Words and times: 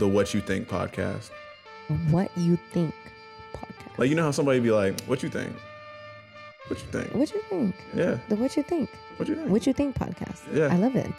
the 0.00 0.08
What 0.08 0.32
You 0.32 0.40
Think 0.40 0.66
podcast. 0.66 1.28
What 2.08 2.30
you 2.34 2.56
think 2.72 2.94
podcast. 3.52 3.98
Like 3.98 4.08
you 4.08 4.14
know 4.14 4.22
how 4.22 4.30
somebody 4.30 4.58
be 4.58 4.70
like, 4.70 4.98
"What 5.02 5.22
you 5.22 5.28
think? 5.28 5.52
What 6.68 6.78
you 6.80 6.86
think? 6.86 7.14
What 7.14 7.30
you 7.34 7.42
think? 7.50 7.74
Yeah, 7.94 8.16
The 8.30 8.36
What 8.36 8.56
You 8.56 8.62
Think. 8.62 8.88
what 9.18 9.28
you 9.28 9.34
think? 9.34 9.50
What 9.50 9.66
You 9.66 9.74
Think 9.74 9.94
podcast. 9.98 10.40
Yeah. 10.54 10.68
I 10.72 10.76
love 10.76 10.96
it. 10.96 11.12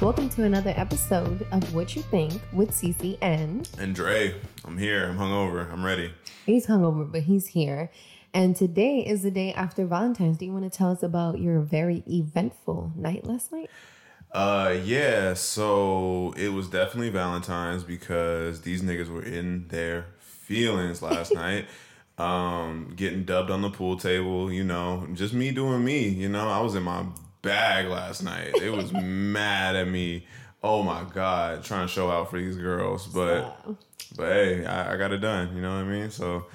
Welcome 0.00 0.30
to 0.30 0.44
another 0.44 0.72
episode 0.74 1.46
of 1.52 1.74
What 1.74 1.94
You 1.94 2.00
Think 2.00 2.40
with 2.54 2.70
Cece 2.70 3.18
and 3.20 3.68
And 3.78 3.94
Dre, 3.94 4.34
I'm 4.64 4.78
here. 4.78 5.10
I'm 5.10 5.18
hungover. 5.18 5.70
I'm 5.70 5.84
ready. 5.84 6.14
he's 6.46 6.66
hungover, 6.66 7.12
but 7.12 7.24
he's 7.24 7.48
here. 7.48 7.90
And 8.32 8.56
today 8.56 9.00
is 9.00 9.22
the 9.22 9.30
day 9.30 9.52
after 9.52 9.84
Valentine's. 9.84 10.38
Do 10.38 10.46
you 10.46 10.52
want 10.54 10.70
to 10.70 10.74
tell 10.74 10.90
us 10.90 11.02
about 11.02 11.40
your 11.40 11.60
very 11.60 12.04
eventful 12.08 12.92
night 12.96 13.26
last 13.26 13.52
night? 13.52 13.68
Uh, 14.32 14.76
yeah. 14.84 15.34
So 15.34 16.34
it 16.36 16.48
was 16.48 16.68
definitely 16.68 17.10
Valentine's 17.10 17.84
because 17.84 18.62
these 18.62 18.82
niggas 18.82 19.08
were 19.08 19.22
in 19.22 19.68
their 19.68 20.06
feelings 20.20 21.02
last 21.02 21.32
night. 21.34 21.66
Um, 22.18 22.94
getting 22.96 23.24
dubbed 23.24 23.50
on 23.50 23.62
the 23.62 23.70
pool 23.70 23.96
table. 23.96 24.52
You 24.52 24.64
know, 24.64 25.06
just 25.14 25.32
me 25.32 25.50
doing 25.50 25.84
me. 25.84 26.08
You 26.08 26.28
know, 26.28 26.48
I 26.48 26.60
was 26.60 26.74
in 26.74 26.82
my 26.82 27.04
bag 27.42 27.86
last 27.86 28.22
night. 28.22 28.54
It 28.56 28.70
was 28.70 28.92
mad 29.02 29.76
at 29.76 29.88
me. 29.88 30.26
Oh 30.62 30.82
my 30.82 31.04
god, 31.14 31.62
trying 31.62 31.86
to 31.86 31.92
show 31.92 32.10
out 32.10 32.30
for 32.30 32.38
these 32.38 32.56
girls, 32.56 33.06
but 33.06 33.56
but 34.16 34.32
hey, 34.32 34.66
I, 34.66 34.94
I 34.94 34.96
got 34.96 35.12
it 35.12 35.18
done. 35.18 35.54
You 35.54 35.62
know 35.62 35.70
what 35.70 35.84
I 35.84 35.88
mean? 35.88 36.10
So. 36.10 36.46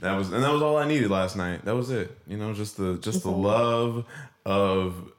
That 0.00 0.16
was 0.16 0.30
and 0.30 0.44
that 0.44 0.52
was 0.52 0.62
all 0.62 0.76
I 0.76 0.86
needed 0.86 1.10
last 1.10 1.34
night. 1.34 1.64
That 1.64 1.74
was 1.74 1.90
it. 1.90 2.16
You 2.28 2.36
know, 2.36 2.54
just 2.54 2.76
the 2.76 2.98
just 2.98 3.24
the 3.24 3.32
love 3.32 4.04
of 4.46 5.10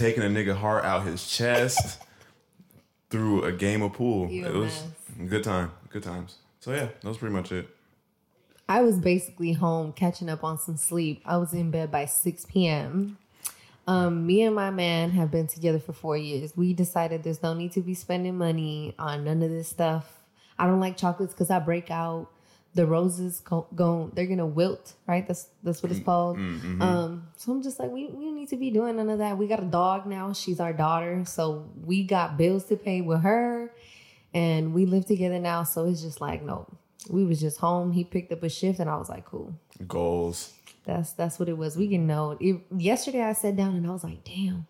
taking 0.00 0.22
a 0.22 0.26
nigga 0.26 0.56
heart 0.56 0.84
out 0.84 1.06
his 1.06 1.26
chest 1.28 2.02
through 3.10 3.44
a 3.44 3.52
game 3.52 3.82
of 3.82 3.92
pool. 3.92 4.30
You 4.30 4.46
it 4.46 4.54
was 4.54 4.84
a 5.20 5.24
good 5.24 5.44
time. 5.44 5.70
Good 5.90 6.02
times. 6.02 6.36
So 6.60 6.72
yeah, 6.72 6.88
that 7.00 7.04
was 7.04 7.18
pretty 7.18 7.34
much 7.34 7.52
it. 7.52 7.68
I 8.68 8.82
was 8.82 8.98
basically 8.98 9.52
home 9.52 9.92
catching 9.92 10.28
up 10.28 10.44
on 10.44 10.58
some 10.58 10.76
sleep. 10.76 11.22
I 11.26 11.36
was 11.36 11.52
in 11.52 11.70
bed 11.70 11.90
by 11.90 12.06
6 12.06 12.46
p.m. 12.46 13.18
Um, 13.86 14.26
me 14.26 14.42
and 14.42 14.54
my 14.54 14.70
man 14.70 15.10
have 15.10 15.30
been 15.30 15.48
together 15.48 15.80
for 15.80 15.92
four 15.92 16.16
years. 16.16 16.56
We 16.56 16.72
decided 16.72 17.24
there's 17.24 17.42
no 17.42 17.52
need 17.52 17.72
to 17.72 17.80
be 17.80 17.94
spending 17.94 18.38
money 18.38 18.94
on 18.98 19.24
none 19.24 19.42
of 19.42 19.50
this 19.50 19.68
stuff. 19.68 20.20
I 20.58 20.66
don't 20.66 20.80
like 20.80 20.96
chocolates 20.96 21.34
because 21.34 21.50
I 21.50 21.58
break 21.58 21.90
out. 21.90 22.28
The 22.74 22.86
roses 22.86 23.40
go, 23.40 23.66
go 23.74 24.10
they're 24.14 24.26
gonna 24.26 24.46
wilt, 24.46 24.94
right? 25.06 25.26
That's 25.26 25.48
that's 25.64 25.82
what 25.82 25.90
it's 25.90 26.00
mm, 26.00 26.04
called. 26.04 26.36
Mm, 26.38 26.60
mm-hmm. 26.60 26.82
Um, 26.82 27.26
so 27.36 27.50
I'm 27.52 27.62
just 27.62 27.80
like, 27.80 27.90
we, 27.90 28.06
we 28.06 28.26
don't 28.26 28.36
need 28.36 28.48
to 28.50 28.56
be 28.56 28.70
doing 28.70 28.96
none 28.96 29.10
of 29.10 29.18
that. 29.18 29.36
We 29.38 29.48
got 29.48 29.60
a 29.60 29.66
dog 29.66 30.06
now. 30.06 30.32
She's 30.32 30.60
our 30.60 30.72
daughter, 30.72 31.24
so 31.26 31.68
we 31.84 32.04
got 32.04 32.36
bills 32.36 32.64
to 32.66 32.76
pay 32.76 33.00
with 33.00 33.22
her, 33.22 33.72
and 34.32 34.72
we 34.72 34.86
live 34.86 35.04
together 35.06 35.40
now. 35.40 35.64
So 35.64 35.86
it's 35.86 36.00
just 36.00 36.20
like, 36.20 36.44
no, 36.44 36.68
we 37.08 37.24
was 37.24 37.40
just 37.40 37.58
home. 37.58 37.90
He 37.90 38.04
picked 38.04 38.30
up 38.30 38.42
a 38.44 38.48
shift, 38.48 38.78
and 38.78 38.88
I 38.88 38.96
was 38.98 39.08
like, 39.08 39.24
cool. 39.24 39.52
Goals. 39.88 40.52
That's 40.84 41.12
that's 41.12 41.38
what 41.40 41.48
it 41.48 41.58
was. 41.58 41.76
We 41.76 41.88
can 41.88 42.06
know. 42.06 42.36
It, 42.40 42.60
yesterday 42.76 43.22
I 43.22 43.32
sat 43.32 43.56
down 43.56 43.74
and 43.74 43.86
I 43.86 43.90
was 43.90 44.04
like, 44.04 44.22
damn, 44.24 44.66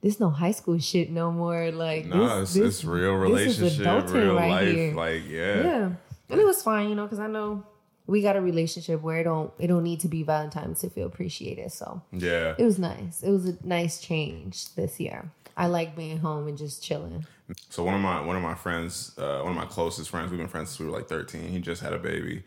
this 0.00 0.18
no 0.20 0.30
high 0.30 0.52
school 0.52 0.78
shit 0.78 1.10
no 1.10 1.30
more. 1.30 1.70
Like 1.70 2.06
Nah, 2.06 2.40
this, 2.40 2.50
it's, 2.50 2.54
this- 2.54 2.74
it's 2.76 2.84
real 2.84 3.12
relationship, 3.14 4.10
real 4.10 4.34
right 4.36 4.50
life. 4.50 4.74
here. 4.74 4.94
Like 4.94 5.22
yeah. 5.28 5.62
yeah, 5.62 5.90
and 6.34 6.42
it 6.42 6.46
was 6.46 6.62
fine, 6.62 6.88
you 6.88 6.94
know, 6.94 7.04
because 7.04 7.18
I 7.18 7.26
know 7.26 7.64
we 8.06 8.20
got 8.20 8.36
a 8.36 8.40
relationship 8.40 9.00
where 9.00 9.18
it 9.18 9.24
don't 9.24 9.52
it 9.58 9.68
don't 9.68 9.82
need 9.84 10.00
to 10.00 10.08
be 10.08 10.22
Valentine's 10.22 10.80
to 10.80 10.90
feel 10.90 11.06
appreciated. 11.06 11.72
So 11.72 12.02
Yeah. 12.12 12.54
it 12.58 12.64
was 12.64 12.78
nice. 12.78 13.22
It 13.22 13.30
was 13.30 13.48
a 13.48 13.56
nice 13.64 14.00
change 14.00 14.74
this 14.74 15.00
year. 15.00 15.30
I 15.56 15.68
like 15.68 15.96
being 15.96 16.18
home 16.18 16.48
and 16.48 16.58
just 16.58 16.82
chilling. 16.82 17.26
So 17.70 17.84
one 17.84 17.94
of 17.94 18.00
my 18.00 18.20
one 18.20 18.36
of 18.36 18.42
my 18.42 18.54
friends, 18.54 19.16
uh, 19.18 19.40
one 19.40 19.50
of 19.52 19.56
my 19.56 19.66
closest 19.66 20.10
friends, 20.10 20.30
we've 20.30 20.40
been 20.40 20.48
friends 20.48 20.70
since 20.70 20.80
we 20.80 20.86
were 20.86 20.92
like 20.92 21.08
thirteen. 21.08 21.48
He 21.48 21.60
just 21.60 21.82
had 21.82 21.92
a 21.92 21.98
baby, 21.98 22.42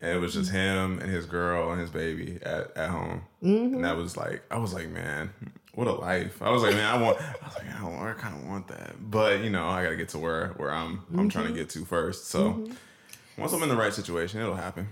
and 0.00 0.16
it 0.16 0.20
was 0.20 0.34
just 0.34 0.50
him 0.50 0.98
and 1.00 1.10
his 1.10 1.26
girl 1.26 1.70
and 1.70 1.80
his 1.80 1.90
baby 1.90 2.38
at, 2.42 2.76
at 2.76 2.90
home. 2.90 3.22
Mm-hmm. 3.42 3.74
And 3.74 3.84
that 3.84 3.96
was 3.96 4.16
like, 4.16 4.42
I 4.50 4.58
was 4.58 4.72
like, 4.72 4.88
man, 4.88 5.30
what 5.74 5.86
a 5.88 5.92
life. 5.92 6.40
I 6.40 6.50
was 6.50 6.62
like, 6.62 6.74
man, 6.74 6.86
I 6.86 7.02
want. 7.02 7.20
I 7.20 7.46
was 7.46 7.54
like, 7.56 7.74
I, 7.74 7.80
don't, 7.80 7.94
I 7.94 8.12
kind 8.14 8.36
of 8.36 8.48
want 8.48 8.68
that, 8.68 8.94
but 9.10 9.40
you 9.42 9.50
know, 9.50 9.68
I 9.68 9.82
got 9.82 9.90
to 9.90 9.96
get 9.96 10.08
to 10.10 10.18
where 10.18 10.48
where 10.56 10.72
I'm 10.72 11.02
I'm 11.16 11.28
trying 11.28 11.46
to 11.46 11.50
mm-hmm. 11.50 11.58
get 11.58 11.70
to 11.70 11.84
first. 11.84 12.28
So 12.28 12.52
mm-hmm. 12.52 12.72
Once 13.38 13.52
I'm 13.52 13.62
in 13.62 13.68
the 13.68 13.76
right 13.76 13.92
situation, 13.92 14.40
it'll 14.40 14.54
happen. 14.54 14.88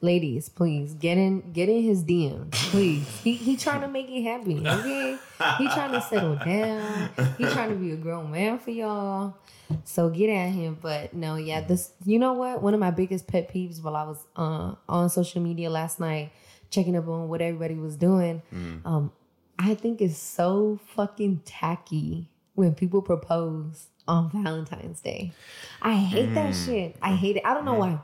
Ladies, 0.00 0.48
please 0.48 0.94
get 0.94 1.18
in 1.18 1.52
get 1.52 1.68
in 1.68 1.82
his 1.82 2.04
DMs, 2.04 2.52
please. 2.52 3.06
He 3.22 3.34
he 3.34 3.56
trying 3.56 3.82
to 3.82 3.88
make 3.88 4.08
it 4.10 4.22
happen. 4.22 4.66
Okay, 4.66 5.16
he 5.58 5.68
trying 5.68 5.92
to 5.92 6.00
settle 6.00 6.36
down. 6.36 7.10
He 7.38 7.44
trying 7.44 7.70
to 7.70 7.76
be 7.76 7.92
a 7.92 7.96
grown 7.96 8.30
man 8.30 8.58
for 8.58 8.70
y'all. 8.70 9.36
So 9.84 10.10
get 10.10 10.28
at 10.28 10.50
him. 10.50 10.78
But 10.80 11.14
no, 11.14 11.36
yeah, 11.36 11.60
this. 11.60 11.92
You 12.04 12.18
know 12.18 12.32
what? 12.32 12.62
One 12.62 12.74
of 12.74 12.80
my 12.80 12.90
biggest 12.90 13.26
pet 13.26 13.52
peeves 13.52 13.82
while 13.82 13.96
I 13.96 14.02
was 14.04 14.24
uh, 14.36 14.74
on 14.88 15.08
social 15.08 15.40
media 15.40 15.70
last 15.70 16.00
night, 16.00 16.32
checking 16.70 16.96
up 16.96 17.06
on 17.06 17.28
what 17.28 17.40
everybody 17.40 17.74
was 17.74 17.96
doing. 17.96 18.42
Um, 18.84 19.12
I 19.58 19.74
think 19.74 20.00
it's 20.00 20.18
so 20.18 20.80
fucking 20.96 21.42
tacky 21.44 22.28
when 22.54 22.74
people 22.74 23.02
propose 23.02 23.86
on 24.08 24.30
Valentine's 24.30 25.00
Day. 25.00 25.32
I 25.80 25.94
hate 25.94 26.34
that 26.34 26.52
mm. 26.52 26.66
shit. 26.66 26.96
I 27.02 27.14
hate 27.14 27.36
it. 27.36 27.42
I 27.44 27.54
don't 27.54 27.64
know 27.64 27.74
why. 27.74 28.00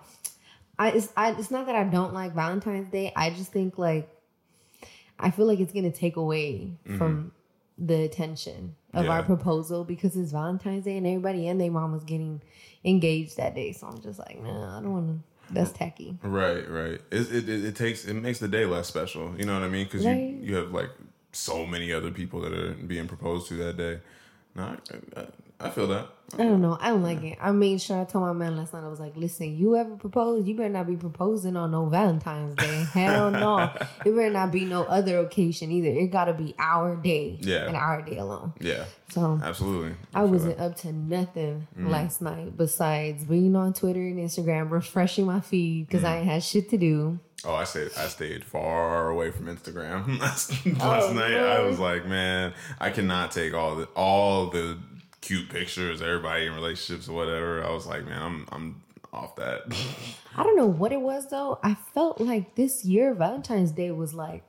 I 0.78 0.91
it's 0.91 1.12
I 1.16 1.32
it's 1.32 1.50
not 1.50 1.66
that 1.66 1.75
I 1.75 1.84
don't 1.84 2.14
like 2.14 2.34
Valentine's 2.34 2.91
Day. 2.91 3.12
I 3.16 3.31
just 3.31 3.53
think 3.53 3.78
like 3.78 4.08
I 5.19 5.31
feel 5.31 5.47
like 5.47 5.60
it's 5.60 5.72
gonna 5.72 5.91
take 5.91 6.16
away 6.16 6.72
mm-hmm. 6.87 6.98
from 6.98 7.32
the 7.76 8.03
attention 8.03 8.75
of 8.92 9.08
our 9.08 9.22
proposal 9.22 9.84
because 9.84 10.16
it's 10.16 10.32
Valentine's 10.32 10.84
Day 10.84 10.97
and 10.97 11.06
everybody 11.06 11.47
and 11.48 11.60
their 11.60 11.70
mom 11.70 11.92
was 11.92 12.04
getting 12.04 12.41
engaged 12.84 13.37
that 13.37 13.54
day. 13.54 13.72
So 13.72 13.87
I'm 13.87 14.00
just 14.00 14.19
like, 14.19 14.41
nah, 14.42 14.78
I 14.78 14.82
don't 14.82 14.92
want 14.92 15.08
to. 15.08 15.54
That's 15.54 15.72
tacky. 15.72 16.19
Right, 16.22 16.69
right. 16.69 17.00
It, 17.10 17.32
it 17.32 17.48
it 17.48 17.64
it 17.66 17.76
takes 17.76 18.04
it 18.04 18.14
makes 18.14 18.38
the 18.38 18.48
day 18.48 18.66
less 18.66 18.87
special. 18.87 19.34
You 19.38 19.47
know 19.47 19.54
what 19.54 19.62
I 19.62 19.69
mean? 19.69 19.84
Because 19.84 20.04
Right. 20.04 20.16
you 20.16 20.38
you 20.42 20.56
have 20.56 20.72
like 20.72 20.91
so 21.32 21.64
many 21.66 21.92
other 21.92 22.10
people 22.10 22.41
that 22.41 22.53
are 22.53 22.75
being 22.75 23.08
proposed 23.08 23.48
to 23.48 23.54
that 23.54 23.76
day. 23.76 24.00
No, 24.54 24.62
I, 24.64 25.20
I, 25.20 25.26
I 25.60 25.70
feel 25.70 25.88
that. 25.88 26.06
I 26.34 26.42
don't 26.44 26.60
know. 26.60 26.76
I 26.78 26.91
don't 26.91 27.02
like 27.02 27.22
it. 27.22 27.38
I 27.41 27.50
made 27.52 27.80
sure 27.80 27.98
I 28.00 28.04
told 28.04 28.22
my 28.26 28.34
man 28.34 28.54
last 28.56 28.74
night. 28.74 28.84
I 28.84 28.88
was 28.88 29.00
like, 29.00 29.16
"Listen, 29.16 29.56
you 29.56 29.76
ever 29.76 29.96
propose? 29.96 30.46
You 30.46 30.54
better 30.54 30.69
not 30.69 30.86
be 30.86 30.94
proposing 30.94 31.56
on 31.56 31.70
no 31.70 31.86
Valentine's 31.86 32.54
Day. 32.54 32.84
Hell 32.92 33.30
no. 33.32 33.72
It 34.04 34.14
better 34.14 34.28
not 34.30 34.52
be 34.52 34.66
no 34.66 34.82
other 34.84 35.20
occasion 35.20 35.72
either. 35.72 35.88
It 35.88 36.08
got 36.08 36.26
to 36.26 36.34
be 36.34 36.54
our 36.58 36.96
day. 36.96 37.38
Yeah. 37.41 37.66
and 37.66 37.76
our 37.76 38.02
day 38.02 38.19
alone. 38.19 38.52
Yeah, 38.60 38.84
So 39.08 39.41
absolutely. 39.42 39.94
I 40.14 40.20
feel 40.20 40.28
wasn't 40.28 40.58
that. 40.58 40.64
up 40.64 40.76
to 40.80 40.92
nothing 40.92 41.66
Mm-hmm. 41.75 41.88
last 41.88 42.20
night 42.20 42.56
besides 42.58 43.25
being 43.25 43.56
on 43.56 43.72
Twitter 43.72 44.00
and 44.00 44.19
Instagram, 44.19 44.70
refreshing 44.70 45.25
my 45.25 45.40
feed 45.40 45.86
because 45.88 46.04
I 46.04 46.19
ain't 46.19 46.26
had 46.26 46.42
shit 46.44 46.69
to 46.70 46.76
do. 46.76 47.19
Oh, 47.46 47.54
I 47.54 47.64
stayed. 47.64 47.90
I 47.96 48.06
stayed 48.08 48.44
far 48.44 49.08
away 49.08 49.30
from 49.30 49.46
Instagram 49.46 50.19
last, 50.20 50.52
Oh, 50.80 51.12
night. 51.14 51.32
I 51.34 51.60
was 51.62 51.78
like, 51.78 52.04
man, 52.06 52.52
I 52.78 52.90
cannot 52.90 53.30
take 53.32 53.54
all 53.54 53.76
the 53.76 53.84
all 53.96 54.50
the 54.50 54.76
cute 55.20 55.48
pictures, 55.50 56.00
everybody 56.02 56.46
in 56.46 56.54
relationships 56.54 57.08
or 57.08 57.12
whatever. 57.14 57.64
I 57.64 57.70
was 57.72 57.86
like, 57.86 58.04
man, 58.04 58.20
I'm 58.22 58.48
I'm 58.52 58.82
off 59.12 59.36
that. 59.36 59.62
I 60.36 60.42
don't 60.42 60.56
know 60.56 60.66
what 60.66 60.92
it 60.92 61.00
was 61.00 61.28
though. 61.30 61.58
I 61.62 61.74
felt 61.94 62.20
like 62.20 62.54
this 62.54 62.84
year 62.84 63.14
Valentine's 63.14 63.72
Day 63.72 63.90
was 63.90 64.14
like 64.14 64.42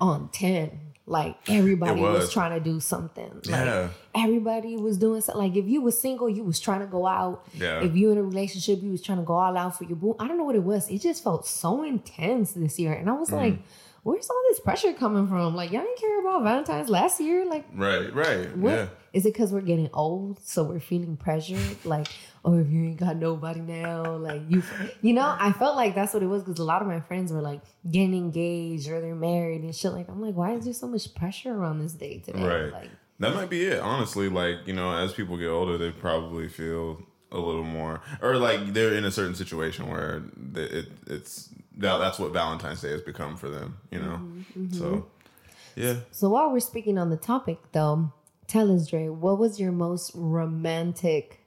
on 0.00 0.28
10. 0.32 0.80
Like 1.06 1.36
everybody 1.50 2.00
was. 2.00 2.20
was. 2.20 2.32
trying 2.32 2.52
to 2.58 2.60
do 2.60 2.80
something. 2.80 3.30
Like 3.44 3.46
Yeah. 3.46 3.88
everybody 4.14 4.76
was 4.76 4.96
doing 4.96 5.20
something. 5.20 5.42
Like 5.44 5.54
if 5.56 5.66
you 5.66 5.82
were 5.82 5.90
single, 5.90 6.30
you 6.30 6.42
was 6.42 6.58
trying 6.60 6.80
to 6.80 6.86
go 6.86 7.06
out. 7.06 7.44
Yeah. 7.52 7.80
If 7.82 7.94
you 7.94 8.10
in 8.10 8.16
a 8.16 8.22
relationship, 8.22 8.82
you 8.82 8.90
was 8.90 9.02
trying 9.02 9.18
to 9.18 9.24
go 9.24 9.34
all 9.34 9.54
out 9.56 9.76
for 9.76 9.84
your 9.84 9.96
boo. 9.96 10.16
I 10.18 10.26
don't 10.26 10.38
know 10.38 10.44
what 10.44 10.54
it 10.56 10.62
was. 10.62 10.88
It 10.88 11.00
just 11.02 11.22
felt 11.22 11.46
so 11.46 11.82
intense 11.84 12.52
this 12.52 12.78
year. 12.78 12.94
And 12.94 13.10
I 13.10 13.12
Mm. 13.12 13.20
was 13.20 13.32
like, 13.32 13.58
where's 14.04 14.30
all 14.30 14.42
this 14.50 14.60
pressure 14.60 14.92
coming 14.92 15.26
from? 15.26 15.56
Like 15.56 15.72
y'all 15.72 15.82
didn't 15.82 15.98
care 15.98 16.20
about 16.20 16.44
Valentine's 16.44 16.88
last 16.88 17.20
year? 17.20 17.44
Like 17.44 17.64
right, 17.74 18.14
right. 18.14 18.56
what? 18.56 18.70
Yeah. 18.70 18.86
Is 19.12 19.24
it 19.26 19.32
because 19.32 19.52
we're 19.52 19.60
getting 19.60 19.88
old, 19.92 20.40
so 20.44 20.64
we're 20.64 20.80
feeling 20.80 21.16
pressured? 21.16 21.84
Like, 21.84 22.08
oh, 22.44 22.58
if 22.58 22.68
you 22.68 22.84
ain't 22.84 22.98
got 22.98 23.16
nobody 23.16 23.60
now, 23.60 24.16
like 24.16 24.42
you, 24.48 24.62
you 25.02 25.12
know, 25.12 25.36
I 25.38 25.52
felt 25.52 25.76
like 25.76 25.94
that's 25.94 26.12
what 26.12 26.22
it 26.22 26.26
was 26.26 26.42
because 26.42 26.58
a 26.58 26.64
lot 26.64 26.82
of 26.82 26.88
my 26.88 27.00
friends 27.00 27.32
were 27.32 27.40
like 27.40 27.60
getting 27.90 28.14
engaged 28.14 28.88
or 28.88 29.00
they're 29.00 29.14
married 29.14 29.62
and 29.62 29.74
shit. 29.74 29.92
Like, 29.92 30.08
I'm 30.08 30.20
like, 30.20 30.34
why 30.34 30.52
is 30.52 30.64
there 30.64 30.74
so 30.74 30.86
much 30.86 31.14
pressure 31.14 31.54
around 31.54 31.80
this 31.80 31.92
day 31.92 32.18
today? 32.18 32.42
Right. 32.42 32.72
Like, 32.72 32.90
That 33.20 33.34
might 33.34 33.50
be 33.50 33.64
it. 33.64 33.80
Honestly, 33.80 34.28
like 34.28 34.66
you 34.66 34.74
know, 34.74 34.94
as 34.94 35.12
people 35.12 35.36
get 35.36 35.48
older, 35.48 35.78
they 35.78 35.90
probably 35.90 36.48
feel 36.48 37.00
a 37.30 37.38
little 37.38 37.64
more, 37.64 38.00
or 38.20 38.36
like 38.36 38.74
they're 38.74 38.94
in 38.94 39.04
a 39.04 39.10
certain 39.10 39.34
situation 39.34 39.88
where 39.88 40.22
it, 40.56 40.88
it's 41.06 41.50
that 41.78 41.98
that's 41.98 42.18
what 42.18 42.32
Valentine's 42.32 42.80
Day 42.80 42.90
has 42.90 43.02
become 43.02 43.36
for 43.36 43.48
them. 43.48 43.78
You 43.90 44.00
know, 44.00 44.20
mm-hmm, 44.22 44.72
so 44.72 44.84
mm-hmm. 44.84 45.80
yeah. 45.80 45.96
so 46.10 46.28
while 46.28 46.50
we're 46.52 46.60
speaking 46.60 46.98
on 46.98 47.10
the 47.10 47.16
topic, 47.16 47.58
though, 47.72 48.12
tell 48.46 48.74
us, 48.74 48.88
Dre, 48.88 49.08
what 49.08 49.38
was 49.38 49.60
your 49.60 49.72
most 49.72 50.12
romantic 50.14 51.40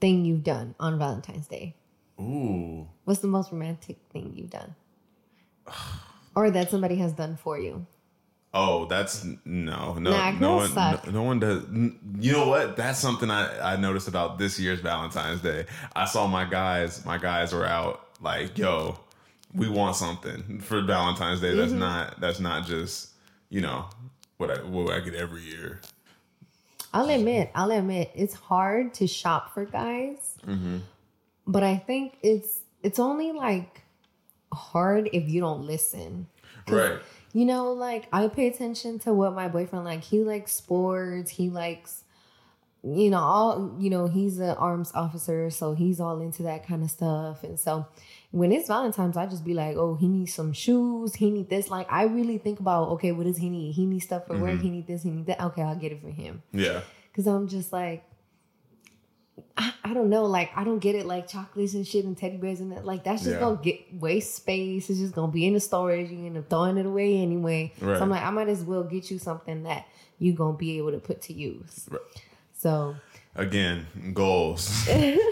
thing 0.00 0.24
you've 0.24 0.44
done 0.44 0.74
on 0.80 0.98
Valentine's 0.98 1.46
Day? 1.46 1.76
Ooh, 2.20 2.88
What's 3.04 3.20
the 3.20 3.28
most 3.28 3.50
romantic 3.50 3.96
thing 4.12 4.32
you've 4.36 4.50
done? 4.50 4.74
or 6.34 6.50
that 6.50 6.70
somebody 6.70 6.96
has 6.96 7.12
done 7.12 7.36
for 7.36 7.58
you? 7.58 7.86
Oh, 8.54 8.84
that's 8.84 9.24
no, 9.24 9.94
no, 9.94 10.10
Nah, 10.10 10.30
no 10.32 10.56
one, 10.56 10.74
no, 10.74 11.00
no 11.10 11.22
one 11.22 11.38
does. 11.38 11.64
You 12.20 12.32
know 12.32 12.48
what? 12.48 12.76
That's 12.76 12.98
something 12.98 13.30
I, 13.30 13.74
I 13.74 13.76
noticed 13.76 14.08
about 14.08 14.38
this 14.38 14.60
year's 14.60 14.80
Valentine's 14.80 15.40
Day. 15.40 15.64
I 15.96 16.04
saw 16.04 16.26
my 16.26 16.44
guys, 16.44 17.04
my 17.06 17.16
guys 17.16 17.54
were 17.54 17.64
out 17.64 18.08
like, 18.20 18.58
yo, 18.58 18.98
we 19.54 19.68
want 19.68 19.96
something 19.96 20.60
for 20.60 20.80
Valentine's 20.82 21.40
Day. 21.40 21.48
Mm-hmm. 21.48 21.58
That's 21.58 21.72
not, 21.72 22.20
that's 22.20 22.40
not 22.40 22.66
just, 22.66 23.10
you 23.48 23.60
know, 23.60 23.86
what 24.38 24.50
I, 24.50 24.62
what 24.62 24.92
I 24.92 25.00
get 25.00 25.14
every 25.14 25.42
year. 25.42 25.80
I'll 26.94 27.08
admit, 27.08 27.50
I'll 27.54 27.70
admit, 27.70 28.10
it's 28.14 28.34
hard 28.34 28.92
to 28.94 29.06
shop 29.06 29.54
for 29.54 29.64
guys, 29.64 30.36
but 31.46 31.62
I 31.62 31.76
think 31.78 32.18
it's 32.22 32.60
it's 32.82 32.98
only 32.98 33.32
like 33.32 33.80
hard 34.52 35.08
if 35.12 35.26
you 35.26 35.40
don't 35.40 35.66
listen. 35.66 36.26
Right. 36.68 36.98
You 37.32 37.46
know, 37.46 37.72
like 37.72 38.08
I 38.12 38.28
pay 38.28 38.46
attention 38.48 38.98
to 39.00 39.14
what 39.14 39.34
my 39.34 39.48
boyfriend 39.48 39.86
like. 39.86 40.02
He 40.02 40.22
likes 40.22 40.52
sports. 40.52 41.30
He 41.30 41.48
likes, 41.48 42.01
you 42.84 43.10
know, 43.10 43.18
all 43.18 43.76
you 43.78 43.90
know. 43.90 44.06
He's 44.08 44.38
an 44.38 44.50
arms 44.56 44.90
officer, 44.94 45.50
so 45.50 45.74
he's 45.74 46.00
all 46.00 46.20
into 46.20 46.42
that 46.44 46.66
kind 46.66 46.82
of 46.82 46.90
stuff. 46.90 47.44
And 47.44 47.58
so, 47.58 47.86
when 48.32 48.50
it's 48.52 48.66
Valentine's, 48.68 49.16
I 49.16 49.26
just 49.26 49.44
be 49.44 49.54
like, 49.54 49.76
oh, 49.76 49.94
he 49.94 50.08
needs 50.08 50.34
some 50.34 50.52
shoes. 50.52 51.14
He 51.14 51.30
need 51.30 51.48
this. 51.48 51.70
Like 51.70 51.86
I 51.92 52.04
really 52.04 52.38
think 52.38 52.58
about, 52.60 52.88
okay, 52.90 53.12
what 53.12 53.26
does 53.26 53.36
he 53.36 53.50
need? 53.50 53.72
He 53.72 53.86
needs 53.86 54.04
stuff 54.04 54.26
for 54.26 54.36
work. 54.36 54.54
Mm-hmm. 54.54 54.62
He 54.62 54.70
need 54.70 54.86
this. 54.86 55.02
He 55.04 55.10
need 55.10 55.26
that. 55.26 55.40
Okay, 55.40 55.62
I'll 55.62 55.76
get 55.76 55.92
it 55.92 56.00
for 56.00 56.10
him. 56.10 56.42
Yeah. 56.52 56.80
Cause 57.14 57.26
I'm 57.26 57.46
just 57.46 57.72
like, 57.72 58.04
I, 59.56 59.72
I 59.84 59.94
don't 59.94 60.08
know, 60.08 60.24
like 60.24 60.50
I 60.56 60.64
don't 60.64 60.78
get 60.78 60.94
it, 60.94 61.04
like 61.06 61.28
chocolates 61.28 61.74
and 61.74 61.86
shit 61.86 62.04
and 62.04 62.16
teddy 62.16 62.36
bears 62.38 62.60
and 62.60 62.72
that, 62.72 62.84
like 62.86 63.04
that's 63.04 63.22
just 63.22 63.34
Yeah. 63.34 63.40
gonna 63.40 63.60
get 63.62 63.80
waste 64.00 64.34
space. 64.34 64.88
It's 64.90 64.98
just 64.98 65.14
gonna 65.14 65.30
be 65.30 65.46
in 65.46 65.52
the 65.54 65.60
storage. 65.60 66.10
You're 66.10 66.30
gonna 66.30 66.42
throwing 66.42 66.78
it 66.78 66.86
away 66.86 67.18
anyway. 67.18 67.72
Right. 67.80 67.96
So 67.98 68.02
I'm 68.02 68.10
like, 68.10 68.22
I 68.22 68.30
might 68.30 68.48
as 68.48 68.64
well 68.64 68.82
get 68.82 69.10
you 69.10 69.18
something 69.18 69.62
that 69.64 69.86
you're 70.18 70.34
gonna 70.34 70.56
be 70.56 70.78
able 70.78 70.92
to 70.92 70.98
put 70.98 71.20
to 71.22 71.32
use. 71.34 71.86
Right. 71.90 72.00
So 72.62 72.94
Again, 73.34 73.86
goals. 74.12 74.86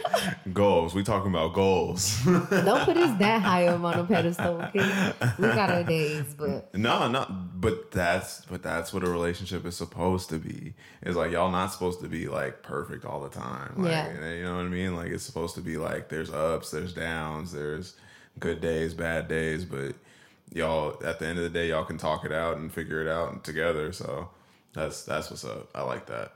goals. 0.54 0.94
We 0.94 1.04
talking 1.04 1.30
about 1.30 1.52
goals. 1.52 2.18
don't 2.24 2.84
put 2.86 2.96
us 2.96 3.16
that 3.18 3.42
high 3.50 3.66
up 3.66 3.82
on 3.84 3.92
a 4.00 4.04
pedestal, 4.04 4.60
okay? 4.62 5.12
We 5.38 5.46
got 5.48 5.70
our 5.70 5.84
days, 5.84 6.34
but 6.36 6.74
No, 6.74 7.08
no, 7.08 7.26
but 7.54 7.90
that's 7.92 8.40
but 8.46 8.62
that's 8.62 8.92
what 8.94 9.04
a 9.04 9.10
relationship 9.10 9.64
is 9.66 9.76
supposed 9.76 10.30
to 10.30 10.38
be. 10.38 10.72
It's 11.02 11.14
like 11.14 11.30
y'all 11.30 11.50
not 11.50 11.72
supposed 11.72 12.00
to 12.00 12.08
be 12.08 12.26
like 12.26 12.62
perfect 12.62 13.04
all 13.04 13.20
the 13.20 13.28
time. 13.28 13.74
Like, 13.76 13.90
Yeah. 13.92 14.32
you 14.32 14.44
know 14.44 14.56
what 14.56 14.64
I 14.64 14.68
mean? 14.68 14.96
Like 14.96 15.10
it's 15.10 15.22
supposed 15.24 15.54
to 15.56 15.60
be 15.60 15.76
like 15.76 16.08
there's 16.08 16.30
ups, 16.32 16.70
there's 16.70 16.94
downs, 16.94 17.52
there's 17.52 17.96
good 18.40 18.60
days, 18.62 18.94
bad 18.94 19.28
days, 19.28 19.66
but 19.66 19.94
y'all 20.52 20.96
at 21.04 21.18
the 21.20 21.26
end 21.26 21.36
of 21.38 21.44
the 21.44 21.50
day 21.50 21.68
y'all 21.68 21.84
can 21.84 21.98
talk 21.98 22.24
it 22.24 22.32
out 22.32 22.56
and 22.56 22.72
figure 22.72 23.02
it 23.02 23.08
out 23.08 23.44
together. 23.44 23.92
So 23.92 24.30
that's 24.72 25.02
that's 25.04 25.28
what's 25.30 25.44
up. 25.44 25.68
I 25.74 25.82
like 25.82 26.06
that. 26.06 26.32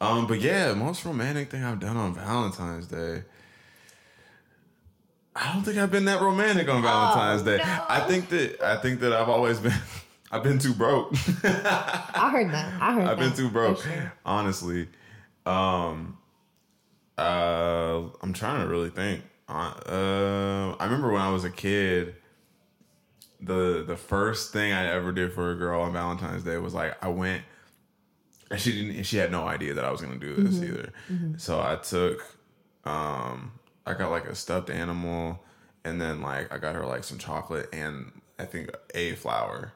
Um, 0.00 0.26
but 0.26 0.40
yeah, 0.40 0.74
most 0.74 1.04
romantic 1.04 1.50
thing 1.50 1.64
I've 1.64 1.80
done 1.80 1.96
on 1.96 2.14
Valentine's 2.14 2.86
Day. 2.86 3.22
I 5.34 5.52
don't 5.52 5.62
think 5.62 5.76
I've 5.78 5.90
been 5.90 6.06
that 6.06 6.20
romantic 6.20 6.68
on 6.68 6.82
Valentine's 6.82 7.42
Day. 7.42 7.58
no. 7.58 7.84
I 7.88 8.00
think 8.00 8.28
that 8.30 8.62
I 8.62 8.76
think 8.76 9.00
that 9.00 9.12
I've 9.12 9.28
always 9.28 9.58
been 9.58 9.74
I've 10.32 10.42
been 10.42 10.58
too 10.58 10.74
broke. 10.74 11.12
I 11.44 12.30
heard 12.32 12.50
that. 12.52 12.80
I 12.80 12.94
heard 12.94 13.06
I've 13.06 13.18
been 13.18 13.34
too 13.34 13.48
broke, 13.50 13.82
sure. 13.82 14.12
honestly. 14.24 14.88
Um, 15.44 16.18
uh, 17.16 18.02
I'm 18.22 18.32
trying 18.32 18.62
to 18.62 18.68
really 18.68 18.90
think. 18.90 19.22
Uh, 19.48 19.72
uh, 19.86 20.76
I 20.80 20.84
remember 20.84 21.12
when 21.12 21.22
I 21.22 21.30
was 21.30 21.44
a 21.44 21.50
kid, 21.50 22.16
the 23.40 23.84
the 23.86 23.96
first 23.96 24.52
thing 24.52 24.72
I 24.72 24.86
ever 24.86 25.12
did 25.12 25.32
for 25.32 25.52
a 25.52 25.54
girl 25.54 25.82
on 25.82 25.92
Valentine's 25.92 26.42
Day 26.42 26.56
was 26.58 26.74
like 26.74 27.02
I 27.02 27.08
went, 27.08 27.42
and 28.50 28.60
she 28.60 28.72
didn't. 28.72 29.02
She 29.04 29.16
had 29.16 29.30
no 29.30 29.46
idea 29.46 29.74
that 29.74 29.84
I 29.84 29.90
was 29.90 30.00
gonna 30.00 30.18
do 30.18 30.34
this 30.34 30.62
either. 30.62 30.92
So 31.38 31.60
I 31.60 31.76
took, 31.76 32.22
um, 32.84 33.52
I 33.86 33.94
got 33.94 34.10
like 34.10 34.26
a 34.26 34.34
stuffed 34.34 34.70
animal, 34.70 35.42
and 35.84 36.00
then 36.00 36.20
like 36.20 36.52
I 36.52 36.58
got 36.58 36.74
her 36.74 36.86
like 36.86 37.04
some 37.04 37.18
chocolate 37.18 37.68
and 37.72 38.20
I 38.38 38.44
think 38.44 38.70
a 38.94 39.14
flower 39.14 39.72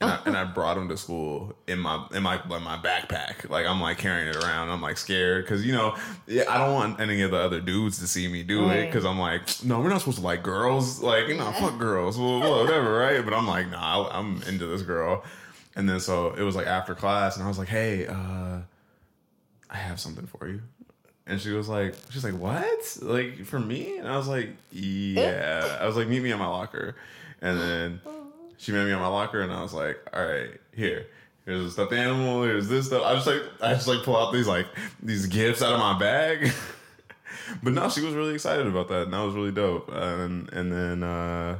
and 0.00 0.10
I, 0.10 0.18
and 0.26 0.36
I 0.36 0.44
brought 0.54 0.76
him 0.76 0.88
to 0.88 0.96
school 0.96 1.54
in 1.66 1.78
my 1.78 2.06
in 2.12 2.22
my 2.22 2.40
in 2.42 2.62
my 2.62 2.78
backpack. 2.78 3.48
Like 3.48 3.66
I'm 3.66 3.80
like 3.80 3.98
carrying 3.98 4.28
it 4.28 4.36
around. 4.36 4.70
I'm 4.70 4.80
like 4.82 4.98
scared 4.98 5.44
because 5.44 5.64
you 5.64 5.72
know 5.72 5.96
yeah, 6.26 6.44
I 6.48 6.58
don't 6.58 6.74
want 6.74 7.00
any 7.00 7.22
of 7.22 7.30
the 7.30 7.38
other 7.38 7.60
dudes 7.60 7.98
to 7.98 8.06
see 8.06 8.28
me 8.28 8.42
do 8.42 8.68
it 8.70 8.86
because 8.86 9.04
I'm 9.04 9.18
like 9.18 9.42
no, 9.64 9.80
we're 9.80 9.88
not 9.88 10.00
supposed 10.00 10.18
to 10.18 10.24
like 10.24 10.42
girls. 10.42 11.00
Like 11.00 11.28
you 11.28 11.36
know, 11.36 11.50
fuck 11.52 11.78
girls, 11.78 12.18
well, 12.18 12.40
whatever, 12.40 12.98
right? 12.98 13.24
But 13.24 13.34
I'm 13.34 13.46
like 13.46 13.70
nah, 13.70 14.08
I'm 14.10 14.42
into 14.44 14.66
this 14.66 14.82
girl. 14.82 15.24
And 15.76 15.88
then 15.88 16.00
so 16.00 16.32
it 16.32 16.42
was 16.42 16.56
like 16.56 16.66
after 16.66 16.94
class, 16.94 17.36
and 17.36 17.44
I 17.44 17.48
was 17.48 17.58
like, 17.58 17.68
hey, 17.68 18.06
uh, 18.06 18.58
I 19.70 19.76
have 19.76 20.00
something 20.00 20.26
for 20.26 20.48
you. 20.48 20.62
And 21.26 21.40
she 21.40 21.50
was 21.50 21.68
like, 21.68 21.94
she's 22.10 22.24
like, 22.24 22.34
what? 22.34 22.98
Like 23.00 23.44
for 23.44 23.60
me? 23.60 23.98
And 23.98 24.08
I 24.08 24.16
was 24.16 24.26
like, 24.26 24.50
yeah. 24.72 25.78
I 25.80 25.86
was 25.86 25.96
like, 25.96 26.08
meet 26.08 26.22
me 26.22 26.32
in 26.32 26.38
my 26.38 26.48
locker. 26.48 26.96
And 27.40 27.60
then 27.60 28.00
she 28.58 28.72
met 28.72 28.84
me 28.84 28.92
in 28.92 28.98
my 28.98 29.06
locker, 29.06 29.40
and 29.40 29.52
I 29.52 29.62
was 29.62 29.72
like, 29.72 29.98
all 30.12 30.24
right, 30.24 30.50
here. 30.74 31.06
Here's 31.46 31.64
a 31.64 31.70
stuffed 31.70 31.92
animal. 31.92 32.42
Here's 32.42 32.68
this 32.68 32.86
stuff. 32.86 33.02
I 33.04 33.14
just 33.14 33.26
like, 33.26 33.42
I 33.62 33.72
just 33.74 33.86
like 33.86 34.02
pull 34.02 34.16
out 34.16 34.32
these 34.32 34.46
like 34.46 34.66
these 35.02 35.26
gifts 35.26 35.62
out 35.62 35.72
of 35.72 35.78
my 35.80 35.98
bag. 35.98 36.52
but 37.62 37.72
no, 37.72 37.88
she 37.88 38.02
was 38.02 38.14
really 38.14 38.34
excited 38.34 38.66
about 38.66 38.88
that, 38.88 39.04
and 39.04 39.12
that 39.12 39.20
was 39.20 39.34
really 39.34 39.52
dope. 39.52 39.90
And 39.92 40.52
and 40.52 40.70
then 40.70 41.02
uh, 41.02 41.58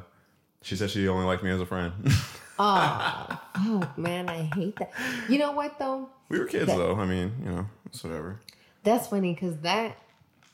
she 0.62 0.76
said 0.76 0.90
she 0.90 1.08
only 1.08 1.24
liked 1.24 1.42
me 1.42 1.50
as 1.50 1.60
a 1.60 1.66
friend. 1.66 1.92
Oh, 2.62 3.40
oh 3.56 3.92
man, 3.96 4.28
I 4.28 4.50
hate 4.54 4.76
that. 4.76 4.92
You 5.30 5.38
know 5.38 5.52
what 5.52 5.78
though? 5.78 6.10
we 6.28 6.38
were 6.38 6.44
kids 6.44 6.66
though. 6.66 6.94
I 6.94 7.06
mean, 7.06 7.32
you 7.42 7.50
know, 7.50 7.66
it's 7.86 8.04
whatever. 8.04 8.38
That's 8.82 9.08
funny 9.08 9.32
because 9.32 9.56
that 9.60 9.96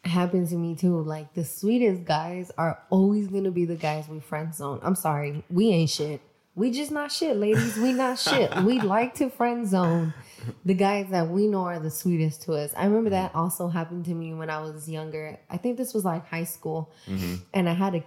happens 0.04 0.50
to 0.50 0.56
me 0.56 0.76
too. 0.76 1.00
Like 1.00 1.34
the 1.34 1.44
sweetest 1.44 2.04
guys 2.04 2.52
are 2.56 2.80
always 2.90 3.26
gonna 3.26 3.50
be 3.50 3.64
the 3.64 3.74
guys 3.74 4.08
we 4.08 4.20
friend 4.20 4.54
zone. 4.54 4.78
I'm 4.84 4.94
sorry, 4.94 5.42
we 5.50 5.70
ain't 5.70 5.90
shit. 5.90 6.20
We 6.54 6.70
just 6.70 6.92
not 6.92 7.10
shit, 7.10 7.36
ladies. 7.36 7.76
We 7.76 7.92
not 7.92 8.20
shit. 8.20 8.54
We 8.62 8.80
like 8.94 9.14
to 9.16 9.28
friend 9.28 9.66
zone 9.66 10.14
the 10.64 10.74
guys 10.74 11.08
that 11.10 11.28
we 11.28 11.48
know 11.48 11.64
are 11.64 11.80
the 11.80 11.90
sweetest 11.90 12.42
to 12.42 12.52
us. 12.52 12.72
I 12.76 12.84
remember 12.84 13.10
that 13.10 13.30
mm-hmm. 13.30 13.40
also 13.40 13.66
happened 13.66 14.04
to 14.04 14.14
me 14.14 14.32
when 14.32 14.48
I 14.48 14.60
was 14.60 14.88
younger. 14.88 15.38
I 15.50 15.56
think 15.56 15.76
this 15.76 15.92
was 15.92 16.04
like 16.04 16.28
high 16.28 16.44
school, 16.44 16.92
mm-hmm. 17.08 17.42
and 17.52 17.68
I 17.68 17.72
had 17.72 17.96
a 17.96 18.04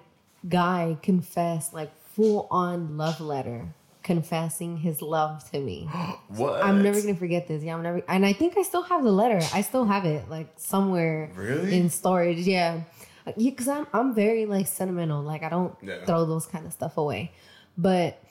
guy 0.47 0.97
confess 1.01 1.73
like 1.73 1.91
full 2.13 2.47
on 2.49 2.95
love 2.95 3.19
letter 3.19 3.67
confessing 4.03 4.77
his 4.77 5.01
love 5.01 5.49
to 5.51 5.59
me. 5.59 5.89
What? 6.29 6.63
I'm 6.63 6.81
never 6.83 7.01
gonna 7.01 7.15
forget 7.15 7.47
this. 7.47 7.63
Yeah, 7.63 7.75
I'm 7.75 7.83
never. 7.83 8.01
And 8.07 8.25
I 8.25 8.33
think 8.33 8.57
I 8.57 8.63
still 8.63 8.83
have 8.83 9.03
the 9.03 9.11
letter. 9.11 9.39
I 9.53 9.61
still 9.61 9.85
have 9.85 10.05
it, 10.05 10.29
like 10.29 10.47
somewhere 10.57 11.31
Really? 11.35 11.75
in 11.77 11.89
storage. 11.89 12.39
Yeah, 12.39 12.81
Yeah, 13.25 13.33
because 13.49 13.67
I'm 13.67 13.87
I'm 13.93 14.13
very 14.13 14.45
like 14.45 14.67
sentimental. 14.67 15.21
Like 15.23 15.43
I 15.43 15.49
don't 15.49 15.75
Yeah. 15.81 16.05
throw 16.05 16.25
those 16.25 16.45
kind 16.45 16.65
of 16.65 16.73
stuff 16.73 16.97
away. 16.97 17.31
But 17.77 18.21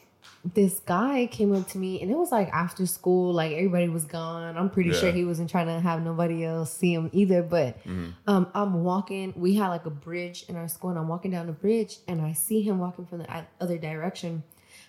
this 0.44 0.78
guy 0.80 1.26
came 1.30 1.52
up 1.54 1.66
to 1.68 1.78
me, 1.78 2.00
and 2.02 2.10
it 2.10 2.16
was 2.16 2.30
like 2.32 2.48
after 2.50 2.86
school. 2.86 3.32
Like 3.32 3.52
everybody 3.52 3.88
was 3.88 4.04
gone. 4.04 4.56
I'm 4.56 4.70
pretty 4.70 4.92
sure 4.92 5.10
he 5.10 5.24
wasn't 5.24 5.50
trying 5.50 5.66
to 5.66 5.80
have 5.80 6.02
nobody 6.02 6.44
else 6.44 6.72
see 6.72 6.92
him 6.94 7.10
either. 7.12 7.42
But 7.42 7.78
Mm-hmm. 7.84 8.10
um, 8.26 8.46
I'm 8.54 8.84
walking. 8.84 9.32
We 9.36 9.54
had 9.56 9.68
like 9.68 9.86
a 9.86 9.90
bridge 9.90 10.44
in 10.48 10.56
our 10.56 10.68
school, 10.68 10.90
and 10.90 10.98
I'm 10.98 11.08
walking 11.08 11.30
down 11.32 11.46
the 11.46 11.52
bridge, 11.52 11.98
and 12.06 12.20
I 12.22 12.32
see 12.32 12.62
him 12.62 12.78
walking 12.78 13.06
from 13.06 13.18
the 13.18 13.44
other 13.60 13.78
direction. 13.78 14.42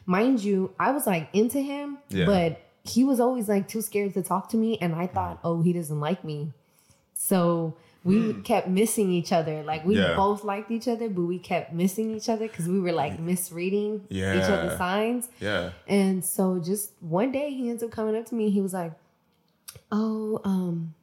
Mind 0.09 0.43
you, 0.43 0.73
I 0.79 0.91
was 0.91 1.05
like 1.05 1.29
into 1.33 1.61
him, 1.61 1.99
Yeah. 2.09 2.25
but 2.25 2.61
he 2.83 3.03
was 3.03 3.19
always 3.19 3.47
like 3.47 3.67
too 3.67 3.81
scared 3.81 4.15
to 4.15 4.23
talk 4.23 4.49
to 4.49 4.57
me, 4.57 4.77
and 4.81 4.95
I 4.95 5.05
thought, 5.05 5.37
mm. 5.37 5.41
oh, 5.43 5.61
he 5.61 5.71
doesn't 5.71 5.99
like 5.99 6.23
me. 6.23 6.51
So 7.13 7.75
we 8.03 8.15
mm. 8.15 8.43
kept 8.43 8.67
missing 8.67 9.11
each 9.11 9.31
other. 9.31 9.61
Like 9.61 9.85
we. 9.85 9.97
Yeah. 9.97 10.15
both 10.15 10.43
liked 10.43 10.71
each 10.71 10.87
other, 10.87 11.09
but 11.09 11.23
we 11.23 11.37
kept 11.37 11.73
missing 11.73 12.15
each 12.15 12.27
other 12.27 12.47
because 12.47 12.67
we 12.67 12.79
were 12.79 12.91
like 12.91 13.19
misreading 13.19 14.05
each 14.09 14.23
other's 14.23 14.77
signs. 14.77 15.29
Yeah. 15.39 15.71
And 15.87 16.25
so 16.25 16.59
just 16.59 16.91
one 17.01 17.31
day 17.31 17.53
he 17.53 17.69
ends 17.69 17.83
up 17.83 17.91
coming 17.91 18.15
up 18.15 18.25
to 18.27 18.35
me. 18.35 18.49
He 18.49 18.61
was 18.61 18.73
like, 18.73 18.93
Oh, 19.91 20.41
um, 20.43 20.95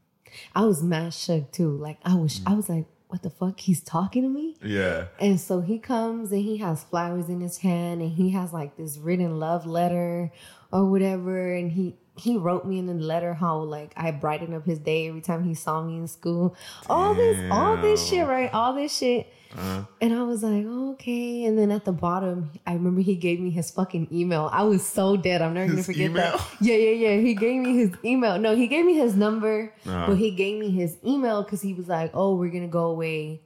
I 0.55 0.65
was 0.65 0.83
mad 0.83 1.15
shook 1.15 1.53
too. 1.53 1.77
Like 1.77 1.99
I 2.05 2.15
was 2.15 2.41
mm. 2.41 2.51
I 2.51 2.55
was 2.55 2.69
like, 2.69 2.87
what 3.17 3.23
the 3.23 3.31
fuck? 3.31 3.61
He's 3.61 3.81
talking 3.81 4.23
to 4.25 4.29
me? 4.29 4.57
Yeah. 4.63 5.07
And 5.19 5.41
so 5.41 5.63
he 5.63 5.79
comes 5.79 6.33
and 6.33 6.43
he 6.43 6.59
has 6.59 6.85
flowers 6.85 7.31
in 7.31 7.41
his 7.41 7.57
hand 7.59 8.03
and 8.03 8.13
he 8.13 8.31
has 8.31 8.53
like 8.53 8.77
this 8.77 8.99
written 8.99 9.39
love 9.39 9.65
letter 9.65 10.31
or 10.71 10.85
whatever. 10.85 11.55
And 11.55 11.73
he 11.73 11.97
he 12.19 12.37
wrote 12.37 12.67
me 12.67 12.79
in 12.79 12.87
the 12.87 12.95
letter 12.95 13.33
how 13.33 13.59
like 13.61 13.95
I 13.97 14.11
brightened 14.11 14.55
up 14.55 14.67
his 14.67 14.79
day 14.79 15.09
every 15.09 15.23
time 15.23 15.45
he 15.45 15.55
saw 15.55 15.83
me 15.83 15.97
in 15.97 16.09
school. 16.09 16.55
All 16.91 17.15
this, 17.15 17.43
all 17.51 17.79
this 17.79 18.07
shit, 18.07 18.27
right? 18.27 18.53
All 18.53 18.75
this 18.75 18.95
shit. 18.95 19.33
Uh-huh. 19.55 19.85
And 20.01 20.13
I 20.15 20.23
was 20.25 20.43
like, 20.43 20.67
okay. 20.67 21.45
And 21.45 21.59
then 21.59 21.71
at 21.71 21.85
the 21.85 21.93
bottom, 21.93 22.51
I 22.67 22.75
remember 22.75 23.01
he 23.01 23.17
gave 23.17 23.41
me 23.41 23.51
his 23.51 23.71
fucking 23.71 24.09
email. 24.13 24.49
I 24.53 24.63
was 24.65 24.85
so 24.87 25.17
dead. 25.17 25.43
I'm 25.43 25.55
never 25.55 25.71
gonna 25.71 25.83
forget 25.83 26.11
email? 26.11 26.37
that. 26.37 26.47
Yeah, 26.61 26.77
yeah, 26.77 27.11
yeah. 27.11 27.21
He 27.21 27.35
gave 27.35 27.61
me 27.63 27.77
his 27.77 27.91
email. 28.05 28.39
No, 28.39 28.55
he 28.57 28.67
gave 28.67 28.85
me 28.85 28.95
his 28.95 29.15
number, 29.15 29.73
Uh-huh. 29.87 30.07
but 30.09 30.17
he 30.19 30.31
gave 30.33 30.59
me 30.59 30.71
his 30.71 30.97
email 31.05 31.43
because 31.43 31.63
he 31.63 31.75
was 31.75 31.89
like, 31.89 32.11
oh, 32.15 32.35
we're 32.37 32.51
gonna 32.51 32.69
go 32.69 32.87
away 32.87 33.41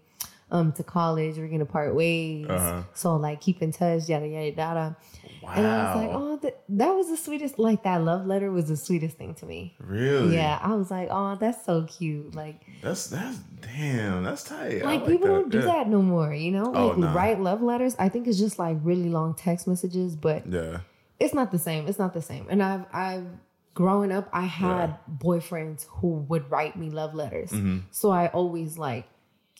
um 0.50 0.72
to 0.72 0.82
college. 0.82 1.36
We're 1.38 1.48
gonna 1.48 1.64
part 1.66 1.94
ways. 1.94 2.46
Uh-huh. 2.48 2.82
So 2.94 3.16
like 3.16 3.40
keep 3.40 3.62
in 3.62 3.72
touch, 3.72 4.08
yada 4.08 4.26
yada 4.26 4.50
yada. 4.50 4.96
Wow. 5.42 5.52
And 5.56 5.66
I 5.66 5.94
was 5.94 5.96
like, 6.04 6.10
oh, 6.14 6.36
that, 6.42 6.62
that 6.68 6.90
was 6.94 7.08
the 7.08 7.16
sweetest. 7.16 7.58
Like 7.58 7.82
that 7.84 8.02
love 8.02 8.26
letter 8.26 8.50
was 8.50 8.68
the 8.68 8.76
sweetest 8.76 9.16
thing 9.16 9.34
to 9.36 9.46
me. 9.46 9.74
Really? 9.80 10.34
Yeah, 10.34 10.58
I 10.62 10.74
was 10.74 10.90
like, 10.90 11.08
oh, 11.10 11.36
that's 11.40 11.64
so 11.64 11.84
cute. 11.84 12.34
Like, 12.34 12.60
That's 12.82 13.06
that's 13.06 13.38
damn. 13.60 14.22
That's 14.24 14.44
tight. 14.44 14.82
I 14.82 14.96
like 14.96 15.06
people 15.06 15.28
that. 15.28 15.32
don't 15.34 15.50
do 15.50 15.58
Yeah. 15.60 15.64
that 15.66 15.88
no 15.88 16.02
more. 16.02 16.34
You 16.34 16.50
know, 16.52 16.72
Oh, 16.74 16.86
like 16.88 16.98
nah. 16.98 17.14
write 17.14 17.40
love 17.40 17.62
letters. 17.62 17.96
I 17.98 18.08
think 18.10 18.26
it's 18.28 18.38
just 18.38 18.58
like 18.58 18.76
really 18.82 19.08
long 19.08 19.34
text 19.34 19.66
messages, 19.66 20.14
but 20.14 20.46
Yeah. 20.46 20.80
it's 21.18 21.32
not 21.32 21.50
the 21.52 21.58
same. 21.58 21.86
It's 21.88 21.98
not 21.98 22.12
the 22.12 22.22
same. 22.22 22.46
And 22.50 22.62
I've 22.62 22.84
I've 22.92 23.26
growing 23.72 24.12
up, 24.12 24.28
I 24.34 24.42
had 24.44 24.96
boyfriends 25.24 25.86
who 25.88 26.08
would 26.28 26.50
write 26.50 26.76
me 26.76 26.90
love 26.90 27.14
letters. 27.14 27.50
Mm-hmm. 27.50 27.78
So 27.92 28.10
I 28.10 28.26
always 28.28 28.76
like 28.76 29.06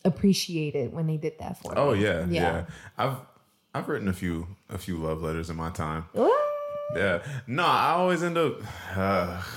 appreciated 0.05 0.93
when 0.93 1.07
they 1.07 1.17
did 1.17 1.39
that 1.39 1.61
for 1.63 1.79
Oh 1.79 1.93
me. 1.95 2.03
yeah, 2.05 2.21
yeah. 2.21 2.27
Yeah. 2.29 2.65
I've 2.99 3.17
I've 3.75 3.89
written 3.89 4.09
a 4.09 4.13
few 4.13 4.47
a 4.69 4.79
few 4.79 4.97
love 4.97 5.23
letters 5.23 5.51
in 5.51 5.57
my 5.57 5.71
time. 5.71 6.07
What? 6.13 6.37
Yeah. 6.97 7.23
No, 7.47 7.65
I 7.65 7.91
always 7.93 8.21
end 8.25 8.37
up 8.37 8.61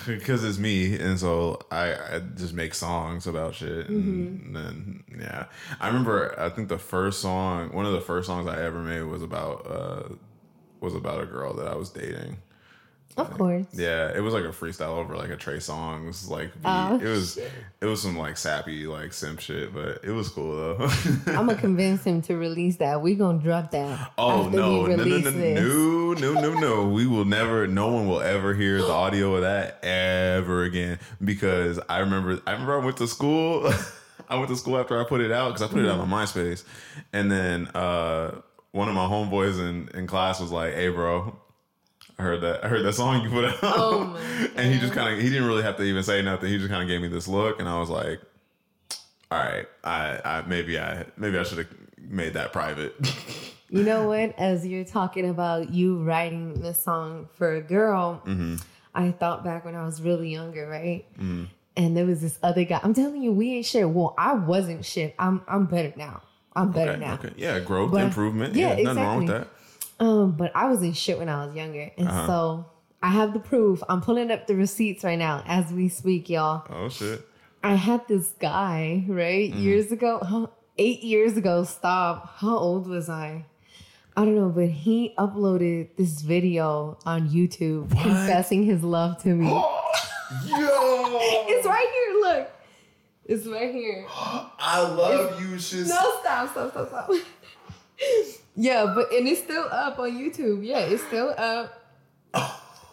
because 0.05 0.43
it's 0.43 0.59
me, 0.59 0.95
and 0.99 1.19
so 1.19 1.59
I, 1.71 1.93
I 1.93 2.19
just 2.35 2.53
make 2.53 2.75
songs 2.75 3.25
about 3.25 3.55
shit, 3.55 3.89
and, 3.89 4.55
then 4.55 5.03
yeah. 5.19 5.45
I 5.79 5.87
remember. 5.87 6.39
I 6.39 6.49
think 6.49 6.69
the 6.69 6.77
first 6.77 7.21
song, 7.21 7.73
one 7.73 7.87
of 7.87 7.93
the 7.93 8.01
first 8.01 8.27
songs 8.27 8.47
I 8.47 8.61
ever 8.63 8.79
made 8.83 9.01
was 9.03 9.23
about 9.23 9.65
uh 9.65 10.13
was 10.79 10.93
about 10.93 11.23
a 11.23 11.25
girl 11.25 11.55
that 11.55 11.67
I 11.67 11.75
was 11.75 11.89
dating. 11.89 12.37
Of 13.15 13.31
course. 13.31 13.65
Yeah, 13.73 14.11
it 14.15 14.21
was 14.21 14.33
like 14.33 14.43
a 14.43 14.49
freestyle 14.49 14.97
over 14.97 15.15
like 15.15 15.29
a 15.29 15.35
Trey 15.35 15.57
Songz 15.57 16.29
like. 16.29 16.51
Oh, 16.65 16.99
it 16.99 17.07
was 17.07 17.37
it 17.37 17.85
was 17.85 18.01
some 18.01 18.17
like 18.17 18.37
sappy 18.37 18.87
like 18.87 19.13
simp 19.13 19.39
shit, 19.39 19.73
but 19.73 20.03
it 20.03 20.11
was 20.11 20.29
cool 20.29 20.55
though. 20.55 20.89
I'm 21.27 21.47
gonna 21.47 21.55
convince 21.55 22.03
him 22.03 22.21
to 22.23 22.35
release 22.35 22.77
that. 22.77 23.01
We 23.01 23.15
gonna 23.15 23.39
drop 23.39 23.71
that. 23.71 24.13
Oh 24.17 24.49
no, 24.49 24.85
no, 24.87 24.95
no, 24.95 25.03
no, 25.03 25.29
no, 25.29 26.13
no, 26.13 26.33
no, 26.33 26.53
no. 26.59 26.87
We 26.87 27.05
will 27.05 27.25
never. 27.25 27.67
No 27.67 27.89
one 27.89 28.07
will 28.07 28.21
ever 28.21 28.53
hear 28.53 28.79
the 28.79 28.91
audio 28.91 29.35
of 29.35 29.41
that 29.41 29.83
ever 29.83 30.63
again 30.63 30.99
because 31.23 31.79
I 31.87 31.99
remember. 31.99 32.41
I 32.47 32.51
remember 32.53 32.81
I 32.81 32.83
went 32.83 32.97
to 32.97 33.07
school. 33.07 33.71
I 34.29 34.37
went 34.37 34.49
to 34.49 34.55
school 34.55 34.77
after 34.77 34.99
I 34.99 35.03
put 35.03 35.21
it 35.21 35.31
out 35.31 35.49
because 35.49 35.61
I 35.61 35.71
put 35.71 35.83
it 35.83 35.89
out 35.89 35.99
on 35.99 36.09
MySpace, 36.09 36.63
and 37.11 37.31
then 37.31 37.67
uh, 37.67 38.41
one 38.71 38.87
of 38.87 38.95
my 38.95 39.05
homeboys 39.05 39.59
in 39.59 39.89
in 39.93 40.07
class 40.07 40.39
was 40.39 40.51
like, 40.51 40.73
"Hey, 40.73 40.89
bro." 40.89 41.39
I 42.19 42.23
heard 42.23 42.41
that. 42.41 42.63
I 42.63 42.67
heard 42.67 42.83
that 42.85 42.93
song 42.93 43.21
you 43.23 43.29
put 43.29 43.45
out, 43.45 43.57
Oh, 43.63 44.03
my 44.05 44.19
and 44.55 44.73
he 44.73 44.79
just 44.79 44.93
kind 44.93 45.13
of 45.15 45.21
he 45.21 45.29
didn't 45.29 45.47
really 45.47 45.63
have 45.63 45.77
to 45.77 45.83
even 45.83 46.03
say 46.03 46.21
nothing. 46.21 46.49
He 46.49 46.57
just 46.57 46.69
kind 46.69 46.81
of 46.83 46.87
gave 46.87 47.01
me 47.01 47.07
this 47.07 47.27
look, 47.27 47.59
and 47.59 47.67
I 47.67 47.79
was 47.79 47.89
like, 47.89 48.21
"All 49.31 49.39
right, 49.39 49.65
I, 49.83 50.19
I 50.23 50.43
maybe 50.47 50.79
I 50.79 51.05
maybe 51.17 51.37
I 51.37 51.43
should 51.43 51.57
have 51.59 51.67
made 51.97 52.33
that 52.33 52.51
private." 52.53 52.95
You 53.69 53.81
know 53.81 54.07
what? 54.07 54.37
As 54.37 54.67
you're 54.67 54.83
talking 54.85 55.27
about 55.27 55.71
you 55.73 56.03
writing 56.03 56.61
this 56.61 56.83
song 56.83 57.27
for 57.33 57.55
a 57.55 57.61
girl, 57.61 58.21
Mm-hmm. 58.23 58.57
I 58.93 59.09
thought 59.09 59.43
back 59.43 59.65
when 59.65 59.73
I 59.73 59.83
was 59.83 59.99
really 59.99 60.29
younger, 60.31 60.67
right? 60.67 61.07
And 61.75 61.97
there 61.97 62.05
was 62.05 62.21
this 62.21 62.37
other 62.43 62.65
guy. 62.65 62.79
I'm 62.83 62.93
telling 62.93 63.23
you, 63.23 63.31
we 63.31 63.53
ain't 63.53 63.65
shit. 63.65 63.89
Well, 63.89 64.13
I 64.15 64.33
wasn't 64.35 64.85
shit. 64.85 65.15
I'm 65.17 65.41
I'm 65.47 65.65
better 65.65 65.91
now. 65.97 66.21
I'm 66.55 66.71
better 66.71 66.91
Okay, 66.91 66.99
now. 66.99 67.13
okay. 67.15 67.31
Yeah, 67.35 67.59
growth, 67.61 67.89
But- 67.91 68.03
improvement. 68.03 68.53
yeah, 68.53 68.75
Yeah, 68.77 68.83
nothing 68.83 69.03
wrong 69.03 69.17
with 69.25 69.27
that. 69.29 69.47
Um, 69.99 70.31
but 70.33 70.51
I 70.55 70.65
was 70.69 70.81
in 70.81 70.93
shit 70.93 71.17
when 71.17 71.29
I 71.29 71.45
was 71.45 71.55
younger, 71.55 71.91
and 71.97 72.07
Uh-huh. 72.07 72.27
so 72.27 72.65
I 73.01 73.09
have 73.09 73.33
the 73.33 73.39
proof. 73.39 73.81
I'm 73.89 74.01
pulling 74.01 74.31
up 74.31 74.47
the 74.47 74.55
receipts 74.55 75.03
right 75.03 75.19
now 75.19 75.43
as 75.45 75.71
we 75.71 75.89
speak, 75.89 76.29
y'all. 76.29 76.65
Oh 76.69 76.89
shit. 76.89 77.21
I 77.63 77.75
had 77.75 78.07
this 78.07 78.33
guy 78.39 79.05
right 79.07 79.49
Mm-hmm. 79.51 79.59
years 79.61 79.91
ago, 79.91 80.49
eight 80.77 81.01
years 81.03 81.37
ago. 81.37 81.63
Stop. 81.63 82.35
How 82.37 82.57
old 82.57 82.87
was 82.87 83.09
I? 83.09 83.45
I 84.17 84.25
don't 84.25 84.35
know, 84.35 84.49
but 84.49 84.67
he 84.69 85.13
uploaded 85.17 85.95
this 85.97 86.21
video 86.21 86.97
on 87.05 87.29
YouTube 87.29 87.89
confessing 88.01 88.63
his 88.63 88.83
love 88.83 89.21
to 89.23 89.29
me. 89.29 89.47
Yo, 89.47 89.61
It's 91.49 91.65
right 91.65 91.87
here. 91.93 92.21
Look, 92.21 92.49
it's 93.25 93.45
right 93.47 93.71
here. 93.73 94.05
I 94.09 94.81
love 94.81 95.41
you. 95.41 95.57
Shit. 95.59 95.87
No, 95.87 96.19
stop, 96.21 96.51
stop, 96.51 96.71
stop, 96.71 96.87
stop. 96.89 97.09
yeah, 98.55 98.91
but 98.93 99.11
and 99.11 99.27
it's 99.27 99.41
still 99.41 99.65
up 99.71 99.99
on 99.99 100.11
YouTube. 100.11 100.65
Yeah, 100.65 100.79
it's 100.79 101.03
still 101.03 101.33
up. 101.37 101.79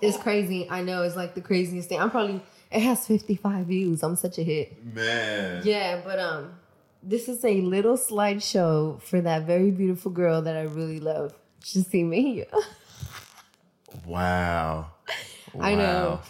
It's 0.02 0.16
crazy. 0.16 0.66
I 0.70 0.82
know 0.82 1.02
it's 1.02 1.16
like 1.16 1.34
the 1.34 1.42
craziest 1.42 1.88
thing. 1.88 2.00
I'm 2.00 2.10
probably 2.10 2.40
it 2.70 2.80
has 2.80 3.06
55 3.06 3.66
views. 3.66 4.02
I'm 4.02 4.16
such 4.16 4.38
a 4.38 4.42
hit. 4.42 4.82
man. 4.94 5.62
Yeah, 5.64 6.00
but 6.04 6.18
um, 6.18 6.54
this 7.02 7.28
is 7.28 7.44
a 7.44 7.60
little 7.60 7.96
slideshow 7.98 9.00
for 9.02 9.20
that 9.20 9.42
very 9.46 9.70
beautiful 9.70 10.10
girl 10.10 10.40
that 10.42 10.56
I 10.56 10.62
really 10.62 11.00
love. 11.00 11.34
She's 11.62 11.86
see 11.86 12.02
me. 12.04 12.44
Wow. 14.06 14.92
I 15.58 15.74
know. 15.74 16.20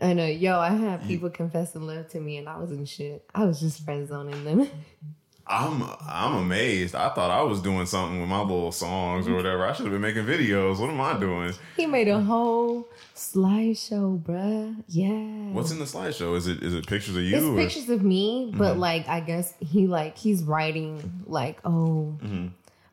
I 0.00 0.12
know. 0.12 0.26
Yo, 0.26 0.58
I 0.58 0.70
had 0.70 1.06
people 1.06 1.30
confessing 1.30 1.86
love 1.86 2.08
to 2.08 2.20
me 2.20 2.36
and 2.36 2.48
I 2.48 2.58
was 2.58 2.70
in 2.70 2.84
shit. 2.84 3.24
I 3.34 3.44
was 3.44 3.60
just 3.60 3.84
friend 3.84 4.06
zoning 4.06 4.44
them. 4.44 4.68
I'm 5.48 5.82
I'm 6.08 6.34
amazed. 6.34 6.94
I 6.96 7.08
thought 7.10 7.30
I 7.30 7.42
was 7.42 7.60
doing 7.62 7.86
something 7.86 8.20
with 8.20 8.28
my 8.28 8.40
little 8.40 8.72
songs 8.72 9.28
or 9.28 9.34
whatever. 9.36 9.64
I 9.66 9.72
should 9.72 9.84
have 9.86 9.92
been 9.92 10.00
making 10.00 10.24
videos. 10.24 10.78
What 10.80 10.90
am 10.90 11.00
I 11.00 11.18
doing? 11.18 11.52
he 11.76 11.86
made 11.86 12.08
a 12.08 12.20
whole 12.20 12.88
slideshow, 13.14 14.20
bruh. 14.20 14.74
Yeah. 14.88 15.52
What's 15.52 15.70
in 15.70 15.78
the 15.78 15.84
slideshow? 15.84 16.36
Is 16.36 16.48
it 16.48 16.62
is 16.64 16.74
it 16.74 16.86
pictures 16.88 17.16
of 17.16 17.22
you? 17.22 17.36
It's 17.36 17.44
or- 17.46 17.56
pictures 17.56 17.88
of 17.90 18.02
me, 18.02 18.52
but 18.56 18.72
Mm-hmm. 18.72 18.80
like 18.80 19.08
I 19.08 19.20
guess 19.20 19.54
he 19.60 19.86
like 19.86 20.18
he's 20.18 20.42
writing 20.42 21.22
like, 21.26 21.60
oh, 21.64 22.18
Mm-hmm. 22.22 22.48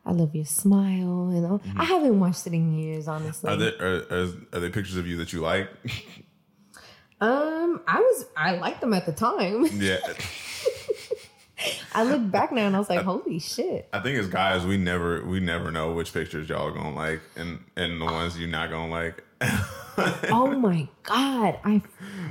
I 0.06 0.12
love 0.12 0.34
your 0.34 0.44
smile, 0.44 1.30
and 1.30 1.46
all. 1.46 1.62
I 1.78 1.84
haven't 1.84 2.20
watched 2.20 2.46
it 2.46 2.52
in 2.52 2.78
years, 2.78 3.08
honestly. 3.08 3.50
Are 3.50 3.56
there 3.56 3.72
are, 3.80 3.96
are, 4.10 4.28
are 4.52 4.60
there 4.60 4.68
pictures 4.70 4.96
of 4.98 5.06
you 5.06 5.16
that 5.16 5.32
you 5.32 5.40
like? 5.40 5.70
um, 7.20 7.80
I 7.88 8.00
was 8.00 8.26
I 8.36 8.56
liked 8.58 8.80
them 8.82 8.92
at 8.92 9.06
the 9.06 9.12
time. 9.12 9.66
yeah. 9.72 9.96
I 11.94 12.02
look 12.04 12.30
back 12.30 12.52
now 12.52 12.66
and 12.66 12.76
I 12.76 12.78
was 12.78 12.88
like, 12.90 13.02
holy 13.02 13.38
shit. 13.38 13.88
I 13.92 14.00
think 14.00 14.18
as 14.18 14.28
guys, 14.28 14.66
we 14.66 14.76
never 14.76 15.24
we 15.24 15.40
never 15.40 15.70
know 15.70 15.92
which 15.92 16.12
pictures 16.12 16.48
y'all 16.48 16.70
gonna 16.72 16.94
like 16.94 17.20
and 17.36 17.64
and 17.76 18.00
the 18.00 18.04
ones 18.04 18.38
you're 18.38 18.48
not 18.48 18.70
gonna 18.70 18.90
like. 18.90 19.22
Oh 19.96 20.48
my 20.58 20.88
god, 21.04 21.58
I 21.64 21.80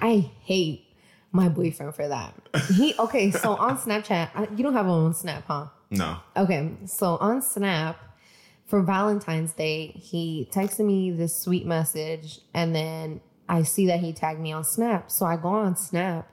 I 0.02 0.32
hate 0.42 0.86
my 1.32 1.48
boyfriend 1.48 1.96
for 1.96 2.08
that. 2.08 2.34
He 2.74 2.94
okay, 3.00 3.32
so 3.32 3.56
on 3.56 3.78
Snapchat, 3.78 4.32
I, 4.36 4.48
you 4.56 4.64
don't 4.64 4.74
have 4.74 4.86
one 4.86 5.06
on 5.06 5.14
Snap, 5.14 5.46
huh? 5.48 5.68
no. 5.90 6.18
Okay, 6.36 6.72
so 6.86 7.16
on 7.18 7.42
Snap 7.42 7.98
for 8.66 8.82
Valentine's 8.82 9.54
Day, 9.54 9.88
he 9.96 10.50
texted 10.52 10.86
me 10.86 11.12
this 11.12 11.38
sweet 11.38 11.66
message, 11.66 12.40
and 12.54 12.76
then 12.76 13.22
I 13.48 13.64
see 13.64 13.88
that 13.88 14.02
he 14.02 14.12
tagged 14.12 14.42
me 14.42 14.52
on 14.52 14.66
Snap. 14.66 15.10
So 15.10 15.26
I 15.26 15.38
go 15.38 15.50
on 15.50 15.78
Snap, 15.78 16.30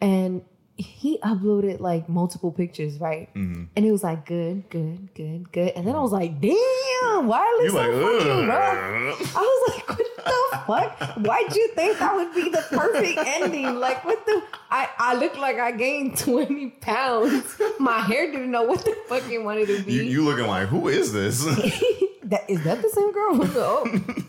and 0.00 0.42
he 0.80 1.18
uploaded 1.18 1.80
like 1.80 2.08
multiple 2.08 2.50
pictures, 2.50 2.98
right? 2.98 3.32
Mm-hmm. 3.34 3.64
And 3.76 3.86
it 3.86 3.92
was 3.92 4.02
like 4.02 4.26
good, 4.26 4.68
good, 4.70 5.14
good, 5.14 5.52
good, 5.52 5.72
and 5.76 5.86
then 5.86 5.94
I 5.94 6.00
was 6.00 6.12
like, 6.12 6.40
damn, 6.40 7.26
why 7.26 7.38
are 7.38 7.62
You 7.62 7.70
so 7.70 7.76
like 7.76 7.90
fucking 7.90 8.48
rough? 8.48 9.36
I 9.36 9.40
was 9.40 9.74
like, 9.74 9.88
what 9.88 10.16
the 10.16 10.58
fuck? 10.66 11.16
Why'd 11.26 11.54
you 11.54 11.68
think 11.74 11.98
that 11.98 12.14
would 12.14 12.34
be 12.34 12.50
the 12.50 12.64
perfect 12.70 13.18
ending? 13.18 13.78
Like, 13.78 14.04
what 14.04 14.24
the? 14.26 14.42
I, 14.70 14.88
I 14.98 15.14
looked 15.14 15.38
like 15.38 15.58
I 15.58 15.72
gained 15.72 16.16
20 16.18 16.70
pounds. 16.80 17.60
My 17.78 18.00
hair 18.00 18.30
didn't 18.30 18.50
know 18.50 18.62
what 18.62 18.84
the 18.84 18.96
fuck 19.08 19.28
it 19.30 19.42
wanted 19.42 19.66
to 19.68 19.82
be. 19.82 19.94
You, 19.94 20.02
you 20.02 20.24
looking 20.24 20.46
like 20.46 20.68
who 20.68 20.88
is 20.88 21.12
this? 21.12 21.44
that, 22.24 22.48
is 22.48 22.62
that 22.64 22.80
the 22.82 22.90
same 22.90 23.12
girl? 23.12 23.36
What 23.36 23.52
the, 23.52 23.64
oh, 23.64 23.84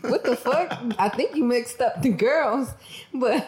what 0.08 0.24
the 0.24 0.36
fuck? 0.36 0.78
I 0.98 1.08
think 1.08 1.36
you 1.36 1.44
mixed 1.44 1.80
up 1.80 2.02
the 2.02 2.10
girls. 2.10 2.72
But 3.14 3.46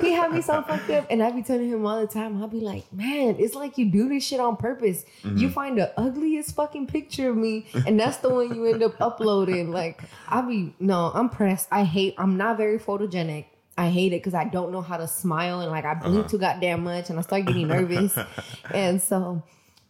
he 0.00 0.12
had 0.12 0.32
me 0.32 0.42
so 0.42 0.62
fucked 0.62 0.90
up. 0.90 1.06
And 1.10 1.22
I 1.22 1.30
be 1.30 1.42
telling 1.42 1.68
him 1.68 1.84
all 1.86 2.00
the 2.00 2.06
time, 2.06 2.40
I'll 2.40 2.48
be 2.48 2.60
like, 2.60 2.92
man, 2.92 3.36
it's 3.38 3.54
like 3.54 3.78
you 3.78 3.86
do 3.90 4.08
this 4.08 4.24
shit 4.24 4.40
on 4.40 4.56
purpose. 4.56 5.04
You 5.24 5.50
find 5.50 5.78
the 5.78 5.98
ugliest 5.98 6.54
fucking 6.54 6.86
picture 6.86 7.30
of 7.30 7.36
me, 7.36 7.66
and 7.86 7.98
that's 7.98 8.18
the 8.18 8.28
one 8.30 8.54
you 8.54 8.66
end 8.66 8.82
up 8.82 9.00
uploading. 9.00 9.70
Like, 9.70 10.02
I 10.28 10.40
be, 10.42 10.74
no, 10.78 11.10
I'm 11.14 11.28
pressed. 11.28 11.68
I 11.70 11.84
hate, 11.84 12.14
I'm 12.18 12.36
not 12.36 12.56
very 12.56 12.78
photogenic. 12.78 13.46
I 13.76 13.88
hate 13.88 14.12
it 14.12 14.16
because 14.16 14.34
I 14.34 14.44
don't 14.44 14.72
know 14.72 14.82
how 14.82 14.98
to 14.98 15.08
smile 15.08 15.60
and 15.60 15.70
like 15.70 15.86
I 15.86 15.94
blink 15.94 16.28
too 16.28 16.36
goddamn 16.36 16.84
much 16.84 17.08
and 17.08 17.18
I 17.18 17.22
start 17.22 17.46
getting 17.46 17.68
nervous. 17.68 18.18
and 18.74 19.00
so, 19.00 19.42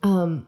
um, 0.04 0.46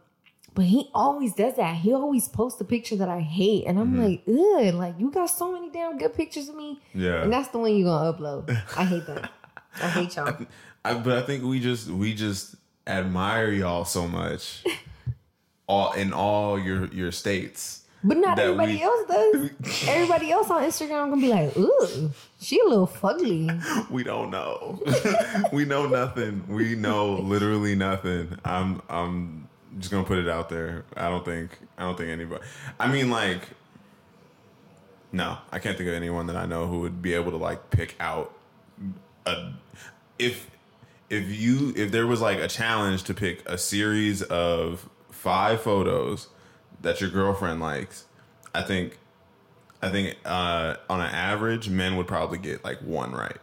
but 0.55 0.67
he 0.67 0.91
always 0.95 1.35
does 1.35 1.57
that. 1.57 1.77
He 1.77 1.93
always 1.93 2.29
posts 2.29 2.61
a 2.61 2.65
picture 2.65 2.97
that 2.97 3.09
I 3.09 3.21
hate, 3.21 3.65
and 3.67 3.79
I'm 3.79 3.95
mm-hmm. 3.95 4.03
like, 4.03 4.23
ugh, 4.29 4.75
like 4.75 4.95
you 4.99 5.11
got 5.11 5.27
so 5.27 5.53
many 5.53 5.71
damn 5.71 5.97
good 5.99 6.15
pictures 6.15 6.49
of 6.49 6.57
me, 6.57 6.81
Yeah. 6.95 7.23
and 7.23 7.33
that's 7.33 7.49
the 7.49 7.59
one 7.59 7.75
you're 7.75 7.89
gonna 7.89 8.13
upload. 8.13 8.51
I 8.77 8.85
hate 8.85 9.07
that. 9.07 9.31
I 9.81 9.89
hate 9.89 10.17
y'all. 10.17 10.37
I, 10.85 10.95
but 10.95 11.17
I 11.17 11.23
think 11.23 11.45
we 11.45 11.61
just 11.61 11.89
we 11.89 12.15
just 12.15 12.57
admire 12.87 13.51
y'all 13.51 13.85
so 13.85 14.07
much, 14.07 14.65
all 15.67 15.93
in 15.93 16.13
all 16.13 16.59
your 16.59 16.87
your 16.89 17.13
states. 17.13 17.79
But 18.05 18.17
not 18.17 18.39
everybody 18.39 18.75
we- 18.75 18.83
else 18.83 19.07
does. 19.09 19.51
everybody 19.89 20.33
else 20.33 20.51
on 20.51 20.63
Instagram 20.65 21.09
gonna 21.09 21.17
be 21.17 21.29
like, 21.29 21.57
ooh, 21.57 22.11
she 22.41 22.59
a 22.59 22.65
little 22.65 22.89
fugly. 22.89 23.91
We 23.91 24.03
don't 24.03 24.31
know. 24.31 24.83
we 25.53 25.65
know 25.65 25.87
nothing. 25.87 26.45
We 26.49 26.75
know 26.75 27.15
literally 27.15 27.77
nothing. 27.77 28.37
I'm 28.45 28.83
I'm 28.91 29.49
Just 29.79 29.91
gonna 29.91 30.05
put 30.05 30.19
it 30.19 30.29
out 30.29 30.49
there. 30.49 30.85
I 30.97 31.09
don't 31.09 31.25
think 31.25 31.51
I 31.79 31.83
don't 31.83 31.97
think 31.97 32.11
anybody. 32.11 32.45
I 32.79 32.91
mean, 32.91 33.11
like, 33.11 33.41
no, 35.13 35.39
I 35.51 35.59
can't 35.59 35.77
think 35.77 35.89
of 35.89 35.95
anyone 35.95 36.27
that 36.27 36.37
I 36.37 36.47
know 36.47 36.67
who 36.67 36.81
would 36.81 37.01
be 37.01 37.15
able 37.15 37.31
to 37.33 37.39
like 37.39 37.71
pick 37.71 37.95
out 38.01 38.35
a 39.27 39.53
if 40.19 40.51
if 41.09 41.29
you 41.29 41.73
if 41.77 41.91
there 41.91 42.07
was 42.07 42.21
like 42.21 42.39
a 42.39 42.49
challenge 42.49 43.05
to 43.05 43.15
pick 43.15 43.49
a 43.49 43.59
series 43.59 44.23
of 44.23 44.89
five 45.11 45.61
photos 45.61 46.29
that 46.81 47.01
your 47.01 47.11
girlfriend 47.11 47.61
likes, 47.61 48.07
I 48.55 48.63
think 48.63 48.99
I 49.83 49.91
think 49.91 50.17
uh, 50.25 50.77
on 50.89 51.01
an 51.01 51.13
average, 51.13 51.69
men 51.69 51.97
would 51.97 52.07
probably 52.07 52.39
get 52.39 52.65
like 52.65 52.79
one 52.81 53.13
right. 53.13 53.39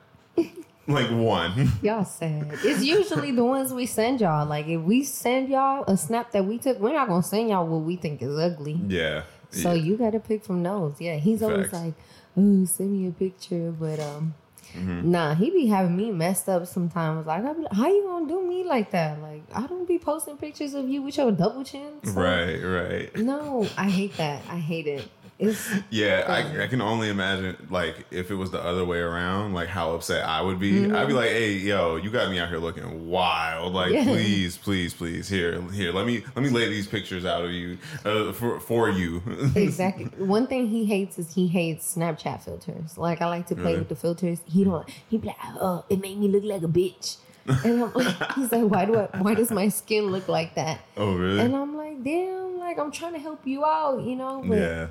Like 0.89 1.10
one. 1.12 1.72
Y'all 1.81 2.03
sad. 2.05 2.51
It's 2.63 2.84
usually 2.84 3.31
the 3.31 3.46
ones 3.46 3.72
we 3.74 3.86
send 3.86 4.19
y'all. 4.22 4.46
Like 4.46 4.67
if 4.67 4.81
we 4.81 5.03
send 5.03 5.50
y'all 5.50 5.84
a 5.88 5.96
snap 5.96 6.31
that 6.31 6.46
we 6.46 6.58
took, 6.58 6.79
we're 6.79 6.93
not 6.93 7.08
gonna 7.08 7.24
send 7.24 7.50
y'all 7.50 7.65
what 7.67 7.81
we 7.81 7.96
think 7.96 8.22
is 8.22 8.38
ugly. 8.38 8.79
Yeah. 8.88 9.24
So 9.51 9.74
yeah. 9.74 9.84
you 9.84 9.98
gotta 9.98 10.19
pick 10.19 10.43
from 10.43 10.63
those. 10.63 11.00
Yeah, 11.00 11.15
he's 11.15 11.41
always 11.41 11.72
like, 11.74 11.93
Ooh, 12.38 12.65
send 12.65 12.91
me 12.91 13.08
a 13.08 13.12
picture," 13.12 13.72
but 13.72 14.00
um, 14.00 14.34
Mm-hmm. 14.75 15.10
nah, 15.10 15.34
he 15.34 15.50
be 15.50 15.65
having 15.65 15.98
me 15.98 16.12
messed 16.12 16.48
up 16.48 16.67
sometimes. 16.67 17.25
Like, 17.25 17.43
I 17.43 17.53
be 17.53 17.63
like, 17.63 17.74
"How 17.74 17.88
you 17.88 18.03
gonna 18.03 18.27
do 18.27 18.48
me 18.48 18.63
like 18.63 18.91
that?" 18.91 19.19
Like, 19.19 19.41
I 19.51 19.65
don't 19.65 19.88
be 19.88 19.98
posting 19.98 20.38
pictures 20.38 20.75
of 20.75 20.88
you 20.88 21.01
with 21.01 21.17
your 21.17 21.31
double 21.31 21.63
chin. 21.63 21.93
so- 22.03 22.12
Right, 22.12 22.62
right. 22.62 23.15
No, 23.17 23.67
I 23.75 23.89
hate 23.89 24.15
that. 24.17 24.43
I 24.48 24.58
hate 24.58 24.86
it. 24.86 25.10
Yeah, 25.89 26.25
I, 26.27 26.63
I 26.63 26.67
can 26.67 26.81
only 26.81 27.10
imagine 27.10 27.67
like 27.69 28.05
if 28.12 28.29
it 28.29 28.36
was 28.36 28.51
the 28.51 28.62
other 28.62 28.84
way 28.84 29.00
around, 29.00 29.53
like 29.53 29.69
how 29.69 29.93
upset 29.93 30.25
I 30.25 30.41
would 30.41 30.60
be. 30.60 30.91
I'd 30.91 31.08
be 31.08 31.13
like, 31.13 31.29
"Hey, 31.29 31.53
yo, 31.53 31.96
you 31.96 32.10
got 32.10 32.29
me 32.29 32.39
out 32.39 32.50
here 32.50 32.58
looking 32.58 33.08
wild. 33.10 33.74
Like, 33.74 33.93
Yeah. 33.93 34.03
please, 34.03 34.58
please, 34.58 34.93
please, 34.93 35.29
here, 35.29 35.62
here, 35.72 35.91
let 35.93 36.05
me 36.05 36.24
let 36.36 36.43
me 36.43 36.50
lay 36.50 36.67
these 36.69 36.88
pictures 36.88 37.24
out 37.25 37.43
of 37.46 37.51
you 37.51 37.77
uh, 38.05 38.34
for 38.34 38.60
for 38.60 38.89
you." 38.89 39.22
exactly 39.55 40.05
one 40.17 40.46
thing 40.48 40.67
he 40.67 40.84
hates 40.86 41.17
is 41.17 41.34
he 41.34 41.48
hates 41.48 41.96
Snapchat 41.96 42.41
filters. 42.43 42.98
Like 42.98 43.22
I 43.22 43.27
like 43.27 43.48
to 43.48 43.55
play 43.55 43.63
Really? 43.63 43.79
with 43.79 43.89
the 43.89 43.96
filters. 43.96 44.39
He 44.46 44.63
don't. 44.65 44.88
He 45.10 45.17
be 45.17 45.27
like, 45.27 45.38
"Oh, 45.62 45.86
it 45.89 46.01
made 46.01 46.17
me 46.19 46.27
look 46.27 46.43
like 46.43 46.63
a 46.63 46.67
bitch." 46.67 47.17
And 47.65 47.81
I'm 47.84 47.93
like, 47.93 48.31
he's 48.34 48.51
like, 48.51 48.63
"Why 48.69 48.86
do 48.86 48.98
I? 49.00 49.17
Why 49.22 49.34
does 49.34 49.50
my 49.51 49.69
skin 49.69 50.08
look 50.12 50.27
like 50.27 50.53
that?" 50.55 50.81
oh, 50.98 51.15
really? 51.15 51.39
And 51.39 51.55
I'm 51.55 51.75
like, 51.77 52.03
"Damn, 52.03 52.60
like 52.60 52.77
I'm 52.77 52.91
trying 52.91 53.13
to 53.13 53.19
help 53.19 53.48
you 53.48 53.65
out, 53.65 54.03
you 54.03 54.15
know." 54.15 54.43
But 54.46 54.58
yeah, 54.58 54.88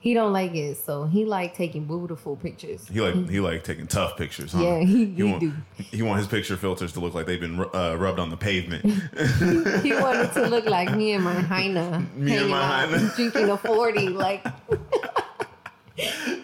he 0.00 0.14
don't 0.14 0.32
like 0.32 0.54
it, 0.54 0.76
so 0.76 1.04
he 1.06 1.24
like 1.24 1.54
taking 1.56 1.84
beautiful 1.84 2.36
pictures. 2.36 2.86
he 2.88 3.00
like 3.00 3.28
he 3.28 3.40
like 3.40 3.64
taking 3.64 3.86
tough 3.88 4.16
pictures. 4.16 4.52
Huh? 4.52 4.62
Yeah, 4.62 4.78
he- 4.80 5.06
he 5.06 5.22
want, 5.24 5.40
do. 5.40 5.52
He 5.76 6.02
want 6.02 6.18
his 6.18 6.28
picture 6.28 6.56
filters 6.56 6.92
to 6.92 7.00
look 7.00 7.14
like 7.14 7.26
they've 7.26 7.40
been 7.40 7.58
uh, 7.74 7.96
rubbed 7.98 8.18
on 8.20 8.30
the 8.30 8.36
pavement. 8.36 8.84
he 9.82 9.92
wanted 9.92 10.32
to 10.34 10.46
look 10.48 10.66
like 10.78 10.94
me 10.96 11.12
and 11.12 11.24
my 11.24 11.34
hyena 11.34 12.06
Me 12.14 12.36
and 12.36 12.48
my 12.48 12.62
hyena. 12.62 13.12
drinking 13.16 13.50
a 13.50 13.56
forty, 13.56 14.08
like. 14.08 14.46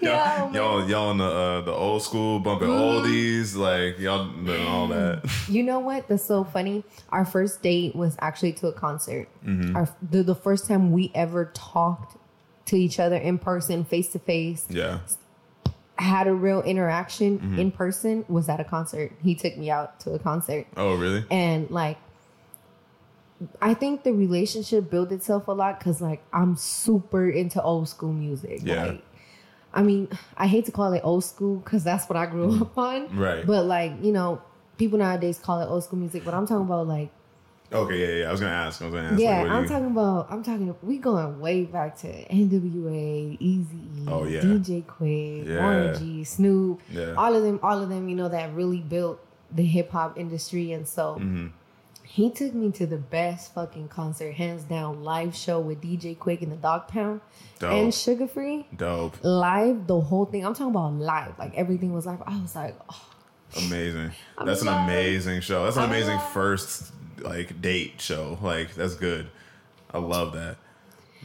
yeah, 0.01 0.51
y'all, 0.51 0.53
y'all, 0.55 0.89
y'all 0.91 1.11
in 1.13 1.19
the 1.19 1.25
uh, 1.25 1.61
the 1.61 1.71
old 1.73 2.03
school 2.03 2.41
bumping 2.41 2.69
Mm-hmm. 2.69 3.07
oldies, 3.07 3.55
like 3.55 4.01
y'all 4.01 4.27
doing 4.33 4.67
all 4.67 4.89
that. 4.89 5.23
You 5.49 5.63
know 5.63 5.79
what? 5.79 6.09
That's 6.09 6.25
so 6.25 6.43
funny. 6.43 6.83
Our 7.11 7.25
first 7.25 7.63
date 7.63 7.95
was 7.95 8.17
actually 8.21 8.53
to 8.55 8.67
a 8.69 8.73
concert. 8.73 9.29
Mm-hmm. 9.47 9.77
Our 9.77 9.89
the, 10.11 10.25
the 10.25 10.35
first 10.35 10.67
time 10.67 10.91
we 10.91 11.13
ever 11.15 11.53
talked 11.55 12.17
to 12.67 12.77
each 12.77 12.99
other 12.99 13.17
in 13.17 13.39
person, 13.39 13.85
face 13.85 14.09
to 14.13 14.19
face, 14.19 14.67
Yeah, 14.71 15.01
had 15.99 16.27
a 16.27 16.35
real 16.35 16.63
interaction 16.63 17.39
Mm-hmm. 17.39 17.59
in 17.59 17.71
person 17.71 18.25
was 18.29 18.49
at 18.49 18.59
a 18.61 18.65
concert. 18.65 19.13
He 19.23 19.35
took 19.35 19.57
me 19.57 19.71
out 19.71 20.01
to 20.01 20.13
a 20.13 20.19
concert, 20.19 20.67
Oh, 20.77 20.95
really? 20.97 21.25
and 21.31 21.71
like, 21.71 21.99
I 23.61 23.75
think 23.75 24.05
the 24.05 24.13
relationship 24.13 24.91
built 24.91 25.13
itself 25.13 25.49
a 25.49 25.53
lot 25.53 25.79
because 25.79 26.01
like 26.01 26.23
I'm 26.33 26.57
super 26.57 27.29
into 27.29 27.61
old 27.63 27.89
school 27.89 28.13
music. 28.13 28.61
Yeah. 28.63 28.85
Like, 28.87 29.03
I 29.75 29.83
mean, 29.83 30.09
I 30.37 30.47
hate 30.47 30.67
to 30.67 30.73
call 30.73 30.93
it 30.93 31.01
old 31.05 31.25
school 31.25 31.57
because 31.57 31.83
that's 31.85 32.09
what 32.09 32.17
I 32.17 32.27
grew 32.27 32.61
up 32.63 32.79
on. 32.79 33.15
Right. 33.17 33.45
But 33.45 33.67
like, 33.67 33.93
you 34.03 34.13
know, 34.13 34.41
people 34.79 34.99
nowadays 34.99 35.39
call 35.39 35.61
it 35.61 35.67
old 35.67 35.85
school 35.85 35.99
music, 35.99 36.25
but 36.25 36.33
I'm 36.33 36.47
talking 36.47 36.65
about 36.65 36.87
like 36.87 37.11
Okay, 37.73 37.99
yeah, 37.99 38.21
yeah. 38.23 38.29
I 38.29 38.33
was 38.33 38.41
gonna 38.41 38.53
ask. 38.53 38.81
I 38.83 38.85
was 38.87 38.95
gonna 38.95 39.09
ask. 39.09 39.21
yeah, 39.21 39.43
like, 39.43 39.51
I'm 39.51 39.63
you- 39.65 39.69
talking 39.69 39.87
about. 39.87 40.27
I'm 40.31 40.43
talking. 40.43 40.75
We 40.83 40.99
going 40.99 41.41
way 41.41 41.65
back 41.65 41.97
to 41.99 42.09
NWA, 42.29 43.39
Eazy, 43.41 44.07
Oh, 44.09 44.25
yeah. 44.25 44.41
DJ 44.43 44.85
Quik, 44.85 45.49
Yeah. 45.49 45.59
Warren 45.59 45.99
G, 45.99 46.25
Snoop, 46.25 46.81
Yeah. 46.91 47.15
all 47.17 47.35
of 47.35 47.43
them, 47.43 47.59
all 47.63 47.81
of 47.83 47.89
them. 47.89 48.09
You 48.09 48.17
know 48.17 48.29
that 48.29 48.55
really 48.55 48.79
built 48.81 49.19
the 49.51 49.65
hip 49.65 49.91
hop 49.91 50.19
industry, 50.19 50.73
and 50.73 50.87
so 50.87 51.17
Mm-hmm. 51.19 51.47
he 52.05 52.31
took 52.31 52.55
me 52.55 52.71
to 52.73 52.87
the 52.87 52.99
best 52.99 53.55
fucking 53.55 53.89
concert, 53.89 54.35
hands 54.35 54.63
down, 54.65 55.03
live 55.03 55.35
show 55.35 55.59
with 55.59 55.81
DJ 55.81 56.17
Quik 56.17 56.43
in 56.43 56.51
the 56.51 56.57
Dogg 56.57 56.87
Pound 56.89 57.23
Dope. 57.59 57.73
and 57.73 57.93
Suga 57.93 58.29
Free. 58.31 58.67
Dope. 58.77 59.17
Live, 59.23 59.87
the 59.87 60.01
whole 60.01 60.27
thing. 60.27 60.45
I'm 60.47 60.53
talking 60.55 60.71
about 60.71 60.93
live, 60.95 61.39
like 61.39 61.55
everything 61.57 61.93
was 61.93 62.07
live. 62.07 62.23
I 62.27 62.41
was 62.41 62.55
like, 62.55 62.77
oh, 62.91 63.01
Amazing. 63.67 64.11
I'm 64.39 64.47
That's 64.47 64.63
an 64.63 64.69
amazing 64.69 65.41
show. 65.41 65.65
That's 65.65 65.77
an 65.77 65.85
amazing 65.85 66.19
first 66.33 66.93
like 67.23 67.61
date 67.61 68.01
show. 68.01 68.39
Like 68.43 68.75
that's 68.75 68.95
good. 68.95 69.29
I 69.93 69.99
love 69.99 70.33
that. 70.35 70.57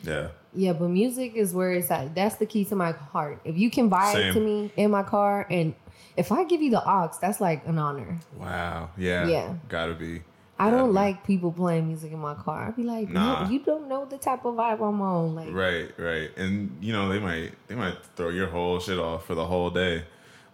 Yeah. 0.04 0.30
Yeah, 0.54 0.74
but 0.74 0.90
music 0.90 1.36
is 1.36 1.54
where 1.54 1.72
it's 1.74 1.92
at. 1.92 2.16
That's 2.16 2.36
the 2.38 2.46
key 2.46 2.66
to 2.66 2.76
my 2.76 2.92
heart. 2.94 3.40
If 3.46 3.58
you 3.58 3.70
can 3.70 3.88
buy 3.88 4.14
Same. 4.14 4.30
it 4.30 4.34
to 4.34 4.40
me 4.40 4.72
in 4.78 4.90
my 4.90 5.04
car, 5.04 5.46
and 5.50 5.76
if 6.18 6.32
I 6.32 6.44
give 6.44 6.62
you 6.62 6.72
the 6.72 6.82
aux, 6.84 7.12
that's 7.22 7.40
like 7.40 7.68
an 7.68 7.78
honor. 7.78 8.20
Wow. 8.36 8.90
Yeah. 8.98 9.28
Yeah. 9.28 9.54
Gotta 9.68 9.94
be. 9.94 10.22
I 10.62 10.72
don't 10.72 10.92
like 10.92 11.24
people 11.26 11.54
playing 11.54 11.88
music 11.88 12.12
in 12.12 12.20
my 12.20 12.34
car. 12.34 12.68
I'd 12.68 12.76
be 12.76 12.84
like, 12.84 13.08
Nah. 13.10 13.44
no, 13.46 13.50
you 13.50 13.60
don't 13.60 13.88
know 13.88 14.04
the 14.06 14.18
type 14.18 14.44
of 14.44 14.56
vibe 14.56 14.82
I'm 14.86 15.00
on. 15.02 15.34
Like, 15.34 15.54
Right, 15.54 15.90
right. 15.98 16.36
And 16.38 16.78
you 16.82 16.92
know, 16.92 17.08
they 17.08 17.20
might 17.20 17.54
they 17.68 17.76
might 17.76 17.96
throw 18.18 18.28
your 18.30 18.48
whole 18.48 18.80
shit 18.80 19.00
off 19.00 19.26
for 19.26 19.36
the 19.36 19.46
whole 19.46 19.70
day. 19.70 20.04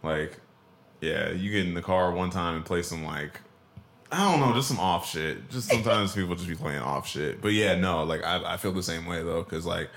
Like, 0.03 0.39
yeah, 1.01 1.31
you 1.31 1.51
get 1.51 1.65
in 1.65 1.73
the 1.73 1.81
car 1.81 2.11
one 2.11 2.29
time 2.29 2.55
and 2.55 2.63
play 2.65 2.83
some 2.83 3.03
like 3.03 3.41
I 4.15 4.31
don't 4.31 4.39
know, 4.39 4.53
just 4.53 4.69
some 4.69 4.79
off 4.79 5.09
shit. 5.09 5.49
Just 5.49 5.69
sometimes 5.69 6.15
people 6.15 6.35
just 6.35 6.47
be 6.47 6.55
playing 6.55 6.81
off 6.81 7.05
shit. 7.05 7.41
But 7.41 7.51
yeah, 7.51 7.75
no, 7.75 8.03
like 8.03 8.23
I, 8.23 8.53
I 8.53 8.57
feel 8.57 8.71
the 8.71 8.81
same 8.81 9.05
way 9.05 9.21
though, 9.23 9.43
because 9.43 9.65
like 9.65 9.89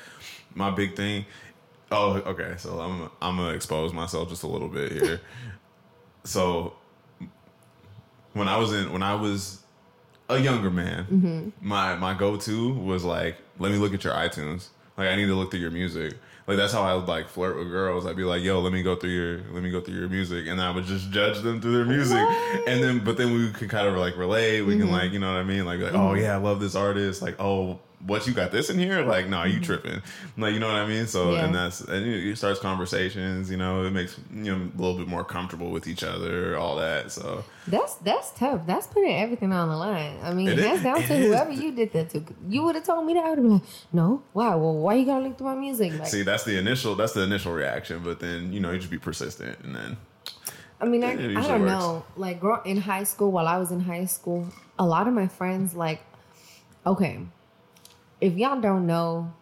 my 0.54 0.70
big 0.70 0.96
thing. 0.96 1.24
Oh, 1.92 2.14
okay. 2.26 2.54
So 2.58 2.80
I'm 2.80 3.10
I'm 3.22 3.36
gonna 3.36 3.54
expose 3.54 3.92
myself 3.92 4.28
just 4.28 4.42
a 4.42 4.48
little 4.48 4.68
bit 4.68 4.90
here. 4.90 5.20
so 6.24 6.74
when 8.32 8.48
I 8.48 8.56
was 8.56 8.72
in 8.72 8.92
when 8.92 9.04
I 9.04 9.14
was 9.14 9.62
a 10.28 10.38
younger 10.38 10.70
man, 10.70 11.04
mm-hmm. 11.04 11.68
my 11.68 11.94
my 11.94 12.12
go 12.12 12.36
to 12.36 12.74
was 12.74 13.04
like, 13.04 13.36
let 13.60 13.70
me 13.70 13.78
look 13.78 13.94
at 13.94 14.02
your 14.02 14.14
iTunes. 14.14 14.68
Like 14.96 15.08
I 15.08 15.14
need 15.14 15.26
to 15.26 15.34
look 15.34 15.52
through 15.52 15.60
your 15.60 15.70
music. 15.70 16.14
Like 16.48 16.56
that's 16.56 16.72
how 16.72 16.82
I 16.82 16.94
would 16.94 17.06
like 17.06 17.28
flirt 17.28 17.58
with 17.58 17.70
girls. 17.70 18.06
I'd 18.06 18.16
be 18.16 18.24
like, 18.24 18.42
yo, 18.42 18.60
let 18.60 18.72
me 18.72 18.82
go 18.82 18.96
through 18.96 19.10
your 19.10 19.36
let 19.52 19.62
me 19.62 19.70
go 19.70 19.82
through 19.82 19.96
your 19.96 20.08
music, 20.08 20.46
and 20.46 20.58
I 20.62 20.70
would 20.70 20.86
just 20.86 21.10
judge 21.10 21.42
them 21.42 21.60
through 21.60 21.72
their 21.72 21.84
music. 21.84 22.26
And 22.66 22.82
then, 22.82 23.04
but 23.04 23.18
then 23.18 23.34
we 23.34 23.50
could 23.50 23.68
kind 23.68 23.86
of 23.86 23.94
like 23.96 24.16
relate. 24.16 24.62
We 24.62 24.78
can 24.78 24.86
mm-hmm. 24.86 24.92
like, 24.92 25.12
you 25.12 25.18
know 25.18 25.30
what 25.30 25.40
I 25.40 25.44
mean? 25.44 25.66
Like, 25.66 25.80
like, 25.80 25.92
oh 25.92 25.98
mm-hmm. 25.98 26.22
yeah, 26.22 26.34
I 26.34 26.38
love 26.38 26.58
this 26.58 26.74
artist. 26.74 27.20
Like, 27.20 27.38
oh, 27.38 27.80
what 28.06 28.26
you 28.26 28.32
got 28.32 28.52
this 28.52 28.70
in 28.70 28.78
here? 28.78 29.02
Like, 29.02 29.28
no, 29.28 29.42
you 29.42 29.54
mm-hmm. 29.54 29.62
tripping? 29.62 30.02
Like, 30.36 30.54
you 30.54 30.60
know 30.60 30.68
what 30.68 30.76
I 30.76 30.86
mean? 30.86 31.06
So, 31.06 31.32
Yeah. 31.32 31.44
and 31.44 31.54
that's 31.54 31.80
and 31.80 32.06
it 32.06 32.26
it 32.28 32.36
starts 32.38 32.60
conversations. 32.60 33.50
You 33.50 33.56
know, 33.56 33.84
it 33.84 33.90
makes 33.90 34.18
you 34.32 34.56
know 34.56 34.56
a 34.56 34.80
little 34.80 34.96
bit 34.96 35.08
more 35.08 35.24
comfortable 35.24 35.70
with 35.70 35.88
each 35.88 36.02
other, 36.04 36.56
all 36.56 36.76
that. 36.76 37.10
So. 37.10 37.44
that's 37.66 37.94
that's 37.96 38.30
tough. 38.32 38.66
That's 38.66 38.86
putting 38.86 39.14
everything 39.14 39.52
on 39.52 39.68
the 39.68 39.76
line. 39.76 40.16
I 40.22 40.32
mean, 40.32 40.48
It 40.48 40.58
is- 40.58 40.64
hands 40.64 40.82
down 40.82 41.02
to 41.02 41.14
is. 41.14 41.26
whoever 41.26 41.52
you 41.52 41.72
did 41.72 41.92
that 41.92 42.10
to. 42.10 42.22
You 42.48 42.62
would 42.62 42.76
have 42.76 42.84
told 42.84 43.04
me 43.04 43.14
that. 43.14 43.24
I 43.24 43.30
would 43.30 43.38
have 43.38 43.44
been 43.44 43.52
like, 43.54 43.62
no, 43.92 44.22
why? 44.32 44.54
Well, 44.54 44.74
why 44.74 44.94
you 44.94 45.04
gotta 45.04 45.24
look 45.24 45.38
through 45.38 45.48
my 45.48 45.54
music? 45.56 45.92
Like, 45.98 46.08
See, 46.08 46.22
that's 46.22 46.44
the 46.44 46.56
initial. 46.58 46.94
That's 46.94 47.12
the 47.12 47.22
initial 47.22 47.52
reaction, 47.52 48.02
but 48.04 48.20
then 48.20 48.52
you 48.52 48.60
know 48.60 48.70
you 48.70 48.78
just 48.78 48.90
be 48.90 48.98
persistent, 48.98 49.58
and 49.64 49.74
then 49.74 49.96
I 50.80 50.86
mean, 50.86 51.02
I, 51.02 51.12
I 51.12 51.16
don't 51.16 51.62
works. 51.62 51.72
know. 51.72 52.04
Like, 52.16 52.38
grow, 52.40 52.62
in 52.62 52.76
high 52.76 53.04
school, 53.04 53.32
while 53.32 53.48
I 53.48 53.58
was 53.58 53.72
in 53.72 53.80
high 53.80 54.04
school, 54.04 54.46
a 54.78 54.86
lot 54.86 55.08
of 55.08 55.14
my 55.14 55.26
friends, 55.26 55.74
like, 55.74 56.00
okay, 56.86 57.20
if 58.20 58.34
y'all 58.36 58.60
don't 58.60 58.86
know, 58.86 59.32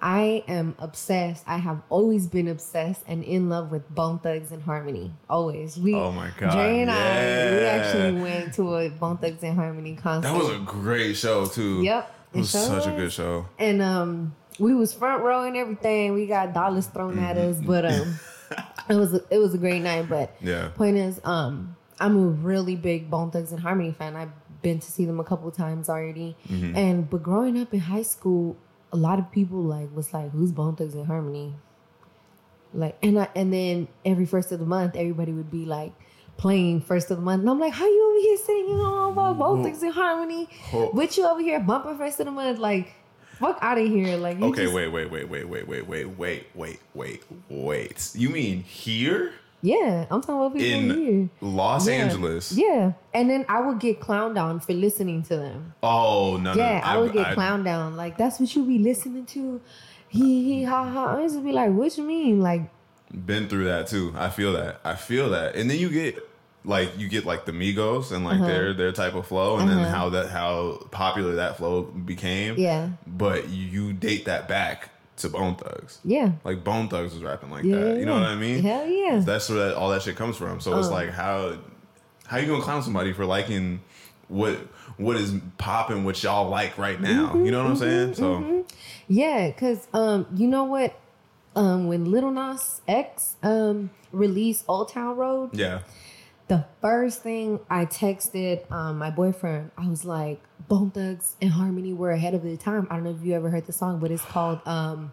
I 0.00 0.44
am 0.46 0.76
obsessed. 0.78 1.42
I 1.46 1.56
have 1.58 1.82
always 1.88 2.28
been 2.28 2.46
obsessed 2.46 3.02
and 3.08 3.24
in 3.24 3.48
love 3.48 3.72
with 3.72 3.88
Bone 3.92 4.20
Thugs-n-Harmony. 4.20 5.12
Always. 5.28 5.76
We, 5.76 5.94
Oh 5.94 6.12
my 6.12 6.30
God, 6.38 6.52
Dre 6.52 6.80
and 6.82 6.90
I, 6.90 7.50
we 7.56 7.64
actually 7.66 8.12
went 8.20 8.54
to 8.54 8.76
a 8.76 8.88
Bone 8.90 9.18
Thugs-n-Harmony 9.18 9.96
concert. 9.96 10.28
that 10.28 10.36
was 10.38 10.50
a 10.50 10.58
great 10.60 11.14
show 11.14 11.46
too. 11.46 11.82
Yep, 11.82 12.14
it 12.34 12.38
was 12.38 12.50
such 12.50 12.86
a 12.86 12.90
good 12.92 13.12
show. 13.12 13.46
and 13.58 13.82
um 13.82 14.34
we 14.60 14.74
was 14.74 14.92
front 14.92 15.22
row 15.22 15.44
and 15.44 15.56
everything. 15.56 16.14
We 16.14 16.26
got 16.26 16.52
dollars 16.52 16.86
thrown 16.86 17.18
at 17.18 17.36
us, 17.36 17.60
but 17.60 17.84
um 17.84 18.20
it 18.88 18.94
was 18.94 19.14
a, 19.14 19.20
it 19.30 19.38
was 19.38 19.54
a 19.54 19.58
great 19.58 19.80
night. 19.82 20.08
But 20.08 20.36
Yeah. 20.40 20.68
point 20.76 20.96
is, 20.96 21.20
um 21.24 21.74
I'm 22.00 22.16
a 22.16 22.26
really 22.28 22.76
big 22.76 23.10
Bone 23.10 23.32
Thugs-n-Harmony 23.32 23.92
fan. 23.98 24.14
I've 24.14 24.30
been 24.62 24.78
to 24.80 24.90
see 24.90 25.04
them 25.04 25.20
a 25.20 25.24
couple 25.24 25.50
times 25.50 25.88
already, 25.88 26.36
Mm-hmm. 26.48 26.76
and 26.76 27.10
but 27.10 27.22
growing 27.22 27.60
up 27.60 27.72
in 27.74 27.80
high 27.80 28.02
school, 28.02 28.56
a 28.92 28.96
lot 28.96 29.18
of 29.18 29.30
people 29.30 29.62
like 29.62 29.94
was 29.94 30.12
like, 30.12 30.30
"Who's 30.32 30.52
Bone 30.52 30.76
Thugs-n-Harmony?" 30.76 31.54
Like, 32.74 32.98
and 33.02 33.18
I 33.18 33.28
and 33.34 33.52
then 33.52 33.88
every 34.04 34.26
first 34.26 34.52
of 34.52 34.58
the 34.60 34.66
month, 34.66 34.94
everybody 34.96 35.32
would 35.32 35.50
be 35.50 35.64
like. 35.64 35.92
playing 36.38 36.80
first 36.80 37.10
of 37.10 37.16
the 37.16 37.22
month. 37.24 37.40
And 37.40 37.50
I'm 37.50 37.58
like, 37.58 37.72
how 37.72 37.84
you 37.84 38.10
over 38.10 38.20
here 38.20 38.36
singing 38.36 38.80
all 38.80 39.10
about 39.10 39.36
both 39.40 39.64
things 39.64 39.82
in 39.82 39.90
harmony? 39.90 40.48
Oh. 40.72 40.88
But 40.94 41.16
you 41.16 41.26
over 41.26 41.40
here 41.40 41.58
bumping 41.58 41.98
first 41.98 42.20
of 42.20 42.26
the 42.26 42.30
month, 42.30 42.60
like 42.60 42.92
fuck 43.40 43.58
out 43.60 43.76
of 43.76 43.88
here. 43.88 44.16
Like 44.16 44.40
Okay, 44.40 44.62
just- 44.62 44.72
wait, 44.74 44.86
wait, 44.86 45.10
wait, 45.10 45.28
wait, 45.28 45.48
wait, 45.48 45.66
wait, 45.66 45.88
wait, 45.88 46.06
wait, 46.16 46.46
wait, 46.54 46.80
wait, 46.94 47.22
wait. 47.50 48.10
You 48.14 48.28
mean 48.30 48.62
here 48.62 49.32
Yeah, 49.60 50.06
I'm 50.10 50.20
talking 50.20 50.36
about 50.36 50.52
people 50.54 50.68
here. 50.96 51.10
in 51.10 51.30
Los 51.40 51.88
Yeah. 51.88 51.94
Angeles? 51.94 52.52
Yeah. 52.52 52.92
And 53.12 53.28
then 53.28 53.44
I 53.48 53.60
would 53.60 53.80
get 53.80 54.00
clowned 54.00 54.40
on 54.40 54.60
for 54.60 54.72
listening 54.72 55.22
to 55.24 55.36
them. 55.36 55.74
Oh 55.82 56.38
no, 56.40 56.54
no. 56.54 56.62
Yeah, 56.62 56.80
I, 56.84 56.96
would 56.98 57.12
get 57.12 57.26
I- 57.28 57.34
clowned 57.34 57.64
down. 57.64 57.96
Like, 57.96 58.16
that's 58.16 58.38
what 58.38 58.54
you 58.54 58.64
be 58.64 58.78
listening 58.78 59.26
to. 59.26 59.60
He 60.08 60.44
he 60.44 60.62
ha 60.64 60.84
ha. 60.88 61.16
I 61.16 61.22
used 61.22 61.34
to 61.34 61.42
be 61.42 61.52
like, 61.52 61.70
what 61.72 61.96
you 61.98 62.04
mean? 62.04 62.40
Like, 62.40 62.70
been 63.12 63.48
through 63.48 63.64
that 63.64 63.88
too. 63.88 64.14
I 64.16 64.30
feel 64.30 64.52
that. 64.54 64.80
I 64.84 64.94
feel 64.94 65.30
that. 65.30 65.54
And 65.56 65.68
then 65.68 65.78
you 65.78 65.90
get 65.90 66.18
like 66.64 66.96
you 66.98 67.08
get 67.08 67.24
like 67.26 67.44
the 67.44 67.52
Migos 67.52 68.12
and 68.12 68.24
like 68.24 68.40
their 68.40 68.72
their 68.74 68.92
type 68.92 69.14
of 69.14 69.26
flow, 69.26 69.58
and 69.58 69.68
then 69.68 69.78
Uh-huh. 69.78 69.90
how 69.94 70.08
that 70.10 70.28
how 70.30 70.86
popular 70.90 71.34
that 71.36 71.56
flow 71.56 71.82
became. 71.82 72.54
Yeah. 72.58 72.90
But 73.06 73.48
you 73.50 73.92
date 73.92 74.26
that 74.26 74.46
back 74.48 74.90
to 75.18 75.28
Bone 75.28 75.54
Thugs. 75.56 75.98
yeah. 76.04 76.32
Like 76.44 76.64
Bone 76.64 76.88
Thugs 76.88 77.12
was 77.14 77.22
rapping 77.22 77.50
like 77.50 77.64
Yeah, 77.64 77.76
that. 77.78 77.98
You 77.98 78.06
know 78.06 78.14
yeah. 78.16 78.20
what 78.22 78.30
I 78.30 78.34
mean? 78.36 78.62
Hell 78.62 78.86
yeah. 78.86 79.20
That's 79.24 79.48
where 79.48 79.68
that, 79.68 79.76
all 79.76 79.90
that 79.90 80.02
shit 80.02 80.16
comes 80.16 80.36
from. 80.36 80.60
So 80.60 80.78
it's 80.78 80.88
Uh. 80.88 80.92
like 80.92 81.10
how 81.10 81.58
how 82.26 82.36
you 82.38 82.46
gonna 82.46 82.62
clown 82.62 82.82
somebody 82.82 83.12
for 83.12 83.24
liking 83.24 83.80
what 84.28 84.56
what 84.96 85.16
is 85.16 85.34
popping, 85.58 86.04
what 86.04 86.22
y'all 86.22 86.48
like 86.48 86.76
right 86.78 87.00
now? 87.00 87.28
Mm-hmm, 87.28 87.44
you 87.46 87.50
know 87.50 87.62
what 87.62 87.70
I'm 87.70 87.76
saying? 87.76 88.14
So 88.14 88.64
Yeah, 89.08 89.50
cause 89.52 89.86
um, 89.94 90.26
you 90.34 90.46
know 90.48 90.64
what? 90.64 90.98
Um, 91.56 91.88
when 91.88 92.10
Lil 92.10 92.30
Nas 92.30 92.80
X 92.86 93.36
um 93.42 93.90
released 94.12 94.64
Old 94.68 94.90
Town 94.90 95.16
Road, 95.16 95.50
yeah. 95.54 95.80
the 96.48 96.64
first 96.80 97.22
thing 97.22 97.58
I 97.70 97.86
texted 97.86 98.70
um 98.70 98.98
my 98.98 99.10
boyfriend, 99.10 99.70
I 99.78 99.88
was 99.88 100.04
like, 100.04 100.40
Bone 100.68 100.90
Thugs-n-Harmony 100.90 101.92
were 101.94 102.10
ahead 102.10 102.34
of 102.34 102.42
their 102.42 102.56
time. 102.56 102.86
I 102.90 102.94
don't 102.94 103.04
know 103.04 103.10
if 103.18 103.24
you 103.24 103.34
ever 103.34 103.48
heard 103.50 103.66
the 103.66 103.72
song, 103.72 103.98
but 104.00 104.10
it's 104.10 104.24
called 104.24 104.60
um 104.66 105.12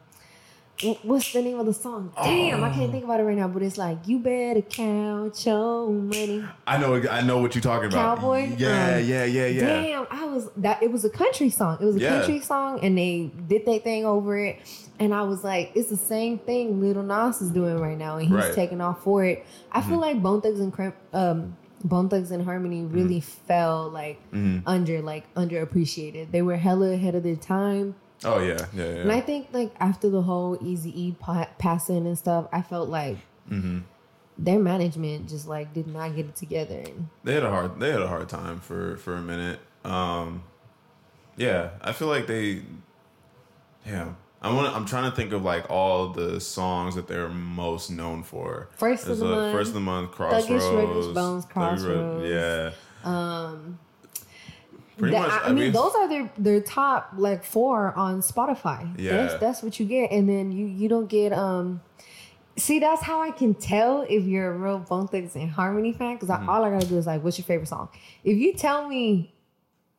what's 1.04 1.32
the 1.32 1.42
name 1.42 1.58
of 1.58 1.66
the 1.66 1.74
song? 1.74 2.12
Damn, 2.22 2.62
I 2.64 2.70
can't 2.70 2.92
think 2.92 3.06
about 3.06 3.22
it 3.22 3.24
right 3.24 3.38
now, 3.38 3.48
but 3.48 3.64
it's 3.64 3.78
like 3.78 4.06
you 4.08 4.20
better 4.20 4.62
count 4.62 5.46
your 5.46 5.90
money. 5.90 6.44
I 6.68 6.78
know 6.78 7.02
I 7.10 7.22
know 7.22 7.38
what 7.40 7.56
you're 7.56 7.62
talking 7.62 7.88
about. 7.88 8.18
Cowboy? 8.18 8.56
Yeah, 8.58 8.98
Um, 8.98 9.06
yeah, 9.06 9.24
yeah, 9.24 9.46
yeah. 9.48 9.66
Damn, 9.66 10.08
I 10.12 10.26
was 10.26 10.50
that 10.58 10.84
it 10.84 10.92
was 10.92 11.06
a 11.06 11.10
country 11.10 11.50
song. 11.50 11.78
It 11.80 11.86
was 11.86 11.96
a 11.96 12.00
Yeah. 12.02 12.10
country 12.20 12.42
song 12.42 12.80
and 12.82 12.98
they 12.98 13.32
did 13.48 13.66
their 13.66 13.80
thing 13.80 14.06
over 14.06 14.38
it. 14.38 14.60
And 15.00 15.14
I 15.14 15.24
was 15.24 15.44
like, 15.44 15.72
it's 15.76 15.90
the 15.90 15.98
same 15.98 16.38
thing 16.40 16.82
Lil 16.82 17.02
Nas 17.04 17.42
is 17.42 17.52
doing 17.52 17.80
right 17.80 17.98
now, 17.98 18.18
and 18.18 18.28
he's 18.28 18.34
Right. 18.34 18.54
taking 18.54 18.82
off 18.82 19.04
for 19.04 19.24
it. 19.24 19.46
I 19.72 19.80
Mm-hmm. 19.80 19.90
feel 19.90 20.00
like 20.00 20.22
Bone 20.22 20.42
Thugs 20.42 20.60
and 20.60 20.72
Cramp, 20.74 20.96
um, 21.14 21.56
Bone 21.86 22.10
Thugs 22.10 22.32
and 22.32 22.44
Harmony 22.44 22.84
really 22.84 23.22
fell 23.22 23.90
like 23.90 24.20
Mm-hmm. 24.34 24.68
under 24.68 25.02
like 25.02 25.32
underappreciated. 25.36 26.32
They 26.32 26.42
were 26.42 26.58
hella 26.58 26.92
ahead 26.92 27.16
of 27.16 27.24
their 27.24 27.36
time. 27.38 27.96
Oh 28.24 28.40
yeah, 28.40 28.66
yeah, 28.74 28.84
yeah. 28.86 29.02
And 29.02 29.12
I 29.12 29.22
think 29.22 29.50
like 29.54 29.72
after 29.80 30.10
the 30.10 30.24
whole 30.24 30.58
Easy 30.62 30.90
E 31.00 31.16
pa- 31.20 31.50
passing 31.60 32.08
and 32.08 32.18
stuff, 32.18 32.48
I 32.52 32.62
felt 32.62 32.90
like 32.90 33.18
Mm-hmm. 33.52 33.80
their 34.40 34.58
management 34.60 35.30
just 35.30 35.48
like 35.48 35.74
did 35.74 35.86
not 35.88 36.16
get 36.16 36.26
it 36.26 36.36
together. 36.36 36.84
They 37.24 37.34
had 37.36 37.44
a 37.44 37.50
hard 37.50 37.80
they 37.80 37.92
had 37.92 38.02
a 38.02 38.08
hard 38.08 38.28
time 38.30 38.60
for 38.60 38.98
for 38.98 39.14
a 39.16 39.22
minute. 39.22 39.60
Um 39.84 40.44
yeah, 41.38 41.72
I 41.82 41.92
feel 41.92 42.08
like 42.08 42.26
they 42.28 42.64
yeah. 43.86 44.14
I 44.46 44.54
want 44.54 44.76
I'm 44.76 44.86
trying 44.86 45.10
to 45.10 45.16
think 45.16 45.34
of 45.34 45.44
like 45.44 45.70
all 45.70 46.10
the 46.10 46.40
songs 46.40 46.96
that 46.96 47.08
they're 47.08 47.30
most 47.30 47.90
known 47.90 48.24
for. 48.24 48.70
First 48.78 49.08
of 49.08 49.18
the 49.20 49.26
a 49.26 49.36
month, 49.36 49.54
First 49.54 49.68
of 49.70 49.74
the 49.74 49.80
month, 49.82 50.12
Thuggish, 50.12 50.16
Crossroads. 50.48 50.66
Reddish 51.08 51.14
Bones, 51.16 51.46
Crossroads. 51.46 52.30
Yeah. 52.30 52.72
um 53.04 53.80
Pretty 54.98 55.14
That- 55.14 55.28
much. 55.28 55.42
I, 55.44 55.52
mean, 55.52 55.74
those 55.74 55.94
are 55.94 56.08
their 56.08 56.32
their 56.38 56.62
top 56.62 57.12
like 57.18 57.44
four 57.44 57.94
on 57.98 58.22
Spotify. 58.22 58.90
Yeah. 58.98 59.18
that's, 59.18 59.34
that's 59.42 59.62
what 59.64 59.78
you 59.78 59.86
get, 59.86 60.10
and 60.12 60.30
then 60.30 60.54
you 60.54 60.68
you 60.68 60.88
don't 60.88 61.08
get 61.08 61.34
um. 61.34 61.82
See, 62.58 62.80
that's 62.80 63.02
how 63.02 63.22
I 63.22 63.32
can 63.32 63.54
tell 63.56 64.06
if 64.08 64.24
you're 64.24 64.50
a 64.54 64.58
real 64.58 64.80
Bone 64.80 65.10
Thugs-n-Harmony 65.10 65.92
fan 65.92 66.16
because 66.16 66.30
Mm-hmm. 66.30 66.48
all 66.48 66.64
I 66.64 66.70
gotta 66.70 66.88
do 66.88 66.98
is 66.98 67.06
like, 67.06 67.22
what's 67.22 67.38
your 67.38 67.44
favorite 67.44 67.68
song? 67.68 67.90
If 68.24 68.38
you 68.38 68.54
tell 68.54 68.88
me, 68.88 69.34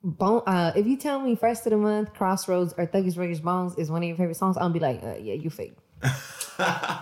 Bone, 0.06 0.42
uh, 0.46 0.70
if 0.76 0.86
you 0.86 0.96
tell 0.96 1.18
me 1.20 1.34
First 1.34 1.66
of 1.66 1.70
the 1.70 1.76
Month, 1.78 2.14
Crossroads, 2.14 2.72
or 2.78 2.86
Thuggish 2.86 3.16
Ruggish 3.16 3.42
Bones 3.42 3.74
is 3.76 3.90
one 3.90 4.02
of 4.04 4.08
your 4.08 4.16
favorite 4.16 4.36
songs, 4.36 4.56
I'll 4.56 4.70
be 4.70 4.78
like, 4.78 5.02
uh, 5.02 5.16
yeah, 5.20 5.34
you 5.34 5.50
fake. 5.50 5.76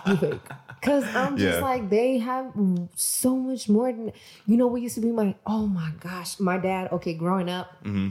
you 0.07 0.17
fake. 0.17 0.41
Cause 0.81 1.03
I'm 1.15 1.37
just 1.37 1.57
Yeah. 1.59 1.63
like 1.63 1.89
they 1.89 2.17
have 2.17 2.51
so 2.95 3.35
much 3.35 3.69
more 3.69 3.91
than 3.91 4.11
you 4.47 4.57
know. 4.57 4.67
What 4.67 4.81
used 4.81 4.95
to 4.95 5.01
be 5.01 5.11
my 5.11 5.35
oh 5.45 5.67
my 5.67 5.91
gosh, 5.99 6.39
my 6.39 6.57
dad. 6.57 6.91
Okay, 6.93 7.13
growing 7.13 7.49
up, 7.49 7.67
Mm-hmm. 7.83 8.09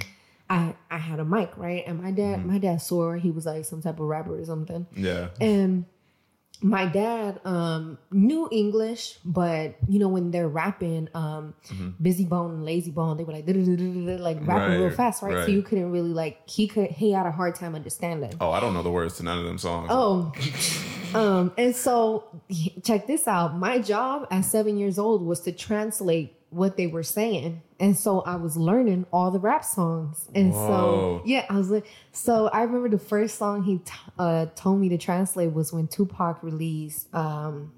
I 0.50 0.74
I 0.90 0.98
had 0.98 1.18
a 1.20 1.24
mic 1.24 1.56
right, 1.56 1.82
and 1.86 2.02
my 2.02 2.10
dad 2.10 2.44
my 2.46 2.58
dad 2.58 2.80
swore 2.82 3.16
he 3.16 3.30
was 3.30 3.46
like 3.46 3.64
some 3.64 3.80
type 3.82 3.98
of 4.00 4.06
rapper 4.06 4.38
or 4.38 4.44
something, 4.44 4.86
Yeah. 4.96 5.28
and 5.40 5.86
my 6.64 6.86
dad 6.86 7.40
um 7.44 7.98
knew 8.10 8.48
English, 8.50 9.18
but 9.22 9.76
you 9.86 9.98
know 9.98 10.08
when 10.08 10.30
they're 10.30 10.48
rapping, 10.48 11.10
um, 11.12 11.54
Bizzy 12.02 12.26
Bone 12.26 12.52
and 12.52 12.66
Layzie 12.66 12.92
Bone, 12.92 13.18
they 13.18 13.24
were 13.24 13.34
like 13.34 13.44
like 14.18 14.38
rapping 14.48 14.80
real 14.80 14.90
fast, 14.90 15.22
right? 15.22 15.34
right. 15.34 15.44
So 15.44 15.50
you 15.50 15.62
couldn't 15.62 15.92
really 15.92 16.14
like 16.14 16.48
he 16.48 16.66
could 16.66 16.90
he 16.90 17.12
had 17.12 17.26
a 17.26 17.30
hard 17.30 17.54
time 17.54 17.74
understanding. 17.74 18.32
Oh, 18.40 18.50
I 18.50 18.60
don't 18.60 18.72
know 18.72 18.82
the 18.82 18.90
words 18.90 19.18
to 19.18 19.24
none 19.24 19.38
of 19.38 19.44
them 19.44 19.58
songs. 19.58 19.88
Oh, 19.92 20.32
um, 21.14 21.52
and 21.58 21.76
so 21.76 22.40
check 22.82 23.06
this 23.06 23.28
out. 23.28 23.58
My 23.58 23.78
job 23.78 24.26
at 24.30 24.46
seven 24.46 24.78
years 24.78 24.98
old 24.98 25.22
was 25.22 25.42
to 25.42 25.52
translate 25.52 26.34
what 26.54 26.76
they 26.76 26.86
were 26.86 27.02
saying, 27.02 27.62
and 27.80 27.96
so 27.96 28.20
I 28.20 28.36
was 28.36 28.56
learning 28.56 29.06
all 29.12 29.30
the 29.30 29.38
rap 29.40 29.64
songs. 29.64 30.28
And 30.34 30.52
Whoa. 30.52 30.66
so 31.20 31.22
yeah, 31.26 31.44
I 31.50 31.56
was 31.56 31.70
like, 31.70 31.86
so 32.12 32.48
I 32.48 32.62
remember 32.62 32.88
the 32.88 32.98
first 32.98 33.36
song 33.38 33.62
he 33.64 33.78
t- 33.78 33.92
uh, 34.18 34.46
told 34.54 34.80
me 34.80 34.88
to 34.90 34.98
translate 34.98 35.52
was 35.52 35.72
when 35.72 35.86
Tupac 35.88 36.42
released 36.42 37.12
um, 37.14 37.72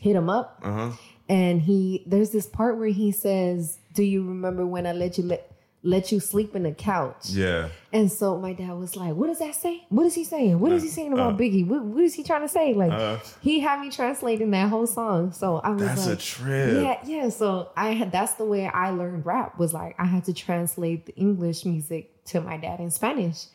"Hit 0.00 0.16
'Em 0.16 0.30
Up," 0.30 0.60
Uh-huh. 0.64 0.90
and 1.28 1.60
he 1.62 2.02
there's 2.06 2.30
this 2.30 2.46
part 2.46 2.78
where 2.78 2.88
he 2.88 3.10
says, 3.12 3.78
"Do 3.94 4.02
you 4.02 4.22
remember 4.26 4.64
when 4.66 4.86
I 4.86 4.92
let 4.92 5.18
you 5.18 5.24
let 5.24 5.50
let 5.82 6.10
you 6.12 6.20
sleep 6.20 6.54
in 6.56 6.62
the 6.64 6.72
couch?" 6.72 7.30
Yeah. 7.30 7.68
And 7.92 8.10
so 8.12 8.38
my 8.38 8.52
dad 8.52 8.72
was 8.74 8.96
like, 8.96 9.14
"What 9.14 9.28
does 9.28 9.38
that 9.38 9.54
say? 9.54 9.84
What 9.88 10.04
is 10.06 10.14
he 10.14 10.24
saying? 10.24 10.60
What 10.60 10.72
is 10.72 10.82
he 10.82 10.88
saying 10.88 11.12
about 11.12 11.34
uh. 11.34 11.36
Biggie? 11.36 11.66
What, 11.66 11.82
what 11.82 12.02
is 12.04 12.14
he 12.14 12.22
trying 12.22 12.42
to 12.42 12.48
say?" 12.48 12.74
Like 12.74 12.92
Uh. 12.92 13.18
he 13.40 13.60
had 13.60 13.80
me 13.80 13.90
translating 13.90 14.50
that 14.50 14.68
whole 14.68 14.86
song. 14.86 15.32
So 15.32 15.58
I 15.58 15.70
was 15.70 15.82
That's 15.82 16.06
a 16.06 16.10
like, 16.10 16.18
trip. 16.18 16.82
"Yeah, 16.82 16.98
yeah." 17.04 17.28
So 17.30 17.70
I 17.76 17.90
had 17.90 18.12
that's 18.12 18.34
the 18.34 18.44
way 18.44 18.66
I 18.66 18.90
learned 18.90 19.24
rap 19.24 19.58
was 19.58 19.72
like 19.72 19.94
I 19.98 20.04
had 20.04 20.24
to 20.24 20.32
translate 20.32 21.06
the 21.06 21.14
English 21.16 21.64
music 21.64 22.24
to 22.26 22.40
my 22.40 22.56
dad 22.56 22.80
in 22.80 22.90
Spanish. 22.90 23.46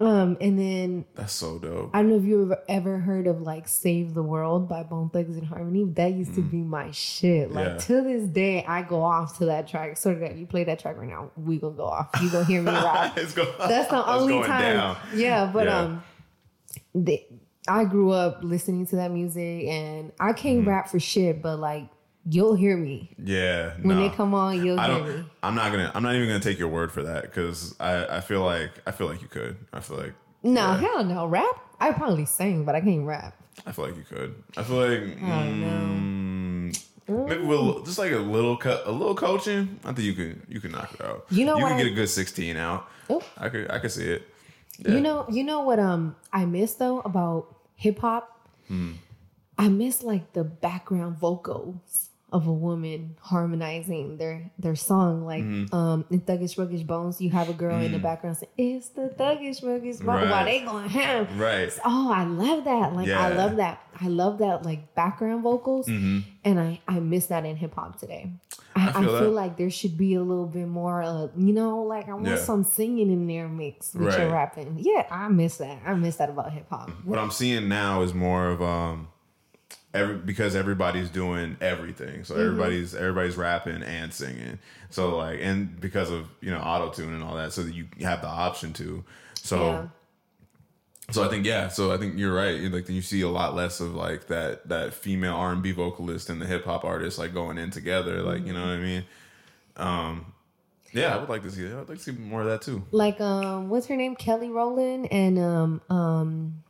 Um, 0.00 0.36
and 0.40 0.58
then 0.58 1.04
That's 1.14 1.32
so 1.32 1.58
dope. 1.60 1.90
I 1.94 2.00
don't 2.02 2.10
know 2.10 2.16
if 2.16 2.24
you 2.24 2.54
ever, 2.68 2.98
heard 2.98 3.28
of 3.28 3.40
like 3.42 3.68
"Save 3.68 4.12
the 4.14 4.24
World" 4.24 4.68
by 4.68 4.82
Bone 4.82 5.08
Thugs-n-Harmony. 5.08 5.84
That 5.94 6.12
used 6.14 6.34
to 6.34 6.42
be 6.42 6.56
my 6.56 6.90
shit. 6.90 7.52
Like 7.52 7.66
Mm. 7.68 7.72
Yeah. 7.74 7.78
to 7.78 8.02
this 8.02 8.28
day, 8.28 8.64
I 8.66 8.82
go 8.82 9.02
off 9.02 9.38
to 9.38 9.46
that 9.46 9.68
track. 9.68 9.96
So 9.96 10.12
that 10.16 10.36
you 10.36 10.46
play 10.46 10.64
that 10.64 10.80
track 10.80 10.98
right 10.98 11.08
now, 11.08 11.30
we 11.36 11.58
gonna 11.58 11.76
go 11.76 11.84
off. 11.86 12.10
You 12.20 12.28
gonna 12.28 12.44
hear 12.44 12.60
me 12.60 12.72
rap. 12.72 13.14
That's 13.16 13.34
the 13.34 14.04
only 14.10 14.40
time. 14.42 14.76
down. 14.76 14.96
Yeah, 15.14 15.48
but 15.52 15.66
Yeah. 15.66 15.78
um, 15.78 16.02
the, 16.94 17.24
I 17.68 17.84
grew 17.84 18.10
up 18.10 18.40
listening 18.42 18.86
to 18.88 18.96
that 18.96 19.12
music, 19.12 19.66
and 19.68 20.10
I 20.18 20.32
can't 20.32 20.60
Mm-hmm. 20.60 20.68
rap 20.68 20.88
for 20.88 20.98
shit. 20.98 21.40
But 21.40 21.60
like, 21.60 21.88
you'll 22.28 22.54
hear 22.54 22.76
me 22.76 23.14
Yeah. 23.22 23.74
when 23.82 23.96
they 23.98 24.08
come 24.10 24.34
on. 24.34 24.64
You'll 24.64 24.78
I 24.80 24.86
hear 24.88 24.98
don't. 24.98 25.18
me. 25.18 25.24
I'm 25.42 25.54
not 25.54 25.70
gonna. 25.72 25.90
I'm 25.94 26.02
not 26.02 26.14
even 26.14 26.28
gonna 26.28 26.40
take 26.40 26.58
your 26.58 26.68
word 26.68 26.90
for 26.92 27.02
that 27.04 27.22
because 27.22 27.74
I. 27.80 28.16
I 28.16 28.20
feel 28.20 28.42
like. 28.44 28.70
I 28.86 28.90
feel 28.92 29.06
like 29.08 29.22
you 29.22 29.28
could. 29.28 29.56
I 29.72 29.80
feel 29.80 29.96
like. 29.98 30.14
No, 30.42 30.60
yeah, 30.72 30.76
hell 30.78 31.04
no. 31.04 31.26
Rap? 31.26 31.56
I 31.80 31.92
probably 31.92 32.24
sing, 32.26 32.64
but 32.64 32.74
I 32.74 32.80
can't 32.80 33.06
rap. 33.06 33.36
I 33.66 33.72
feel 33.72 33.86
like 33.86 33.96
you 33.96 34.02
could. 34.04 34.34
I 34.56 34.62
feel 34.62 34.76
like. 34.76 35.18
mm, 35.18 36.80
Maybe 37.06 37.44
with 37.44 37.84
just 37.84 37.98
like 37.98 38.12
a 38.12 38.16
little 38.18 38.56
cut, 38.56 38.86
a 38.86 38.90
little 38.90 39.14
coaching. 39.14 39.78
I 39.84 39.88
think 39.92 40.00
you 40.06 40.14
can 40.14 40.46
You 40.48 40.60
can 40.60 40.72
knock 40.72 40.94
it 40.94 41.02
out. 41.04 41.26
You 41.30 41.44
know 41.44 41.56
you 41.56 41.62
what 41.62 41.70
could 41.72 41.80
I- 41.80 41.82
get 41.84 41.92
a 41.92 41.94
good 41.94 42.08
16 42.08 42.56
out. 42.56 42.88
Oh. 43.10 43.22
I 43.36 43.48
could. 43.50 43.70
I 43.70 43.78
could 43.78 43.92
see 43.92 44.04
it. 44.10 44.22
You 44.78 45.00
know, 45.00 45.24
you 45.30 45.44
know 45.44 45.60
what 45.60 45.78
um 45.78 46.16
I 46.32 46.46
miss 46.46 46.74
though 46.74 47.00
about 47.00 47.54
hip 47.76 47.98
hop? 48.00 48.48
Hmm. 48.68 48.92
I 49.58 49.68
miss 49.68 50.02
like 50.02 50.32
the 50.32 50.42
background 50.44 51.16
vocals 51.18 52.10
of 52.34 52.48
a 52.48 52.52
woman 52.52 53.16
harmonizing 53.20 54.16
their 54.18 54.50
their 54.58 54.74
song. 54.74 55.24
Like 55.24 55.44
Mm-hmm. 55.44 55.74
um 55.74 56.04
in 56.10 56.20
Thuggish 56.20 56.56
Ruggish 56.58 56.84
Bones, 56.86 57.20
you 57.20 57.30
have 57.30 57.48
a 57.48 57.52
girl 57.54 57.78
in 57.80 57.92
the 57.92 57.98
background 57.98 58.36
saying, 58.38 58.52
It's 58.58 58.88
the 58.88 59.08
Thuggish 59.18 59.62
Ruggish 59.62 59.98
Bones 60.00 60.02
Right. 60.04 60.28
while 60.30 60.44
they 60.44 60.60
going 60.60 60.88
ham. 60.88 61.38
Right. 61.38 61.72
Oh, 61.84 62.12
I 62.12 62.24
love 62.24 62.64
that. 62.64 62.92
Like 62.94 63.08
I 63.08 63.28
love 63.34 63.56
that. 63.56 63.80
I 64.00 64.08
love 64.08 64.38
that 64.38 64.64
like 64.64 64.94
background 64.94 65.42
vocals. 65.44 65.86
And 65.88 66.60
I, 66.60 66.80
I 66.88 66.98
miss 67.00 67.26
that 67.26 67.46
in 67.46 67.56
hip 67.56 67.74
hop 67.74 67.98
today. 67.98 68.32
I, 68.76 68.88
I 68.88 68.90
Mm-hmm. 68.90 69.04
feel 69.04 69.18
feel, 69.20 69.30
like 69.30 69.56
there 69.56 69.70
should 69.70 69.96
be 69.96 70.14
a 70.14 70.22
little 70.22 70.46
bit 70.46 70.66
more 70.66 71.02
uh, 71.02 71.28
you 71.36 71.52
know, 71.52 71.82
like 71.84 72.08
I 72.08 72.14
want 72.14 72.26
Yeah. 72.26 72.36
some 72.36 72.64
singing 72.64 73.10
in 73.12 73.26
there 73.28 73.48
mixed 73.48 73.94
with 73.94 74.18
your 74.18 74.30
rapping. 74.32 74.76
Yeah, 74.80 75.06
I 75.10 75.28
miss 75.28 75.58
that. 75.58 75.78
I 75.86 75.94
miss 75.94 76.16
that 76.16 76.28
about 76.30 76.52
hip 76.52 76.66
hop. 76.68 76.90
What 77.04 77.18
I'm 77.20 77.30
seeing 77.30 77.68
now 77.68 78.02
is 78.02 78.12
more 78.12 78.48
of 78.48 78.60
um, 78.60 79.08
every 79.94 80.16
because 80.16 80.54
everybody's 80.54 81.08
doing 81.08 81.56
everything. 81.60 82.24
So 82.24 82.34
everybody's 82.34 82.94
everybody's 82.94 83.36
rapping 83.36 83.82
and 83.82 84.12
singing. 84.12 84.58
So 84.90 85.16
like 85.16 85.38
and 85.40 85.80
because 85.80 86.10
of 86.10 86.28
you 86.42 86.50
know 86.50 86.58
auto 86.58 86.90
tune 86.90 87.14
and 87.14 87.22
all 87.22 87.36
that, 87.36 87.52
so 87.54 87.62
that 87.62 87.72
you 87.74 87.86
have 88.02 88.20
the 88.20 88.28
option 88.28 88.72
to. 88.74 89.04
So. 89.36 89.56
Yeah. 89.70 89.86
So 91.10 91.22
I 91.22 91.28
think 91.28 91.44
yeah. 91.44 91.68
So 91.68 91.92
I 91.92 91.98
think 91.98 92.18
you're 92.18 92.32
right. 92.32 92.58
Like 92.72 92.88
you 92.88 93.02
see 93.02 93.20
a 93.20 93.28
lot 93.28 93.54
less 93.54 93.80
of 93.80 93.94
like 93.94 94.28
that 94.28 94.66
that 94.70 94.94
female 94.94 95.34
R 95.34 95.52
and 95.52 95.62
B 95.62 95.70
vocalist 95.70 96.30
and 96.30 96.40
the 96.40 96.46
hip 96.46 96.64
hop 96.64 96.82
artist 96.82 97.18
like 97.18 97.34
going 97.34 97.58
in 97.58 97.70
together. 97.70 98.22
Like 98.22 98.46
you 98.46 98.54
know 98.54 98.62
what 98.62 98.70
I 98.70 98.78
mean. 98.78 99.04
Um, 99.76 100.32
yeah, 100.92 101.14
I 101.14 101.18
would 101.18 101.28
like 101.28 101.42
to 101.42 101.50
see. 101.50 101.60
that. 101.64 101.78
I'd 101.78 101.88
like 101.90 101.98
to 101.98 102.04
see 102.04 102.12
more 102.12 102.40
of 102.40 102.46
that 102.46 102.62
too. 102.62 102.84
like 102.90 103.20
um 103.20 103.68
what's 103.68 103.86
her 103.88 103.96
name 103.96 104.16
kelly 104.16 104.48
rowland 104.48 105.12
and 105.12 105.38
um 105.38 105.82
um 105.90 106.63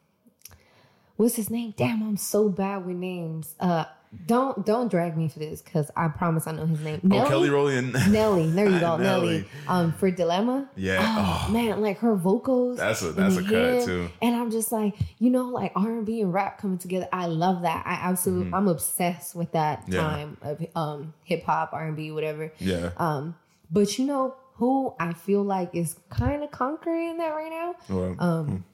what's 1.16 1.36
his 1.36 1.50
name 1.50 1.72
damn 1.76 2.02
i'm 2.02 2.16
so 2.16 2.48
bad 2.48 2.84
with 2.84 2.96
names 2.96 3.54
uh 3.60 3.84
don't 4.26 4.64
don't 4.64 4.88
drag 4.92 5.16
me 5.16 5.28
for 5.28 5.40
this 5.40 5.60
because 5.60 5.90
i 5.96 6.06
promise 6.06 6.46
i 6.46 6.52
know 6.52 6.66
his 6.66 6.80
name 6.80 7.00
Oh, 7.10 7.26
Kelly 7.28 7.50
Rowland. 7.50 7.92
Nelly, 8.12 8.48
there 8.50 8.66
you 8.70 8.78
go, 8.86 8.96
Nelly. 8.96 9.26
Nelly. 9.38 9.44
Um, 9.66 9.92
for 9.92 10.08
Dilemma. 10.10 10.68
Yeah. 10.76 10.98
Oh, 11.02 11.46
Oh. 11.48 11.52
man, 11.52 11.80
like 11.82 11.98
her 11.98 12.14
vocals. 12.14 12.78
That's 12.78 13.02
a- 13.02 13.10
that's 13.12 13.36
a 13.36 13.42
cut, 13.42 13.84
too. 13.84 14.08
And 14.22 14.36
I'm 14.36 14.52
just 14.52 14.70
like, 14.70 14.94
you 15.18 15.30
know, 15.30 15.46
like 15.48 15.72
R 15.74 15.90
and 15.90 16.06
B 16.06 16.20
and 16.20 16.32
rap 16.32 16.58
coming 16.58 16.78
together. 16.78 17.08
I 17.12 17.26
love 17.26 17.62
that. 17.62 17.84
I 17.86 17.94
absolutely, 17.94 18.52
I'm 18.52 18.68
obsessed 18.68 19.34
with 19.34 19.50
that 19.52 19.82
Mm-hmm. 19.82 19.92
Yeah. 19.94 20.00
time 20.00 20.36
of 20.42 20.64
um 20.76 21.14
hip 21.24 21.42
hop, 21.44 21.72
R 21.72 21.84
and 21.88 21.96
B, 21.96 22.12
whatever. 22.12 22.52
yeah. 22.60 22.90
Um, 22.98 23.34
but 23.70 23.98
you 23.98 24.06
know 24.06 24.36
who 24.54 24.94
I 25.00 25.12
feel 25.12 25.42
like 25.42 25.74
is 25.74 25.96
kind 26.10 26.44
of 26.44 26.52
conquering 26.52 27.16
that 27.18 27.30
right 27.30 27.50
now. 27.50 27.74
Well, 27.88 28.14
Um, 28.20 28.64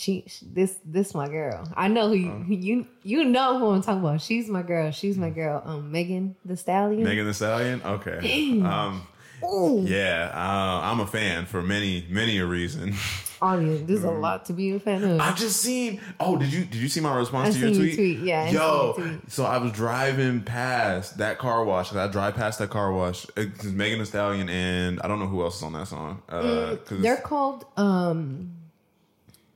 she, 0.00 0.24
she- 0.26 0.46
this 0.52 0.78
this 0.84 1.14
my 1.14 1.28
girl. 1.28 1.68
I 1.76 1.88
know 1.88 2.08
who 2.08 2.28
Uh-huh. 2.28 2.44
you 2.48 2.56
you 2.68 2.86
you 3.02 3.24
know 3.24 3.58
who 3.58 3.66
I'm 3.70 3.82
talking 3.82 4.00
about. 4.00 4.20
She's 4.20 4.48
my 4.48 4.62
girl. 4.62 4.90
She's 4.92 5.16
my 5.18 5.30
girl. 5.30 5.62
Um, 5.64 5.92
Megan 5.92 6.36
Thee 6.44 6.56
Stallion. 6.56 7.04
Megan 7.04 7.26
Thee 7.26 7.32
Stallion. 7.34 7.82
Okay. 7.84 8.60
Um, 8.70 9.06
Ooh. 9.42 9.82
yeah, 9.86 10.30
uh, 10.34 10.80
I'm 10.90 11.00
a 11.00 11.06
fan 11.06 11.46
for 11.46 11.62
many 11.62 12.06
many 12.10 12.38
a 12.38 12.46
reason. 12.46 12.94
audience. 13.42 13.80
There's 13.88 14.00
Mm-hmm. 14.00 14.08
a 14.08 14.20
lot 14.20 14.44
to 14.46 14.52
be 14.52 14.66
a 14.72 14.78
fan 14.80 15.02
of. 15.02 15.18
I've 15.18 15.36
just 15.38 15.58
seen. 15.62 15.98
Oh, 16.20 16.36
did 16.36 16.52
you 16.52 16.64
did 16.66 16.74
you 16.84 16.88
see 16.90 17.00
my 17.00 17.16
response 17.16 17.56
I 17.56 17.60
to 17.60 17.66
your 17.68 17.74
tweet? 17.74 17.94
tweet, 17.94 18.18
yeah, 18.20 18.42
I 18.42 18.50
Yo, 18.50 18.92
tweet. 18.98 19.30
so 19.32 19.44
I 19.44 19.56
was 19.56 19.72
driving 19.72 20.42
past 20.42 21.16
that 21.18 21.38
car 21.38 21.64
wash. 21.64 21.92
I 21.94 22.06
drive 22.08 22.34
past 22.34 22.58
that 22.58 22.68
car 22.68 22.92
wash. 22.92 23.26
It's 23.36 23.64
Megan 23.64 23.98
Thee 24.00 24.04
Stallion 24.04 24.48
and 24.50 25.00
I 25.02 25.08
don't 25.08 25.18
know 25.20 25.26
who 25.26 25.40
else 25.42 25.56
is 25.56 25.62
on 25.62 25.72
that 25.72 25.88
song. 25.88 26.22
Uh, 26.28 26.76
'cause 26.84 27.00
They're 27.00 27.16
called 27.16 27.64
um 27.78 28.52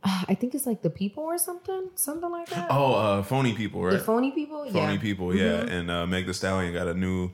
I 0.04 0.34
think 0.34 0.54
it's 0.54 0.66
like 0.66 0.82
the 0.82 0.90
people 0.90 1.24
or 1.24 1.38
something, 1.38 1.88
something 1.94 2.30
like 2.30 2.48
that. 2.50 2.66
oh, 2.70 2.94
uh, 2.94 3.22
phony 3.22 3.54
people, 3.54 3.82
right? 3.82 3.92
the 3.92 3.98
phony 3.98 4.30
people, 4.32 4.64
phony 4.66 4.72
yeah. 4.78 4.90
Mm-hmm. 4.92 5.00
people, 5.02 5.34
yeah. 5.34 5.60
And 5.62 5.90
uh, 5.90 6.06
Meg 6.06 6.26
Thee 6.26 6.32
Stallion 6.34 6.72
got 6.74 6.88
a 6.88 6.94
new 6.94 7.30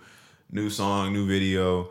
new 0.53 0.71
song, 0.71 1.13
new 1.13 1.27
video, 1.27 1.91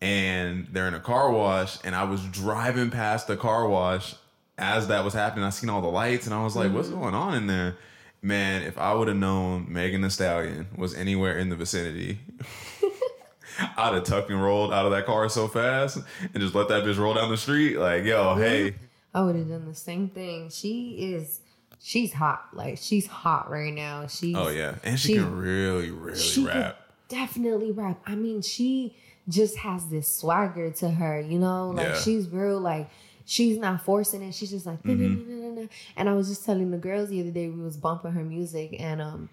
and 0.00 0.66
they're 0.72 0.88
in 0.88 0.94
a 0.94 1.00
car 1.00 1.30
wash. 1.30 1.78
And 1.84 1.94
I 1.94 2.04
was 2.04 2.22
driving 2.26 2.90
past 2.90 3.26
the 3.26 3.36
car 3.36 3.68
wash 3.68 4.14
as 4.58 4.88
that 4.88 5.04
was 5.04 5.14
happening. 5.14 5.44
I 5.44 5.50
seen 5.50 5.70
all 5.70 5.80
the 5.80 5.88
lights, 5.88 6.26
and 6.26 6.34
I 6.34 6.42
was 6.44 6.54
like, 6.56 6.66
Mm-hmm. 6.66 6.76
"What's 6.76 6.88
going 6.90 7.14
on 7.14 7.34
in 7.34 7.46
there?" 7.46 7.76
Man, 8.20 8.62
if 8.64 8.76
I 8.76 8.92
would 8.94 9.08
have 9.08 9.16
known 9.16 9.66
Megan 9.72 10.02
Thee 10.02 10.10
Stallion 10.10 10.66
was 10.76 10.94
anywhere 10.94 11.38
in 11.38 11.48
the 11.48 11.56
vicinity. 11.56 12.18
I'd 13.76 13.94
have 13.94 14.04
tucked 14.04 14.30
and 14.30 14.40
rolled 14.42 14.72
out 14.72 14.86
of 14.86 14.92
that 14.92 15.04
car 15.06 15.28
so 15.28 15.48
fast 15.48 15.98
and 16.32 16.40
just 16.40 16.54
let 16.54 16.68
that 16.68 16.84
bitch 16.84 16.96
roll 16.98 17.14
down 17.14 17.28
the 17.30 17.36
street. 17.36 17.76
Like, 17.76 18.04
yo, 18.04 18.34
hey, 18.36 18.74
I 19.14 19.22
would 19.22 19.36
have 19.36 19.48
done 19.48 19.66
the 19.66 19.74
same 19.74 20.08
thing. 20.08 20.50
She 20.50 21.12
is 21.14 21.40
she's 21.80 22.12
hot. 22.12 22.48
Like 22.52 22.78
she's 22.78 23.06
hot 23.06 23.50
right 23.50 23.72
now. 23.72 24.06
She's 24.06 24.36
oh 24.36 24.48
yeah, 24.48 24.74
and 24.84 24.98
she, 24.98 25.08
She- 25.08 25.14
can 25.14 25.36
really, 25.36 25.90
really 25.90 26.18
she 26.18 26.44
rap. 26.46 26.78
definitely 27.08 27.72
rap. 27.72 28.00
I 28.06 28.14
mean, 28.14 28.42
she 28.42 28.96
just 29.28 29.56
has 29.58 29.86
this 29.88 30.14
swagger 30.14 30.70
to 30.70 30.88
her, 30.90 31.20
you 31.20 31.38
know? 31.38 31.70
Like 31.70 31.86
Yeah. 31.88 32.00
she's 32.00 32.28
real 32.28 32.60
like 32.60 32.88
she's 33.26 33.58
not 33.58 33.82
forcing 33.82 34.22
it. 34.22 34.34
She's 34.34 34.50
just 34.50 34.66
like 34.66 34.82
Mm-hmm. 34.82 35.64
And 35.96 36.08
I 36.08 36.12
was 36.14 36.28
just 36.28 36.44
telling 36.46 36.70
the 36.70 36.78
girls 36.78 37.08
the 37.10 37.20
other 37.20 37.30
day 37.30 37.48
we 37.48 37.62
was 37.62 37.76
bumping 37.76 38.12
her 38.12 38.24
music 38.24 38.76
and 38.80 39.00
um 39.02 39.28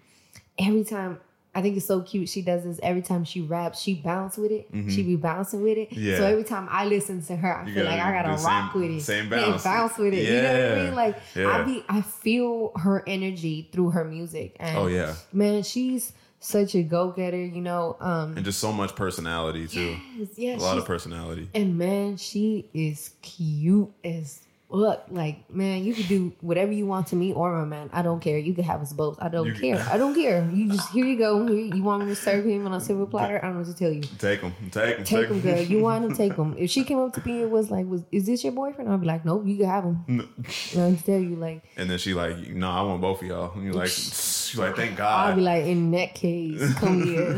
every 0.58 0.84
time 0.84 1.18
I 1.56 1.62
think 1.62 1.76
it's 1.78 1.86
so 1.86 2.02
cute. 2.02 2.28
She 2.28 2.42
does 2.42 2.64
this 2.64 2.78
every 2.82 3.00
time 3.02 3.24
she 3.24 3.40
raps. 3.40 3.80
She 3.80 3.94
bounce 3.94 4.36
with 4.36 4.52
it. 4.52 4.68
She 4.90 5.02
be 5.02 5.16
bouncing 5.16 5.62
with 5.62 5.78
it. 5.78 5.90
Mm-hmm. 5.90 6.00
Yeah. 6.04 6.16
So 6.18 6.26
every 6.26 6.44
time 6.44 6.68
I 6.70 6.84
listen 6.84 7.22
to 7.24 7.36
her, 7.36 7.56
I 7.56 7.66
You 7.66 7.74
feel 7.74 7.84
like 7.86 7.94
I 7.94 8.12
gotta 8.12 8.28
gotta 8.28 8.36
do 8.36 8.42
the 8.42 8.46
rock 8.46 8.72
same- 8.72 8.82
with 8.82 8.90
it. 8.90 9.02
same 9.02 9.28
bounce. 9.30 9.64
bounce 9.64 9.96
with 9.98 10.12
it. 10.14 10.24
Yeah. 10.24 10.30
You 10.30 10.42
know 10.42 10.68
what 10.68 10.78
I 10.78 10.84
mean? 10.84 10.94
Like 10.94 11.16
Yeah. 11.34 11.48
I 11.48 11.62
be, 11.62 11.84
I 11.88 12.00
feel 12.02 12.72
her 12.76 13.02
energy 13.06 13.68
through 13.72 13.90
her 13.90 14.04
music. 14.04 14.56
And 14.60 14.76
Oh 14.76 14.86
yeah, 14.86 15.14
man, 15.32 15.62
she's 15.62 16.12
such 16.40 16.74
a 16.74 16.82
go 16.82 17.10
getter. 17.10 17.42
You 17.44 17.62
know, 17.62 17.96
um, 18.00 18.36
and 18.36 18.44
just 18.44 18.58
so 18.60 18.70
much 18.70 18.94
personality 18.94 19.66
too. 19.66 19.96
yes, 20.18 20.28
yeah, 20.36 20.56
A 20.56 20.58
lot 20.58 20.76
of 20.78 20.84
personality. 20.84 21.48
and 21.54 21.78
man, 21.78 22.18
she 22.18 22.68
is 22.74 23.12
cute 23.22 23.90
as 24.04 24.40
fuck. 24.70 25.06
Like, 25.10 25.48
man, 25.50 25.84
you 25.84 25.94
could 25.94 26.08
do 26.08 26.34
whatever 26.40 26.72
you 26.72 26.86
want 26.86 27.06
to 27.08 27.16
me 27.16 27.32
or 27.32 27.52
my 27.52 27.64
man. 27.64 27.90
I 27.92 28.02
don't 28.02 28.20
care. 28.20 28.36
You 28.38 28.52
could 28.54 28.64
have 28.64 28.80
us 28.82 28.92
both. 28.92 29.16
I 29.20 29.28
don't 29.28 29.46
You- 29.46 29.54
care. 29.54 29.86
I 29.90 29.96
don't 29.96 30.14
care. 30.14 30.48
You 30.52 30.68
just 30.70 30.90
here 30.90 31.04
you 31.06 31.16
go. 31.18 31.46
Here, 31.46 31.74
you 31.74 31.82
want 31.82 32.02
me 32.04 32.08
to 32.10 32.16
serve 32.16 32.44
him 32.44 32.66
on 32.66 32.74
a 32.74 32.80
silver 32.80 33.06
platter? 33.06 33.38
I 33.38 33.46
don't 33.46 33.52
know 33.54 33.58
what 33.60 33.68
to 33.68 33.74
tell 33.76 33.92
you. 33.92 34.02
Take 34.18 34.40
them, 34.40 34.52
take 34.70 34.96
them, 34.96 35.04
Take 35.04 35.28
him, 35.28 35.40
girl. 35.40 35.60
You 35.60 35.80
want 35.80 36.04
him, 36.04 36.14
take 36.16 36.34
him. 36.34 36.54
If 36.58 36.70
she 36.70 36.84
came 36.84 36.98
up 36.98 37.12
to 37.14 37.26
me 37.26 37.42
and 37.42 37.50
was 37.50 37.70
like, 37.70 37.86
"Was 37.86 38.02
is 38.10 38.26
this 38.26 38.42
your 38.44 38.52
boyfriend?" 38.52 38.90
I'd 38.90 39.00
be 39.00 39.06
like, 39.06 39.24
"Nope, 39.24 39.42
you 39.46 39.56
can 39.56 39.66
have 39.66 39.84
him." 39.84 40.28
I 40.72 40.76
don't 40.76 41.04
tell 41.04 41.18
you, 41.20 41.36
like, 41.36 41.62
And 41.76 41.88
then 41.88 41.98
she 41.98 42.14
like, 42.14 42.36
no, 42.48 42.70
I 42.70 42.82
want 42.82 43.00
both 43.00 43.22
of 43.22 43.28
y'all. 43.28 43.52
And 43.54 43.64
you're 43.64 43.74
like, 43.74 43.88
she's 43.88 44.56
like, 44.58 44.74
thank 44.76 44.96
God." 44.96 45.30
I'll 45.30 45.36
be 45.36 45.42
like, 45.42 45.64
in 45.66 45.90
that 45.92 46.14
case, 46.14 46.74
come 46.74 47.04
here. 47.04 47.34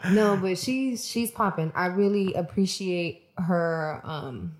no, 0.12 0.36
but 0.36 0.58
she's 0.58 1.06
she's 1.06 1.30
popping. 1.30 1.72
I 1.74 1.86
really 1.86 2.34
appreciate 2.34 3.28
her. 3.38 4.00
Um, 4.04 4.54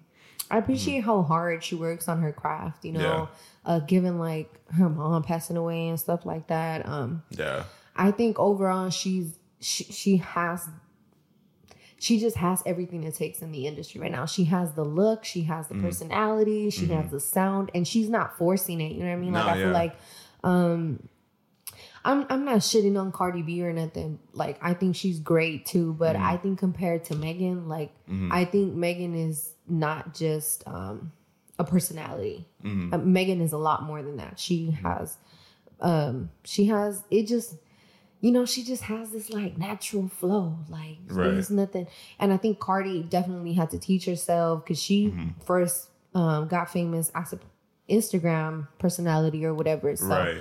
I 0.52 0.58
appreciate 0.58 1.02
how 1.02 1.22
hard 1.22 1.64
she 1.64 1.74
works 1.74 2.08
on 2.08 2.20
her 2.20 2.32
craft. 2.32 2.84
You 2.84 2.92
know, 2.92 3.28
uh, 3.64 3.78
given 3.80 4.18
like 4.18 4.48
her 4.72 4.88
mom 4.88 5.22
passing 5.24 5.56
away 5.56 5.88
and 5.88 5.98
stuff 5.98 6.24
like 6.26 6.46
that. 6.48 6.86
Um, 6.86 7.22
yeah, 7.30 7.64
I 7.96 8.10
think 8.12 8.38
overall 8.38 8.90
she's 8.90 9.38
she, 9.60 9.84
she 9.84 10.16
has 10.18 10.68
she 11.98 12.18
just 12.18 12.36
has 12.36 12.62
everything 12.66 13.04
it 13.04 13.14
takes 13.14 13.42
in 13.42 13.52
the 13.52 13.66
industry 13.66 14.00
right 14.00 14.10
now. 14.10 14.26
She 14.26 14.44
has 14.44 14.72
the 14.72 14.84
look, 14.84 15.24
she 15.24 15.42
has 15.42 15.66
Mm-hmm. 15.66 15.78
the 15.80 15.86
personality, 15.86 16.70
she 16.70 16.86
has 16.88 17.10
the 17.10 17.20
sound, 17.20 17.70
and 17.74 17.86
she's 17.86 18.08
not 18.10 18.36
forcing 18.36 18.80
it. 18.80 18.92
You 18.92 19.00
know 19.04 19.06
what 19.06 19.12
I 19.12 19.16
mean? 19.16 19.32
Like 19.32 19.46
No, 19.46 19.52
I 19.52 19.56
feel 19.56 19.70
like 19.70 19.94
um 20.44 21.08
I'm 22.04 22.26
I'm 22.28 22.44
not 22.44 22.58
shitting 22.58 23.00
on 23.00 23.12
Cardi 23.12 23.42
B 23.42 23.64
or 23.64 23.72
nothing. 23.72 24.18
Like 24.32 24.58
I 24.60 24.74
think 24.74 24.96
she's 24.96 25.20
great 25.20 25.64
too, 25.66 25.94
but 25.94 26.16
Mm-hmm. 26.16 26.24
I 26.26 26.36
think 26.36 26.58
compared 26.58 27.04
to 27.04 27.14
Megan, 27.14 27.68
like 27.68 27.92
I 28.30 28.44
think 28.44 28.74
Megan 28.74 29.14
is 29.14 29.51
not 29.68 30.14
just 30.14 30.66
um 30.66 31.12
a 31.59 31.64
personality. 31.64 32.46
Mm-hmm. 32.64 32.94
Uh, 32.94 32.98
Megan 32.98 33.40
is 33.40 33.53
a 33.53 33.59
lot 33.59 33.83
more 33.83 34.03
than 34.03 34.16
that. 34.16 34.38
She 34.38 34.70
has 34.83 35.16
um 35.81 36.31
she 36.44 36.66
has 36.66 37.03
it 37.11 37.27
just 37.27 37.57
you 38.20 38.31
know 38.31 38.44
she 38.46 38.62
just 38.62 38.85
has 38.85 39.11
this 39.11 39.31
like 39.31 39.59
natural 39.59 40.09
flow 40.09 40.57
like 40.68 40.98
Right. 41.09 41.25
there's 41.33 41.51
nothing 41.51 41.88
and 42.20 42.33
i 42.33 42.37
think 42.37 42.61
cardi 42.61 43.03
definitely 43.03 43.53
had 43.55 43.70
to 43.70 43.81
teach 43.81 44.05
herself 44.05 44.62
because 44.62 44.81
she 44.81 45.09
Mm-hmm. 45.09 45.29
first 45.44 45.88
um, 46.14 46.46
got 46.46 46.70
famous 46.70 47.11
as 47.16 47.33
a 47.33 47.40
instagram 47.90 48.68
personality 48.79 49.44
or 49.44 49.53
whatever 49.55 49.94
so 49.96 50.07
right. 50.07 50.37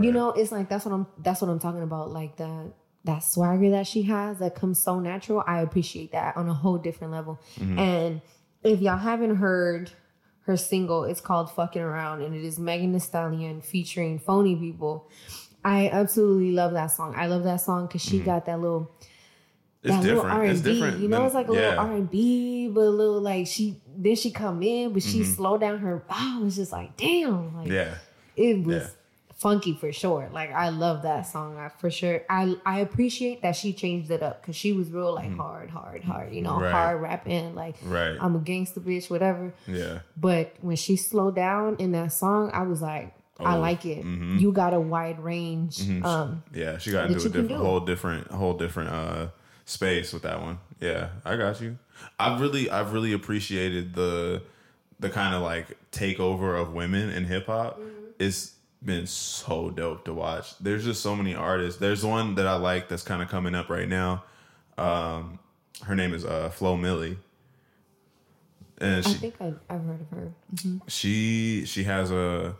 you 0.00 0.12
know 0.12 0.30
it's 0.30 0.52
like 0.52 0.68
that's 0.68 0.84
what 0.84 0.92
i'm 0.94 1.06
that's 1.18 1.40
what 1.40 1.50
i'm 1.50 1.58
talking 1.58 1.82
about 1.82 2.10
like 2.10 2.36
that 2.36 2.72
that 3.04 3.18
swagger 3.24 3.70
that 3.70 3.86
she 3.86 4.02
has 4.02 4.38
that 4.38 4.54
comes 4.54 4.80
so 4.80 5.00
natural 5.00 5.42
i 5.46 5.60
appreciate 5.60 6.12
that 6.12 6.36
on 6.36 6.48
a 6.48 6.54
whole 6.54 6.78
different 6.78 7.12
level 7.12 7.40
Mm-hmm. 7.58 7.78
and 7.78 8.20
if 8.64 8.80
y'all 8.80 8.96
haven't 8.98 9.36
heard 9.36 9.90
her 10.46 10.56
single 10.56 11.04
it's 11.04 11.20
called 11.20 11.50
fucking 11.52 11.80
around 11.82 12.22
and 12.22 12.34
it 12.34 12.44
is 12.44 12.58
megan 12.58 12.92
Thee 12.92 12.98
stallion 12.98 13.60
featuring 13.62 14.18
phony 14.18 14.56
people 14.56 15.08
i 15.64 15.88
absolutely 15.88 16.52
love 16.52 16.72
that 16.72 16.88
song 16.88 17.14
i 17.16 17.26
love 17.26 17.44
that 17.44 17.60
song 17.60 17.86
because 17.86 18.02
she 18.02 18.18
got 18.20 18.44
that 18.46 18.60
little 18.60 18.90
It's 19.82 19.92
that 19.94 20.02
little 20.02 20.16
different. 20.22 20.34
R 20.36 20.42
and 20.42 20.50
It's 20.52 20.60
different. 20.62 20.98
You 21.00 21.08
know, 21.08 21.16
than- 21.18 21.26
it's 21.26 21.34
like 21.34 21.48
a 21.48 21.52
yeah. 21.52 21.60
little 21.60 21.78
R 21.80 21.92
and 21.92 22.10
B, 22.10 22.68
but 22.68 22.80
a 22.80 22.88
little 22.90 23.20
like 23.20 23.46
she. 23.46 23.82
Then 23.96 24.16
she 24.16 24.30
come 24.30 24.62
in, 24.62 24.94
but 24.94 25.02
she 25.02 25.20
Mm-hmm. 25.20 25.32
slowed 25.34 25.60
down 25.60 25.78
her. 25.80 26.02
Oh, 26.10 26.38
it 26.40 26.44
was 26.44 26.56
just 26.56 26.72
like 26.72 26.96
damn, 26.96 27.54
like 27.54 27.68
Yeah, 27.70 27.94
it 28.34 28.64
was 28.64 28.76
Yeah. 28.76 28.88
Funky 29.44 29.74
for 29.74 29.92
sure. 29.92 30.28
Like 30.32 30.50
I 30.52 30.70
love 30.70 31.02
that 31.02 31.22
song 31.26 31.58
I, 31.58 31.68
for 31.68 31.90
sure. 31.90 32.22
I 32.30 32.54
I 32.64 32.80
appreciate 32.80 33.42
that 33.42 33.54
she 33.56 33.72
changed 33.74 34.10
it 34.10 34.22
up 34.22 34.40
because 34.40 34.56
she 34.56 34.72
was 34.72 34.90
real 34.90 35.12
like 35.14 35.32
hard, 35.36 35.68
hard, 35.70 36.02
hard. 36.02 36.32
You 36.34 36.40
know, 36.42 36.52
Mm-hmm. 36.54 36.62
Right. 36.64 36.72
hard 36.72 37.00
rapping 37.02 37.54
like 37.54 37.76
Right. 37.84 38.16
I'm 38.18 38.34
a 38.34 38.38
gangster 38.38 38.80
bitch, 38.80 39.10
whatever. 39.10 39.52
yeah. 39.68 39.98
But 40.16 40.54
when 40.62 40.76
she 40.76 40.96
slowed 40.96 41.36
down 41.36 41.76
in 41.78 41.92
that 41.92 42.12
song, 42.12 42.50
I 42.54 42.62
was 42.62 42.80
like, 42.80 43.14
I 43.38 43.56
Oh, 43.56 43.60
like 43.60 43.84
it. 43.84 44.02
mhm. 44.04 44.40
You 44.40 44.50
got 44.52 44.72
a 44.72 44.80
wide 44.80 45.20
range. 45.22 45.76
Um, 46.02 46.42
Yeah, 46.54 46.78
she 46.78 46.90
got 46.92 47.10
into 47.10 47.26
a 47.26 47.28
different, 47.28 47.50
whole 47.52 47.80
different, 47.80 48.30
whole 48.30 48.54
different 48.54 48.90
uh 48.90 49.26
space 49.66 50.12
with 50.14 50.22
that 50.22 50.40
one. 50.40 50.58
Yeah, 50.80 51.08
I 51.24 51.36
got 51.36 51.60
you. 51.60 51.76
I've 52.18 52.40
really, 52.40 52.70
I've 52.70 52.92
really 52.94 53.12
appreciated 53.12 53.94
the 53.94 54.42
the 55.00 55.10
kind 55.10 55.34
of 55.34 55.42
like 55.42 55.66
takeover 55.92 56.58
of 56.58 56.72
women 56.72 57.10
in 57.10 57.24
hip 57.24 57.46
hop. 57.46 57.78
Mm-hmm. 57.78 57.90
Is 58.20 58.53
been 58.84 59.06
so 59.06 59.70
dope 59.70 60.04
to 60.04 60.12
watch. 60.14 60.58
There's 60.58 60.84
just 60.84 61.02
so 61.02 61.16
many 61.16 61.34
artists. 61.34 61.80
There's 61.80 62.04
one 62.04 62.34
that 62.36 62.46
I 62.46 62.56
like 62.56 62.88
that's 62.88 63.02
kind 63.02 63.22
of 63.22 63.28
coming 63.28 63.54
up 63.54 63.68
right 63.70 63.88
now. 63.88 64.24
Um, 64.78 65.38
her 65.82 65.94
name 65.94 66.12
is 66.14 66.24
uh, 66.24 66.50
Flo 66.50 66.76
Milli, 66.76 67.16
and 68.78 69.04
I 69.06 69.12
think 69.12 69.34
I, 69.40 69.52
I've 69.70 69.82
heard 69.84 70.00
of 70.00 70.08
her. 70.18 70.32
she 70.88 71.64
she 71.66 71.84
has 71.84 72.10
a 72.10 72.56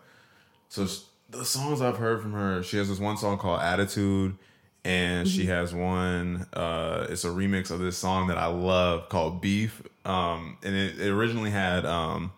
so 0.69 0.85
s- 0.85 1.07
the 1.31 1.45
songs 1.45 1.81
I've 1.81 1.97
heard 1.99 2.21
from 2.23 2.33
her. 2.33 2.63
She 2.63 2.77
has 2.79 2.89
this 2.89 2.99
one 3.01 3.17
song 3.17 3.39
called 3.39 3.61
Attitude, 3.61 4.37
and 4.85 5.27
she 5.27 5.47
has 5.47 5.75
one. 5.75 6.47
Uh, 6.53 7.07
it's 7.11 7.25
a 7.25 7.29
remix 7.29 7.71
of 7.71 7.81
this 7.81 7.97
song 7.99 8.29
that 8.29 8.39
I 8.39 8.47
love 8.47 9.09
called 9.09 9.41
Beef. 9.41 9.83
Um, 10.05 10.59
and 10.63 10.75
it, 10.75 11.01
it 11.01 11.11
originally 11.11 11.51
had 11.51 11.85
um 11.87 12.33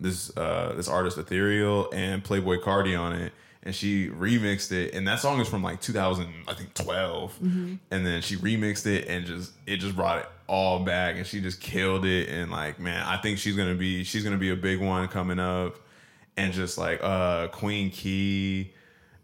this 0.00 0.36
uh 0.36 0.74
this 0.76 0.88
artist 0.88 1.18
Ethereal 1.18 1.90
and 1.92 2.22
Playboi 2.22 2.62
Carti 2.62 2.98
on 2.98 3.12
it. 3.12 3.32
And 3.64 3.74
she 3.74 4.08
remixed 4.08 4.72
it, 4.72 4.94
and 4.94 5.06
that 5.08 5.18
song 5.18 5.40
is 5.40 5.48
from 5.48 5.62
like 5.62 5.80
2000, 5.80 6.32
I 6.46 6.54
think 6.54 6.72
12. 6.74 7.38
And 7.90 8.06
then 8.06 8.22
she 8.22 8.36
remixed 8.36 8.86
it, 8.86 9.08
and 9.08 9.26
just 9.26 9.52
it 9.66 9.78
just 9.78 9.96
brought 9.96 10.20
it 10.20 10.26
all 10.46 10.78
back, 10.78 11.16
and 11.16 11.26
she 11.26 11.40
just 11.40 11.60
killed 11.60 12.06
it. 12.06 12.28
And 12.30 12.50
like, 12.50 12.78
man, 12.78 13.04
I 13.04 13.16
think 13.18 13.38
she's 13.38 13.56
gonna 13.56 13.74
be 13.74 14.04
she's 14.04 14.24
gonna 14.24 14.38
be 14.38 14.50
a 14.50 14.56
big 14.56 14.80
one 14.80 15.08
coming 15.08 15.38
up. 15.40 15.76
And 16.36 16.52
just 16.52 16.78
like 16.78 17.00
uh 17.02 17.48
Queen 17.48 17.90
Key, 17.90 18.72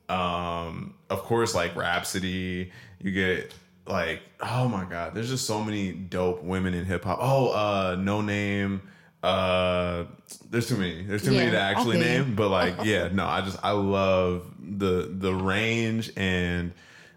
um, 0.08 0.94
of 1.08 1.22
course, 1.22 1.54
like 1.54 1.74
Rapsody. 1.76 2.72
You 3.00 3.12
get 3.12 3.52
like, 3.86 4.20
oh 4.40 4.68
my 4.68 4.84
god, 4.84 5.14
there's 5.14 5.28
just 5.28 5.46
so 5.46 5.62
many 5.62 5.92
dope 5.92 6.42
women 6.42 6.74
in 6.74 6.84
hip 6.84 7.04
hop. 7.04 7.18
Oh, 7.20 7.50
uh, 7.50 7.96
Noname. 7.96 8.80
Uh, 9.24 10.04
there's 10.50 10.68
too 10.68 10.76
many. 10.76 11.02
There's 11.02 11.22
too 11.24 11.32
many 11.32 11.50
to 11.50 11.58
actually 11.60 11.98
I 11.98 12.00
feel 12.02 12.12
you. 12.12 12.18
name. 12.24 12.34
But 12.34 12.50
like, 12.50 12.74
yeah, 12.84 13.08
no, 13.12 13.26
I 13.26 13.40
just 13.40 13.58
I 13.62 13.70
love 13.72 14.46
the 14.60 15.08
the 15.10 15.34
range 15.34 16.12
and 16.16 16.72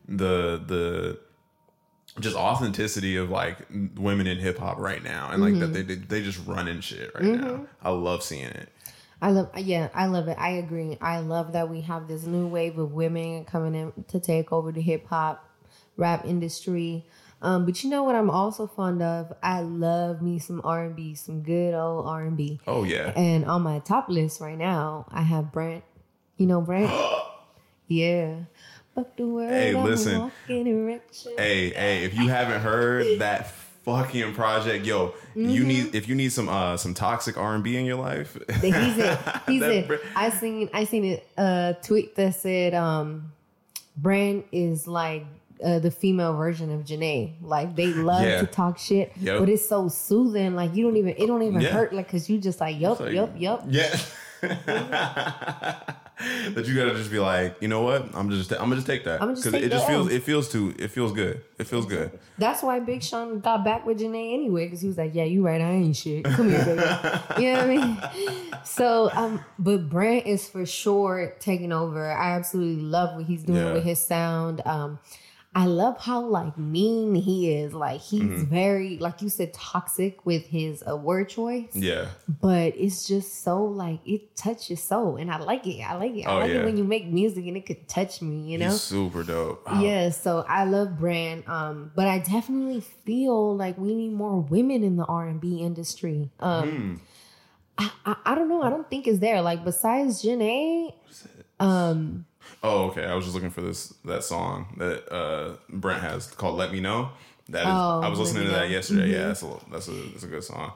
the 0.07 0.61
the 0.65 1.19
just 2.19 2.35
authenticity 2.35 3.17
of 3.17 3.29
like 3.29 3.57
women 3.95 4.25
in 4.25 4.37
hip 4.37 4.57
hop 4.57 4.77
right 4.79 5.03
now, 5.03 5.29
and 5.31 5.41
like 5.41 5.53
Mm-hmm. 5.53 5.73
that 5.73 5.87
they 5.87 5.95
they 5.95 6.23
just 6.23 6.39
running 6.47 6.79
shit 6.81 7.11
right 7.13 7.23
now. 7.23 7.65
I 7.83 7.89
love 7.91 8.23
seeing 8.23 8.45
it. 8.45 8.69
I 9.21 9.31
love, 9.31 9.49
yeah, 9.57 9.89
I 9.95 10.05
love 10.05 10.27
it. 10.27 10.37
I 10.39 10.49
agree. 10.51 10.95
I 11.01 11.19
love 11.19 11.53
that 11.53 11.69
we 11.69 11.81
have 11.81 12.07
this 12.07 12.23
new 12.25 12.45
wave 12.47 12.77
of 12.77 12.93
women 12.93 13.45
coming 13.45 13.73
in 13.73 13.91
to 14.09 14.19
take 14.19 14.53
over 14.53 14.71
the 14.71 14.81
hip 14.81 15.07
hop 15.07 15.43
rap 15.97 16.23
industry. 16.25 17.03
Um, 17.41 17.65
but 17.65 17.83
you 17.83 17.89
know 17.89 18.03
what 18.03 18.15
I'm 18.15 18.29
also 18.31 18.65
fond 18.65 19.01
of? 19.03 19.31
I 19.43 19.61
love 19.61 20.21
me 20.21 20.39
some 20.39 20.59
R 20.63 20.85
and 20.85 20.95
B, 20.95 21.13
some 21.15 21.41
good 21.43 21.73
old 21.75 22.07
R 22.07 22.23
and 22.23 22.35
B. 22.35 22.59
Oh 22.65 22.83
yeah. 22.83 23.13
And 23.15 23.45
on 23.45 23.61
my 23.61 23.79
top 23.79 24.09
list 24.09 24.41
right 24.41 24.57
now, 24.57 25.05
I 25.09 25.21
have 25.21 25.51
Brent. 25.51 25.83
You 26.37 26.47
know 26.47 26.61
Brent? 26.61 26.91
yeah. 27.87 28.35
Fuck 28.95 29.15
the 29.17 29.27
world. 29.27 29.51
Hey, 29.51 29.73
listen. 29.75 30.31
Hey, 31.37 31.69
hey, 31.69 32.03
if 32.03 32.15
you 32.15 32.27
haven't 32.29 32.61
heard 32.61 33.19
that 33.19 33.51
fucking 33.85 34.33
project, 34.33 34.85
yo, 34.85 35.13
you 35.35 35.59
Mm-hmm. 35.61 35.67
need 35.67 35.95
if 35.95 36.09
you 36.09 36.15
need 36.15 36.31
some 36.33 36.49
uh 36.49 36.75
some 36.77 36.93
toxic 36.95 37.37
R 37.37 37.53
and 37.53 37.63
B 37.63 37.77
in 37.77 37.85
your 37.85 37.97
life. 37.97 38.35
He 38.61 38.71
said, 38.71 39.19
he 39.47 39.59
That 39.59 39.69
said, 39.71 39.87
Br- 39.87 39.95
I 40.15 40.29
seen, 40.31 40.69
I 40.73 40.83
seen 40.85 41.05
it, 41.05 41.27
a 41.37 41.75
tweet 41.83 42.15
that 42.15 42.33
said, 42.35 42.73
um, 42.73 43.31
Brent 43.95 44.45
is 44.51 44.87
like 44.87 45.25
uh, 45.63 45.79
the 45.79 45.91
female 45.91 46.33
version 46.35 46.71
of 46.71 46.83
Jhené. 46.85 47.33
Like 47.41 47.75
they 47.75 47.87
love 47.93 48.23
Yeah. 48.23 48.41
to 48.41 48.45
talk 48.47 48.77
shit, 48.77 49.11
Yep. 49.19 49.39
but 49.39 49.49
it's 49.49 49.67
so 49.67 49.87
soothing. 49.87 50.55
Like 50.55 50.75
you 50.75 50.83
don't 50.85 50.97
even, 50.97 51.15
it 51.17 51.25
don't 51.27 51.41
even 51.43 51.61
Yeah. 51.61 51.69
hurt. 51.69 51.93
Like 51.93 52.09
cause 52.09 52.29
you 52.29 52.37
just 52.39 52.59
like, 52.61 52.79
yup, 52.79 52.99
Like, 52.99 53.13
yup, 53.13 53.33
yup. 53.37 53.63
Yeah. 53.67 53.95
that 56.53 56.63
you 56.65 56.75
gotta 56.75 56.93
just 56.95 57.11
be 57.11 57.19
like, 57.19 57.55
you 57.61 57.67
know 57.67 57.81
what? 57.81 58.07
I'm 58.15 58.29
just 58.29 58.51
I'm 58.51 58.59
gonna 58.59 58.75
just 58.75 58.87
take 58.87 59.03
that 59.05 59.19
because 59.19 59.45
it 59.53 59.69
just 59.71 59.87
feels 59.87 60.11
it 60.11 60.23
feels 60.23 60.49
too 60.49 60.73
it 60.77 60.89
feels 60.89 61.11
good. 61.11 61.41
It 61.57 61.65
feels 61.65 61.85
good. 61.85 62.17
That's 62.37 62.61
why 62.63 62.79
Big 62.79 63.01
Sean 63.03 63.39
got 63.39 63.63
back 63.63 63.85
with 63.85 63.99
Jhené 63.99 64.33
anyway, 64.33 64.65
because 64.65 64.81
he 64.81 64.87
was 64.87 64.97
like, 64.97 65.15
"Yeah, 65.15 65.23
you 65.23 65.43
right, 65.45 65.59
I 65.61 65.71
ain't 65.71 65.95
shit. 65.95 66.23
Come 66.25 66.49
here, 66.49 66.63
baby." 66.65 66.81
you 67.43 67.53
know 67.53 67.59
what 67.59 67.63
I 67.63 67.67
mean? 67.67 67.97
So, 68.63 69.09
um, 69.13 69.43
but 69.57 69.89
Brent 69.89 70.27
is 70.27 70.47
for 70.47 70.65
sure 70.67 71.33
taking 71.39 71.71
over. 71.71 72.11
I 72.11 72.31
absolutely 72.35 72.83
love 72.83 73.15
what 73.15 73.25
he's 73.25 73.41
doing 73.43 73.57
Yeah. 73.65 73.73
with 73.73 73.83
his 73.83 73.97
sound. 73.99 74.61
Um, 74.65 74.99
I 75.59 75.65
love 75.65 75.97
how 75.99 76.21
like 76.21 76.55
mean 76.55 77.15
he 77.15 77.51
is. 77.51 77.73
Like 77.73 77.99
he's 77.99 78.21
Mm-hmm. 78.21 78.43
very, 78.45 78.97
like 78.99 79.23
you 79.23 79.29
said, 79.29 79.53
toxic 79.55 80.23
with 80.23 80.45
his 80.45 80.83
uh, 80.87 80.95
word 80.95 81.29
choice. 81.29 81.71
Yeah. 81.73 82.09
But 82.41 82.73
it's 82.77 83.07
just 83.07 83.43
so 83.43 83.63
like 83.63 83.99
it 84.05 84.35
touches 84.35 84.83
soul, 84.83 85.15
and 85.17 85.31
I 85.31 85.37
like 85.39 85.65
it. 85.65 85.81
I 85.81 85.95
like 85.95 86.15
it. 86.15 86.27
I 86.27 86.31
Oh, 86.35 86.39
like 86.41 86.51
yeah. 86.51 86.57
it 86.59 86.65
when 86.65 86.77
you 86.77 86.83
make 86.83 87.07
music 87.07 87.47
and 87.47 87.57
it 87.57 87.65
could 87.65 87.87
touch 87.87 88.21
me. 88.21 88.51
You 88.51 88.59
know. 88.59 88.69
He's 88.69 88.81
super 88.81 89.23
dope. 89.23 89.63
Oh, 89.65 89.81
Yeah, 89.81 90.11
so 90.11 90.45
I 90.47 90.65
love 90.65 90.99
Brent, 90.99 91.49
um, 91.49 91.91
but 91.95 92.07
I 92.07 92.19
definitely 92.19 92.81
feel 93.05 93.55
like 93.57 93.79
we 93.79 93.95
need 93.95 94.13
more 94.13 94.39
women 94.39 94.83
in 94.83 94.95
the 94.95 95.05
R 95.05 95.27
and 95.27 95.41
B 95.41 95.61
industry. 95.61 96.29
Um, 96.39 96.69
Hmm. 96.69 96.95
I, 97.79 97.91
I, 98.05 98.15
I 98.31 98.35
don't 98.35 98.49
know. 98.49 98.61
I 98.61 98.69
don't 98.69 98.87
think 98.89 99.07
it's 99.07 99.19
there. 99.19 99.41
Like 99.41 99.63
besides 99.63 100.21
Jhené, 100.23 100.93
um, 101.59 102.25
Oh, 102.63 102.85
okay. 102.87 103.05
I 103.05 103.13
was 103.15 103.25
just 103.25 103.35
looking 103.35 103.51
for 103.51 103.61
this 103.61 103.93
that 104.05 104.23
song 104.23 104.73
that 104.77 105.11
uh 105.13 105.57
Brent 105.69 106.01
has 106.01 106.27
called 106.27 106.57
"Let 106.57 106.71
Me 106.71 106.79
Know." 106.79 107.09
That 107.49 107.61
is, 107.61 107.67
Oh, 107.69 108.01
I 108.01 108.09
was 108.09 108.19
listening 108.19 108.43
to 108.45 108.49
that 108.49 108.55
Know. 108.57 108.63
Mm-hmm. 108.63 108.73
yesterday. 108.73 109.11
Yeah, 109.11 109.27
that's 109.27 109.43
a 109.43 109.53
that's 109.71 109.87
a 109.87 109.91
that's 109.91 110.23
a 110.23 110.27
good 110.27 110.43
song. 110.43 110.73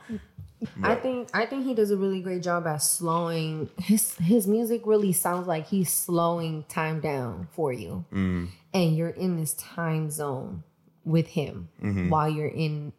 I 0.84 0.94
think 0.96 1.30
I 1.34 1.46
think 1.48 1.65
he 1.65 1.74
does 1.74 1.89
a 1.91 1.98
really 1.98 2.22
great 2.22 2.44
job 2.44 2.67
at 2.67 2.78
slowing 2.84 3.70
his 3.80 4.15
his 4.17 4.48
music. 4.48 4.84
Really 4.86 5.12
sounds 5.12 5.48
like 5.48 5.67
he's 5.67 5.91
slowing 5.91 6.63
time 6.70 7.00
down 7.02 7.48
for 7.52 7.74
you, 7.74 8.06
Mm. 8.13 8.50
and 8.74 8.96
you're 8.96 9.10
in 9.10 9.38
this 9.38 9.54
time 9.56 10.12
zone 10.12 10.63
with 11.04 11.28
him 11.28 11.70
Mm-hmm. 11.84 12.10
while 12.10 12.30
you're 12.30 12.48
in 12.48 12.94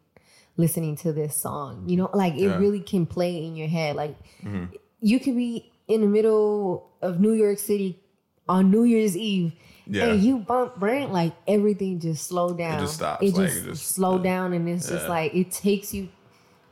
listening 0.57 0.97
to 0.97 1.13
this 1.13 1.35
song. 1.37 1.85
You 1.87 1.95
know, 1.97 2.09
like 2.13 2.33
it 2.33 2.41
Yeah. 2.41 2.49
Mm-hmm. 2.51 2.61
really 2.61 2.79
can 2.81 3.05
play 3.05 3.43
in 3.45 3.55
your 3.55 3.69
head. 3.69 3.95
Like 3.95 4.17
you 4.99 5.19
could 5.19 5.35
be 5.37 5.71
in 5.87 6.01
the 6.01 6.07
middle 6.07 6.91
of 7.01 7.19
New 7.21 7.33
York 7.33 7.59
City 7.59 8.02
on 8.49 8.71
New 8.71 8.83
Year's 8.83 9.15
Eve. 9.17 9.53
Yeah. 9.85 10.05
And 10.05 10.21
you 10.23 10.37
bump 10.37 10.77
Brent, 10.77 11.11
like 11.11 11.33
everything 11.47 11.99
just 11.99 12.25
slow 12.27 12.53
down. 12.53 12.77
It 12.79 12.81
just 12.83 12.95
stops, 12.95 13.21
It 13.23 13.33
like, 13.35 13.47
just, 13.49 13.57
it 13.65 13.69
just- 13.71 13.87
slow 13.87 14.17
down, 14.17 14.53
and 14.53 14.67
it's 14.69 14.87
just 14.87 15.09
like 15.09 15.33
it 15.35 15.51
takes 15.51 15.93
you 15.93 16.07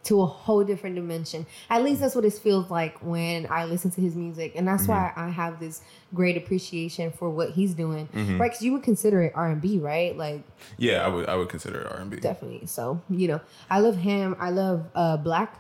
to 0.04 0.22
a 0.22 0.26
whole 0.26 0.64
different 0.64 0.96
dimension. 0.96 1.46
At 1.70 1.84
least 1.84 2.00
that's 2.02 2.16
what 2.16 2.26
it 2.26 2.34
feels 2.34 2.72
like 2.72 2.98
when 3.06 3.46
I 3.52 3.66
listen 3.66 3.92
to 3.92 4.02
his 4.02 4.16
music, 4.16 4.54
and 4.56 4.68
that's 4.68 4.88
why 4.88 5.12
I 5.16 5.28
have 5.30 5.60
this 5.60 5.82
great 6.16 6.38
appreciation 6.38 7.12
for 7.12 7.30
what 7.30 7.52
he's 7.52 7.74
doing. 7.76 8.08
Right? 8.14 8.50
Because 8.50 8.62
you 8.64 8.72
would 8.74 8.82
consider 8.84 9.22
it 9.22 9.34
R 9.36 9.50
and 9.50 9.62
B, 9.62 9.78
right? 9.78 10.18
Like 10.18 10.42
Yeah, 10.78 11.06
I 11.06 11.08
would 11.10 11.28
I 11.30 11.36
would 11.36 11.50
consider 11.50 11.82
it 11.82 11.88
R 11.92 11.98
and 12.00 12.10
B. 12.10 12.18
definitely. 12.18 12.66
So 12.66 13.00
you 13.10 13.28
know, 13.28 13.42
I 13.70 13.80
love 13.80 13.98
him. 13.98 14.36
I 14.40 14.50
love 14.52 14.86
uh 14.96 15.18
Black. 15.18 15.60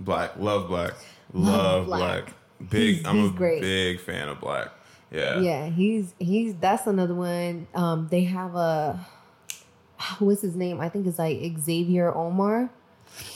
Black, 0.00 0.36
love 0.36 0.68
black, 0.68 0.92
love, 1.32 1.86
Black. 1.86 2.24
black. 2.26 2.34
Big. 2.70 2.96
He's- 2.96 3.06
I'm 3.06 3.16
he's 3.20 3.30
a 3.30 3.34
great. 3.34 3.60
big 3.62 4.00
fan 4.00 4.28
of 4.28 4.38
black. 4.40 4.68
Yeah. 5.10 5.40
Yeah, 5.40 5.68
he's 5.70 6.14
he's 6.18 6.54
that's 6.56 6.86
another 6.86 7.14
one. 7.14 7.66
Um, 7.74 8.08
they 8.10 8.24
have 8.24 8.54
a 8.54 9.06
what's 10.18 10.42
his 10.42 10.56
name? 10.56 10.80
I 10.80 10.88
think 10.88 11.06
it's 11.06 11.18
like 11.18 11.40
Xavier 11.60 12.14
Omar. 12.14 12.70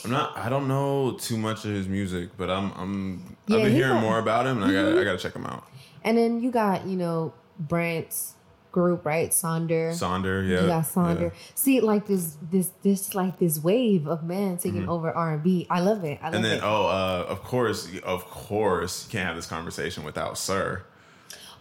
I'm 0.04 0.10
not. 0.10 0.36
I 0.36 0.48
don't 0.48 0.68
know 0.68 1.12
too 1.18 1.36
much 1.38 1.64
of 1.64 1.72
his 1.72 1.88
music, 1.88 2.30
but 2.36 2.50
I'm. 2.50 2.72
I'm. 2.72 3.36
Yeah, 3.46 3.56
I've 3.56 3.62
been 3.64 3.72
hearing 3.72 3.90
got- 3.92 3.96
Mm-hmm. 3.96 4.04
more 4.06 4.18
about 4.18 4.46
him, 4.46 4.62
and 4.62 4.70
I 4.70 4.72
got. 4.74 4.90
to 4.94 5.00
I 5.00 5.04
got 5.04 5.12
to 5.12 5.18
check 5.18 5.34
him 5.34 5.46
out. 5.46 5.64
And 6.04 6.18
then 6.18 6.42
you 6.42 6.50
got, 6.50 6.86
you 6.86 6.96
know, 6.96 7.32
Brent's 7.58 8.34
group, 8.70 9.04
right? 9.06 9.30
Sonder. 9.30 9.90
Sonder. 9.92 10.46
Yeah. 10.46 10.62
you 10.62 10.66
got 10.66 10.84
Sonder. 10.84 11.20
yeah. 11.32 11.38
See, 11.54 11.80
like 11.80 12.06
this, 12.06 12.36
this, 12.50 12.70
this, 12.82 13.14
like 13.14 13.38
this 13.38 13.62
wave 13.62 14.06
of 14.08 14.24
men 14.24 14.56
taking 14.58 14.88
over 14.88 15.10
R 15.12 15.34
and 15.34 15.42
B. 15.42 15.66
I 15.70 15.80
love 15.80 16.04
it. 16.04 16.18
I 16.20 16.26
love 16.30 16.34
Mm-hmm. 16.34 16.34
And 16.36 16.44
then, 16.44 16.56
it. 16.58 16.62
oh, 16.64 16.86
uh, 16.86 17.26
of 17.28 17.42
course, 17.44 17.88
of 18.02 18.24
course, 18.26 19.04
you 19.06 19.10
can't 19.12 19.26
have 19.26 19.36
this 19.36 19.46
conversation 19.46 20.02
without 20.04 20.36
Sir. 20.38 20.84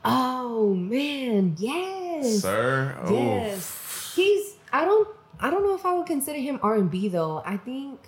Oh 0.04 0.74
man, 0.74 1.56
yes, 1.58 2.40
Sir. 2.42 2.98
Oh. 3.04 3.14
yes. 3.14 4.14
He's. 4.16 4.56
I 4.74 4.86
don't. 4.86 5.08
I 5.40 5.50
don't 5.50 5.64
know 5.64 5.76
if 5.76 5.86
I 5.86 5.94
would 5.94 6.06
consider 6.08 6.40
him 6.40 6.60
R 6.64 6.76
and 6.76 6.90
B 6.90 7.08
though. 7.08 7.42
I 7.46 7.58
think 7.58 8.00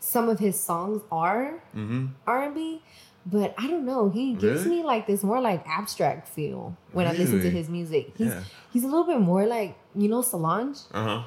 some 0.00 0.28
of 0.28 0.38
his 0.38 0.58
songs 0.58 1.02
are 1.10 1.62
Mm-hmm. 1.76 2.06
R 2.26 2.42
and 2.44 2.54
B, 2.54 2.82
but 3.26 3.54
I 3.58 3.66
don't 3.68 3.84
know. 3.84 4.10
He 4.10 4.34
gives 4.34 4.64
Really? 4.64 4.78
me 4.78 4.82
like 4.84 5.06
this 5.06 5.22
more 5.22 5.40
like 5.40 5.64
abstract 5.66 6.28
feel 6.28 6.76
when 6.92 7.06
I 7.06 7.12
listen 7.12 7.40
to 7.40 7.50
his 7.50 7.68
music. 7.68 8.12
He's 8.16 8.28
Yeah. 8.28 8.42
he's 8.72 8.84
a 8.84 8.88
little 8.88 9.06
bit 9.06 9.20
more 9.20 9.46
like 9.46 9.76
you 9.94 10.08
know 10.08 10.22
Solange. 10.22 10.78
Uh 10.92 11.04
huh. 11.04 11.22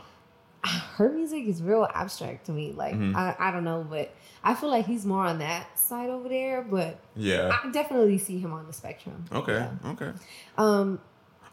Her 0.98 1.10
music 1.12 1.46
is 1.46 1.62
real 1.62 1.88
abstract 1.94 2.46
to 2.48 2.52
me. 2.52 2.72
Like 2.74 2.96
Mhm. 2.96 3.16
I, 3.16 3.36
I 3.40 3.52
don't 3.52 3.64
know, 3.66 3.86
but 3.90 4.14
I 4.46 4.54
feel 4.54 4.70
like 4.70 4.86
he's 4.86 5.06
more 5.06 5.26
on 5.26 5.40
that 5.40 5.78
side 5.78 6.10
over 6.10 6.30
there. 6.30 6.62
But 6.62 7.00
Yeah. 7.16 7.58
I 7.64 7.70
definitely 7.72 8.18
see 8.20 8.40
him 8.40 8.54
on 8.54 8.66
the 8.68 8.74
spectrum. 8.74 9.26
Okay. 9.32 9.54
Yeah. 9.54 9.92
Okay. 9.92 10.12
Um, 10.58 11.00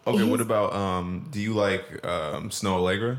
Okay. 0.06 0.24
What 0.24 0.40
about 0.40 0.72
um? 0.74 1.28
Do 1.30 1.40
you 1.40 1.54
like 1.54 1.84
um 2.04 2.50
Snoh 2.50 2.78
Aalegra? 2.80 3.18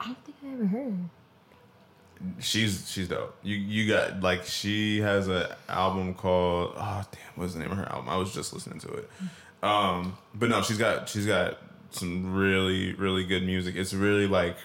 I 0.00 0.06
don't 0.06 0.24
think 0.24 0.36
I 0.44 0.52
ever 0.52 0.66
heard. 0.66 0.98
she's 2.40 2.90
she's 2.90 3.06
dope. 3.08 3.36
You 3.44 3.54
you 3.56 3.88
got 3.88 4.20
like 4.20 4.44
she 4.44 5.00
has 5.00 5.28
an 5.28 5.46
album 5.68 6.14
called 6.14 6.72
oh 6.76 7.04
damn 7.12 7.20
what's 7.36 7.52
the 7.52 7.60
name 7.60 7.70
of 7.70 7.78
her 7.78 7.86
album? 7.88 8.08
I 8.08 8.16
was 8.16 8.34
just 8.34 8.52
listening 8.52 8.80
to 8.80 8.88
it. 8.94 9.10
Um, 9.62 10.18
but 10.34 10.48
no, 10.48 10.60
she's 10.62 10.78
got 10.78 11.08
she's 11.08 11.26
got 11.26 11.58
some 11.90 12.34
really 12.34 12.94
really 12.94 13.24
good 13.24 13.44
music. 13.44 13.76
It's 13.76 13.94
really 13.94 14.26
like 14.26 14.56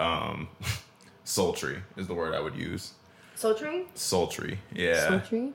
um 0.00 0.48
sultry 1.24 1.82
is 1.96 2.06
the 2.06 2.14
word 2.14 2.34
I 2.34 2.40
would 2.40 2.54
use. 2.54 2.92
Sultry? 3.34 3.86
Sultry, 3.94 4.58
yeah, 4.72 5.08
Sultry? 5.08 5.52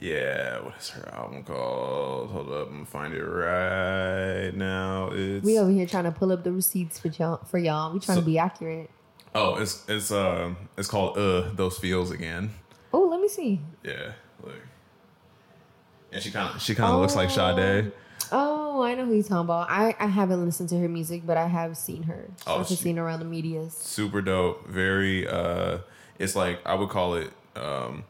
yeah. 0.00 0.60
What 0.60 0.76
is 0.78 0.90
her 0.90 1.08
album 1.14 1.42
called? 1.42 2.30
Hold 2.30 2.52
up, 2.52 2.68
I'm 2.68 2.74
gonna 2.74 2.86
find 2.86 3.12
it 3.14 3.22
right 3.22 4.50
now. 4.54 5.10
It's 5.12 5.44
We 5.44 5.58
over 5.58 5.70
here 5.70 5.86
trying 5.86 6.04
to 6.04 6.12
pull 6.12 6.30
up 6.32 6.44
the 6.44 6.52
receipts 6.52 6.98
for 7.00 7.08
y'all. 7.08 7.38
For 7.46 7.58
y'all, 7.58 7.92
we 7.92 7.98
trying 8.00 8.16
So- 8.16 8.20
to 8.20 8.26
be 8.26 8.38
accurate. 8.38 8.90
oh, 9.34 9.56
it's 9.56 9.84
it's 9.88 10.10
uh 10.12 10.54
it's 10.78 10.88
called 10.88 11.18
uh 11.18 11.50
those 11.54 11.78
feels 11.78 12.10
again. 12.12 12.50
Oh, 12.92 13.08
let 13.08 13.20
me 13.20 13.28
see. 13.28 13.60
Yeah, 13.82 14.12
look. 14.44 14.54
And 16.12 16.22
she 16.22 16.30
kind 16.30 16.54
of 16.54 16.62
she 16.62 16.74
kind 16.74 16.92
of 16.92 17.00
looks 17.00 17.16
like 17.16 17.30
Sade. 17.30 17.92
Oh, 18.32 18.82
I 18.82 18.94
know 18.94 19.04
who 19.06 19.14
you're 19.14 19.22
talking 19.22 19.38
about. 19.38 19.70
I, 19.70 19.94
I 20.00 20.06
haven't 20.06 20.44
listened 20.44 20.68
to 20.70 20.78
her 20.78 20.88
music, 20.88 21.22
but 21.24 21.36
I 21.36 21.46
have 21.46 21.76
seen 21.76 22.02
her. 22.04 22.28
Oh, 22.46 22.60
I've 22.60 22.66
she- 22.66 22.74
seen 22.76 22.96
her 22.96 23.04
around 23.04 23.20
the 23.20 23.24
medias. 23.26 23.72
Super 23.74 24.20
dope. 24.22 24.66
Very. 24.68 25.26
uh 25.28 25.78
It's 26.18 26.34
like 26.34 26.60
I 26.66 26.74
would 26.74 26.88
call 26.88 27.14
it 27.14 27.30
um 27.54 28.04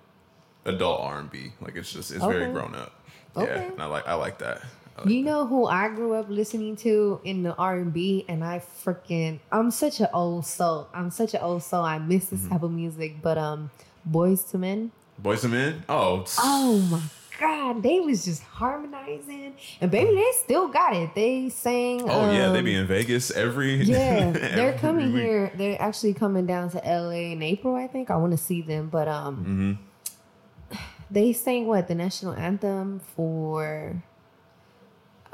adult 0.64 1.00
R 1.02 1.18
and 1.18 1.30
B. 1.30 1.52
Like 1.60 1.76
it's 1.76 1.92
just 1.92 2.10
it's 2.12 2.24
very 2.24 2.50
grown 2.52 2.74
up. 2.74 2.92
Okay. 3.36 3.46
Yeah, 3.54 3.72
and 3.72 3.82
I 3.82 3.86
like 3.86 4.06
I 4.08 4.14
like 4.14 4.38
that. 4.38 4.62
I 4.96 5.02
like 5.02 5.10
You 5.10 5.22
know 5.22 5.46
who 5.46 5.66
I 5.66 5.88
grew 5.88 6.14
up 6.14 6.26
listening 6.30 6.76
to 6.76 7.20
in 7.24 7.42
the 7.42 7.54
R 7.56 7.76
and 7.76 7.92
B, 7.92 8.24
and 8.28 8.42
I 8.42 8.60
freaking 8.84 9.40
I'm 9.52 9.70
such 9.70 10.00
an 10.00 10.08
old 10.14 10.46
soul. 10.46 10.88
I'm 10.94 11.10
such 11.10 11.34
an 11.34 11.40
old 11.42 11.62
soul. 11.62 11.84
I 11.84 11.98
miss 11.98 12.26
Mm-hmm. 12.26 12.36
this 12.36 12.48
type 12.48 12.62
of 12.62 12.72
music. 12.72 13.20
But 13.20 13.36
um, 13.36 13.70
Boyz 14.08 14.54
II 14.54 14.60
Men. 14.60 14.90
Boyz 15.22 15.44
II 15.44 15.50
Men. 15.50 15.84
Oh, 15.88 16.24
Oh 16.38 16.78
my 16.90 17.02
God, 17.38 17.82
they 17.82 18.00
was 18.00 18.24
just 18.24 18.42
harmonizing, 18.42 19.54
and 19.80 19.90
baby, 19.90 20.14
they 20.14 20.30
still 20.42 20.68
got 20.68 20.94
it. 20.96 21.14
They 21.14 21.48
sang. 21.50 22.02
oh 22.08 22.32
yeah, 22.32 22.48
they 22.50 22.60
um, 22.60 22.64
be 22.64 22.74
in 22.74 22.86
Vegas 22.86 23.30
every. 23.30 23.82
Yeah, 23.84 24.30
they're 24.30 24.78
coming 24.78 25.12
week. 25.12 25.22
here. 25.22 25.52
They're 25.54 25.80
actually 25.80 26.14
coming 26.14 26.46
down 26.46 26.70
to 26.70 26.78
LA 26.78 27.32
in 27.32 27.42
April, 27.42 27.74
I 27.74 27.86
think. 27.88 28.10
I 28.10 28.16
want 28.16 28.32
to 28.32 28.38
see 28.38 28.62
them, 28.62 28.88
but 28.88 29.06
um, 29.08 29.78
Mm-hmm. 30.70 30.82
they 31.10 31.32
sang 31.32 31.66
what 31.66 31.88
the 31.88 31.94
national 31.94 32.32
anthem 32.34 33.00
for. 33.00 34.02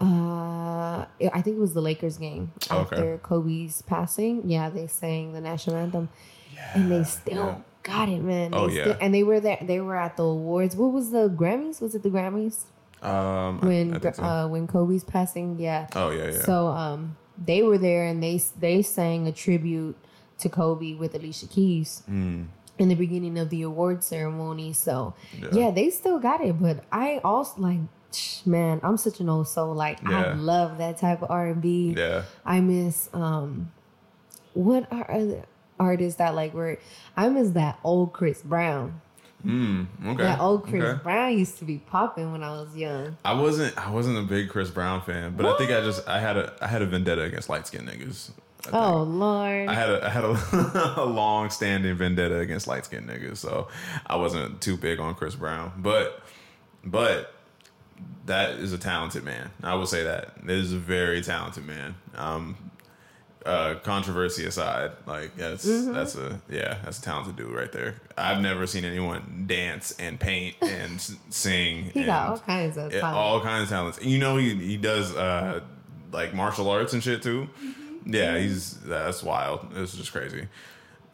Uh, 0.01 1.05
I 1.33 1.43
think 1.43 1.57
it 1.57 1.61
was 1.61 1.75
the 1.75 1.83
Lakers 1.83 2.19
game 2.19 2.51
Okay. 2.71 2.81
after 2.97 3.19
Kobe's 3.19 3.83
passing. 3.83 4.51
Yeah, 4.51 4.69
they 4.71 4.89
sang 4.89 5.33
the 5.33 5.41
national 5.41 5.77
anthem, 5.77 6.09
and 6.75 6.91
they 6.91 7.05
still 7.05 7.37
yeah. 7.47 7.57
Got 7.83 8.09
it, 8.09 8.21
man. 8.23 8.51
Oh, 8.55 8.69
yeah. 8.69 8.83
still- 8.85 8.97
and 9.01 9.15
they 9.15 9.23
were 9.23 9.41
there. 9.41 9.59
They 9.61 9.81
were 9.81 9.97
at 9.97 10.17
the 10.17 10.25
awards. 10.25 10.77
What 10.77 10.93
was 10.93 11.11
the 11.11 11.29
Grammys? 11.29 11.81
Was 11.81 11.95
it 11.95 12.03
the 12.03 12.11
Grammys 12.11 12.65
Um, 13.03 13.61
when 13.61 13.95
I 13.95 13.99
think 13.99 14.15
so. 14.15 14.23
uh 14.23 14.49
when 14.49 14.67
Kobe's 14.67 15.05
passing? 15.05 15.59
Yeah. 15.59 15.87
oh 15.97 16.11
yeah, 16.11 16.27
yeah. 16.31 16.43
So 16.43 16.69
um, 16.69 17.17
they 17.43 17.63
were 17.63 17.79
there 17.79 18.05
and 18.07 18.23
they 18.23 18.41
they 18.61 18.83
sang 18.83 19.27
a 19.27 19.33
tribute 19.33 19.97
to 20.39 20.49
Kobe 20.49 20.95
with 20.95 21.15
Alicia 21.15 21.47
Keys 21.47 22.03
Mm, 22.11 22.47
in 22.79 22.89
the 22.89 22.95
beginning 22.95 23.39
of 23.39 23.51
the 23.51 23.63
award 23.63 24.03
ceremony. 24.05 24.73
So 24.73 25.15
Yeah. 25.39 25.49
yeah, 25.53 25.71
they 25.71 25.91
still 25.91 26.19
got 26.19 26.41
it. 26.41 26.61
But 26.61 26.85
I 26.93 27.21
also 27.25 27.61
like, 27.61 27.81
man, 28.47 28.81
I'm 28.83 28.97
such 28.97 29.21
an 29.21 29.29
old 29.29 29.49
soul. 29.49 29.75
Like 29.75 29.99
Yeah. 30.03 30.23
I 30.23 30.35
love 30.35 30.79
that 30.79 30.99
type 30.99 31.23
of 31.23 31.31
R 31.31 31.47
and 31.49 31.61
B. 31.63 31.95
yeah. 31.97 32.23
I 32.45 32.61
miss 32.61 33.09
um, 33.13 33.71
what 34.55 34.87
are 34.93 35.11
other 35.11 35.45
artists 35.83 36.19
that 36.19 36.35
like 36.35 36.55
were? 36.55 36.79
I 37.17 37.29
miss 37.29 37.51
that 37.51 37.79
old 37.85 38.13
Chris 38.13 38.43
Brown. 38.43 39.01
Mm, 39.45 39.87
okay. 40.07 40.23
That 40.23 40.41
old 40.41 40.65
Chris 40.65 40.85
okay. 40.85 41.03
Brown 41.03 41.37
used 41.37 41.59
to 41.59 41.65
be 41.65 41.79
popping 41.79 42.31
when 42.31 42.43
I 42.43 42.53
was 42.53 42.77
young. 42.77 43.17
I 43.25 43.35
wasn't 43.35 43.77
I 43.77 43.91
wasn't 43.91 44.19
a 44.19 44.23
big 44.23 44.49
Chris 44.49 44.71
Brown 44.71 45.03
fan, 45.03 45.35
but 45.37 45.47
I 45.47 45.59
think 45.59 45.71
I 45.71 45.81
just 45.81 46.07
I 46.09 46.21
had 46.21 46.37
a 46.37 46.55
I 46.61 46.69
had 46.69 46.83
a 46.83 46.87
vendetta 46.87 47.23
against 47.23 47.49
light 47.49 47.67
skinned 47.67 47.89
niggas. 47.89 48.31
Oh 48.73 49.03
Lord. 49.03 49.69
I 49.69 49.75
had 49.75 49.91
a 49.91 50.07
I 50.07 50.09
had 50.09 50.25
a, 50.25 50.95
a 51.03 51.05
long 51.05 51.51
standing 51.51 51.95
vendetta 51.97 52.39
against 52.39 52.69
light 52.69 52.85
skinned 52.85 53.09
niggas, 53.09 53.39
so 53.39 53.69
I 54.07 54.17
wasn't 54.17 54.61
too 54.61 54.77
big 54.77 55.01
on 55.01 55.15
Chris 55.15 55.35
Brown. 55.35 55.73
But 55.79 56.23
but 56.85 57.35
that 58.27 58.51
is 58.51 58.73
a 58.73 58.79
talented 58.79 59.25
man. 59.25 59.51
I 59.63 59.75
will 59.75 59.87
say 59.87 60.05
that. 60.05 60.35
It 60.45 60.51
is 60.51 60.73
a 60.73 60.79
very 60.79 61.21
talented 61.21 61.67
man. 61.67 61.97
Um 62.15 62.57
uh 63.45 63.75
controversy 63.83 64.45
aside, 64.47 64.93
like 65.07 65.37
that's 65.37 65.67
Mm-hmm. 65.67 65.93
that's 65.93 66.15
a 66.17 66.41
yeah, 66.49 66.79
that's 66.85 66.99
a 66.99 67.03
talented 67.03 67.37
dude 67.37 67.51
right 67.55 67.71
there. 67.73 67.97
I've 68.17 68.41
never 68.41 68.67
seen 68.67 68.85
anyone 68.85 69.45
dance 69.47 69.95
and 69.99 70.19
paint 70.21 70.57
and 70.63 71.01
sing 71.31 71.85
he 71.95 72.01
and 72.01 72.07
got 72.07 72.29
all 72.31 72.39
kinds 72.39 72.77
of 72.77 72.93
talent. 72.93 73.17
all 73.17 73.41
kinds 73.41 73.65
of 73.65 73.69
talents. 73.71 74.03
You 74.05 74.19
know 74.19 74.37
he 74.37 74.55
he 74.55 74.77
does 74.77 75.15
uh 75.17 75.61
like 76.13 76.35
martial 76.35 76.69
arts 76.71 76.93
and 76.93 77.03
shit 77.03 77.23
too. 77.23 77.49
Mm-hmm. 77.65 78.15
Yeah, 78.15 78.39
he's 78.39 78.79
that's 78.81 79.23
wild. 79.23 79.67
It's 79.77 79.97
just 79.97 80.13
crazy. 80.13 80.49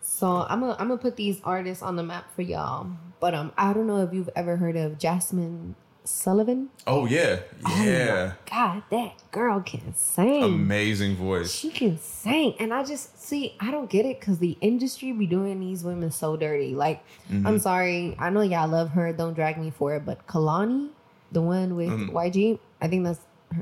So 0.00 0.46
I'm 0.48 0.60
gonna 0.60 0.72
I'm 0.78 0.88
gonna 0.88 0.98
put 0.98 1.16
these 1.16 1.40
artists 1.44 1.82
on 1.82 1.96
the 1.96 2.02
map 2.02 2.34
for 2.34 2.42
y'all. 2.42 2.88
But 3.20 3.34
um, 3.34 3.52
I 3.58 3.72
don't 3.72 3.86
know 3.86 4.02
if 4.02 4.12
you've 4.12 4.30
ever 4.36 4.56
heard 4.56 4.76
of 4.76 4.92
Jazmine 4.98 5.74
Sullivan. 6.08 6.70
Oh 6.86 7.06
yeah, 7.06 7.40
yeah. 7.80 8.32
God, 8.50 8.82
that 8.90 9.12
girl 9.30 9.60
can 9.60 9.94
sing. 9.94 10.42
Amazing 10.42 11.16
voice. 11.16 11.52
She 11.52 11.70
can 11.70 11.98
sing, 11.98 12.54
and 12.58 12.72
I 12.72 12.82
just 12.82 13.20
see 13.22 13.54
I 13.60 13.70
don't 13.70 13.90
get 13.90 14.06
it 14.06 14.18
because 14.20 14.38
the 14.38 14.56
industry 14.60 15.12
be 15.12 15.26
doing 15.26 15.60
these 15.60 15.84
women 15.84 16.10
so 16.10 16.36
dirty. 16.36 16.74
Like, 16.74 17.04
Mm-hmm. 17.30 17.46
I'm 17.46 17.58
sorry, 17.58 18.16
I 18.18 18.30
know 18.30 18.40
y'all 18.40 18.68
love 18.68 18.90
her. 18.90 19.12
Don't 19.12 19.34
drag 19.34 19.58
me 19.58 19.70
for 19.70 19.94
it, 19.94 20.06
but 20.06 20.26
Kehlani, 20.26 20.88
the 21.30 21.42
one 21.42 21.76
with 21.76 21.88
Mm. 21.90 22.10
YG, 22.12 22.58
I 22.80 22.88
think 22.88 23.04
that's 23.04 23.20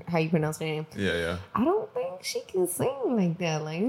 how 0.09 0.19
you 0.19 0.29
pronounce 0.31 0.59
her 0.61 0.65
name. 0.67 0.87
Yeah, 0.97 1.17
yeah. 1.17 1.37
I 1.55 1.65
don't 1.65 1.93
think 1.93 2.23
she 2.23 2.41
can 2.43 2.69
sing 2.69 2.95
like 3.07 3.39
that. 3.39 3.65
Like, 3.65 3.81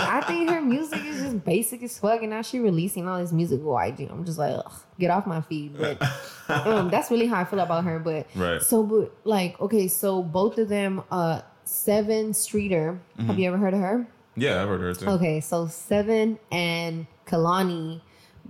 I 0.00 0.20
think 0.22 0.50
her 0.50 0.60
music 0.60 1.04
is 1.04 1.20
just 1.22 1.44
basic 1.44 1.82
as 1.82 1.98
fuck, 1.98 2.20
and 2.22 2.30
now 2.30 2.42
she 2.42 2.60
releasing 2.60 3.08
all 3.08 3.18
this 3.18 3.32
music 3.32 3.58
with 3.60 3.68
YG. 3.68 4.10
I'm 4.10 4.24
just 4.24 4.38
like, 4.38 4.60
get 4.98 5.10
off 5.10 5.26
my 5.26 5.40
feed. 5.40 5.76
But 5.78 6.02
um, 6.48 6.90
that's 6.90 7.10
really 7.10 7.26
how 7.26 7.40
I 7.40 7.44
feel 7.44 7.60
about 7.60 7.84
her. 7.84 7.98
But 7.98 8.26
Right. 8.34 8.62
so, 8.62 8.82
but 8.82 9.12
like, 9.24 9.60
okay, 9.60 9.88
so 9.88 10.22
both 10.22 10.58
of 10.58 10.68
them, 10.68 11.02
uh, 11.10 11.42
Sevyn 11.66 12.34
Streeter. 12.34 13.00
Have 13.26 13.38
you 13.38 13.48
ever 13.48 13.56
heard 13.56 13.74
of 13.74 13.80
her? 13.80 14.06
Yeah, 14.36 14.62
I've 14.62 14.68
heard 14.68 14.80
her 14.80 14.94
too. 14.94 15.06
Okay, 15.08 15.40
so 15.40 15.66
Seven 15.66 16.38
and 16.50 17.06
Kehlani 17.26 18.00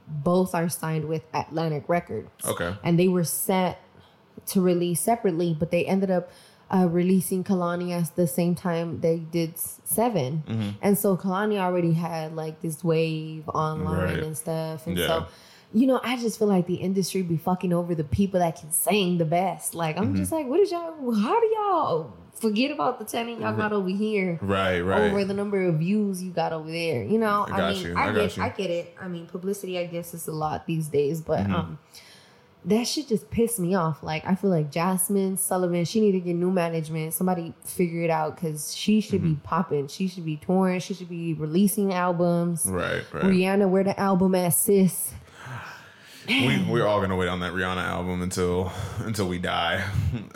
both 0.08 0.54
are 0.54 0.68
signed 0.68 1.04
with 1.06 1.22
Atlantic 1.32 1.84
Records. 1.88 2.28
Okay. 2.44 2.74
And 2.82 2.98
they 2.98 3.08
were 3.08 3.24
set 3.24 3.80
to 4.46 4.60
release 4.60 5.00
separately, 5.00 5.56
but 5.58 5.70
they 5.70 5.84
ended 5.86 6.10
up 6.10 6.30
uh, 6.74 6.86
releasing 6.88 7.44
Kehlani 7.44 7.92
at 7.92 8.14
the 8.16 8.26
same 8.26 8.54
time 8.54 9.00
they 9.00 9.18
did 9.18 9.54
Sevyn 9.56 10.42
Mm-hmm. 10.44 10.70
And 10.82 10.98
so 10.98 11.16
Kehlani 11.16 11.58
already 11.58 11.92
had 11.92 12.34
like 12.34 12.60
this 12.62 12.82
wave 12.82 13.48
online 13.48 14.02
Right. 14.14 14.22
and 14.22 14.36
stuff. 14.36 14.86
And 14.88 14.96
Yeah. 14.98 15.06
so, 15.06 15.26
you 15.72 15.86
know, 15.86 16.00
I 16.02 16.16
just 16.16 16.38
feel 16.38 16.48
like 16.48 16.66
the 16.66 16.74
industry 16.88 17.22
be 17.22 17.36
fucking 17.36 17.72
over 17.72 17.94
the 17.94 18.04
people 18.04 18.40
that 18.40 18.58
can 18.60 18.72
sing 18.72 19.18
the 19.18 19.24
best. 19.24 19.74
Like, 19.74 19.96
I'm 19.96 20.06
Mm-hmm. 20.06 20.16
just 20.16 20.32
like, 20.32 20.46
what 20.46 20.60
is 20.60 20.70
y'all, 20.72 21.12
how 21.14 21.40
do 21.40 21.46
y'all 21.46 22.12
forget 22.34 22.70
about 22.72 22.98
the 22.98 23.04
talent 23.04 23.40
y'all 23.40 23.56
got 23.56 23.72
over 23.72 23.88
here? 23.88 24.38
Right, 24.42 24.80
right. 24.80 25.02
over 25.10 25.24
the 25.24 25.34
number 25.34 25.64
of 25.66 25.76
views 25.76 26.22
you 26.22 26.30
got 26.32 26.52
over 26.52 26.70
there. 26.70 27.02
You 27.04 27.18
know, 27.18 27.46
I 27.48 27.60
I, 27.60 27.72
mean, 27.72 27.82
you, 27.86 27.94
I, 27.96 28.08
I 28.08 28.12
get, 28.12 28.36
you. 28.36 28.42
I 28.42 28.48
get 28.50 28.70
it. 28.70 28.96
I 29.00 29.06
mean, 29.08 29.26
publicity, 29.26 29.78
I 29.78 29.86
guess, 29.86 30.12
is 30.14 30.26
a 30.28 30.32
lot 30.32 30.66
these 30.66 30.88
days, 30.88 31.20
but 31.20 31.40
Mm-hmm. 31.40 31.54
um, 31.54 31.78
that 32.66 32.86
shit 32.86 33.08
just 33.08 33.30
pissed 33.30 33.58
me 33.58 33.74
off. 33.74 34.02
Like, 34.02 34.24
I 34.26 34.34
feel 34.34 34.50
like 34.50 34.70
Jazmine 34.72 35.38
Sullivan, 35.38 35.84
she 35.84 36.00
need 36.00 36.12
to 36.12 36.20
get 36.20 36.34
new 36.34 36.50
management. 36.50 37.12
Somebody 37.14 37.52
figure 37.64 38.02
it 38.02 38.10
out 38.10 38.36
because 38.36 38.74
she 38.74 39.00
should 39.00 39.20
Mm-hmm. 39.20 39.34
be 39.34 39.40
popping. 39.42 39.88
She 39.88 40.08
should 40.08 40.24
be 40.24 40.36
touring. 40.36 40.80
She 40.80 40.94
should 40.94 41.08
be 41.08 41.34
releasing 41.34 41.92
albums. 41.92 42.64
right, 42.66 43.02
right. 43.12 43.24
Rihanna, 43.24 43.68
where 43.68 43.84
the 43.84 43.98
album 44.00 44.34
at, 44.34 44.54
sis? 44.54 45.12
We 46.26 46.64
we're 46.68 46.86
all 46.86 47.00
gonna 47.00 47.16
wait 47.16 47.28
on 47.28 47.40
that 47.40 47.52
Rihanna 47.52 47.82
album 47.82 48.22
until 48.22 48.72
until 49.00 49.28
we 49.28 49.38
die. 49.38 49.84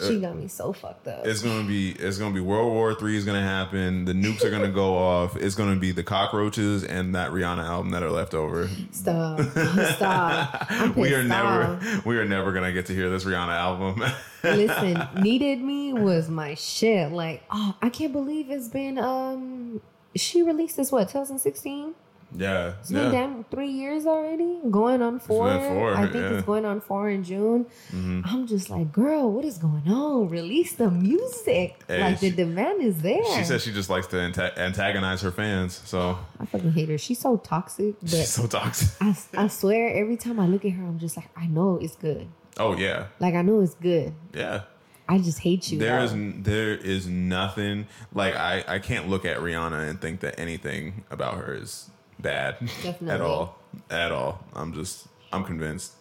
She 0.07 0.21
got 0.21 0.37
me 0.37 0.49
so 0.49 0.73
fucked 0.73 1.09
up. 1.09 1.27
It's 1.27 1.43
gonna 1.43 1.67
be 1.67 1.93
it's 1.93 2.19
gonna 2.19 2.35
be 2.35 2.41
World 2.41 2.73
War 2.73 2.95
Three 2.95 3.17
is 3.17 3.25
gonna 3.25 3.43
happen. 3.43 4.05
The 4.05 4.13
nukes 4.13 4.45
are 4.45 4.51
gonna 4.51 4.71
go 4.71 4.97
off. 4.99 5.37
It's 5.37 5.55
gonna 5.55 5.77
be 5.77 5.93
the 5.93 6.03
cockroaches 6.03 6.85
and 6.85 7.15
that 7.15 7.31
Rihanna 7.31 7.65
album 7.65 7.91
that 7.93 8.03
are 8.03 8.11
left 8.11 8.35
over. 8.35 8.69
Stop. 8.93 9.41
Stop. 9.97 10.97
We 10.97 11.15
are 11.15 11.23
never 11.25 11.81
we 12.05 12.19
are 12.19 12.25
never 12.25 12.53
gonna 12.53 12.73
get 12.73 12.87
to 12.87 12.95
hear 12.95 13.09
this 13.11 13.25
Rihanna 13.25 13.57
album. 13.57 14.03
Listen, 14.43 15.09
needed 15.21 15.61
me 15.61 15.93
was 15.93 16.29
my 16.29 16.55
shit. 16.55 17.11
Like, 17.13 17.43
oh, 17.51 17.75
I 17.83 17.91
can't 17.91 18.13
believe 18.13 18.51
it's 18.51 18.69
been 18.69 18.99
um 18.99 19.81
she 20.15 20.43
released 20.43 20.77
this 20.77 20.91
what 20.91 21.09
2016? 21.09 21.95
Yeah, 22.37 22.75
It's 22.81 22.91
been 22.91 23.11
damn 23.11 23.45
three 23.45 23.71
years 23.71 24.07
already, 24.07 24.59
going 24.71 25.01
on 25.01 25.19
four. 25.19 25.49
four, 25.61 25.95
I 25.95 26.03
think 26.03 26.15
yeah. 26.15 26.21
Mm-hmm. 26.21 26.35
it's 26.37 26.47
going 26.47 26.65
on 26.67 26.81
four 26.83 27.09
in 27.09 27.25
June. 27.25 27.67
I'm 27.93 28.47
just 28.47 28.69
like, 28.69 28.93
girl, 28.93 29.33
what 29.33 29.45
is 29.47 29.57
going 29.59 29.89
on? 29.89 30.29
Release 30.29 30.75
the 30.75 30.91
music. 30.91 31.81
Hey, 31.89 32.01
like 32.01 32.19
she- 32.19 32.29
the 32.31 32.37
demand 32.45 32.83
is 32.83 33.01
there. 33.01 33.25
She 33.37 33.45
says 33.45 33.63
she 33.63 33.73
just 33.73 33.89
likes 33.89 34.07
to 34.09 34.17
anta- 34.17 34.57
antagonize 34.59 35.23
her 35.23 35.31
fans, 35.31 35.81
so 35.87 36.19
I 36.39 36.45
fucking 36.47 36.73
hate 36.73 36.89
her. 36.91 36.99
She's 36.99 37.19
so 37.19 37.39
toxic, 37.39 37.99
but 38.01 38.11
she's 38.11 38.29
so 38.31 38.47
toxic. 38.47 38.91
I, 39.01 39.17
I 39.35 39.47
swear 39.49 39.95
every 39.95 40.17
time 40.17 40.39
I 40.39 40.47
look 40.47 40.65
at 40.67 40.73
her, 40.73 40.85
I'm 40.85 40.99
just 40.99 41.17
like, 41.17 41.31
I 41.37 41.47
know 41.47 41.79
it's 41.81 41.97
good. 41.97 42.29
Oh 42.59 42.77
yeah, 42.77 43.07
Like 43.21 43.35
I 43.35 43.43
know 43.43 43.61
it's 43.61 43.75
good. 43.75 44.13
yeah. 44.35 44.63
I 45.11 45.17
just 45.17 45.39
hate 45.39 45.73
you. 45.73 45.79
There 45.79 46.07
though. 46.07 46.15
is 46.15 46.43
there 46.43 46.75
is 46.77 47.07
nothing 47.07 47.87
like 48.13 48.35
I 48.37 48.63
I 48.69 48.79
can't 48.79 49.09
look 49.09 49.25
at 49.25 49.39
Rihanna 49.39 49.89
and 49.89 49.99
think 49.99 50.21
that 50.21 50.39
anything 50.39 51.05
about 51.11 51.39
her 51.39 51.55
is 51.55 51.89
bad 52.21 52.57
at 53.09 53.21
all 53.21 53.59
at 53.91 54.13
all. 54.13 54.45
I'm 54.55 54.73
just 54.73 55.07
I'm 55.33 55.45
convinced. 55.45 55.93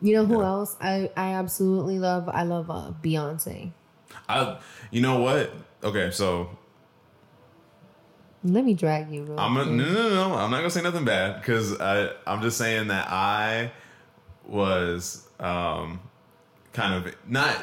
You 0.00 0.14
know 0.14 0.26
who 0.26 0.40
Yeah. 0.40 0.46
else 0.46 0.76
I 0.80 1.10
I 1.16 1.34
absolutely 1.34 1.98
love? 1.98 2.28
I 2.28 2.42
love 2.44 2.70
uh, 2.70 2.92
Beyonce. 3.02 3.72
I 4.28 4.58
you 4.90 5.00
know 5.00 5.20
what? 5.20 5.52
Okay, 5.82 6.10
so 6.10 6.50
Let 8.44 8.64
me 8.64 8.74
drag 8.74 9.10
you. 9.12 9.24
Real 9.24 9.38
I'm 9.38 9.56
a, 9.56 9.64
no, 9.66 9.84
no, 9.84 9.92
no, 9.92 10.08
no. 10.28 10.34
I'm 10.36 10.50
not 10.50 10.58
gonna 10.58 10.70
say 10.70 10.82
nothing 10.82 11.04
bad 11.04 11.40
because 11.40 11.78
I 11.80 12.10
I'm 12.26 12.40
just 12.42 12.56
saying 12.58 12.88
that 12.88 13.08
I 13.10 13.70
was 14.46 15.28
um 15.40 16.00
kind 16.72 16.94
of 16.94 17.14
not. 17.28 17.56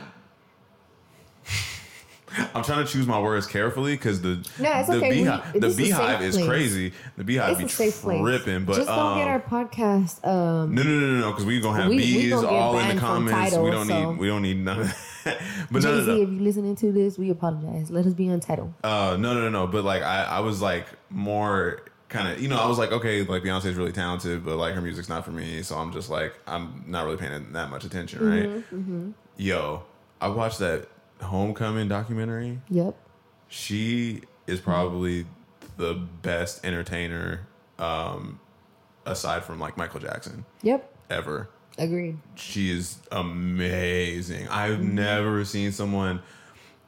I'm 2.53 2.63
trying 2.63 2.86
to 2.86 2.91
choose 2.91 3.05
my 3.05 3.19
words 3.19 3.45
carefully 3.45 3.93
because 3.93 4.21
the 4.21 4.36
No, 4.59 4.71
it's 4.80 4.89
the 4.89 4.95
okay. 4.97 5.23
BeyHive 5.23 5.53
this 5.53 5.76
the 5.76 5.84
is 5.84 5.89
BeyHive 5.91 6.17
safe 6.19 6.21
is 6.21 6.47
crazy. 6.47 6.93
The 7.17 7.23
BeyHive 7.23 7.61
It's 7.61 7.78
be 7.78 7.91
tripping, 8.21 8.65
but 8.65 8.76
just 8.78 8.88
don't 8.88 8.97
um, 8.99 9.17
get 9.19 9.28
our 9.28 9.39
podcast. 9.39 10.26
Um, 10.26 10.73
no, 10.73 10.82
no, 10.84 10.89
no, 10.89 10.99
no, 10.99 11.19
no, 11.21 11.32
because 11.32 11.45
we 11.45 11.59
gonna 11.61 11.82
have 11.82 11.89
We- 11.89 11.97
we 11.97 12.01
bees 12.01 12.32
gonna 12.34 12.47
all 12.47 12.80
in 12.80 12.95
the 12.95 13.01
comments. 13.01 13.51
Tidal, 13.51 13.63
we 13.63 13.71
don't 13.71 13.88
so- 13.88 14.11
need 14.11 14.19
we 14.19 14.28
don't 14.28 14.41
need 14.41 14.57
none 14.57 14.80
of 14.82 14.88
that. 15.23 15.38
but 15.71 15.82
no, 15.84 15.91
Jay 15.91 15.97
no, 15.97 16.01
Z, 16.01 16.07
no. 16.07 16.13
if 16.23 16.30
you're 16.30 16.41
listening 16.41 16.76
to 16.78 16.91
this, 16.91 17.17
we 17.17 17.30
apologize. 17.30 17.89
Let 17.91 18.05
us 18.05 18.13
be 18.13 18.30
on 18.30 18.39
Tidal. 18.39 18.73
Uh, 18.84 19.17
no, 19.19 19.34
no, 19.34 19.41
no, 19.41 19.49
no. 19.49 19.67
But 19.67 19.84
like, 19.86 20.01
I, 20.01 20.23
I 20.23 20.39
was 20.39 20.61
like 20.61 20.88
more 21.09 21.82
kind 22.09 22.28
of, 22.28 22.41
you 22.41 22.47
know, 22.47 22.57
I 22.57 22.67
was 22.67 22.78
like, 22.78 22.91
okay, 22.91 23.23
like 23.23 23.43
Beyonce's 23.43 23.76
really 23.76 23.91
talented, 23.91 24.43
but 24.45 24.57
like 24.57 24.73
her 24.76 24.82
music's 24.82 25.09
not 25.09 25.26
for 25.26 25.32
me. 25.32 25.61
So 25.63 25.78
I'm 25.78 25.91
just 25.91 26.09
like, 26.09 26.34
I'm 26.47 26.84
not 26.88 27.05
really 27.05 27.17
paying 27.17 27.53
that 27.53 27.69
much 27.69 27.84
attention, 27.86 28.63
right? 28.73 29.13
Yo, 29.38 29.84
I 30.21 30.28
watched 30.30 30.59
that 30.59 30.88
Homecoming 31.22 31.88
documentary. 31.88 32.59
Yep. 32.70 32.95
She 33.47 34.22
is 34.47 34.59
probably 34.59 35.26
the 35.78 35.93
best 36.22 36.66
entertainer, 36.66 37.47
um, 37.80 38.39
aside 39.05 39.43
from 39.43 39.59
like 39.59 39.78
Michael 39.78 39.99
Jackson 39.99 40.45
Yep. 40.61 40.91
ever 41.09 41.49
Agreed. 41.78 42.18
she 42.36 42.70
is 42.72 42.97
amazing. 43.11 44.47
I've 44.49 44.82
never 44.82 45.43
seen 45.45 45.72
someone 45.72 46.22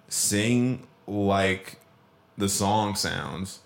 sing 0.08 0.88
like 1.08 1.80
the 2.38 2.48
song 2.50 2.96
sounds, 2.96 3.60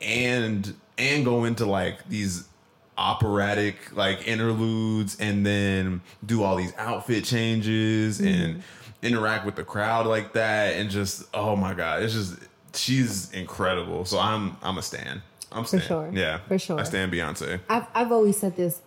and 0.00 0.74
and 0.98 1.24
go 1.24 1.44
into 1.44 1.66
like 1.66 2.08
these 2.08 2.48
operatic 2.96 3.94
like 3.96 4.26
interludes, 4.28 5.18
and 5.20 5.44
then 5.44 6.00
do 6.24 6.42
all 6.42 6.56
these 6.56 6.72
outfit 6.76 7.24
changes 7.24 8.20
and 8.20 8.62
interact 9.04 9.44
with 9.46 9.54
the 9.54 9.64
crowd 9.64 10.06
like 10.06 10.32
that, 10.32 10.74
and 10.74 10.90
just 10.90 11.24
oh 11.34 11.54
my 11.54 11.74
god, 11.74 12.02
it's 12.02 12.14
just 12.14 12.38
she's 12.74 13.32
incredible. 13.32 14.04
So 14.04 14.18
I'm 14.18 14.56
I'm 14.62 14.78
a 14.78 14.82
stan. 14.82 15.22
I'm 15.52 15.64
stan. 15.64 15.80
sure. 15.82 16.10
Yeah, 16.12 16.40
For 16.48 16.58
sure. 16.58 16.80
I 16.80 16.82
stand 16.82 17.12
Beyonce. 17.12 17.60
I've 17.68 17.86
I've 17.94 18.12
always 18.12 18.38
said 18.38 18.56
this. 18.56 18.80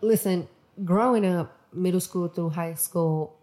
Listen, 0.00 0.48
growing 0.84 1.24
up, 1.24 1.56
middle 1.72 2.00
school 2.00 2.28
through 2.28 2.50
high 2.50 2.74
school, 2.74 3.38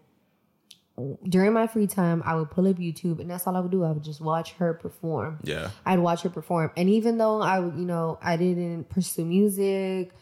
during 1.28 1.52
my 1.52 1.66
free 1.66 1.86
time, 1.86 2.22
I 2.24 2.34
would 2.34 2.50
pull 2.50 2.66
up 2.68 2.76
YouTube, 2.76 3.20
and 3.20 3.30
that's 3.30 3.46
all 3.46 3.56
I 3.56 3.60
would 3.60 3.70
do. 3.70 3.84
I 3.84 3.92
would 3.92 4.04
just 4.04 4.20
watch 4.20 4.52
her 4.54 4.74
perform. 4.74 5.38
Yeah. 5.42 5.70
I'd 5.84 5.98
watch 5.98 6.22
her 6.22 6.30
perform, 6.30 6.70
and 6.76 6.88
even 6.88 7.18
though 7.18 7.40
I, 7.42 7.58
would, 7.58 7.76
you 7.78 7.84
know, 7.84 8.18
I 8.22 8.36
didn't 8.36 8.88
pursue 8.88 9.24
music, 9.24 10.12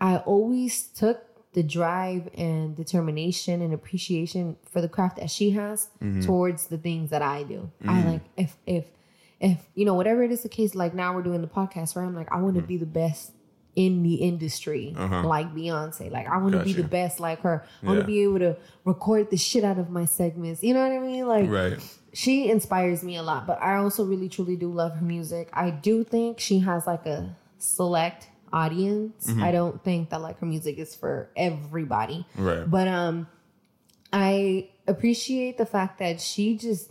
I 0.00 0.18
always 0.18 0.82
took 0.82 1.24
the 1.52 1.62
drive 1.62 2.28
and 2.34 2.74
determination 2.74 3.60
and 3.60 3.74
appreciation 3.74 4.56
for 4.70 4.80
the 4.80 4.88
craft 4.88 5.16
that 5.18 5.30
she 5.30 5.50
has 5.50 5.88
mm-hmm. 6.02 6.20
towards 6.20 6.68
the 6.68 6.78
things 6.78 7.10
that 7.10 7.22
I 7.22 7.42
do. 7.42 7.70
I 7.82 7.86
mm-hmm. 7.86 8.08
like 8.08 8.22
if 8.36 8.56
if 8.66 8.84
if 9.40 9.58
you 9.74 9.84
know 9.84 9.94
whatever 9.94 10.22
it 10.22 10.30
is 10.30 10.42
the 10.42 10.48
case. 10.48 10.74
Like 10.74 10.94
now 10.94 11.14
we're 11.14 11.22
doing 11.22 11.42
the 11.42 11.48
podcast, 11.48 11.94
where 11.94 12.04
I'm 12.04 12.14
like 12.14 12.32
I 12.32 12.40
want 12.40 12.54
to 12.54 12.60
mm-hmm. 12.60 12.68
be 12.68 12.76
the 12.78 12.86
best 12.86 13.32
in 13.74 14.02
the 14.02 14.14
industry, 14.14 14.94
uh-huh. 14.96 15.22
like 15.26 15.54
Beyonce. 15.54 16.10
Like 16.10 16.26
I 16.26 16.36
want 16.38 16.52
to 16.52 16.62
be 16.62 16.72
the 16.72 16.84
best 16.84 17.20
like 17.20 17.40
her. 17.40 17.64
I 17.82 17.86
want 17.86 17.98
Yeah. 17.98 18.02
to 18.02 18.06
be 18.06 18.22
able 18.22 18.38
to 18.40 18.56
record 18.84 19.30
the 19.30 19.36
shit 19.36 19.64
out 19.64 19.78
of 19.78 19.90
my 19.90 20.04
segments. 20.04 20.62
You 20.62 20.74
know 20.74 20.82
what 20.82 20.92
I 20.92 20.98
mean? 20.98 21.26
Like 21.26 21.50
Right. 21.50 21.98
she 22.12 22.50
inspires 22.50 23.02
me 23.02 23.16
a 23.16 23.22
lot, 23.22 23.46
but 23.46 23.62
I 23.62 23.76
also 23.76 24.04
really 24.04 24.28
truly 24.28 24.56
do 24.56 24.70
love 24.70 24.96
her 24.96 25.04
music. 25.04 25.48
I 25.54 25.70
do 25.70 26.04
think 26.04 26.38
she 26.38 26.58
has 26.60 26.86
like 26.86 27.06
a 27.06 27.34
select 27.58 28.28
audience. 28.52 29.26
Mm-hmm. 29.28 29.42
I 29.42 29.52
don't 29.52 29.82
think 29.84 30.10
that 30.10 30.20
like 30.20 30.38
her 30.40 30.46
music 30.46 30.78
is 30.78 30.94
for 30.94 31.30
everybody. 31.36 32.26
Right. 32.36 32.68
But 32.70 32.88
um 32.88 33.26
I 34.12 34.68
appreciate 34.86 35.58
the 35.58 35.66
fact 35.66 35.98
that 36.00 36.20
she 36.20 36.56
just 36.56 36.90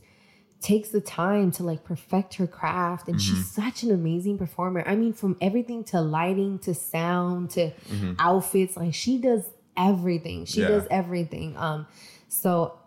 takes 0.60 0.90
the 0.90 1.02
time 1.02 1.52
to 1.52 1.64
like 1.64 1.84
perfect 1.84 2.36
her 2.36 2.48
craft 2.48 3.08
and 3.08 3.20
she's 3.22 3.34
Mm-hmm. 3.40 3.62
such 3.62 3.84
an 3.84 3.92
amazing 3.92 4.38
performer. 4.38 4.84
I 4.86 4.96
mean 4.96 5.14
from 5.14 5.36
everything 5.42 5.84
to 5.86 6.02
lighting 6.02 6.60
to 6.60 6.74
sound 6.74 7.52
to 7.52 7.72
outfits 8.20 8.78
like 8.78 8.94
she 8.94 9.18
does 9.18 9.44
everything. 9.78 10.46
She 10.46 10.62
Mm-hmm. 10.62 10.72
Yeah. 10.72 10.78
does 10.80 10.88
everything. 10.92 11.58
Um 11.58 11.88
so 12.28 12.78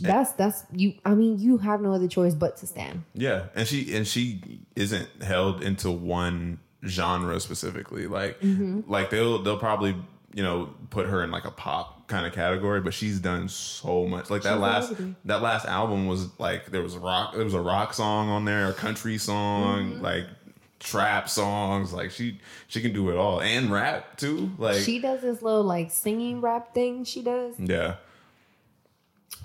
that's 0.00 0.32
that's 0.32 0.64
you 0.72 0.94
I 1.04 1.14
mean 1.14 1.38
you 1.38 1.58
have 1.58 1.80
no 1.80 1.92
other 1.92 2.08
choice 2.08 2.34
but 2.34 2.56
to 2.58 2.66
stand. 2.66 3.04
Yeah, 3.14 3.46
and 3.54 3.68
she 3.68 3.94
and 3.94 4.06
she 4.06 4.60
isn't 4.74 5.22
held 5.22 5.62
into 5.62 5.90
one 5.92 6.58
genre 6.86 7.38
specifically. 7.40 8.06
Like 8.06 8.40
mm-hmm. 8.40 8.90
like 8.90 9.10
they'll 9.10 9.42
they'll 9.42 9.58
probably 9.58 9.96
you 10.34 10.42
know 10.42 10.70
put 10.90 11.06
her 11.06 11.22
in 11.22 11.30
like 11.30 11.44
a 11.44 11.50
pop 11.50 12.08
kind 12.08 12.26
of 12.26 12.32
category, 12.32 12.80
but 12.80 12.94
she's 12.94 13.18
done 13.20 13.48
so 13.48 14.06
much. 14.06 14.30
Like 14.30 14.42
that 14.42 14.54
She's 14.54 14.60
last 14.60 14.92
that 15.24 15.42
last 15.42 15.66
album 15.66 16.06
was 16.06 16.28
like 16.38 16.66
there 16.66 16.82
was 16.82 16.96
rock 16.96 17.34
there 17.34 17.44
was 17.44 17.54
a 17.54 17.60
rock 17.60 17.94
song 17.94 18.28
on 18.28 18.44
there, 18.44 18.68
a 18.68 18.74
country 18.74 19.18
song, 19.18 19.92
mm-hmm. 19.92 20.02
like 20.02 20.26
trap 20.78 21.28
songs. 21.28 21.92
Like 21.92 22.10
she 22.10 22.40
she 22.66 22.80
can 22.80 22.92
do 22.92 23.10
it 23.10 23.16
all 23.16 23.40
and 23.40 23.70
rap 23.70 24.16
too. 24.16 24.52
Like 24.58 24.82
She 24.82 24.98
does 24.98 25.22
this 25.22 25.42
little 25.42 25.64
like 25.64 25.90
singing 25.90 26.40
rap 26.40 26.74
thing 26.74 27.04
she 27.04 27.22
does. 27.22 27.54
yeah. 27.58 27.96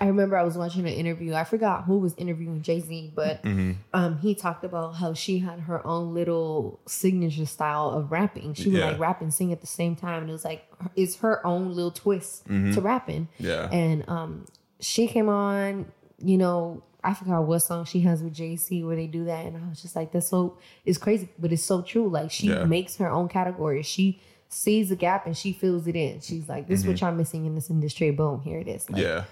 I 0.00 0.08
remember 0.08 0.36
I 0.36 0.42
was 0.42 0.58
watching 0.58 0.82
an 0.86 0.92
interview. 0.92 1.32
I 1.32 1.44
forgot 1.44 1.84
who 1.84 1.98
was 1.98 2.14
interviewing 2.16 2.60
Jay 2.60 2.80
Z, 2.80 3.12
but 3.14 3.42
Mm-hmm. 3.42 3.72
um, 3.94 4.18
he 4.18 4.34
talked 4.34 4.62
about 4.62 4.96
how 4.96 5.14
she 5.14 5.38
had 5.38 5.60
her 5.60 5.86
own 5.86 6.12
little 6.12 6.80
signature 6.86 7.46
style 7.46 7.90
of 7.90 8.12
rapping. 8.12 8.52
She 8.54 8.68
would 8.68 8.78
Yeah. 8.78 8.90
like 8.90 8.98
rap 8.98 9.22
and 9.22 9.32
sing 9.32 9.52
at 9.52 9.62
the 9.62 9.66
same 9.66 9.96
time, 9.96 10.20
and 10.22 10.28
it 10.28 10.32
was 10.32 10.44
like 10.44 10.66
it's 10.96 11.16
her 11.18 11.44
own 11.46 11.72
little 11.74 11.90
twist 11.92 12.44
to 12.46 12.80
rapping. 12.80 13.28
Mm-hmm. 13.40 13.46
Yeah. 13.46 13.70
and 13.72 14.06
um, 14.08 14.44
she 14.80 15.06
came 15.06 15.28
on. 15.30 15.86
You 16.18 16.38
know, 16.38 16.82
I 17.04 17.12
forgot 17.14 17.42
what 17.46 17.60
song 17.60 17.84
she 17.84 18.00
has 18.00 18.22
with 18.22 18.34
Jay 18.34 18.56
Z 18.56 18.82
where 18.84 18.96
they 18.96 19.06
do 19.06 19.24
that, 19.26 19.46
and 19.46 19.56
I 19.56 19.68
was 19.68 19.80
just 19.80 19.94
like, 19.96 20.12
that's 20.12 20.28
so 20.28 20.58
it's 20.84 20.98
crazy, 20.98 21.28
but 21.38 21.52
it's 21.52 21.64
so 21.64 21.80
true. 21.80 22.08
Like 22.08 22.30
she 22.30 22.48
Yeah. 22.48 22.64
makes 22.64 22.96
her 22.96 23.08
own 23.10 23.28
category. 23.28 23.82
She 23.82 24.20
sees 24.48 24.90
the 24.90 24.96
gap 24.96 25.26
and 25.26 25.36
she 25.36 25.52
fills 25.52 25.86
it 25.86 25.96
in. 25.96 26.20
She's 26.20 26.48
like, 26.48 26.68
this 26.68 26.80
is 26.80 26.86
what 26.86 27.00
y'all 27.00 27.12
missing 27.14 27.46
in 27.46 27.54
this 27.54 27.68
industry. 27.70 28.10
Boom, 28.10 28.40
here 28.42 28.58
it 28.58 28.68
is. 28.68 28.88
Like, 28.90 29.00
Mm-hmm. 29.02 29.10
Yeah. 29.18 29.24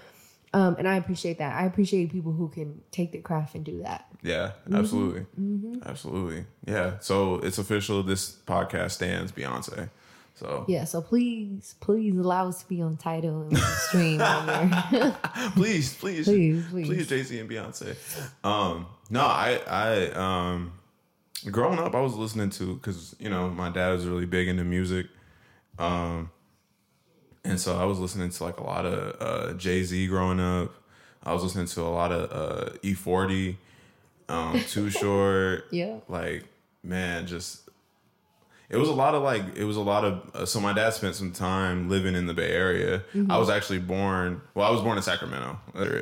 Um, 0.53 0.75
and 0.79 0.87
I 0.87 0.95
appreciate 0.95 1.37
that. 1.39 1.53
I 1.59 1.65
appreciate 1.65 2.11
people 2.11 2.31
who 2.31 2.47
can 2.49 2.81
take 2.91 3.11
the 3.11 3.17
craft 3.19 3.55
and 3.55 3.65
do 3.65 3.81
that. 3.83 4.05
Yeah, 4.23 4.51
Mm-hmm. 4.69 4.75
absolutely. 4.75 5.25
Absolutely. 5.85 6.45
Yeah. 6.65 6.93
So 6.99 7.35
it's 7.39 7.57
official. 7.57 8.03
This 8.03 8.31
podcast 8.47 8.91
stands 8.91 9.31
Beyonce. 9.33 9.89
So 10.35 10.65
Yeah, 10.67 10.83
so 10.85 11.01
please, 11.01 11.75
please 11.79 12.17
allow 12.17 12.47
us 12.49 12.61
to 12.63 12.67
be 12.69 12.81
on 12.81 12.97
Tidal 12.97 13.43
and 13.43 13.57
stream 13.57 14.21
on 14.21 14.45
there. 14.47 15.17
please, 15.55 15.93
please, 15.93 16.25
Please, 16.25 16.65
please. 16.69 16.87
please, 16.87 17.07
Jay 17.07 17.23
Z 17.23 17.39
and 17.39 17.49
Beyonce. 17.49 17.95
Um, 18.43 18.85
no, 19.09 19.21
I, 19.21 19.61
I, 19.67 20.07
um, 20.11 20.73
growing 21.51 21.79
up, 21.79 21.95
I 21.95 22.01
was 22.01 22.15
listening 22.15 22.49
to 22.51 22.75
because 22.75 23.15
you 23.19 23.29
know 23.29 23.49
my 23.49 23.69
dad 23.69 23.91
was 23.91 24.05
really 24.07 24.25
big 24.25 24.47
into 24.49 24.63
music, 24.65 25.07
um, 25.79 26.29
and 27.45 27.59
so 27.59 27.77
I 27.77 27.85
was 27.85 27.99
listening 27.99 28.29
to 28.29 28.43
like 28.43 28.57
a 28.57 28.63
lot 28.63 28.85
of 28.85 29.15
uh, 29.21 29.53
Jay 29.53 29.83
Z 29.83 30.07
growing 30.07 30.39
up. 30.39 30.73
I 31.23 31.33
was 31.33 31.43
listening 31.43 31.65
to 31.67 31.81
a 31.81 31.89
lot 31.89 32.11
of 32.11 32.31
uh, 32.31 32.69
E40, 32.83 33.55
um, 34.29 34.59
Too 34.69 34.89
Short. 34.89 35.65
Yeah. 35.71 35.97
like 36.07 36.45
man, 36.83 37.25
just 37.27 37.61
it 38.69 38.77
was 38.77 38.89
a 38.89 38.93
lot 38.93 39.13
of 39.15 39.21
like 39.23 39.43
it 39.55 39.63
was 39.63 39.77
a 39.77 39.81
lot 39.81 40.03
of 40.05 40.31
uh, 40.35 40.45
so 40.45 40.59
my 40.59 40.73
dad 40.73 40.91
spent 40.93 41.15
some 41.15 41.31
time 41.31 41.87
living 41.89 42.15
in 42.15 42.25
the 42.25 42.33
bay 42.33 42.51
area 42.51 43.03
Mm-hmm. 43.13 43.29
i 43.31 43.37
was 43.37 43.47
actually 43.49 43.77
born 43.77 44.41
well 44.55 44.67
i 44.67 44.71
was 44.71 44.81
born 44.81 44.97
in 44.97 45.03
sacramento 45.03 45.59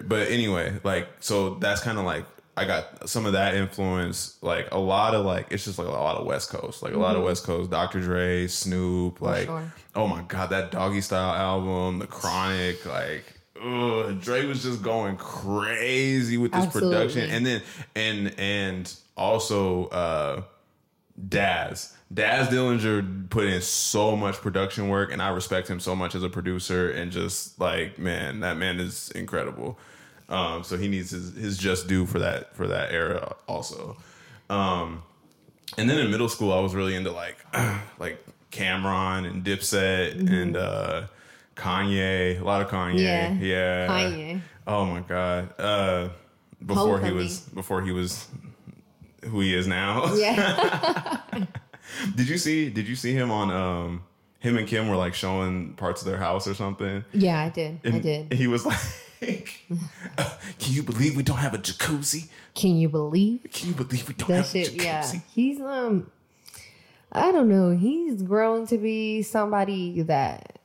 but 0.07 0.29
anyway 0.29 0.79
like 0.83 1.09
so 1.19 1.55
that's 1.55 1.81
kind 1.81 1.97
of 1.99 2.05
like 2.05 2.25
I 2.55 2.65
got 2.65 3.09
some 3.09 3.25
of 3.25 3.33
that 3.33 3.55
influence, 3.55 4.37
like 4.41 4.69
a 4.71 4.77
lot 4.77 5.15
of 5.15 5.25
like 5.25 5.47
it's 5.49 5.65
just 5.65 5.79
like 5.79 5.87
a 5.87 5.91
lot 5.91 6.17
of 6.17 6.25
West 6.25 6.49
Coast, 6.49 6.83
like 6.83 6.93
a 6.93 6.99
lot 6.99 7.15
of 7.15 7.23
West 7.23 7.43
Coast, 7.45 7.71
Dr. 7.71 7.99
Dre, 7.99 8.47
Snoop, 8.47 9.21
like 9.21 9.47
sure. 9.47 9.73
oh 9.95 10.07
my 10.07 10.21
god, 10.23 10.51
that 10.51 10.71
Doggy 10.71 11.01
Style 11.01 11.33
album, 11.33 11.99
The 11.99 12.07
Chronic, 12.07 12.85
like 12.85 13.23
ugh, 13.59 14.21
Dre 14.21 14.45
was 14.45 14.61
just 14.61 14.83
going 14.83 15.17
crazy 15.17 16.37
with 16.37 16.51
this 16.51 16.65
Absolutely. 16.65 16.95
production, 16.95 17.29
and 17.31 17.45
then 17.45 17.61
and 17.95 18.39
and 18.39 18.95
also 19.17 19.87
uh 19.87 20.43
Daz. 21.27 21.93
Daz 22.13 22.47
Dillinger 22.49 23.29
put 23.29 23.45
in 23.45 23.61
so 23.61 24.15
much 24.15 24.35
production 24.35 24.89
work, 24.89 25.11
and 25.11 25.21
I 25.21 25.29
respect 25.29 25.67
him 25.67 25.79
so 25.79 25.95
much 25.95 26.13
as 26.15 26.23
a 26.23 26.29
producer. 26.29 26.91
And 26.91 27.11
just 27.11 27.59
like, 27.59 27.97
man, 27.97 28.41
that 28.41 28.57
man 28.57 28.79
is 28.79 29.09
incredible. 29.11 29.79
Um, 30.34 30.63
so 30.63 30.77
he 30.77 30.88
needs 30.88 31.11
his, 31.11 31.36
his 31.36 31.57
just 31.59 31.88
due 31.88 32.07
for 32.07 32.17
that 32.19 32.55
for 32.55 32.67
that 32.67 32.91
era 32.91 33.36
also. 33.47 33.97
Um, 34.49 35.03
and 35.77 35.88
then 35.88 35.99
in 35.99 36.09
middle 36.09 36.27
school, 36.27 36.51
I 36.51 36.59
was 36.59 36.73
really 36.73 36.95
into 36.95 37.11
like 37.11 37.38
like 37.99 38.25
Cam'ron 38.51 39.27
and 39.27 39.43
Dipset 39.43 40.17
and 40.17 40.57
uh, 40.57 41.03
Kanye. 41.55 42.41
A 42.41 42.43
lot 42.43 42.61
of 42.61 42.69
Kanye. 42.69 42.99
Yeah. 42.99 43.34
yeah. 43.34 43.88
Kanye. 43.88 44.41
Oh 44.65 44.86
my 44.86 45.01
god. 45.01 45.53
Uh, 45.59 46.09
before 46.65 46.99
he 46.99 47.11
was 47.11 47.41
before 47.41 47.84
he 47.84 47.91
was 47.91 48.27
who 49.25 49.39
he 49.39 49.53
is 49.53 49.67
now. 49.67 50.15
Yeah. 50.15 51.21
Did 52.15 52.27
you 52.27 52.39
see? 52.39 52.69
Did 52.69 52.88
you 52.88 52.95
see 52.95 53.13
him 53.13 53.29
on? 53.29 53.51
Um, 53.51 54.03
him 54.39 54.57
and 54.57 54.67
Kim 54.67 54.89
were 54.89 54.97
like 54.97 55.13
showing 55.13 55.73
parts 55.75 56.01
of 56.01 56.07
their 56.07 56.17
house 56.17 56.47
or 56.47 56.53
something. 56.53 57.05
yeah, 57.13 57.39
I 57.39 57.49
did. 57.49 57.79
I 57.86 57.99
did. 57.99 58.34
He 58.34 58.47
was 58.47 58.65
like, 58.65 58.79
"Can 60.59 60.74
you 60.74 60.84
believe 60.84 61.15
we 61.15 61.24
don't 61.24 61.38
have 61.38 61.53
a 61.53 61.57
jacuzzi? 61.57 62.30
Can 62.55 62.76
you 62.78 62.89
believe 62.89 63.45
Can 63.51 63.69
you 63.69 63.76
believe 63.76 64.07
we 64.07 64.13
don't 64.13 64.28
that 64.30 64.36
have 64.38 64.47
shit? 64.47 64.67
a 64.69 64.71
jacuzzi?" 64.71 64.84
Yeah. 64.84 65.19
He's 65.34 65.61
um 65.61 66.09
I 67.11 67.32
don't 67.32 67.49
know. 67.49 67.71
He's 67.76 68.24
grown 68.24 68.65
to 68.67 68.78
be 68.78 69.21
somebody 69.21 70.01
that 70.03 70.59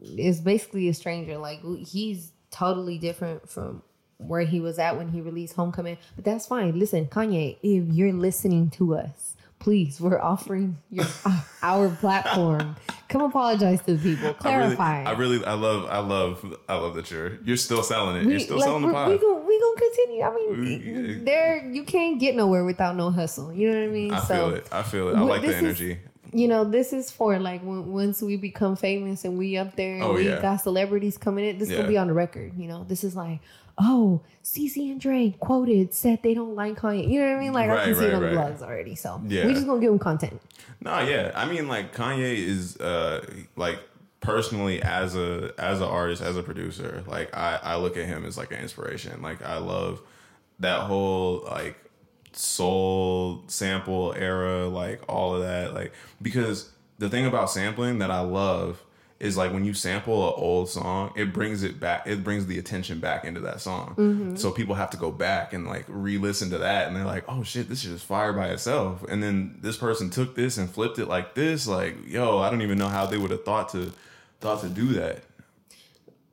is 0.00 0.40
basically 0.40 0.88
a 0.88 0.94
stranger. 0.94 1.38
Like 1.38 1.60
he's 1.86 2.32
totally 2.50 2.98
different 2.98 3.48
from 3.48 3.82
where 4.18 4.42
he 4.42 4.60
was 4.60 4.78
at 4.78 4.96
when 4.96 5.08
he 5.08 5.20
released 5.20 5.54
Homecoming. 5.56 5.98
But 6.14 6.24
that's 6.24 6.46
fine. 6.46 6.78
Listen, 6.78 7.06
Kanye, 7.06 7.56
if 7.62 7.92
you're 7.94 8.12
listening 8.12 8.70
to 8.70 8.94
us, 8.96 9.35
please, 9.58 10.00
we're 10.00 10.20
offering 10.20 10.78
your 10.90 11.06
our 11.62 11.88
platform. 11.90 12.76
Come 13.08 13.22
apologize 13.22 13.80
to 13.82 13.96
the 13.96 14.16
people. 14.16 14.34
Clarify. 14.34 15.04
I 15.04 15.12
really, 15.12 15.44
I 15.44 15.44
really, 15.44 15.46
I 15.46 15.52
love, 15.54 15.86
I 15.88 15.98
love, 16.00 16.56
I 16.68 16.74
love 16.76 16.94
that 16.96 17.10
you're 17.10 17.36
you're 17.44 17.56
still 17.56 17.82
selling 17.82 18.16
it. 18.16 18.24
We- 18.26 18.32
you're 18.32 18.40
still 18.40 18.56
like, 18.58 18.64
selling 18.66 18.82
the 18.82 18.88
we're- 18.88 18.94
pod. 18.96 19.08
We 19.10 19.18
gonna 19.18 19.46
we 19.46 19.60
gonna 19.60 19.80
continue. 19.80 20.22
I 20.22 20.34
mean, 20.34 20.60
We- 20.60 21.14
there 21.24 21.64
you 21.70 21.84
can't 21.84 22.18
get 22.18 22.34
nowhere 22.34 22.64
without 22.64 22.96
no 22.96 23.10
hustle. 23.10 23.52
You 23.52 23.70
know 23.70 23.78
what 23.80 23.88
I 23.88 23.92
mean? 23.92 24.12
I 24.12 24.20
so, 24.20 24.34
feel 24.34 24.54
it. 24.56 24.68
I 24.72 24.82
feel 24.82 25.08
it. 25.10 25.16
I 25.16 25.20
like 25.20 25.40
the 25.42 25.46
this 25.48 25.56
is- 25.56 25.62
energy. 25.62 25.98
You 26.32 26.48
know, 26.48 26.64
this 26.64 26.92
is 26.92 27.10
for 27.12 27.38
like 27.38 27.62
when, 27.62 27.92
once 27.92 28.20
we 28.20 28.36
become 28.36 28.74
famous 28.74 29.24
and 29.24 29.38
we 29.38 29.56
up 29.56 29.76
there 29.76 29.94
and 29.94 30.02
Oh, 30.02 30.14
we 30.14 30.28
yeah. 30.28 30.42
got 30.42 30.56
celebrities 30.56 31.16
coming 31.16 31.44
in. 31.46 31.58
This 31.58 31.70
Yeah. 31.70 31.80
will 31.82 31.88
be 31.88 31.96
on 31.96 32.08
the 32.08 32.12
record. 32.14 32.52
You 32.58 32.66
know, 32.66 32.84
this 32.84 33.04
is 33.04 33.14
like, 33.14 33.38
oh, 33.78 34.20
CC 34.42 34.90
and 34.90 35.00
Dre 35.00 35.34
quoted 35.40 35.92
said 35.92 36.22
they 36.22 36.34
don't 36.34 36.54
like 36.54 36.76
Kanye. 36.78 37.08
You 37.08 37.20
know 37.20 37.26
what 37.28 37.36
I 37.36 37.40
mean? 37.40 37.52
Like 37.52 37.68
I 37.70 37.74
Right, 37.74 37.84
can 37.84 37.94
see 37.96 38.04
it 38.04 38.06
right, 38.06 38.14
on 38.14 38.22
the 38.22 38.36
right. 38.36 38.52
blogs 38.54 38.62
already. 38.62 38.94
So 38.94 39.20
Yeah. 39.26 39.46
we 39.46 39.52
just 39.54 39.66
gonna 39.66 39.80
give 39.80 39.90
them 39.90 39.98
content. 39.98 40.40
No, 40.80 40.98
yeah. 41.00 41.32
I 41.34 41.46
mean, 41.46 41.68
like 41.68 41.94
Kanye 41.94 42.34
is 42.36 42.76
uh 42.78 43.24
like 43.56 43.80
personally 44.20 44.80
as 44.82 45.14
a 45.16 45.52
as 45.58 45.80
an 45.80 45.88
artist, 45.88 46.22
as 46.22 46.36
a 46.36 46.42
producer, 46.42 47.04
like 47.06 47.34
I 47.36 47.58
I 47.62 47.76
look 47.76 47.96
at 47.96 48.06
him 48.06 48.24
as 48.24 48.38
like 48.38 48.52
an 48.52 48.58
inspiration. 48.60 49.20
Like 49.20 49.42
I 49.42 49.58
love 49.58 50.00
that 50.60 50.80
whole 50.82 51.44
like 51.50 51.76
soul 52.32 53.42
sample 53.46 54.14
era, 54.16 54.68
like 54.68 55.02
all 55.08 55.34
of 55.34 55.42
that, 55.42 55.74
like 55.74 55.92
because 56.22 56.70
the 56.98 57.08
thing 57.08 57.26
about 57.26 57.50
sampling 57.50 57.98
that 57.98 58.10
I 58.10 58.20
love 58.20 58.82
is 59.18 59.36
like 59.36 59.52
when 59.52 59.64
you 59.64 59.72
sample 59.72 60.28
an 60.28 60.34
old 60.36 60.68
song, 60.68 61.12
it 61.16 61.32
brings 61.32 61.62
it 61.62 61.80
back. 61.80 62.06
It 62.06 62.22
brings 62.22 62.46
the 62.46 62.58
attention 62.58 63.00
back 63.00 63.24
into 63.24 63.40
that 63.40 63.60
song. 63.60 63.94
Mm-hmm. 63.96 64.36
So 64.36 64.50
people 64.50 64.74
have 64.74 64.90
to 64.90 64.96
go 64.96 65.10
back 65.10 65.52
and 65.52 65.66
like 65.66 65.84
re-listen 65.88 66.50
to 66.50 66.58
that, 66.58 66.86
and 66.86 66.96
they're 66.96 67.04
like, 67.04 67.24
"Oh 67.26 67.42
shit, 67.42 67.68
this 67.68 67.84
is 67.84 67.92
just 67.92 68.04
fire 68.04 68.32
by 68.32 68.48
itself." 68.48 69.04
And 69.08 69.22
then 69.22 69.58
this 69.62 69.76
person 69.76 70.10
took 70.10 70.34
this 70.34 70.58
and 70.58 70.68
flipped 70.68 70.98
it 70.98 71.06
like 71.06 71.34
this. 71.34 71.66
Like, 71.66 71.96
yo, 72.06 72.38
I 72.38 72.50
don't 72.50 72.62
even 72.62 72.78
know 72.78 72.88
how 72.88 73.06
they 73.06 73.16
would 73.16 73.30
have 73.30 73.44
thought 73.44 73.70
to 73.70 73.92
thought 74.40 74.60
to 74.60 74.68
do 74.68 74.88
that. 74.94 75.22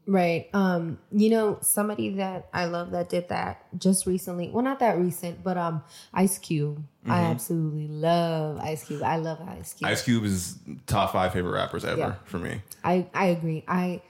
Right. 0.05 0.49
Um, 0.53 0.97
you 1.13 1.29
know, 1.29 1.59
somebody 1.61 2.09
that 2.15 2.49
I 2.53 2.65
love 2.65 2.91
that 2.91 3.07
did 3.07 3.29
that 3.29 3.65
just 3.77 4.05
recently. 4.05 4.49
Well, 4.49 4.63
not 4.63 4.79
that 4.79 4.97
recent, 4.97 5.41
but 5.43 5.57
um 5.57 5.81
Ice 6.13 6.37
Cube. 6.37 6.83
I 7.07 7.21
absolutely 7.23 7.87
love 7.87 8.59
Ice 8.59 8.83
Cube. 8.85 9.01
I 9.03 9.15
love 9.17 9.39
Ice 9.47 9.73
Cube. 9.73 9.89
Ice 9.89 10.03
Cube 10.03 10.25
is 10.25 10.57
top 10.87 11.13
five 11.13 11.31
favorite 11.33 11.51
rappers 11.53 11.85
ever 11.85 11.99
Yeah. 11.99 12.13
for 12.25 12.37
me. 12.39 12.61
I 12.83 13.07
I 13.13 13.27
agree. 13.27 13.63
I 13.67 14.01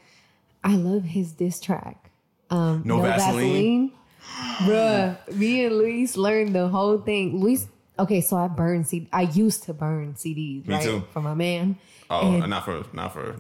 I 0.64 0.76
love 0.78 1.04
his 1.04 1.32
diss 1.32 1.60
track. 1.60 2.10
Um 2.50 2.82
No 2.86 3.00
Vaseline? 3.02 3.92
Bruh, 4.66 5.18
me 5.36 5.66
and 5.66 5.78
Luis 5.78 6.18
learned 6.18 6.56
the 6.56 6.70
whole 6.70 6.98
thing. 6.98 7.40
Luis 7.40 7.68
okay, 8.00 8.22
so 8.22 8.38
I 8.38 8.48
burn 8.48 8.84
CD 8.84 9.08
I 9.14 9.24
used 9.24 9.64
to 9.66 9.74
burn 9.74 10.16
CDs, 10.16 10.66
Me 10.68 10.74
right? 10.74 10.84
too. 10.84 11.04
For 11.14 11.22
my 11.22 11.36
man. 11.36 11.78
Oh, 12.10 12.32
And- 12.42 12.50
not 12.50 12.66
for 12.66 12.84
not 12.94 13.14
for 13.14 13.36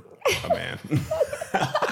a 0.45 0.49
man. 0.49 0.79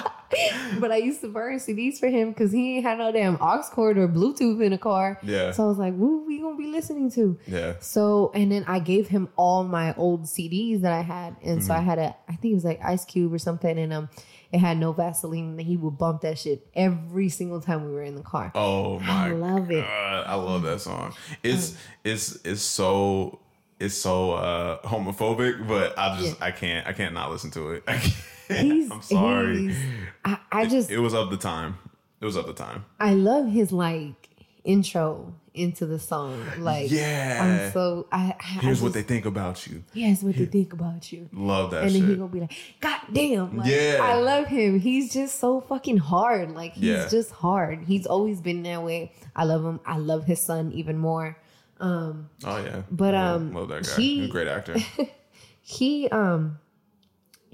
But 0.80 0.90
I 0.90 0.96
used 0.96 1.20
to 1.20 1.28
burn 1.28 1.56
CDs 1.58 1.98
for 1.98 2.08
him 2.08 2.30
because 2.30 2.50
he 2.52 2.76
ain't 2.76 2.84
had 2.84 2.98
no 2.98 3.12
damn 3.12 3.36
aux 3.40 3.62
cord 3.70 3.98
or 3.98 4.08
Bluetooth 4.08 4.62
in 4.62 4.72
the 4.72 4.78
car. 4.78 5.18
Yeah. 5.22 5.50
So 5.52 5.64
I 5.64 5.66
was 5.68 5.78
like, 5.78 5.94
what 5.94 6.26
we 6.26 6.40
gonna 6.40 6.56
be 6.56 6.66
listening 6.68 7.10
to? 7.12 7.38
yeah. 7.46 7.74
So 7.80 8.30
and 8.34 8.50
then 8.50 8.64
I 8.66 8.78
gave 8.78 9.08
him 9.08 9.28
all 9.36 9.64
my 9.64 9.94
old 9.94 10.24
CDs 10.24 10.80
that 10.82 10.92
I 10.92 11.02
had, 11.02 11.36
and 11.42 11.62
so 11.62 11.72
I 11.74 11.78
Mm-hmm. 11.78 11.86
had 11.88 11.98
a 11.98 12.16
I 12.28 12.34
think 12.36 12.52
it 12.52 12.54
was 12.54 12.64
like 12.64 12.80
Ice 12.84 13.04
Cube 13.04 13.32
or 13.32 13.38
something, 13.38 13.78
and 13.78 13.92
um 13.92 14.08
it 14.52 14.58
had 14.58 14.76
no 14.78 14.92
Vaseline, 14.92 15.58
and 15.58 15.60
he 15.62 15.76
would 15.78 15.96
bump 15.96 16.20
that 16.22 16.38
shit 16.38 16.66
every 16.74 17.28
single 17.30 17.60
time 17.60 17.86
we 17.86 17.92
were 17.92 18.02
in 18.02 18.16
the 18.16 18.22
car. 18.22 18.52
Oh 18.54 18.98
my 19.00 19.28
I 19.28 19.32
love 19.32 19.70
it. 19.70 19.82
I 19.84 20.34
love 20.34 20.62
that 20.62 20.80
song. 20.80 21.14
It's 21.42 21.76
it's 22.04 22.38
it's 22.44 22.62
so 22.62 23.40
it's 23.80 23.94
so 23.94 24.32
uh 24.32 24.78
homophobic, 24.82 25.66
but 25.66 25.98
I 25.98 26.18
just 26.20 26.38
Yeah. 26.38 26.46
I 26.46 26.50
can't 26.50 26.86
I 26.86 26.92
can't 26.92 27.14
not 27.14 27.30
listen 27.30 27.50
to 27.52 27.70
it. 27.72 27.82
He's, 28.60 28.90
I'm 28.90 29.02
sorry. 29.02 29.58
he's- 29.68 29.76
I, 30.24 30.38
I 30.52 30.66
just 30.66 30.90
It 30.90 30.98
was 30.98 31.14
of 31.14 31.30
the 31.30 31.36
time. 31.36 31.78
It 32.20 32.24
was 32.24 32.36
of 32.36 32.46
the 32.46 32.52
time. 32.54 32.84
I 33.00 33.14
love 33.14 33.48
his 33.50 33.72
like 33.72 34.28
intro 34.64 35.34
into 35.54 35.84
the 35.84 35.98
song. 35.98 36.42
Like 36.58 36.90
Yeah. 36.90 37.66
I'm 37.66 37.72
so 37.72 38.06
I, 38.12 38.34
I 38.38 38.42
Here's 38.60 38.80
I 38.80 38.84
what 38.84 38.92
they 38.94 39.02
think 39.02 39.26
about 39.26 39.66
you. 39.66 39.82
Here's 39.92 40.22
what 40.22 40.36
they 40.36 40.46
think 40.46 40.72
about 40.72 41.12
you. 41.12 41.28
Love 41.32 41.72
that 41.72 41.82
and 41.82 41.92
shit. 41.92 42.00
then 42.02 42.10
he 42.10 42.16
gonna 42.16 42.28
be 42.32 42.40
like, 42.40 42.54
God 42.80 43.00
damn. 43.12 43.56
Like, 43.58 43.68
Yeah. 43.70 43.98
I 44.00 44.14
love 44.14 44.46
him. 44.46 44.78
He's 44.80 45.12
just 45.12 45.38
so 45.40 45.60
fucking 45.60 45.98
hard. 45.98 46.52
Like 46.52 46.74
he's 46.74 46.84
Yeah. 46.84 47.08
just 47.08 47.32
hard. 47.32 47.84
He's 47.84 48.06
always 48.06 48.40
been 48.40 48.62
that 48.62 48.82
way. 48.82 49.12
I 49.36 49.44
love 49.44 49.64
him. 49.64 49.80
I 49.84 49.96
love 49.98 50.24
his 50.24 50.40
son 50.40 50.72
even 50.72 50.96
more. 50.98 51.36
Um 51.80 52.30
oh 52.44 52.62
yeah. 52.62 52.82
But, 52.90 53.14
um, 53.16 53.52
love 53.52 53.68
that 53.70 53.84
guy. 53.84 53.96
he- 53.96 54.20
He's 54.20 54.28
a 54.28 54.32
great 54.32 54.46
actor. 54.48 54.76
he 55.60 56.08
um 56.10 56.58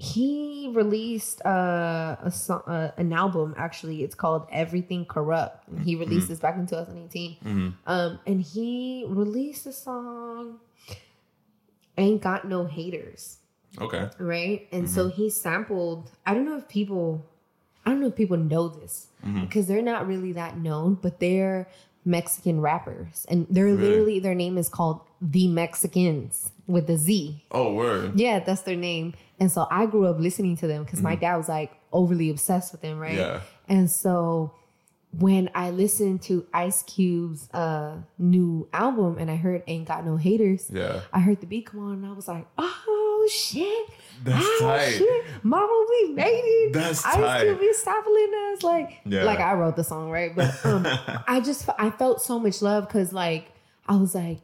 he 0.01 0.71
released 0.73 1.45
uh, 1.45 2.15
a 2.23 2.31
song, 2.31 2.61
uh, 2.67 2.91
an 2.97 3.11
album 3.11 3.53
actually 3.57 4.01
it's 4.01 4.15
called 4.15 4.47
everything 4.49 5.03
corrupt 5.05 5.67
and 5.67 5.81
he 5.83 5.95
released 5.95 6.23
Mm-hmm. 6.27 6.33
this 6.33 6.39
back 6.39 6.55
in 6.55 6.65
2018 6.65 7.75
um 7.85 8.19
and 8.25 8.41
he 8.41 9.03
released 9.09 9.65
a 9.65 9.73
song 9.73 10.59
ain't 11.97 12.21
got 12.21 12.47
no 12.47 12.65
haters 12.65 13.37
Okay. 13.79 14.09
right? 14.17 14.67
And 14.71 14.89
so 14.89 15.09
he 15.09 15.29
sampled. 15.29 16.09
I 16.25 16.33
don't 16.33 16.43
know 16.45 16.57
if 16.57 16.67
people, 16.67 17.23
I 17.85 17.91
don't 17.91 17.99
know 18.01 18.07
if 18.07 18.15
people 18.15 18.35
know 18.35 18.67
this 18.67 19.07
because 19.41 19.67
they're 19.67 19.83
not 19.83 20.07
really 20.07 20.31
that 20.33 20.57
known, 20.57 20.95
but 20.95 21.19
they're 21.19 21.67
Mexican 22.09 22.59
rappers, 22.59 23.25
and 23.29 23.45
they're 23.49 23.71
literally 23.73 24.19
their 24.19 24.35
name 24.35 24.57
is 24.57 24.67
called 24.67 25.01
the 25.21 25.47
Mexicans 25.47 26.51
with 26.67 26.89
a 26.89 26.97
Z. 26.97 27.43
Oh 27.51 27.73
word. 27.73 28.19
Yeah, 28.19 28.39
that's 28.39 28.61
their 28.61 28.75
name. 28.75 29.13
And 29.39 29.51
so 29.51 29.67
I 29.71 29.85
grew 29.85 30.05
up 30.07 30.19
listening 30.19 30.57
to 30.57 30.67
them 30.67 30.83
because 30.83 31.01
my 31.01 31.15
dad 31.15 31.37
was 31.37 31.47
like 31.47 31.71
overly 31.93 32.29
obsessed 32.29 32.71
with 32.71 32.81
them, 32.81 32.99
right? 32.99 33.13
Yeah. 33.17 33.41
And 33.67 33.89
so 33.89 34.53
when 35.17 35.49
I 35.55 35.69
listened 35.71 36.21
to 36.23 36.45
Ice 36.53 36.83
Cube's 36.83 37.49
uh, 37.51 37.97
new 38.17 38.67
album 38.73 39.17
and 39.17 39.31
I 39.31 39.37
heard 39.37 39.63
Ain't 39.67 39.87
Got 39.87 40.05
No 40.05 40.17
Haters, 40.17 40.69
Yeah. 40.71 41.01
I 41.13 41.19
heard 41.19 41.41
the 41.41 41.47
beat 41.47 41.67
come 41.67 41.79
on 41.79 41.93
and 41.93 42.05
I 42.05 42.11
was 42.11 42.27
like, 42.27 42.45
oh 42.57 43.08
shit. 43.29 43.89
That's 44.23 44.43
oh, 44.45 44.57
tight. 44.61 44.89
Shit. 44.97 45.25
Mama, 45.43 45.85
we 45.89 46.13
made 46.13 46.25
it. 46.27 46.73
That's 46.73 47.05
Ice 47.05 47.15
tight. 47.15 47.43
Cube 47.43 47.59
is 47.61 47.81
sampling 47.81 48.31
us. 48.53 48.63
Like, 48.63 48.99
Yeah. 49.05 49.23
like 49.23 49.39
I 49.39 49.53
wrote 49.53 49.75
the 49.77 49.83
song, 49.83 50.09
right? 50.11 50.35
But 50.35 50.53
um, 50.65 50.85
I 51.27 51.39
just, 51.39 51.69
I 51.77 51.89
felt 51.89 52.21
so 52.21 52.37
much 52.39 52.61
love 52.61 52.87
because 52.87 53.13
like, 53.13 53.51
I 53.87 53.95
was 53.95 54.13
like, 54.13 54.39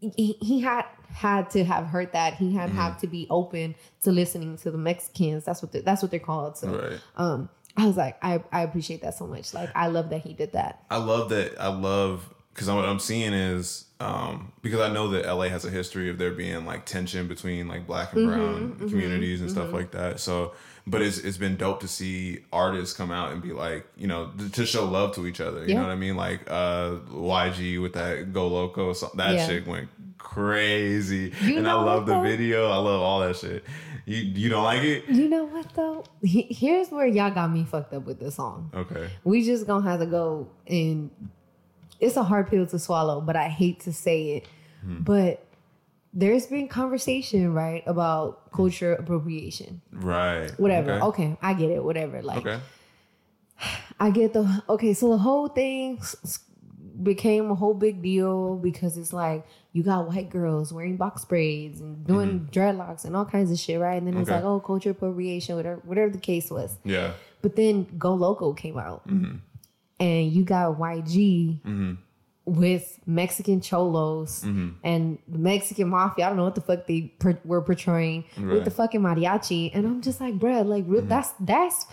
he, 0.00 0.36
he 0.40 0.60
had 0.60 0.84
had 1.12 1.50
to 1.50 1.64
have 1.64 1.86
heard 1.86 2.12
that. 2.12 2.34
He 2.34 2.54
had 2.54 2.68
Mm-hmm. 2.70 2.78
have 2.78 3.00
to 3.00 3.08
be 3.08 3.26
open 3.30 3.74
to 4.02 4.12
listening 4.12 4.56
to 4.58 4.70
the 4.70 4.78
Mexicans. 4.78 5.44
That's 5.44 5.60
what, 5.60 5.72
that's 5.84 6.02
what 6.02 6.12
they're 6.12 6.20
called. 6.20 6.56
So, 6.56 6.68
Right. 6.68 7.00
um, 7.16 7.48
I 7.76 7.86
was 7.86 7.96
like, 7.96 8.16
I, 8.22 8.42
I 8.52 8.62
appreciate 8.62 9.02
that 9.02 9.14
so 9.16 9.26
much. 9.26 9.52
Like, 9.54 9.70
I 9.74 9.88
love 9.88 10.10
that 10.10 10.20
he 10.22 10.34
did 10.34 10.52
that. 10.52 10.84
I 10.88 10.98
love 10.98 11.28
that. 11.30 11.60
I 11.60 11.66
love 11.68 12.32
because 12.54 12.68
what 12.68 12.84
I'm 12.84 12.98
seeing 12.98 13.32
is 13.32 13.86
um, 14.00 14.52
because 14.62 14.80
I 14.80 14.92
know 14.92 15.08
that 15.08 15.26
LA 15.26 15.48
has 15.48 15.64
a 15.64 15.70
history 15.70 16.08
of 16.10 16.18
there 16.18 16.30
being 16.30 16.64
like 16.64 16.86
tension 16.86 17.28
between 17.28 17.68
like 17.68 17.86
black 17.86 18.12
and 18.14 18.26
brown 18.26 18.76
communities 18.78 19.40
and 19.40 19.50
stuff 19.50 19.72
like 19.72 19.90
that. 19.92 20.20
So, 20.20 20.52
but 20.86 21.02
it's 21.02 21.18
it's 21.18 21.36
been 21.36 21.56
dope 21.56 21.80
to 21.80 21.88
see 21.88 22.40
artists 22.52 22.96
come 22.96 23.10
out 23.10 23.32
and 23.32 23.42
be 23.42 23.52
like, 23.52 23.86
you 23.96 24.06
know, 24.06 24.30
th- 24.38 24.52
to 24.52 24.64
show 24.66 24.84
love 24.86 25.14
to 25.16 25.26
each 25.26 25.40
other. 25.40 25.60
You 25.62 25.68
Yeah. 25.74 25.74
know 25.80 25.82
what 25.86 25.92
I 25.92 25.96
mean? 25.96 26.16
Like 26.16 26.40
uh, 26.50 26.96
YG 27.12 27.80
with 27.82 27.92
that 27.92 28.32
Go 28.32 28.48
Loco, 28.48 28.92
so 28.94 29.10
that 29.16 29.34
Yeah. 29.34 29.46
shit 29.46 29.66
went 29.66 29.88
crazy, 30.18 31.32
You 31.42 31.58
and 31.58 31.68
I 31.68 31.74
love 31.74 32.06
the 32.06 32.20
video. 32.20 32.70
I 32.70 32.76
love 32.76 33.02
all 33.02 33.20
that 33.20 33.36
shit. 33.36 33.64
You 34.06 34.16
you 34.16 34.48
don't 34.48 34.64
like 34.64 34.82
it? 34.82 35.08
You 35.08 35.28
know 35.28 35.44
what 35.44 35.72
though? 35.74 36.04
Here's 36.22 36.88
where 36.90 37.06
y'all 37.06 37.30
got 37.30 37.52
me 37.52 37.64
fucked 37.64 37.92
up 37.92 38.06
with 38.06 38.18
this 38.18 38.36
song. 38.36 38.70
Okay. 38.74 39.10
We 39.24 39.44
just 39.44 39.66
gonna 39.66 39.88
have 39.88 40.00
to 40.00 40.06
go 40.06 40.48
and 40.66 41.10
it's 42.00 42.16
a 42.16 42.22
hard 42.22 42.48
pill 42.48 42.66
to 42.66 42.78
swallow, 42.78 43.20
but 43.20 43.36
I 43.36 43.48
hate 43.48 43.80
to 43.80 43.92
say 43.92 44.36
it. 44.36 44.46
Hmm. 44.82 45.02
But 45.02 45.46
there's 46.12 46.46
been 46.46 46.66
conversation, 46.68 47.52
right, 47.54 47.82
about 47.86 48.50
culture 48.52 48.94
appropriation. 48.94 49.80
Right. 49.92 50.50
Whatever. 50.58 50.94
Okay. 50.94 51.04
Okay, 51.04 51.36
I 51.42 51.54
get 51.54 51.70
it. 51.70 51.84
Whatever. 51.84 52.22
Like 52.22 52.38
Okay. 52.38 52.60
I 54.00 54.10
get 54.10 54.32
the 54.32 54.62
okay. 54.68 54.94
So 54.94 55.10
the 55.10 55.18
whole 55.18 55.48
thing 55.48 56.00
became 57.02 57.50
a 57.50 57.54
whole 57.54 57.74
big 57.74 58.02
deal 58.02 58.56
because 58.56 58.96
it's 58.96 59.12
like 59.12 59.46
you 59.72 59.82
got 59.82 60.08
white 60.08 60.30
girls 60.30 60.72
wearing 60.72 60.96
box 60.96 61.24
braids 61.24 61.80
and 61.80 62.06
doing 62.06 62.48
dreadlocks 62.50 63.04
and 63.04 63.14
all 63.14 63.24
kinds 63.24 63.50
of 63.50 63.58
shit, 63.58 63.78
right? 63.78 63.96
And 63.96 64.06
then 64.06 64.16
it's 64.16 64.28
Mm-hmm. 64.28 64.44
Like, 64.44 64.44
oh, 64.44 64.60
culture 64.60 64.90
appropriation, 64.90 65.56
whatever, 65.56 65.80
whatever 65.84 66.10
the 66.10 66.18
case 66.18 66.50
was. 66.50 66.76
Yeah. 66.84 67.12
But 67.42 67.56
then 67.56 67.86
Go 67.98 68.14
Loco 68.14 68.52
came 68.52 68.78
out, 68.78 69.06
and 70.00 70.32
you 70.32 70.42
got 70.44 70.78
YG 70.78 71.60
mm-hmm. 71.62 71.92
with 72.46 72.98
Mexican 73.06 73.60
cholos 73.60 74.42
mm-hmm. 74.42 74.70
and 74.82 75.18
the 75.28 75.38
Mexican 75.38 75.88
mafia. 75.90 76.24
I 76.24 76.28
don't 76.28 76.38
know 76.38 76.44
what 76.44 76.54
the 76.56 76.62
fuck 76.62 76.86
they 76.86 77.12
per- 77.18 77.38
were 77.44 77.60
portraying 77.60 78.24
with 78.36 78.64
the 78.64 78.70
fucking 78.70 79.00
mariachi, 79.00 79.70
and 79.74 79.86
I'm 79.86 80.00
just 80.00 80.20
like, 80.20 80.38
bruh, 80.38 80.64
like 80.64 80.84
re- 80.88 80.98
mm-hmm. 80.98 81.08
that's 81.08 81.32
that's. 81.38 81.86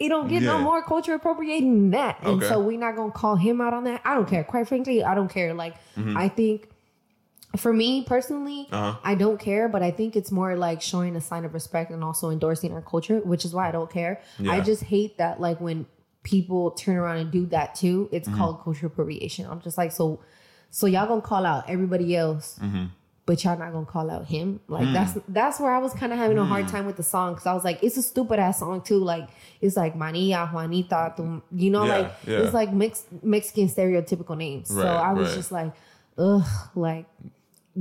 It 0.00 0.08
don't 0.08 0.26
get 0.28 0.42
no 0.42 0.58
more 0.58 0.82
culture 0.82 1.14
appropriating 1.14 1.72
than 1.74 1.90
that, 1.92 2.18
and 2.22 2.42
Okay. 2.42 2.48
so 2.48 2.60
we're 2.60 2.78
not 2.78 2.96
gonna 2.96 3.12
call 3.12 3.36
him 3.36 3.60
out 3.60 3.72
on 3.72 3.84
that. 3.84 4.00
I 4.04 4.14
don't 4.14 4.28
care. 4.28 4.42
Quite 4.42 4.66
frankly, 4.66 5.04
I 5.04 5.14
don't 5.14 5.28
care. 5.30 5.54
Like, 5.54 5.76
I 5.96 6.28
think 6.28 6.68
for 7.56 7.72
me 7.72 8.02
personally, 8.02 8.66
Uh-huh. 8.72 8.98
I 9.04 9.14
don't 9.14 9.38
care, 9.38 9.68
but 9.68 9.80
I 9.82 9.92
think 9.92 10.16
it's 10.16 10.32
more 10.32 10.56
like 10.56 10.82
showing 10.82 11.14
a 11.14 11.20
sign 11.20 11.44
of 11.44 11.54
respect 11.54 11.92
and 11.92 12.02
also 12.02 12.30
endorsing 12.30 12.72
our 12.72 12.82
culture, 12.82 13.20
which 13.20 13.44
is 13.44 13.54
why 13.54 13.68
I 13.68 13.70
don't 13.70 13.90
care. 13.90 14.20
I 14.48 14.60
just 14.60 14.82
hate 14.84 15.18
that 15.18 15.40
like 15.40 15.60
when 15.60 15.86
people 16.22 16.70
turn 16.72 16.96
around 16.96 17.18
and 17.18 17.30
do 17.30 17.46
that 17.46 17.74
too, 17.74 18.08
it's 18.12 18.28
Mm-hmm. 18.28 18.38
called 18.38 18.60
cultural 18.62 18.92
appropriation. 18.92 19.46
I'm 19.50 19.60
just 19.60 19.78
like, 19.78 19.92
so 19.92 20.20
so 20.70 20.86
y'all 20.86 21.06
gonna 21.06 21.20
call 21.22 21.44
out 21.46 21.68
everybody 21.68 22.14
else, 22.16 22.58
Mm-hmm. 22.62 22.84
but 23.26 23.42
y'all 23.44 23.58
not 23.58 23.72
gonna 23.72 23.86
call 23.86 24.10
out 24.10 24.26
him. 24.26 24.60
Like 24.68 24.86
Mm. 24.86 24.92
that's 24.92 25.18
that's 25.28 25.60
where 25.60 25.72
I 25.72 25.78
was 25.78 25.92
kind 25.94 26.12
of 26.12 26.18
having 26.18 26.38
a 26.38 26.44
hard 26.44 26.68
time 26.68 26.86
with 26.86 26.96
the 26.96 27.02
song 27.02 27.32
because 27.34 27.46
I 27.46 27.54
was 27.54 27.64
like, 27.64 27.82
it's 27.82 27.96
a 27.96 28.02
stupid 28.02 28.38
ass 28.38 28.58
song 28.60 28.82
too. 28.82 28.98
Like 28.98 29.28
it's 29.60 29.76
like 29.76 29.96
Mania, 29.96 30.48
Juanita, 30.52 31.14
tum- 31.16 31.42
you 31.52 31.70
know, 31.70 31.84
Yeah, 31.84 31.96
like 31.98 32.12
yeah. 32.26 32.38
it's 32.40 32.54
like 32.54 32.72
mixed 32.72 33.06
Mexican 33.22 33.68
stereotypical 33.68 34.36
names. 34.36 34.68
so 34.68 34.86
I 34.86 35.12
was 35.12 35.28
right. 35.28 35.36
just 35.36 35.52
like, 35.52 35.72
ugh, 36.18 36.46
like 36.74 37.06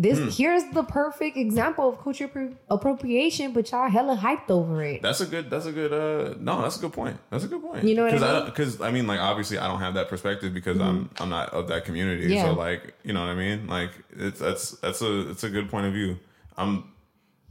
this. 0.01 0.17
Hmm. 0.17 0.29
Here's 0.29 0.63
the 0.73 0.83
perfect 0.83 1.35
example 1.37 1.89
of 1.89 1.99
culture 2.01 2.27
appro- 2.27 2.55
appropriation, 2.69 3.51
but 3.51 3.69
y'all 3.71 3.89
hella 3.89 4.15
hyped 4.15 4.49
over 4.49 4.81
it. 4.83 5.01
That's 5.01 5.19
a 5.21 5.25
good. 5.25 5.49
That's 5.49 5.65
a 5.65 5.71
good. 5.71 5.91
Uh, 5.91 6.35
no, 6.39 6.61
that's 6.61 6.77
a 6.77 6.79
good 6.79 6.93
point. 6.93 7.17
That's 7.29 7.43
a 7.43 7.47
good 7.47 7.61
point. 7.61 7.83
You 7.83 7.95
know 7.95 8.03
what 8.03 8.13
I 8.13 8.17
Because 8.17 8.33
mean? 8.33 8.45
Because 8.45 8.81
I, 8.81 8.91
mean, 8.91 9.07
like 9.07 9.19
obviously, 9.19 9.57
I 9.57 9.67
don't 9.67 9.79
have 9.81 9.95
that 9.95 10.07
perspective 10.07 10.53
because 10.53 10.79
I'm 10.79 11.09
I'm 11.19 11.29
not 11.29 11.49
of 11.49 11.67
that 11.67 11.83
community. 11.85 12.33
Yeah. 12.33 12.45
So 12.45 12.53
like, 12.53 12.93
you 13.03 13.13
know 13.13 13.19
what 13.19 13.29
I 13.29 13.35
mean? 13.35 13.67
Like, 13.67 13.91
it's 14.15 14.39
that's 14.39 14.71
that's 14.79 15.01
a 15.01 15.29
it's 15.31 15.43
a 15.43 15.49
good 15.49 15.69
point 15.69 15.85
of 15.85 15.93
view. 15.93 16.17
I'm. 16.57 16.91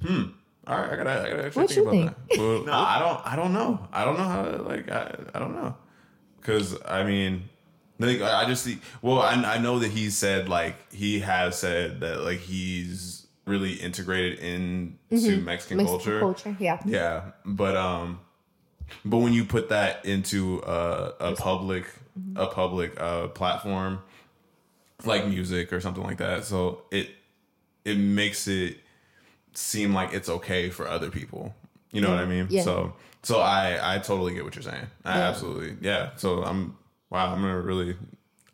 Hmm. 0.05 0.23
All 0.67 0.79
right, 0.79 0.93
I 0.93 0.97
gotta, 0.97 1.11
I 1.11 1.31
gotta 1.31 1.47
actually 1.47 1.63
What 1.63 1.71
think 1.71 1.77
you 1.77 2.03
about 2.03 2.29
that. 2.29 2.39
Well, 2.39 2.65
no, 2.67 2.73
I 2.73 2.99
don't. 2.99 3.33
I 3.33 3.37
don't 3.37 3.53
know. 3.53 3.89
I 3.93 4.05
don't 4.05 4.19
know 4.19 4.25
how. 4.25 4.43
to, 4.45 4.63
Like, 4.63 4.91
I, 4.91 5.15
I 5.35 5.39
don't 5.39 5.55
know. 5.55 5.75
Because 6.41 6.77
I 6.87 7.05
mean, 7.05 7.49
like, 7.99 8.23
I 8.23 8.45
just 8.47 8.65
see. 8.65 8.79
Well, 9.03 9.21
I, 9.21 9.33
I 9.35 9.59
know 9.59 9.79
that 9.81 9.91
he 9.91 10.11
said 10.11 10.49
like 10.49 10.93
he 10.93 11.21
has 11.21 11.59
said 11.59 12.01
that 12.01 12.21
like 12.21 12.39
he's 12.41 13.27
really 13.45 13.75
integrated 13.75 14.39
into 14.41 14.99
Mexican, 15.11 15.45
Mexican 15.45 15.87
culture. 15.87 16.21
culture, 16.21 16.57
yeah. 16.61 16.81
Yeah, 16.85 17.23
but 17.45 17.77
um, 17.77 18.21
but 19.05 19.19
when 19.19 19.33
you 19.33 19.45
put 19.45 19.71
that 19.71 20.05
into 20.05 20.61
a, 20.67 21.13
a 21.21 21.35
public 21.35 21.87
a 22.35 22.47
public 22.47 23.01
uh 23.01 23.29
platform 23.29 24.01
like 25.05 25.27
music 25.27 25.73
or 25.73 25.81
something 25.81 26.03
like 26.03 26.19
that, 26.19 26.45
so 26.45 26.83
it 26.91 27.11
it 27.85 27.97
makes 27.97 28.47
it 28.49 28.79
seem 29.55 29.93
like 29.95 30.13
it's 30.13 30.29
okay 30.29 30.71
for 30.71 30.87
other 30.89 31.11
people. 31.11 31.55
You 31.91 32.01
know 32.01 32.11
what 32.11 32.19
I 32.19 32.27
mean? 32.27 32.47
Yeah. 32.51 32.63
So 32.63 32.95
so 33.23 33.41
I 33.41 33.97
I 33.97 33.99
totally 33.99 34.35
get 34.35 34.45
what 34.45 34.55
you're 34.55 34.63
saying. 34.63 34.87
I 35.05 35.19
Yeah. 35.19 35.29
absolutely 35.29 35.77
yeah. 35.81 36.11
So 36.17 36.45
I'm 36.45 36.77
wow. 37.11 37.33
I'm 37.33 37.41
gonna 37.41 37.61
really. 37.61 37.97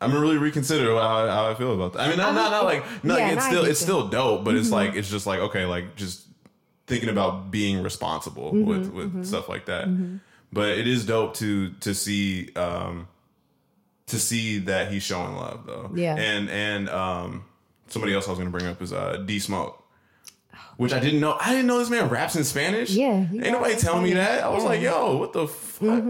I'm 0.01 0.09
gonna 0.11 0.21
really 0.21 0.37
reconsider 0.37 0.93
how, 0.95 1.27
how 1.27 1.49
I 1.49 1.55
feel 1.55 1.73
about 1.73 1.93
that. 1.93 2.01
I 2.01 2.09
mean, 2.09 2.17
not 2.17 2.35
not, 2.35 2.51
not 2.51 2.65
like 2.65 2.83
no, 3.03 3.15
Yeah, 3.17 3.31
it's 3.31 3.45
no, 3.45 3.49
still 3.51 3.65
it's. 3.65 3.79
Mm-hmm. 3.79 3.85
still 3.85 4.07
dope, 4.09 4.43
but 4.43 4.55
it's 4.55 4.69
like 4.69 4.95
it's 4.95 5.09
just 5.09 5.25
like 5.25 5.39
okay, 5.39 5.65
like 5.65 5.95
just 5.95 6.27
thinking 6.85 7.09
about 7.09 7.49
being 7.49 7.81
responsible 7.81 8.51
Mm-hmm, 8.51 8.65
with 8.65 8.89
with 8.91 9.25
stuff 9.25 9.47
like 9.49 9.65
that. 9.65 9.87
But 10.51 10.77
it 10.77 10.87
is 10.87 11.05
dope 11.05 11.33
to 11.35 11.71
to 11.79 11.95
see 11.95 12.49
um 12.55 13.07
to 14.07 14.19
see 14.19 14.59
that 14.59 14.91
he's 14.91 15.01
showing 15.03 15.35
love 15.35 15.65
though. 15.65 15.89
Yeah. 15.95 16.15
And 16.15 16.49
and 16.49 16.89
um 16.89 17.45
somebody 17.87 18.13
else 18.13 18.27
I 18.27 18.31
was 18.31 18.37
gonna 18.37 18.51
bring 18.51 18.67
up 18.67 18.81
is 18.81 18.91
uh 18.93 19.23
D 19.25 19.39
Smoke. 19.39 19.81
Which 20.77 20.91
I 20.93 20.99
didn't 20.99 21.21
know. 21.21 21.37
I 21.39 21.51
didn't 21.51 21.67
know 21.67 21.79
this 21.79 21.89
man 21.89 22.09
raps 22.09 22.35
in 22.35 22.43
Spanish. 22.43 22.89
Yeah, 22.91 23.13
Ain't 23.31 23.33
nobody 23.51 23.75
telling 23.75 24.03
me 24.03 24.13
that. 24.13 24.43
I 24.43 24.49
was 24.49 24.63
Yeah. 24.63 24.69
like, 24.69 24.81
yo, 24.81 25.17
what 25.17 25.31
the 25.33 25.47
fuck? 25.47 26.03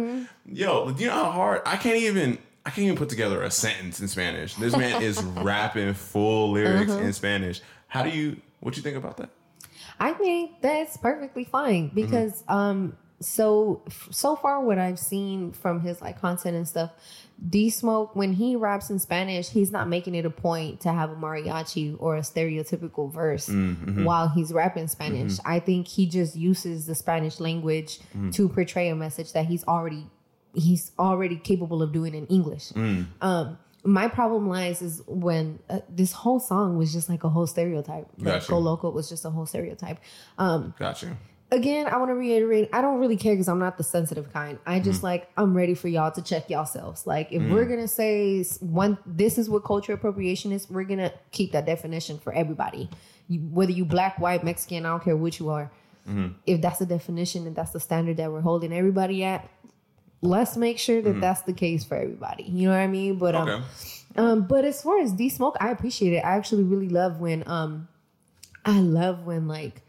Yo, 0.47 0.91
do 0.91 1.03
you 1.03 1.09
know 1.09 1.15
how 1.15 1.31
hard 1.31 1.61
I 1.65 1.77
can't 1.77 1.97
even 1.97 2.37
I 2.65 2.71
can't 2.71 2.85
even 2.85 2.97
put 2.97 3.09
together 3.09 3.43
a 3.43 3.51
sentence 3.51 3.99
in 3.99 4.07
Spanish. 4.07 4.55
This 4.55 4.75
man 4.75 5.01
is 5.09 5.21
rapping 5.21 5.93
full 5.93 6.51
lyrics 6.51 6.91
Uh-huh. 6.91 7.01
in 7.03 7.13
Spanish. 7.13 7.61
How 7.87 8.01
do 8.03 8.09
you 8.09 8.37
what 8.59 8.75
you 8.75 8.81
think 8.81 8.97
about 8.97 9.17
that? 9.17 9.29
I 9.99 10.13
think 10.13 10.61
that's 10.61 10.97
perfectly 10.97 11.43
fine 11.43 11.89
because 11.93 12.43
um 12.47 12.97
so 13.21 13.83
so 14.11 14.35
far 14.35 14.61
what 14.61 14.77
I've 14.79 14.99
seen 14.99 15.51
from 15.51 15.79
his 15.81 16.01
like 16.01 16.19
content 16.19 16.55
and 16.57 16.67
stuff, 16.67 16.91
D 17.49 17.69
Smoke 17.69 18.15
when 18.15 18.33
he 18.33 18.55
raps 18.55 18.89
in 18.89 18.99
Spanish, 18.99 19.49
he's 19.49 19.71
not 19.71 19.87
making 19.89 20.15
it 20.15 20.25
a 20.25 20.29
point 20.29 20.81
to 20.81 20.91
have 20.91 21.11
a 21.11 21.15
mariachi 21.15 21.95
or 21.99 22.15
a 22.15 22.21
stereotypical 22.21 23.11
verse 23.11 23.49
while 24.03 24.29
he's 24.29 24.53
rapping 24.53 24.87
Spanish. 24.87 25.37
I 25.45 25.59
think 25.59 25.87
he 25.87 26.07
just 26.07 26.35
uses 26.35 26.85
the 26.85 26.95
Spanish 26.95 27.39
language 27.39 27.99
to 28.31 28.49
portray 28.49 28.89
a 28.89 28.95
message 28.95 29.33
that 29.33 29.45
he's 29.45 29.63
already 29.65 30.07
he's 30.53 30.91
already 30.97 31.35
capable 31.35 31.81
of 31.83 31.91
doing 31.91 32.15
in 32.15 32.25
English. 32.27 32.71
Um 33.21 33.57
my 33.83 34.07
problem 34.07 34.49
lies 34.49 34.81
is 34.81 35.01
when 35.05 35.59
uh, 35.69 35.79
this 35.87 36.11
whole 36.11 36.39
song 36.39 36.77
was 36.77 36.91
just 36.91 37.07
like 37.07 37.23
a 37.23 37.29
whole 37.29 37.45
stereotype. 37.45 38.07
Like 38.17 38.25
Gotcha. 38.25 38.49
Go 38.49 38.57
Loco 38.57 38.89
was 38.89 39.07
just 39.07 39.25
a 39.25 39.29
whole 39.29 39.45
stereotype. 39.45 39.99
Um, 40.39 40.73
Gotcha. 40.79 41.15
Again, 41.51 41.87
I 41.87 41.97
want 41.97 42.09
to 42.09 42.15
reiterate, 42.15 42.69
I 42.73 42.81
don't 42.81 42.99
really 42.99 43.17
care 43.17 43.33
because 43.33 43.47
I'm 43.47 43.59
not 43.59 43.77
the 43.77 43.83
sensitive 43.83 44.31
kind. 44.33 44.57
I 44.65 44.79
just 44.79 44.97
Mm-hmm. 44.97 45.05
like 45.05 45.29
I'm 45.37 45.55
ready 45.55 45.73
for 45.75 45.87
y'all 45.87 46.11
to 46.11 46.21
check 46.21 46.49
yourselves. 46.49 47.05
Like 47.07 47.31
if 47.31 47.41
Mm. 47.41 47.51
we're 47.51 47.65
gonna 47.65 47.87
say 47.87 48.43
one, 48.59 48.97
this 49.05 49.37
is 49.37 49.49
what 49.49 49.63
culture 49.63 49.93
appropriation 49.93 50.51
is. 50.51 50.69
We're 50.69 50.83
gonna 50.83 51.11
keep 51.31 51.51
that 51.53 51.65
definition 51.65 52.17
for 52.17 52.33
everybody, 52.33 52.89
you, 53.27 53.39
whether 53.41 53.71
you 53.71 53.85
black, 53.85 54.19
white, 54.19 54.43
Mexican. 54.43 54.85
I 54.85 54.89
don't 54.89 55.03
care 55.03 55.15
what 55.17 55.39
you 55.39 55.49
are. 55.49 55.71
Mm-hmm. 56.09 56.33
If 56.45 56.61
that's 56.61 56.79
the 56.79 56.85
definition 56.85 57.47
and 57.47 57.55
that's 57.55 57.71
the 57.71 57.79
standard 57.79 58.17
that 58.17 58.31
we're 58.31 58.41
holding 58.41 58.71
everybody 58.73 59.23
at, 59.23 59.49
let's 60.21 60.55
make 60.57 60.77
sure 60.79 61.01
that 61.01 61.19
that's 61.21 61.41
the 61.43 61.53
case 61.53 61.83
for 61.83 61.95
everybody. 61.97 62.43
You 62.43 62.67
know 62.69 62.73
what 62.75 62.81
I 62.81 62.87
mean? 62.87 63.17
But 63.17 63.35
um, 63.35 63.47
Mm-hmm. 63.47 63.63
Okay. 64.19 64.31
um, 64.31 64.47
but 64.47 64.65
as 64.65 64.81
far 64.81 64.99
as 64.99 65.11
D 65.13 65.29
Smoke, 65.29 65.57
I 65.59 65.69
appreciate 65.71 66.13
it. 66.13 66.19
I 66.25 66.35
actually 66.37 66.63
really 66.63 66.89
love 66.89 67.19
when 67.19 67.43
um, 67.47 67.87
I 68.65 68.79
love 68.79 69.25
when 69.25 69.47
like 69.47 69.81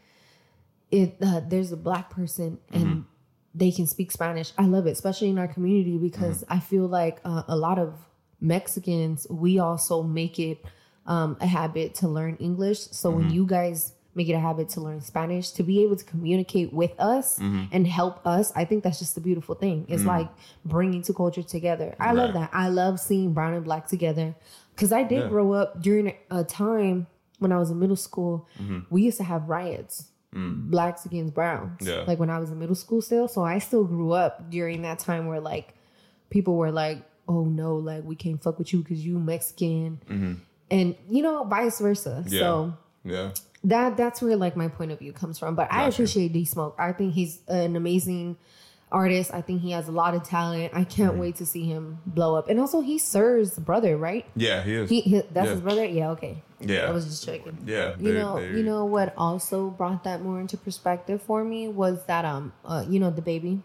it 0.91 1.17
uh, 1.21 1.41
there's 1.47 1.71
a 1.71 1.77
black 1.77 2.09
person 2.09 2.59
and 2.71 3.05
they 3.55 3.71
can 3.71 3.87
speak 3.87 4.11
Spanish. 4.11 4.53
I 4.57 4.65
love 4.65 4.85
it, 4.87 4.91
especially 4.91 5.29
in 5.29 5.37
our 5.39 5.47
community 5.47 5.97
because 5.97 6.43
I 6.47 6.59
feel 6.59 6.87
like 6.87 7.19
uh, 7.25 7.43
a 7.47 7.55
lot 7.55 7.79
of 7.79 7.93
Mexicans 8.39 9.27
we 9.29 9.59
also 9.59 10.03
make 10.03 10.39
it 10.39 10.63
um, 11.05 11.37
a 11.41 11.47
habit 11.47 11.95
to 11.95 12.07
learn 12.07 12.35
English. 12.37 12.79
So 12.91 13.11
when 13.11 13.29
you 13.29 13.45
guys 13.45 13.93
make 14.13 14.27
it 14.29 14.33
a 14.33 14.39
habit 14.39 14.67
to 14.69 14.81
learn 14.81 14.99
Spanish 15.01 15.51
to 15.51 15.63
be 15.63 15.83
able 15.83 15.95
to 15.95 16.03
communicate 16.05 16.73
with 16.73 16.91
us 16.99 17.37
and 17.39 17.85
help 17.85 18.25
us, 18.25 18.51
I 18.55 18.65
think 18.65 18.83
that's 18.83 18.99
just 18.99 19.15
a 19.17 19.21
beautiful 19.21 19.55
thing. 19.55 19.85
It's 19.89 20.05
like 20.05 20.29
bringing 20.65 21.01
two 21.03 21.13
cultures 21.13 21.45
together. 21.45 21.95
I 21.99 22.13
love 22.13 22.33
that. 22.33 22.49
I 22.53 22.69
love 22.69 22.99
seeing 22.99 23.33
brown 23.33 23.53
and 23.53 23.63
black 23.63 23.87
together 23.87 24.35
because 24.75 24.91
I 24.91 25.03
did 25.03 25.23
Yeah. 25.23 25.29
grow 25.29 25.53
up 25.53 25.81
during 25.81 26.13
a 26.31 26.43
time 26.43 27.07
when 27.39 27.51
I 27.51 27.57
was 27.59 27.69
in 27.69 27.79
middle 27.79 27.95
school. 27.95 28.47
We 28.89 29.03
used 29.03 29.17
to 29.17 29.23
have 29.23 29.49
riots, 29.49 30.09
blacks 30.69 31.05
against 31.05 31.33
browns. 31.33 31.87
Yeah. 31.87 32.03
Like 32.07 32.19
when 32.19 32.29
I 32.29 32.39
was 32.39 32.49
in 32.51 32.59
middle 32.59 32.75
school 32.75 33.01
still. 33.01 33.27
So 33.27 33.43
I 33.43 33.59
still 33.59 33.83
grew 33.83 34.11
up 34.11 34.49
during 34.49 34.81
that 34.83 34.99
time 34.99 35.27
where 35.27 35.39
like 35.39 35.73
people 36.29 36.55
were 36.57 36.71
like 36.71 37.03
oh 37.29 37.43
no, 37.43 37.75
like 37.75 38.03
we 38.05 38.15
can't 38.15 38.41
fuck 38.41 38.57
with 38.57 38.71
you 38.71 38.79
because 38.79 39.05
you 39.05 39.19
Mexican, 39.19 39.99
and 40.71 40.95
you 41.09 41.21
know, 41.21 41.43
vice 41.43 41.79
versa. 41.79 42.23
Mm-hmm. 42.25 42.33
Yeah. 42.33 42.39
So 42.39 42.73
Yeah. 43.03 43.31
that 43.65 43.97
that's 43.97 44.21
where 44.21 44.35
like 44.37 44.55
my 44.55 44.69
point 44.69 44.91
of 44.91 44.99
view 44.99 45.11
comes 45.13 45.37
from. 45.37 45.55
But 45.55 45.71
I 45.71 45.87
appreciate 45.87 46.31
D 46.33 46.45
Smoke. 46.45 46.75
I 46.79 46.93
think 46.93 47.13
he's 47.13 47.41
an 47.49 47.75
amazing 47.75 48.37
artist. 48.89 49.33
I 49.33 49.41
think 49.41 49.59
he 49.61 49.71
has 49.71 49.89
a 49.89 49.91
lot 49.91 50.13
of 50.15 50.23
talent. 50.23 50.71
I 50.73 50.85
can't 50.85 51.11
Mm-hmm. 51.11 51.19
wait 51.19 51.35
to 51.37 51.45
see 51.45 51.65
him 51.65 51.97
blow 52.05 52.35
up. 52.35 52.47
And 52.49 52.59
also, 52.61 52.79
he's 52.79 53.03
Sir's 53.03 53.59
brother, 53.59 53.97
right? 53.97 54.25
Yeah, 54.37 54.63
he 54.63 54.73
is. 54.75 54.89
He, 54.89 55.01
he 55.01 55.21
that's 55.31 55.47
Yeah. 55.47 55.51
his 55.51 55.61
brother. 55.61 55.83
Yeah, 55.83 56.11
okay. 56.11 56.41
Yeah. 56.59 56.87
I 56.87 56.91
was 56.91 57.05
just 57.05 57.25
checking. 57.25 57.57
yeah. 57.65 57.95
You 57.99 58.13
know, 58.13 58.39
they- 58.39 58.57
you 58.57 58.63
know 58.63 58.85
what 58.85 59.13
also 59.17 59.69
brought 59.69 60.03
that 60.05 60.21
more 60.21 60.39
into 60.39 60.57
perspective 60.57 61.21
for 61.21 61.43
me 61.43 61.67
was 61.67 62.03
that 62.05 62.25
um, 62.25 62.53
uh, 62.65 62.85
you 62.87 62.99
know, 62.99 63.11
DaBaby. 63.11 63.61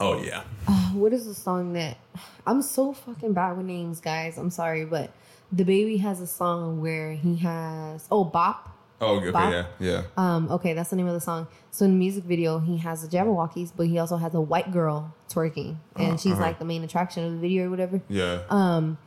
Oh 0.00 0.22
yeah. 0.22 0.44
Uh, 0.66 0.90
what 0.90 1.12
is 1.12 1.26
the 1.26 1.34
song 1.34 1.72
that 1.72 1.98
I'm 2.46 2.62
so 2.62 2.92
fucking 2.92 3.32
bad 3.32 3.56
with 3.56 3.66
names, 3.66 4.00
guys. 4.00 4.38
I'm 4.38 4.50
sorry, 4.50 4.84
but 4.84 5.12
DaBaby 5.54 6.00
has 6.00 6.20
a 6.20 6.26
song 6.26 6.80
where 6.80 7.12
he 7.12 7.36
has 7.36 8.06
oh 8.10 8.24
bop. 8.24 8.74
Oh 9.00 9.16
okay. 9.16 9.30
Bop. 9.30 9.52
Yeah. 9.52 9.66
Yeah. 9.78 10.02
Um, 10.16 10.50
okay, 10.50 10.72
that's 10.72 10.90
the 10.90 10.96
name 10.96 11.06
of 11.06 11.14
the 11.14 11.20
song. 11.20 11.46
So 11.70 11.84
in 11.84 11.92
the 11.92 11.98
music 11.98 12.24
video, 12.24 12.58
he 12.58 12.78
has 12.78 13.06
the 13.06 13.16
Jabbawockeez, 13.16 13.72
but 13.76 13.86
he 13.86 13.98
also 13.98 14.16
has 14.16 14.34
a 14.34 14.40
white 14.40 14.72
girl 14.72 15.14
twerking, 15.30 15.76
and 15.96 16.20
she's 16.20 16.32
uh-huh. 16.32 16.42
like 16.42 16.58
the 16.58 16.64
main 16.64 16.84
attraction 16.84 17.24
of 17.24 17.32
the 17.32 17.38
video 17.38 17.66
or 17.66 17.70
whatever. 17.70 18.00
Yeah. 18.08 18.42
Um, 18.50 18.98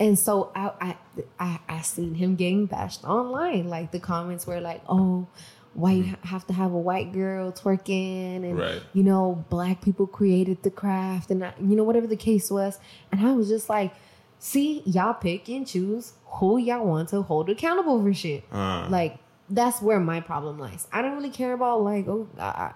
and 0.00 0.18
so 0.18 0.50
I, 0.56 0.72
I, 0.80 0.96
I, 1.38 1.60
I 1.68 1.80
seen 1.82 2.14
him 2.14 2.34
getting 2.34 2.66
bashed 2.66 3.04
online. 3.04 3.68
Like 3.68 3.92
the 3.92 4.00
comments 4.00 4.46
were 4.46 4.60
like, 4.60 4.82
"Oh, 4.88 5.28
why 5.74 5.92
you 5.92 6.16
have 6.24 6.44
to 6.48 6.52
have 6.52 6.72
a 6.72 6.78
white 6.78 7.12
girl 7.12 7.52
twerking?" 7.52 8.42
And 8.44 8.58
Right. 8.58 8.82
you 8.92 9.02
know, 9.04 9.44
black 9.50 9.82
people 9.82 10.06
created 10.06 10.62
the 10.62 10.70
craft, 10.70 11.30
and 11.30 11.44
I, 11.44 11.52
you 11.60 11.76
know, 11.76 11.84
whatever 11.84 12.06
the 12.08 12.16
case 12.16 12.50
was. 12.50 12.78
And 13.12 13.20
I 13.24 13.32
was 13.32 13.48
just 13.48 13.68
like, 13.68 13.92
"See, 14.38 14.82
y'all 14.86 15.14
pick 15.14 15.48
and 15.48 15.66
choose 15.66 16.14
who 16.24 16.58
y'all 16.58 16.86
want 16.86 17.10
to 17.10 17.22
hold 17.22 17.50
accountable 17.50 18.02
for 18.02 18.12
shit." 18.14 18.44
Uh, 18.50 18.88
like 18.90 19.18
that's 19.52 19.82
where 19.82 19.98
my 20.00 20.20
problem 20.20 20.58
lies. 20.58 20.86
I 20.92 21.02
don't 21.02 21.14
really 21.16 21.28
care 21.30 21.52
about 21.52 21.82
like 21.82 22.06
oh 22.08 22.28
I- 22.38 22.72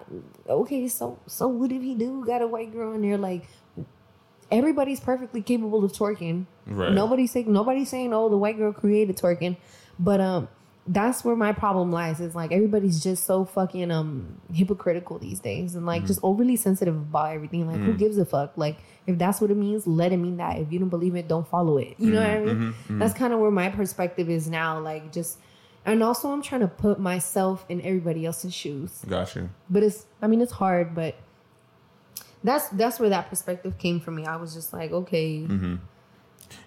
okay 0.49 0.87
so 0.89 1.17
so 1.25 1.47
what 1.47 1.71
if 1.71 1.81
he 1.81 1.95
do 1.95 2.23
got 2.25 2.41
a 2.41 2.47
white 2.47 2.71
girl 2.73 2.91
in 2.93 3.01
there 3.01 3.17
like 3.17 3.45
everybody's 4.51 4.99
perfectly 4.99 5.41
capable 5.41 5.83
of 5.83 5.91
twerking. 5.91 6.45
Right. 6.67 6.91
Nobody's 6.91 7.31
saying 7.31 7.51
nobody's 7.51 7.89
saying 7.89 8.13
oh 8.13 8.29
the 8.29 8.37
white 8.37 8.57
girl 8.57 8.73
created 8.73 9.17
twerking, 9.17 9.57
but 9.99 10.19
um 10.21 10.47
that's 10.87 11.25
where 11.25 11.35
my 11.35 11.51
problem 11.51 11.91
lies. 11.91 12.19
Is 12.19 12.35
like 12.35 12.51
everybody's 12.51 13.01
just 13.01 13.25
so 13.25 13.43
fucking 13.43 13.89
um 13.91 14.39
hypocritical 14.53 15.17
these 15.17 15.39
days 15.39 15.73
and 15.75 15.85
like 15.85 16.01
Mm-hmm. 16.03 16.07
just 16.07 16.19
overly 16.21 16.55
sensitive 16.55 16.95
about 16.95 17.33
everything. 17.33 17.67
Like 17.67 17.81
who 17.81 17.93
Mm. 17.93 17.97
gives 17.97 18.17
a 18.19 18.25
fuck? 18.25 18.53
Like 18.55 18.77
if 19.07 19.17
that's 19.17 19.41
what 19.41 19.49
it 19.51 19.57
means, 19.57 19.87
let 19.87 20.11
it 20.13 20.17
mean 20.17 20.37
that. 20.37 20.59
If 20.59 20.71
you 20.71 20.77
don't 20.79 20.89
believe 20.89 21.15
it, 21.15 21.27
don't 21.27 21.47
follow 21.47 21.77
it. 21.77 21.95
You 21.99 22.11
know 22.11 22.21
what 22.21 22.29
I 22.29 22.37
Mm-hmm. 22.37 22.61
mean? 22.89 22.99
That's 22.99 23.13
kind 23.15 23.33
of 23.33 23.39
where 23.39 23.51
my 23.51 23.69
perspective 23.69 24.29
is 24.29 24.47
now. 24.49 24.79
Like 24.79 25.11
just 25.11 25.39
and 25.87 26.01
also 26.03 26.31
I'm 26.31 26.41
trying 26.41 26.61
to 26.61 26.67
put 26.67 26.99
myself 26.99 27.65
in 27.69 27.81
everybody 27.81 28.25
else's 28.25 28.53
shoes. 28.53 29.03
got 29.07 29.35
you. 29.35 29.49
But 29.69 29.81
it's 29.83 30.05
I 30.21 30.27
mean 30.27 30.41
it's 30.41 30.51
hard, 30.53 30.93
but 30.93 31.15
that's 32.45 32.69
that's 32.69 32.99
where 32.99 33.09
that 33.09 33.29
perspective 33.29 33.77
came 33.77 33.99
from 33.99 34.15
me. 34.15 34.25
I 34.25 34.35
was 34.37 34.53
just 34.53 34.71
like, 34.71 34.91
okay, 34.91 35.39
Mm-hmm. 35.39 35.75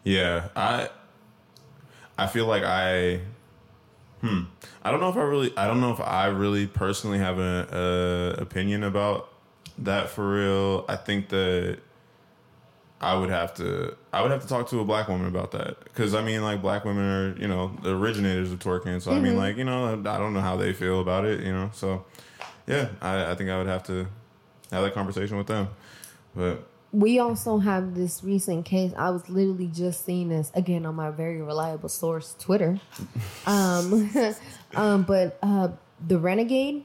Yeah, 0.05 0.49
I 0.57 0.89
I 2.17 2.27
feel 2.27 2.47
like 2.47 2.65
I 2.65 3.21
hmm 4.21 4.43
I 4.83 4.91
don't 4.91 5.01
know 5.01 5.09
if 5.09 5.17
I 5.17 5.23
really 5.23 5.57
I 5.57 5.67
don't 5.67 5.81
know 5.81 5.93
if 5.93 6.01
I 6.01 6.27
really 6.27 6.67
personally 6.67 7.19
have 7.19 7.39
an 7.39 8.35
opinion 8.41 8.83
about 8.83 9.29
that 9.79 10.11
for 10.11 10.29
real. 10.29 10.85
I 10.89 10.97
think 10.97 11.29
that 11.29 11.79
I 13.01 13.15
would 13.17 13.31
have 13.31 13.55
to 13.55 13.97
I 14.13 14.23
would 14.23 14.33
have 14.33 14.43
to 14.43 14.49
talk 14.49 14.69
to 14.71 14.81
a 14.81 14.85
black 14.85 15.09
woman 15.09 15.29
about 15.29 15.53
that 15.53 15.83
because 15.85 16.15
I 16.15 16.23
mean 16.23 16.43
like 16.43 16.61
black 16.61 16.85
women 16.85 17.05
are 17.05 17.41
you 17.41 17.47
know 17.47 17.77
the 17.83 17.97
originators 17.97 18.51
of 18.51 18.59
twerking 18.59 19.01
so 19.01 19.13
I 19.13 19.21
mean 19.21 19.37
like 19.37 19.57
you 19.57 19.65
know 19.65 19.93
I 19.93 20.19
don't 20.19 20.35
know 20.35 20.41
how 20.41 20.57
they 20.57 20.73
feel 20.73 21.01
about 21.01 21.25
it 21.25 21.45
you 21.45 21.53
know 21.53 21.71
so 21.73 22.05
yeah 22.67 22.89
I, 23.01 23.31
I 23.31 23.35
think 23.37 23.51
I 23.51 23.59
would 23.59 23.69
have 23.69 23.85
to 23.85 24.09
have 24.71 24.83
that 24.83 24.95
conversation 24.95 25.37
with 25.37 25.47
them 25.47 25.69
but 26.35 26.65
we 26.93 27.19
also 27.19 27.59
have 27.59 27.95
this 27.95 28.25
recent 28.25 28.65
case. 28.65 28.93
I 28.97 29.11
was 29.11 29.29
literally 29.29 29.67
just 29.67 30.07
seeing 30.07 30.31
this 30.31 30.51
again 30.55 30.87
on 30.87 30.95
my 30.95 31.11
very 31.11 31.43
reliable 31.43 31.89
source, 31.91 32.35
Twitter. 32.39 32.81
Um, 33.47 34.11
um, 34.75 35.03
but 35.03 35.39
uh, 35.43 35.69
the 36.07 36.19
renegade 36.19 36.85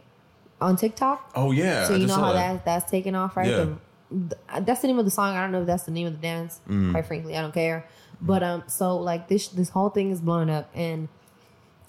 on 0.61 0.75
TikTok. 0.77 1.31
oh 1.35 1.51
yeah 1.51 1.87
So 1.87 1.95
you 1.95 2.07
know 2.07 2.15
how 2.15 2.33
that. 2.33 2.53
that 2.53 2.65
that's 2.65 2.91
taken 2.91 3.15
off, 3.15 3.35
right? 3.37 3.47
Yeah. 3.47 3.65
The- 4.11 4.35
th- 4.53 4.65
that's 4.65 4.81
the 4.81 4.87
name 4.87 4.99
of 4.99 5.05
the 5.05 5.11
song. 5.11 5.35
I 5.35 5.41
don't 5.41 5.51
know 5.51 5.61
if 5.61 5.67
that's 5.67 5.83
the 5.83 5.91
name 5.91 6.07
of 6.07 6.13
the 6.13 6.19
dance. 6.21 6.59
Mm-hmm. 6.67 6.91
Quite 6.91 7.05
frankly, 7.05 7.37
I 7.37 7.41
don't 7.41 7.53
care. 7.53 7.85
But 8.21 8.43
um, 8.43 8.63
so 8.67 8.97
like 8.97 9.27
this 9.27 9.49
this 9.49 9.69
whole 9.69 9.89
thing 9.89 10.11
is 10.11 10.21
blown 10.21 10.49
up, 10.49 10.69
and 10.73 11.09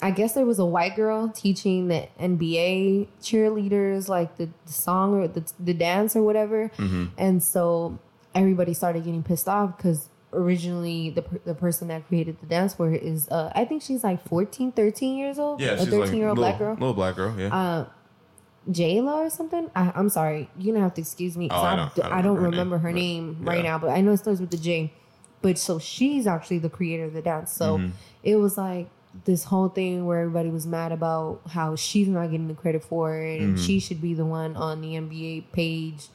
I 0.03 0.11
guess 0.11 0.35
there 0.35 0.45
was 0.45 0.59
a 0.59 0.65
white 0.67 0.97
girl 0.97 1.29
teaching 1.29 1.89
the 1.89 2.09
NBA 2.21 3.09
cheerleaders 3.23 4.09
like 4.09 4.37
the, 4.37 4.49
the 4.67 4.73
song 4.73 5.15
or 5.15 5.29
the 5.29 5.51
the 5.59 5.75
dance 5.75 6.15
or 6.17 6.23
whatever, 6.23 6.71
Mm-hmm. 6.77 7.07
and 7.17 7.43
so 7.43 7.99
everybody 8.35 8.75
started 8.75 9.05
getting 9.05 9.23
pissed 9.23 9.49
off 9.49 9.77
because 9.77 10.09
originally 10.33 11.11
the 11.11 11.25
the 11.45 11.55
person 11.55 11.89
that 11.89 12.07
created 12.09 12.37
the 12.41 12.47
dance 12.47 12.75
for 12.75 12.91
her 12.91 12.97
is 12.97 13.29
uh 13.29 13.53
I 13.55 13.65
think 13.65 13.83
she's 13.83 14.03
like 14.03 14.27
14, 14.29 14.73
13 14.73 15.17
years 15.17 15.39
old, 15.39 15.61
Yeah, 15.61 15.69
a 15.73 15.79
she's 15.79 15.89
thirteen 15.89 16.01
like 16.01 16.13
year 16.15 16.29
old 16.29 16.39
little, 16.39 16.51
black 16.51 16.59
girl. 16.59 16.73
little 16.75 16.95
black 16.95 17.15
girl. 17.17 17.35
Yeah, 17.39 17.55
Uh, 17.57 17.87
Jayla 18.71 19.15
or 19.27 19.31
something. 19.31 19.71
I, 19.77 19.93
I'm 19.95 20.09
sorry. 20.09 20.49
You're 20.59 20.75
gonna 20.75 20.85
have 20.85 20.95
to 20.95 21.01
excuse 21.03 21.37
me. 21.37 21.49
Oh, 21.51 21.55
I 21.55 21.73
I, 21.75 21.77
don't- 21.77 21.99
I 22.13 22.23
don't 22.23 22.35
don't 22.37 22.45
remember 22.45 22.79
her 22.79 22.89
her 22.89 22.93
name, 22.93 23.27
name, 23.27 23.37
but 23.45 23.51
right 23.53 23.63
now, 23.63 23.79
but 23.79 23.91
I 23.91 24.01
know 24.01 24.13
it 24.13 24.19
starts 24.19 24.41
with 24.41 24.51
the 24.51 24.57
J. 24.57 24.93
But 25.43 25.59
so 25.59 25.79
she's 25.79 26.27
actually 26.27 26.59
the 26.61 26.71
creator 26.71 27.05
of 27.05 27.13
the 27.13 27.21
dance. 27.23 27.53
So 27.53 27.79
Mm-hmm. 27.79 27.91
it 28.23 28.37
was 28.37 28.57
like 28.57 28.89
this 29.25 29.45
whole 29.45 29.69
thing 29.69 30.05
where 30.07 30.21
everybody 30.21 30.51
was 30.51 30.67
mad 30.67 30.93
about 30.93 31.41
how 31.51 31.77
she's 31.77 32.09
not 32.09 32.31
getting 32.31 32.49
the 32.49 32.55
credit 32.55 32.83
for 32.85 33.15
it, 33.17 33.41
and 33.41 33.55
Mm-hmm. 33.57 33.65
she 33.65 33.79
should 33.81 34.01
be 34.03 34.15
the 34.15 34.25
one 34.27 34.57
on 34.57 34.81
the 34.81 34.95
NBA 34.95 35.53
page, 35.53 36.09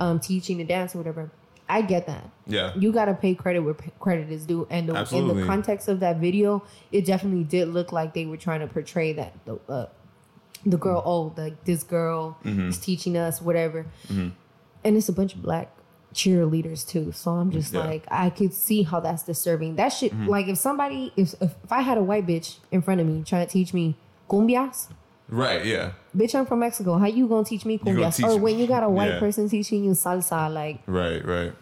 um, 0.00 0.18
teaching 0.20 0.58
the 0.58 0.64
dance 0.64 0.94
or 0.94 0.98
whatever. 0.98 1.30
I 1.68 1.82
get 1.82 2.06
that. 2.06 2.24
Yeah, 2.46 2.72
you 2.76 2.90
got 2.92 3.04
to 3.06 3.14
pay 3.14 3.34
credit 3.34 3.60
where 3.60 3.74
p- 3.74 3.90
credit 4.00 4.30
is 4.32 4.46
due. 4.46 4.66
And 4.70 4.88
the, 4.88 4.94
in 5.14 5.28
the 5.28 5.44
context 5.44 5.86
of 5.88 6.00
that 6.00 6.16
video 6.16 6.62
it 6.90 7.04
definitely 7.04 7.44
did 7.44 7.68
look 7.68 7.92
like 7.92 8.14
they 8.14 8.24
were 8.24 8.38
trying 8.38 8.60
to 8.60 8.66
portray 8.66 9.12
that 9.12 9.34
the, 9.44 9.58
uh, 9.68 9.86
the 10.64 10.78
girl 10.78 11.02
oh 11.04 11.34
like 11.36 11.62
this 11.64 11.82
girl 11.82 12.38
Mm-hmm. 12.44 12.70
is 12.70 12.78
teaching 12.78 13.18
us 13.18 13.42
whatever. 13.42 13.84
And 14.08 14.32
it's 14.96 15.10
a 15.10 15.12
bunch 15.12 15.34
of 15.34 15.42
black 15.42 15.70
cheerleaders 16.14 16.86
too 16.88 17.12
so 17.12 17.32
i'm 17.32 17.50
just 17.50 17.72
Yeah. 17.72 17.80
Mm-hmm. 17.80 17.88
like 17.90 18.04
i 18.10 18.30
could 18.30 18.52
see 18.54 18.82
how 18.82 18.98
that's 19.00 19.22
disturbing 19.22 19.76
that 19.76 19.90
shit 19.90 20.12
like 20.26 20.48
if 20.48 20.56
somebody 20.58 21.12
if, 21.16 21.34
if 21.40 21.54
if 21.64 21.70
i 21.72 21.82
had 21.82 21.98
a 21.98 22.02
white 22.02 22.26
bitch 22.26 22.56
in 22.70 22.82
front 22.82 23.00
of 23.00 23.06
me 23.06 23.22
trying 23.24 23.46
to 23.46 23.52
teach 23.52 23.74
me 23.74 23.94
cumbias 24.28 24.88
right. 25.28 25.64
Yeah, 25.64 25.92
bitch 26.16 26.34
i'm 26.34 26.46
from 26.46 26.60
mexico 26.60 26.96
how 26.98 27.06
you 27.06 27.28
gonna 27.28 27.44
teach 27.44 27.64
me 27.66 27.78
cumbias 27.78 28.16
teach 28.16 28.26
or 28.26 28.36
me- 28.36 28.40
when 28.40 28.58
you 28.58 28.66
got 28.66 28.82
a 28.82 28.88
white 28.88 29.12
Yeah. 29.12 29.18
person 29.20 29.48
teaching 29.48 29.84
you 29.84 29.90
salsa 29.92 30.52
like 30.52 30.80
right, 30.86 31.24
right. 31.24 31.52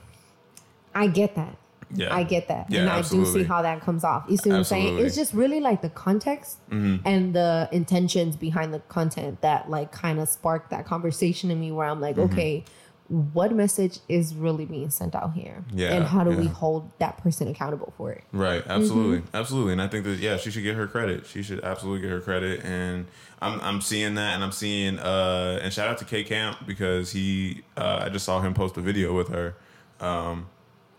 I 0.95 1.09
get 1.09 1.35
that. 1.35 1.57
Yeah, 1.95 2.13
I 2.15 2.23
get 2.25 2.49
that. 2.49 2.71
Yeah, 2.71 2.81
and 2.81 2.89
I 2.91 3.03
do 3.03 3.25
see 3.27 3.45
how 3.45 3.61
that 3.63 3.81
comes 3.83 4.03
off. 4.03 4.25
You 4.29 4.37
see 4.39 4.49
what 4.51 4.57
I'm 4.57 4.65
saying? 4.65 4.95
Mm-hmm. 4.97 5.05
It's 5.07 5.15
just 5.15 5.33
really 5.35 5.61
like 5.61 5.83
the 5.83 5.91
context 5.91 6.59
and 6.71 7.35
the 7.35 7.69
intentions 7.71 8.35
behind 8.35 8.73
the 8.75 8.81
content 8.89 9.41
that 9.43 9.71
like 9.71 9.93
kind 9.93 10.19
of 10.19 10.29
sparked 10.29 10.71
that 10.71 10.85
conversation 10.87 11.51
in 11.51 11.61
me 11.61 11.71
where 11.71 11.87
I'm 11.87 12.01
like, 12.01 12.17
Mm-hmm. 12.17 12.33
okay, 12.33 12.65
what 13.09 13.53
message 13.53 14.01
is 14.09 14.35
really 14.35 14.65
being 14.67 14.91
sent 14.91 15.15
out 15.15 15.33
here? 15.35 15.65
Yeah, 15.73 15.93
And 15.93 16.05
how 16.05 16.25
do 16.25 16.31
we 16.33 16.47
hold 16.49 16.91
that 16.99 17.19
person 17.19 17.47
accountable 17.49 17.93
for 17.97 18.11
it? 18.11 18.25
Right, 18.33 18.65
absolutely, 18.67 19.19
Mm-hmm. 19.19 19.37
absolutely, 19.37 19.73
and 19.73 19.83
I 19.83 19.89
think 19.89 20.05
that 20.05 20.19
yeah, 20.19 20.37
she 20.37 20.51
should 20.51 20.65
get 20.65 20.75
her 20.75 20.87
credit. 20.89 21.25
She 21.27 21.43
should 21.43 21.63
absolutely 21.63 22.01
get 22.03 22.11
her 22.11 22.21
credit, 22.21 22.65
and 22.65 23.07
I'm 23.41 23.61
I'm 23.61 23.81
seeing 23.81 24.15
that, 24.17 24.35
and 24.35 24.43
I'm 24.43 24.51
seeing 24.53 24.99
uh, 24.99 25.61
and 25.63 25.73
shout 25.73 25.89
out 25.89 25.99
to 25.99 26.05
K 26.05 26.25
Camp 26.25 26.67
because 26.67 27.13
he 27.13 27.63
uh, 27.77 28.01
I 28.07 28.09
just 28.09 28.25
saw 28.25 28.41
him 28.41 28.55
post 28.55 28.77
a 28.77 28.81
video 28.81 29.15
with 29.17 29.29
her, 29.29 29.55
um, 30.01 30.47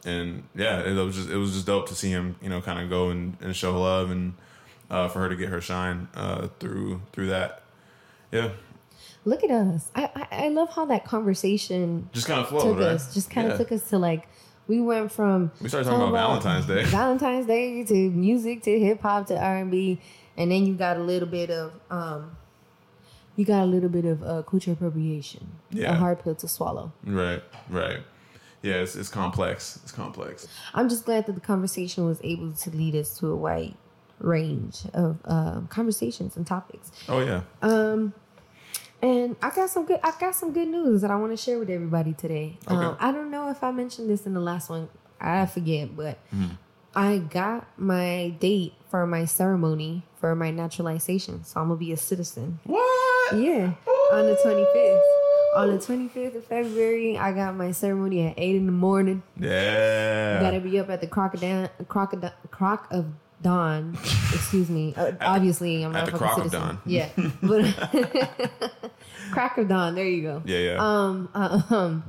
and 0.06 0.44
yeah, 0.56 0.80
it 0.82 0.94
was 0.94 1.16
just 1.16 1.30
it 1.30 1.36
was 1.38 1.54
just 1.54 1.66
dope 1.66 1.90
to 1.90 1.96
see 1.96 2.10
him, 2.10 2.36
you 2.42 2.48
know, 2.50 2.62
kind 2.62 2.80
of 2.80 2.90
go 2.90 3.10
and, 3.10 3.36
and 3.42 3.54
show 3.56 3.80
love 3.82 4.12
and 4.12 4.34
uh, 4.90 5.10
for 5.10 5.20
her 5.20 5.30
to 5.30 5.36
get 5.36 5.50
her 5.50 5.60
shine 5.60 6.08
uh, 6.16 6.48
through 6.60 7.02
through 7.12 7.28
that, 7.28 7.64
yeah, 8.32 8.52
Look 9.28 9.44
at 9.44 9.52
us. 9.52 9.92
I 9.94 10.10
I, 10.16 10.46
I 10.46 10.50
love 10.50 10.70
how 10.70 10.86
that 10.86 11.04
conversation 11.04 12.10
just 12.14 12.28
kind 12.28 12.40
of 12.40 12.48
flowed, 12.48 12.64
took 12.64 12.78
right? 12.78 12.96
us. 12.96 13.14
Just 13.14 13.30
kind 13.30 13.52
of 13.52 13.58
took 13.58 13.74
us 13.74 13.90
to 13.90 13.98
like 13.98 14.28
we 14.68 14.80
went 14.80 15.12
from 15.12 15.52
We 15.62 15.68
started 15.68 15.90
talking 15.90 16.08
about 16.08 16.14
Valentine's 16.44 16.66
Day. 16.66 16.84
Valentine's 16.86 17.46
Day 17.46 17.84
to 17.84 18.10
music 18.10 18.64
to 18.64 18.80
hip 18.80 19.02
hop 19.02 19.28
to 19.28 19.38
R 19.38 19.58
and 19.58 19.70
B, 19.70 20.00
and 20.38 20.50
then 20.50 20.66
you 20.66 20.76
got 20.76 20.96
a 20.96 21.04
little 21.04 21.28
bit 21.28 21.50
of 21.50 21.74
um, 21.90 22.38
you 23.36 23.44
got 23.44 23.64
a 23.64 23.66
little 23.66 23.90
bit 23.90 24.06
of 24.06 24.24
uh, 24.24 24.44
culture 24.44 24.72
appropriation. 24.72 25.46
Yeah. 25.72 25.92
a 25.92 25.96
hard 25.96 26.24
pill 26.24 26.36
to 26.36 26.48
swallow. 26.48 26.94
Right, 27.04 27.44
right. 27.70 28.00
Yeah, 28.62 28.76
it's, 28.76 28.96
it's 28.96 29.10
complex. 29.10 29.80
It's 29.84 29.92
complex. 29.92 30.48
I'm 30.74 30.88
just 30.88 31.04
glad 31.06 31.26
that 31.26 31.36
the 31.36 31.42
conversation 31.42 32.06
was 32.06 32.20
able 32.24 32.54
to 32.54 32.70
lead 32.72 32.96
us 32.96 33.18
to 33.20 33.28
a 33.28 33.36
wide 33.36 33.76
range 34.20 34.86
of 34.94 35.20
um, 35.26 35.68
conversations 35.68 36.38
and 36.38 36.48
topics. 36.48 36.92
Oh 37.10 37.20
yeah. 37.20 37.42
Um, 37.62 38.14
and 39.02 39.36
I 39.42 39.50
got 39.52 39.70
some 39.70 39.86
good. 39.86 40.00
I 40.04 40.12
got 40.20 40.36
some 40.36 40.54
good 40.54 40.68
news 40.68 41.02
that 41.02 41.12
I 41.12 41.16
want 41.16 41.32
to 41.32 41.38
share 41.38 41.60
with 41.60 41.70
everybody 41.70 42.14
today. 42.14 42.58
Um, 42.68 42.98
I 43.00 43.12
don't 43.12 43.30
know 43.32 43.50
if 43.50 43.64
I 43.64 43.72
mentioned 43.72 44.10
this 44.10 44.26
in 44.26 44.34
the 44.34 44.40
last 44.40 44.70
one. 44.70 44.90
I 45.20 45.46
forget, 45.46 45.96
but 45.96 46.18
Mm-hmm. 46.34 46.54
I 46.96 47.20
got 47.20 47.68
my 47.78 48.34
date 48.40 48.74
for 48.90 49.06
my 49.06 49.26
ceremony 49.26 50.04
for 50.20 50.34
my 50.36 50.50
naturalization. 50.50 51.44
So 51.44 51.60
I'm 51.62 51.68
gonna 51.68 51.80
be 51.80 51.92
a 51.92 51.98
citizen. 51.98 52.60
What? 52.64 53.38
Yeah, 53.38 53.74
on 54.14 54.26
the 54.26 54.38
25th. 54.44 55.02
On 55.56 55.70
the 55.70 55.78
25th 55.78 56.36
of 56.36 56.46
February, 56.46 57.18
I 57.18 57.34
got 57.34 57.56
my 57.56 57.72
ceremony 57.72 58.28
at 58.28 58.36
8 58.38 58.56
in 58.56 58.66
the 58.68 58.72
morning. 58.72 59.22
Yeah. 59.40 60.40
Gotta 60.42 60.60
be 60.60 60.80
up 60.80 60.90
at 60.90 61.02
the 61.02 61.08
crocodile, 61.08 61.70
crocodile, 61.88 62.34
croc 62.52 62.88
of 62.92 63.06
dawn. 63.42 63.98
Excuse 64.34 64.70
me. 64.70 64.94
Uh, 64.96 65.14
obviously, 65.22 65.84
I'm 65.84 65.92
not 65.92 66.10
a 66.14 66.18
fucking 66.18 66.50
citizen. 66.50 66.80
Yeah, 66.86 67.10
but 67.42 67.66
crack 69.32 69.58
of 69.58 69.68
dawn. 69.68 69.96
There 69.96 70.06
you 70.08 70.22
go. 70.24 70.42
Yeah, 70.46 70.58
yeah. 70.60 70.78
Um, 70.80 71.30
uh, 71.34 71.62
um, 71.70 72.04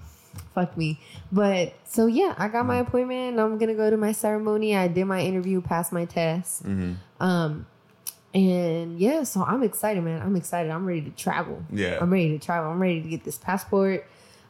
fuck 0.55 0.77
me. 0.77 1.01
But 1.33 1.75
so 1.85 2.07
yeah, 2.07 2.35
I 2.39 2.49
got 2.49 2.67
my 2.67 2.79
Mm-hmm. 2.79 2.89
appointment. 2.89 3.31
and 3.33 3.41
I'm 3.41 3.59
gonna 3.59 3.75
go 3.75 3.91
to 3.91 3.97
my 3.97 4.13
ceremony. 4.13 4.77
I 4.77 4.89
did 4.89 5.05
my 5.05 5.21
interview, 5.21 5.61
passed 5.61 5.93
my 5.93 6.05
test. 6.05 6.65
Mm-hmm. 6.65 6.93
Um, 7.23 7.67
and 8.35 8.99
yeah, 8.99 9.23
so 9.25 9.43
I'm 9.43 9.63
excited, 9.63 10.03
man. 10.05 10.21
I'm 10.23 10.37
excited. 10.37 10.71
I'm 10.71 10.85
ready 10.87 11.03
to 11.03 11.11
travel. 11.11 11.63
Yeah. 11.73 11.99
I'm 12.01 12.11
ready 12.13 12.39
to 12.39 12.45
travel. 12.45 12.71
I'm 12.71 12.81
ready 12.81 13.03
to 13.03 13.09
get 13.09 13.25
this 13.25 13.39
passport. 13.39 14.07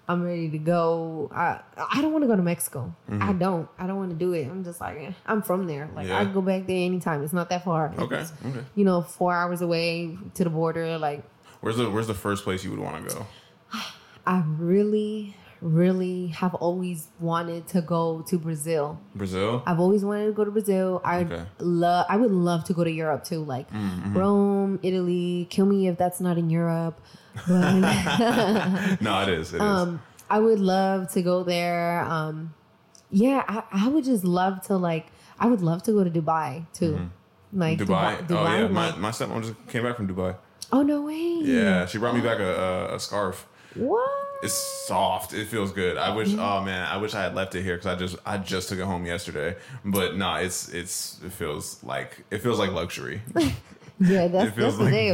I'm 0.09 0.23
ready 0.23 0.49
to 0.51 0.59
go. 0.59 1.31
I 1.35 1.61
I 1.77 2.01
don't 2.01 2.13
want 2.13 2.23
to 2.25 2.29
go 2.29 2.37
to 2.37 2.43
Mexico. 2.43 2.95
I 3.11 3.33
don't. 3.35 3.69
I 3.79 3.87
don't 3.87 3.97
want 3.99 4.11
to 4.11 4.17
do 4.17 4.33
it. 4.33 4.47
I'm 4.49 4.65
just 4.65 4.81
like 4.81 4.97
eh, 4.99 5.13
I'm 5.27 5.43
from 5.43 5.67
there. 5.67 5.91
Like 5.95 6.09
Yeah. 6.09 6.19
I 6.19 6.25
can 6.25 6.33
go 6.33 6.41
back 6.41 6.67
there 6.67 6.85
anytime. 6.85 7.23
It's 7.23 7.33
not 7.35 7.49
that 7.51 7.65
far. 7.65 7.93
okay. 7.99 8.25
Okay. 8.47 8.65
you 8.75 8.85
know, 8.85 9.03
four 9.03 9.35
hours 9.35 9.61
away 9.61 10.17
to 10.35 10.45
the 10.45 10.51
border. 10.51 10.97
Like 10.99 11.23
Where's 11.61 11.77
the 11.77 11.91
Where's 11.91 12.07
the 12.07 12.15
first 12.15 12.45
place 12.45 12.65
you 12.65 12.71
would 12.71 12.81
want 12.81 13.09
to 13.09 13.15
go? 13.17 13.27
I 14.27 14.43
really, 14.59 15.37
really 15.61 16.29
have 16.29 16.55
always 16.55 17.09
wanted 17.21 17.67
to 17.69 17.81
go 17.83 18.23
to 18.29 18.39
Brazil. 18.39 19.01
Brazil. 19.15 19.63
I've 19.67 19.81
always 19.81 20.05
wanted 20.05 20.27
to 20.27 20.33
go 20.33 20.45
to 20.45 20.51
Brazil. 20.51 21.01
I 21.05 21.21
Okay. 21.21 21.45
love. 21.59 22.07
I 22.09 22.17
would 22.17 22.31
love 22.31 22.65
to 22.65 22.73
go 22.73 22.85
to 22.85 22.91
Europe 22.91 23.25
too, 23.25 23.45
like 23.45 23.71
Mm-hmm. 23.73 24.17
Rome, 24.17 24.79
Italy. 24.83 25.47
Kill 25.51 25.67
me 25.67 25.89
if 25.89 25.99
that's 25.99 26.21
not 26.21 26.39
in 26.39 26.49
Europe. 26.51 26.99
But 27.47 29.01
no, 29.01 29.23
it 29.23 29.29
is. 29.29 29.53
It 29.53 29.57
is. 29.57 29.61
um, 29.63 30.01
I 30.31 30.39
would 30.41 30.61
love 30.61 31.11
to 31.13 31.23
go 31.23 31.43
there. 31.43 32.01
Um, 32.03 32.55
yeah, 33.11 33.45
I, 33.49 33.63
I 33.87 33.89
would 33.89 34.05
just 34.05 34.25
love 34.25 34.63
to 34.67 34.77
like. 34.77 35.07
I 35.39 35.47
would 35.47 35.63
love 35.63 35.83
to 35.85 35.93
go 35.93 36.05
to 36.05 36.11
Dubai 36.11 36.67
too. 36.75 37.11
Like 37.53 37.79
Mm-hmm. 37.79 37.93
Dubai. 37.93 38.27
Dubai. 38.27 38.37
oh 38.37 38.59
yeah, 38.59 38.69
my 38.69 38.95
my 38.97 39.11
stepmom 39.11 39.43
just 39.43 39.55
came 39.69 39.83
back 39.85 39.97
from 39.97 40.07
Dubai. 40.09 40.37
oh 40.73 40.83
no 40.83 41.03
way. 41.03 41.39
Yeah, 41.43 41.87
she 41.87 41.97
brought 41.99 42.15
me 42.15 42.21
back 42.21 42.39
a, 42.41 42.91
a, 42.93 42.97
a 42.97 43.01
scarf. 43.01 43.47
What? 43.75 44.11
It's 44.43 44.55
soft. 44.87 45.33
It 45.35 45.47
feels 45.49 45.73
good. 45.73 45.97
I 45.97 46.15
wish. 46.15 46.33
Oh 46.35 46.63
man, 46.63 46.87
I 46.87 46.97
wish 46.99 47.15
I 47.15 47.23
had 47.23 47.35
left 47.35 47.55
it 47.55 47.63
here 47.63 47.77
because 47.77 47.87
I 47.87 47.97
just 47.99 48.17
I 48.27 48.37
just 48.39 48.69
took 48.69 48.79
it 48.79 48.85
home 48.85 49.07
yesterday. 49.07 49.57
But 49.85 50.17
no, 50.17 50.35
it's 50.35 50.69
it's 50.69 51.19
it 51.25 51.33
feels 51.33 51.83
like 51.83 52.23
it 52.31 52.39
feels 52.43 52.59
like 52.59 52.71
luxury. 52.73 53.23
Yeah, 54.01 54.29
that's 54.35 54.57
that's 54.57 54.77
the 54.77 54.85
like 54.85 54.93
day. 54.93 55.11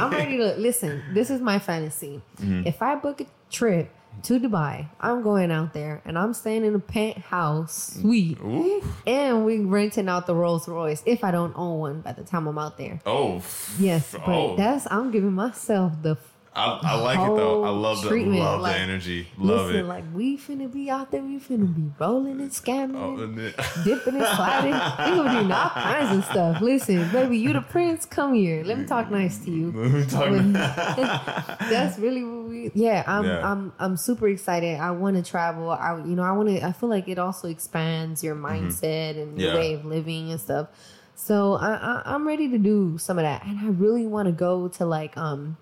I'm 0.00 0.10
ready 0.10 0.36
to 0.38 0.54
listen. 0.56 1.02
This 1.12 1.30
is 1.30 1.40
my 1.40 1.58
fantasy. 1.58 2.20
Mm-hmm. 2.40 2.66
If 2.66 2.80
I 2.82 2.94
book 2.96 3.20
a 3.20 3.26
trip 3.50 3.90
to 4.22 4.38
Dubai, 4.38 4.88
I'm 5.00 5.22
going 5.22 5.50
out 5.50 5.74
there 5.74 6.00
and 6.04 6.16
I'm 6.18 6.32
staying 6.34 6.64
in 6.64 6.74
a 6.74 6.78
penthouse 6.78 7.94
suite, 8.00 8.38
Ooh. 8.40 8.82
and 9.06 9.44
we 9.44 9.58
renting 9.60 10.08
out 10.08 10.26
the 10.26 10.34
Rolls 10.34 10.68
Royce 10.68 11.02
if 11.04 11.24
I 11.24 11.30
don't 11.32 11.52
own 11.56 11.78
one 11.80 12.00
by 12.00 12.12
the 12.12 12.22
time 12.22 12.46
I'm 12.46 12.56
out 12.58 12.78
there. 12.78 13.00
Oh. 13.04 13.42
Yes, 13.78 14.12
but 14.12 14.28
Oh. 14.28 14.56
that's 14.56 14.86
I'm 14.90 15.10
giving 15.10 15.32
myself 15.32 15.92
the 16.02 16.16
I, 16.56 16.78
I 16.82 16.94
like 17.00 17.18
it 17.18 17.36
though. 17.36 17.64
I 17.64 17.70
love 17.70 18.02
the 18.02 18.08
treatment, 18.10 18.38
love 18.38 18.60
like, 18.60 18.74
the 18.76 18.80
energy. 18.80 19.26
Love 19.38 19.66
listen. 19.66 19.80
it. 19.80 19.88
Like 19.88 20.04
we 20.14 20.38
finna 20.38 20.72
be 20.72 20.88
out 20.88 21.10
there, 21.10 21.20
we 21.22 21.38
finna 21.40 21.74
be 21.74 21.90
rolling 21.98 22.40
and 22.40 22.50
scamming. 22.50 22.94
Oh, 22.96 23.22
and 23.24 23.36
Dipping 23.84 24.14
and 24.14 24.26
sliding, 24.36 24.70
we 24.72 25.16
gonna 25.22 25.42
do 25.48 25.52
all 25.52 25.68
kinds 25.70 26.16
of 26.18 26.24
stuff. 26.26 26.60
Listen, 26.60 27.10
baby, 27.10 27.38
you 27.38 27.52
the 27.52 27.60
prince. 27.60 28.06
Come 28.06 28.34
here. 28.34 28.62
Let 28.64 28.78
me 28.78 28.84
talk 28.86 29.10
nice 29.10 29.38
to 29.44 29.50
you. 29.50 29.72
Let 29.72 29.90
me 29.92 30.04
talk 30.06 31.58
that's 31.70 31.98
really 31.98 32.22
what 32.24 32.48
we 32.48 32.70
yeah 32.74 33.02
i'm 33.06 33.24
Yeah. 33.24 33.50
i'm 33.50 33.72
i'm 33.78 33.96
super 33.96 34.28
excited 34.28 34.78
i 34.80 34.90
want 34.90 35.16
to 35.16 35.22
travel 35.22 35.70
i 35.70 35.96
you 35.98 36.14
know 36.14 36.22
i 36.22 36.32
want 36.32 36.48
to 36.48 36.62
i 36.64 36.72
feel 36.72 36.88
like 36.88 37.08
it 37.08 37.18
also 37.18 37.48
expands 37.48 38.22
your 38.22 38.36
mindset 38.36 39.20
and 39.20 39.24
Mm-hmm. 39.34 39.40
Yeah. 39.40 39.46
your 39.48 39.54
way 39.56 39.74
of 39.74 39.84
living 39.84 40.30
and 40.30 40.40
stuff 40.40 40.68
so 41.14 41.54
I, 41.54 41.74
I 41.74 42.02
i'm 42.14 42.26
ready 42.26 42.48
to 42.50 42.58
do 42.58 42.98
some 42.98 43.18
of 43.18 43.22
that 43.24 43.44
and 43.44 43.58
i 43.58 43.68
really 43.68 44.06
want 44.06 44.26
to 44.26 44.32
go 44.32 44.68
to 44.68 44.84
like 44.86 45.16
um 45.16 45.56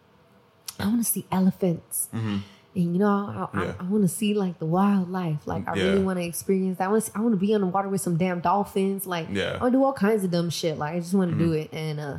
i 0.81 0.87
want 0.87 0.99
to 1.05 1.11
see 1.11 1.25
elephants 1.31 2.09
and 2.13 2.43
you 2.75 2.87
know 2.99 3.07
i, 3.09 3.11
I, 3.11 3.47
Mm-hmm. 3.47 3.61
Yeah. 3.61 3.75
I 3.81 3.85
want 3.85 4.03
to 4.05 4.09
see 4.09 4.35
like 4.35 4.59
the 4.59 4.67
wildlife 4.67 5.47
like 5.47 5.69
i 5.69 5.75
Yeah. 5.75 5.85
really 5.85 6.03
want 6.03 6.19
to 6.19 6.25
experience 6.25 6.79
that 6.79 6.89
i 6.89 6.91
want 6.93 7.05
to 7.05 7.13
i 7.17 7.21
want 7.21 7.33
to 7.33 7.37
be 7.39 7.55
on 7.55 7.61
the 7.61 7.67
water 7.67 7.89
with 7.89 8.01
some 8.01 8.17
damn 8.17 8.41
dolphins 8.41 9.07
like 9.07 9.29
Yeah. 9.31 9.43
Mm-hmm. 9.53 9.57
i 9.57 9.61
want 9.63 9.73
to 9.73 9.79
do 9.79 9.85
all 9.85 9.93
kinds 9.93 10.25
of 10.25 10.31
dumb 10.31 10.51
shit 10.51 10.79
like 10.79 10.95
i 10.95 10.99
just 11.01 11.15
want 11.15 11.31
to 11.33 11.39
do 11.39 11.53
it 11.53 11.69
and 11.73 12.01
uh 12.01 12.19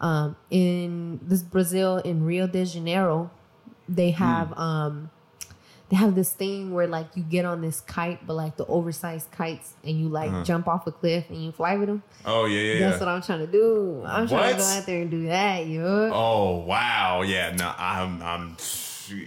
um 0.00 0.36
in 0.50 1.20
this 1.22 1.42
brazil 1.42 1.98
in 1.98 2.24
rio 2.24 2.46
de 2.46 2.64
janeiro 2.64 3.30
they 3.88 4.10
Hmm. 4.10 4.24
have 4.24 4.58
um 4.58 5.10
they 5.92 5.98
have 5.98 6.14
this 6.14 6.32
thing 6.32 6.72
where 6.72 6.86
like 6.86 7.08
you 7.14 7.22
get 7.22 7.44
on 7.44 7.60
this 7.60 7.82
kite 7.82 8.26
but 8.26 8.32
like 8.34 8.56
the 8.56 8.64
oversized 8.66 9.30
kites 9.30 9.74
and 9.84 10.00
you 10.00 10.08
like 10.08 10.32
jump 10.44 10.66
off 10.66 10.86
a 10.86 10.92
cliff 10.92 11.26
and 11.28 11.44
you 11.44 11.52
fly 11.52 11.76
with 11.76 11.88
them 11.88 12.02
oh 12.24 12.46
yeah, 12.46 12.58
Uh-huh. 12.60 12.72
yeah, 12.72 12.78
that's 12.88 12.94
yeah. 13.00 13.06
what 13.06 13.08
i'm 13.14 13.20
trying 13.22 13.40
to 13.40 13.46
do 13.52 14.02
i'm 14.06 14.26
trying 14.26 14.52
to 14.54 14.58
go 14.58 14.64
out 14.64 14.86
there 14.86 15.02
and 15.02 15.10
do 15.10 15.26
that 15.26 15.66
yo 15.66 16.10
Oh 16.12 16.64
wow, 16.64 17.20
yeah. 17.22 17.54
No, 17.54 17.72
I'm 17.76 18.22
I'm. 18.22 18.56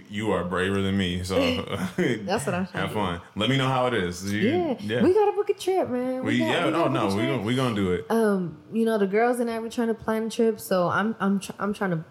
You 0.08 0.32
are 0.32 0.42
braver 0.42 0.82
than 0.82 0.96
me, 0.96 1.22
so 1.22 1.36
That's 1.96 2.44
what 2.46 2.54
I'm 2.56 2.66
trying 2.66 2.66
Have 2.72 2.88
to 2.88 2.88
do. 2.88 2.94
fun. 2.94 3.20
Let 3.36 3.48
me 3.50 3.56
know 3.56 3.68
how 3.68 3.86
it 3.86 3.94
is. 3.94 4.32
You- 4.32 4.40
yeah. 4.48 4.74
yeah. 4.80 5.02
we 5.02 5.14
gotta 5.14 5.32
book 5.32 5.48
a 5.50 5.54
trip 5.54 5.88
man 5.90 6.24
We, 6.24 6.38
got- 6.38 6.44
yeah, 6.48 6.64
we 6.66 6.70
no, 6.72 6.88
no, 6.88 7.06
we 7.14 7.22
gonna 7.22 7.42
we 7.42 7.54
gonna 7.54 7.74
do 7.76 7.92
it. 7.92 8.10
um 8.10 8.58
you 8.72 8.84
know 8.84 8.98
the 8.98 9.06
girls 9.06 9.38
and 9.38 9.48
i 9.48 9.58
were 9.60 9.68
trying 9.68 9.88
to 9.88 9.94
plan 9.94 10.24
a 10.24 10.30
trip 10.30 10.58
so 10.58 10.88
i'm 10.88 11.14
i'm 11.20 11.38
tr- 11.38 11.52
i'm 11.60 11.72
trying 11.72 11.90
to 11.90 12.04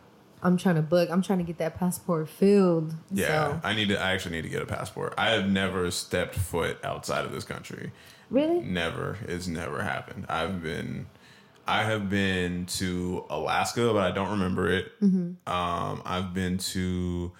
i'm 0.45 0.57
trying 0.57 0.75
to 0.75 0.81
book 0.81 1.09
i'm 1.11 1.21
trying 1.21 1.39
to 1.39 1.43
get 1.43 1.57
that 1.57 1.77
passport 1.77 2.29
filled 2.29 2.93
Yeah, 3.11 3.59
so, 3.59 3.61
I 3.63 3.73
need 3.73 3.89
to. 3.89 3.99
I 4.01 4.11
actually 4.11 4.35
need 4.35 4.43
to 4.43 4.49
get 4.49 4.61
a 4.61 4.65
passport. 4.65 5.13
I 5.17 5.31
have 5.31 5.49
never 5.49 5.91
stepped 5.91 6.35
foot 6.35 6.77
outside 6.83 7.25
of 7.25 7.31
this 7.31 7.43
country. 7.43 7.91
really 8.29 8.59
Never. 8.61 9.17
It's 9.27 9.47
never 9.47 9.81
happened. 9.83 10.25
I've 10.29 10.61
been. 10.61 11.07
I 11.67 11.83
have 11.83 12.09
been 12.11 12.67
to 12.77 13.25
Alaska, 13.29 13.91
but 13.91 14.03
I 14.03 14.11
don't 14.11 14.29
remember 14.29 14.69
it. 14.69 14.91
Mm-hmm. 15.01 15.51
Um, 15.51 16.01
I've 16.05 16.33
been 16.33 16.57
to. 16.59 17.31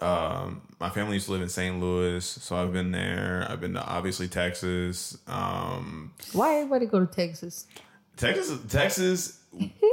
Um, 0.00 0.62
my 0.80 0.90
family 0.90 1.14
used 1.14 1.26
to 1.26 1.32
live 1.32 1.42
in 1.42 1.48
St. 1.48 1.80
Louis, 1.80 2.24
so 2.24 2.56
I've 2.56 2.72
been 2.72 2.92
there. 2.92 3.46
I've 3.48 3.60
been 3.60 3.74
to 3.74 3.84
obviously 3.84 4.28
Texas. 4.28 5.16
Um, 5.26 6.12
why 6.32 6.56
everybody 6.56 6.86
go 6.86 7.00
to 7.00 7.06
texas 7.06 7.66
Texas, 8.16 8.58
Texas. 8.68 9.40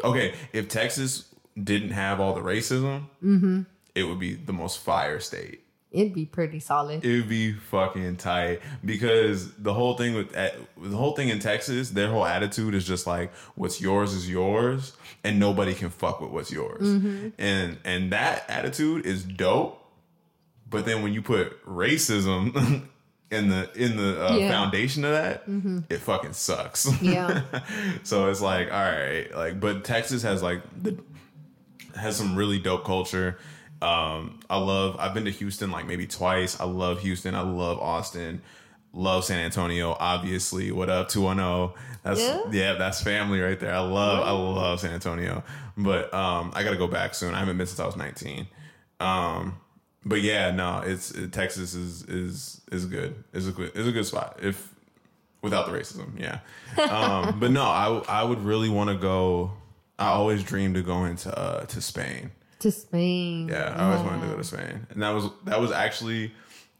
Okay, 0.03 0.33
if 0.51 0.67
Texas 0.67 1.25
didn't 1.61 1.91
have 1.91 2.19
all 2.19 2.33
the 2.33 2.41
racism, 2.41 3.05
Mm-hmm. 3.23 3.61
it 3.95 4.03
would 4.03 4.19
be 4.19 4.33
the 4.35 4.53
most 4.53 4.79
fire 4.79 5.19
state. 5.19 5.61
it'd 5.91 6.13
be 6.13 6.25
pretty 6.25 6.59
solid 6.59 7.05
It 7.05 7.15
would 7.21 7.29
be 7.29 7.53
fucking 7.53 8.17
tight 8.17 8.59
because 8.83 9.53
the 9.53 9.73
whole 9.73 9.95
thing 9.95 10.13
with 10.15 10.31
the 10.33 10.97
whole 10.97 11.13
thing 11.15 11.29
in 11.29 11.39
Texas, 11.39 11.91
their 11.91 12.09
whole 12.09 12.25
attitude 12.25 12.75
is 12.75 12.85
just 12.85 13.07
like 13.07 13.33
what's 13.55 13.79
yours 13.79 14.13
is 14.13 14.29
yours, 14.29 14.93
and 15.23 15.39
nobody 15.39 15.73
can 15.73 15.89
fuck 15.89 16.19
with 16.21 16.31
what's 16.31 16.51
yours. 16.51 16.83
Mm-hmm. 16.87 17.29
And 17.39 17.77
and 17.85 18.11
that 18.11 18.43
attitude 18.49 19.05
is 19.05 19.23
dope. 19.23 19.81
But 20.69 20.85
then 20.85 21.03
when 21.03 21.13
you 21.13 21.21
put 21.21 21.63
racism 21.65 22.53
in 23.31 23.47
the 23.49 23.69
in 23.75 23.95
the 23.95 24.25
uh, 24.25 24.35
Yeah. 24.35 24.41
Mm-hmm. 24.41 24.49
foundation 24.51 25.05
of 25.05 25.11
that, 25.11 25.43
it 25.89 25.99
fucking 25.99 26.33
sucks. 26.33 26.89
yeah 27.01 27.43
so 28.03 28.29
it's 28.29 28.41
like 28.41 28.69
all 28.73 28.83
right, 28.83 29.33
like 29.33 29.59
but 29.61 29.85
Texas 29.85 30.23
has 30.23 30.43
like 30.43 30.61
the 30.83 30.97
has 31.95 32.15
some 32.15 32.35
really 32.35 32.59
dope 32.59 32.85
culture. 32.85 33.37
Um, 33.81 34.39
I 34.49 34.57
love. 34.57 34.95
I've 34.99 35.13
been 35.13 35.25
to 35.25 35.31
Houston 35.31 35.71
like 35.71 35.85
maybe 35.85 36.07
twice. 36.07 36.59
I 36.59 36.65
love 36.65 37.01
Houston. 37.01 37.35
I 37.35 37.41
love 37.41 37.79
Austin. 37.79 38.41
Love 38.93 39.25
San 39.25 39.39
Antonio. 39.39 39.95
Obviously, 39.99 40.71
what 40.71 40.89
up 40.89 41.09
two 41.09 41.21
one 41.21 41.37
zero? 41.37 41.75
That's 42.03 42.19
Yeah? 42.21 42.41
yeah, 42.51 42.73
that's 42.73 43.01
family 43.01 43.41
right 43.41 43.59
there. 43.59 43.73
I 43.73 43.79
love. 43.79 44.25
I 44.25 44.31
love 44.31 44.79
San 44.79 44.93
Antonio. 44.93 45.43
But 45.75 46.13
um, 46.13 46.51
I 46.55 46.63
got 46.63 46.71
to 46.71 46.77
go 46.77 46.87
back 46.87 47.13
soon. 47.13 47.33
I 47.33 47.39
haven't 47.39 47.57
been 47.57 47.67
since 47.67 47.79
I 47.79 47.85
was 47.85 47.97
nineteen. 47.97 48.47
Um, 49.01 49.59
but 50.05 50.21
yeah, 50.21 50.51
no, 50.51 50.81
it's 50.85 51.11
it, 51.11 51.33
Texas 51.33 51.73
is 51.73 52.03
is 52.03 52.61
is 52.71 52.85
good. 52.85 53.23
Is 53.33 53.47
a 53.47 53.51
good 53.51 53.75
is 53.75 53.87
a 53.87 53.91
good 53.91 54.05
spot 54.05 54.39
if 54.41 54.73
without 55.41 55.65
the 55.65 55.77
racism. 55.77 56.19
Yeah. 56.19 56.39
Um, 56.77 57.39
but 57.39 57.51
no, 57.51 57.63
I 57.63 58.01
I 58.07 58.23
would 58.23 58.39
really 58.39 58.69
want 58.69 58.89
to 58.89 58.95
go. 58.97 59.51
I 59.99 60.07
always 60.07 60.43
dreamed 60.43 60.77
of 60.77 60.85
going 60.85 61.15
to 61.17 61.37
uh, 61.39 61.65
to 61.65 61.81
Spain. 61.81 62.31
to 62.59 62.71
spain 62.71 63.47
Yeah, 63.49 63.73
I 63.77 63.85
always 63.85 64.01
wanted 64.01 64.21
to 64.21 64.27
go 64.27 64.37
to 64.37 64.43
Spain, 64.43 64.87
and 64.89 65.01
that 65.01 65.11
was 65.11 65.25
that 65.45 65.59
was 65.59 65.71
actually 65.71 66.31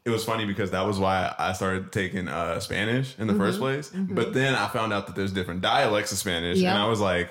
it 0.04 0.10
was 0.10 0.24
funny 0.24 0.44
because 0.44 0.70
that 0.70 0.86
was 0.86 0.98
why 1.00 1.34
I 1.38 1.52
started 1.52 1.90
taking 1.92 2.28
uh, 2.28 2.60
Spanish 2.60 3.18
in 3.18 3.26
the 3.26 3.32
Mm-hmm. 3.32 3.42
first 3.42 3.58
place. 3.58 3.90
But 3.92 4.34
then 4.34 4.54
I 4.54 4.68
found 4.68 4.92
out 4.92 5.06
that 5.08 5.16
there's 5.16 5.32
different 5.32 5.62
dialects 5.62 6.12
of 6.12 6.18
Spanish, 6.18 6.58
Yeah. 6.58 6.70
and 6.74 6.78
I 6.82 6.86
was 6.88 7.00
like, 7.00 7.30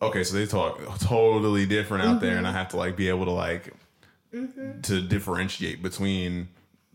okay, 0.00 0.22
so 0.22 0.36
they 0.36 0.46
talk 0.46 0.80
totally 1.00 1.66
different 1.66 2.04
out 2.04 2.20
there, 2.20 2.36
and 2.36 2.46
Mm-hmm. 2.46 2.54
I 2.56 2.58
have 2.58 2.68
to 2.70 2.76
like 2.76 2.96
be 2.96 3.08
able 3.08 3.24
to 3.24 3.32
like 3.32 3.72
to 4.82 5.00
differentiate 5.00 5.82
between 5.82 6.48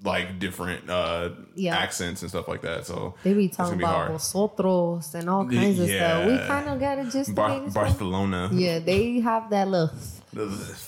like 0.03 0.39
different 0.39 0.89
uh 0.89 1.29
Yeah. 1.55 1.75
accents 1.77 2.21
and 2.21 2.29
stuff 2.29 2.47
like 2.47 2.61
that. 2.63 2.85
So 2.85 3.15
They 3.23 3.33
be 3.33 3.47
talking 3.47 3.77
be 3.77 3.83
about 3.83 4.11
vosotros 4.11 5.15
and 5.15 5.29
all 5.29 5.45
kinds 5.47 5.79
of 5.79 5.87
stuff. 5.89 6.27
We 6.27 6.37
kind 6.47 6.69
of 6.69 6.79
got 6.79 6.95
to 6.95 7.09
just 7.09 7.33
Bar- 7.33 7.69
Barcelona. 7.73 8.49
Yeah, 8.53 8.79
they 8.79 9.19
have 9.21 9.49
that 9.51 9.67
look. 9.69 9.93
The, 10.33 10.43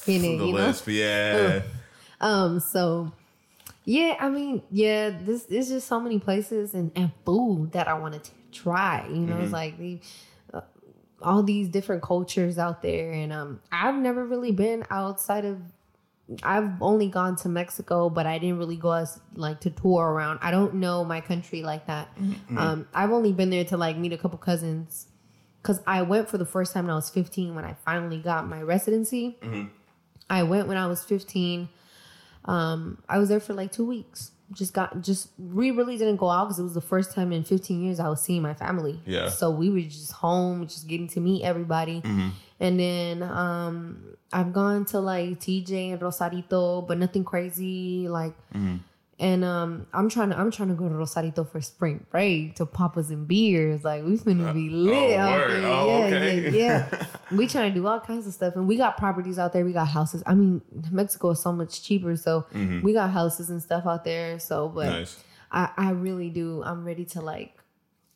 In 0.08 0.26
it, 0.26 0.38
the 0.40 0.46
you 0.46 0.54
know? 0.54 0.74
yeah. 0.88 1.62
Um, 2.20 2.60
so 2.60 3.12
yeah, 3.86 4.18
I 4.20 4.28
mean, 4.30 4.62
yeah, 4.70 5.12
this 5.12 5.46
is 5.46 5.70
just 5.70 5.88
so 5.88 6.00
many 6.02 6.20
places 6.20 6.74
and, 6.74 6.92
and 6.96 7.12
food 7.26 7.72
that 7.72 7.88
I 7.88 7.94
want 7.94 8.22
to 8.22 8.32
try. 8.52 9.08
You 9.08 9.16
know, 9.22 9.36
Mm-hmm. 9.36 9.44
it's 9.44 9.54
like 9.54 9.78
the 9.80 10.00
uh, 10.54 10.62
all 11.22 11.42
these 11.44 11.70
different 11.70 12.02
cultures 12.04 12.58
out 12.58 12.82
there, 12.82 13.12
and 13.14 13.32
um, 13.32 13.62
I've 13.72 13.96
never 13.96 14.26
really 14.26 14.52
been 14.52 14.86
outside 14.90 15.46
of. 15.46 15.60
I've 16.44 16.82
only 16.82 17.08
gone 17.08 17.38
to 17.38 17.50
Mexico, 17.50 18.10
but 18.10 18.26
I 18.26 18.38
didn't 18.38 18.58
really 18.58 18.76
go 18.76 18.92
as 18.92 19.20
like 19.36 19.62
to 19.62 19.70
tour 19.70 20.06
around. 20.06 20.40
I 20.42 20.52
don't 20.52 20.76
know 20.76 21.06
my 21.06 21.22
country 21.22 21.64
like 21.64 21.88
that. 21.88 22.14
Mm-hmm. 22.18 22.58
Um, 22.58 22.88
I've 22.94 23.12
only 23.12 23.32
been 23.32 23.50
there 23.50 23.64
to 23.66 23.78
like 23.78 23.98
meet 23.98 24.12
a 24.12 24.18
couple 24.18 24.38
cousins 24.38 25.08
because 25.62 25.82
I 25.88 26.02
went 26.02 26.30
for 26.30 26.38
the 26.38 26.46
first 26.46 26.74
time 26.74 26.86
when 26.86 26.92
I 26.92 26.96
was 26.96 27.10
15 27.10 27.56
when 27.56 27.64
I 27.64 27.76
finally 27.86 28.18
got 28.18 28.48
my 28.48 28.62
residency. 28.62 29.38
Mm-hmm. 29.42 29.68
I 30.30 30.44
went 30.44 30.68
when 30.68 30.78
I 30.78 30.88
was 30.88 31.04
15. 31.04 31.70
Um, 32.46 33.02
I 33.08 33.20
was 33.20 33.30
there 33.30 33.40
for 33.40 33.54
like 33.54 33.72
two 33.72 33.86
weeks. 33.86 34.32
Just 34.54 34.74
got 34.74 35.02
just 35.02 35.30
we 35.38 35.72
really 35.72 35.98
didn't 35.98 36.16
go 36.18 36.30
out 36.30 36.46
because 36.46 36.60
it 36.60 36.64
was 36.64 36.74
the 36.74 36.82
first 36.82 37.12
time 37.14 37.34
in 37.34 37.44
15 37.44 37.84
years 37.84 38.00
I 38.00 38.08
was 38.08 38.22
seeing 38.22 38.42
my 38.42 38.54
family. 38.54 39.00
Yeah. 39.06 39.28
So 39.30 39.50
we 39.52 39.70
were 39.70 39.82
just 39.82 40.14
home, 40.14 40.66
just 40.68 40.88
getting 40.88 41.08
to 41.10 41.20
meet 41.20 41.44
everybody. 41.44 42.02
And 42.60 42.80
then 42.80 43.24
um, 43.24 44.04
I've 44.32 44.54
gone 44.54 44.86
to 44.86 45.00
like 45.00 45.40
TJ 45.40 45.92
and 45.94 46.02
Rosarito, 46.02 46.82
but 46.82 46.98
nothing 46.98 47.24
crazy. 47.26 48.08
Like, 48.08 48.34
and 49.20 49.44
um, 49.44 49.88
I'm 49.94 50.10
trying 50.10 50.30
to 50.30 50.40
I'm 50.40 50.52
trying 50.52 50.70
to 50.70 50.76
go 50.76 50.88
to 50.88 50.94
Rosarito 50.94 51.44
for 51.44 51.60
spring 51.60 52.06
break 52.12 52.56
to 52.58 52.66
Papas 52.66 53.10
and 53.10 53.28
beers. 53.28 53.84
Like 53.84 54.04
we 54.04 54.18
finna 54.18 54.54
be 54.54 54.70
lit 54.70 55.14
oh, 55.14 55.18
out 55.18 55.48
there. 55.48 55.66
Oh, 55.66 55.88
yeah, 55.88 56.06
okay. 56.06 56.50
yeah, 56.52 56.88
yeah. 56.92 57.06
we 57.32 57.48
trying 57.48 57.74
to 57.74 57.80
do 57.80 57.88
all 57.88 58.00
kinds 58.00 58.28
of 58.28 58.34
stuff, 58.34 58.56
and 58.56 58.68
we 58.68 58.78
got 58.78 58.98
properties 58.98 59.40
out 59.40 59.54
there. 59.54 59.66
We 59.66 59.74
got 59.74 59.88
houses. 59.88 60.22
I 60.28 60.36
mean, 60.36 60.62
Mexico 60.92 61.32
is 61.32 61.40
so 61.40 61.52
much 61.52 61.82
cheaper, 61.82 62.16
so 62.16 62.46
we 62.84 62.94
got 62.94 63.10
houses 63.10 63.50
and 63.50 63.62
stuff 63.62 63.88
out 63.88 64.04
there. 64.04 64.38
So, 64.38 64.70
but 64.70 64.90
Nice. 64.90 65.24
I, 65.52 65.70
I 65.76 65.92
really 65.92 66.30
do. 66.30 66.62
I'm 66.64 66.86
ready 66.86 67.06
to 67.06 67.22
like 67.22 67.58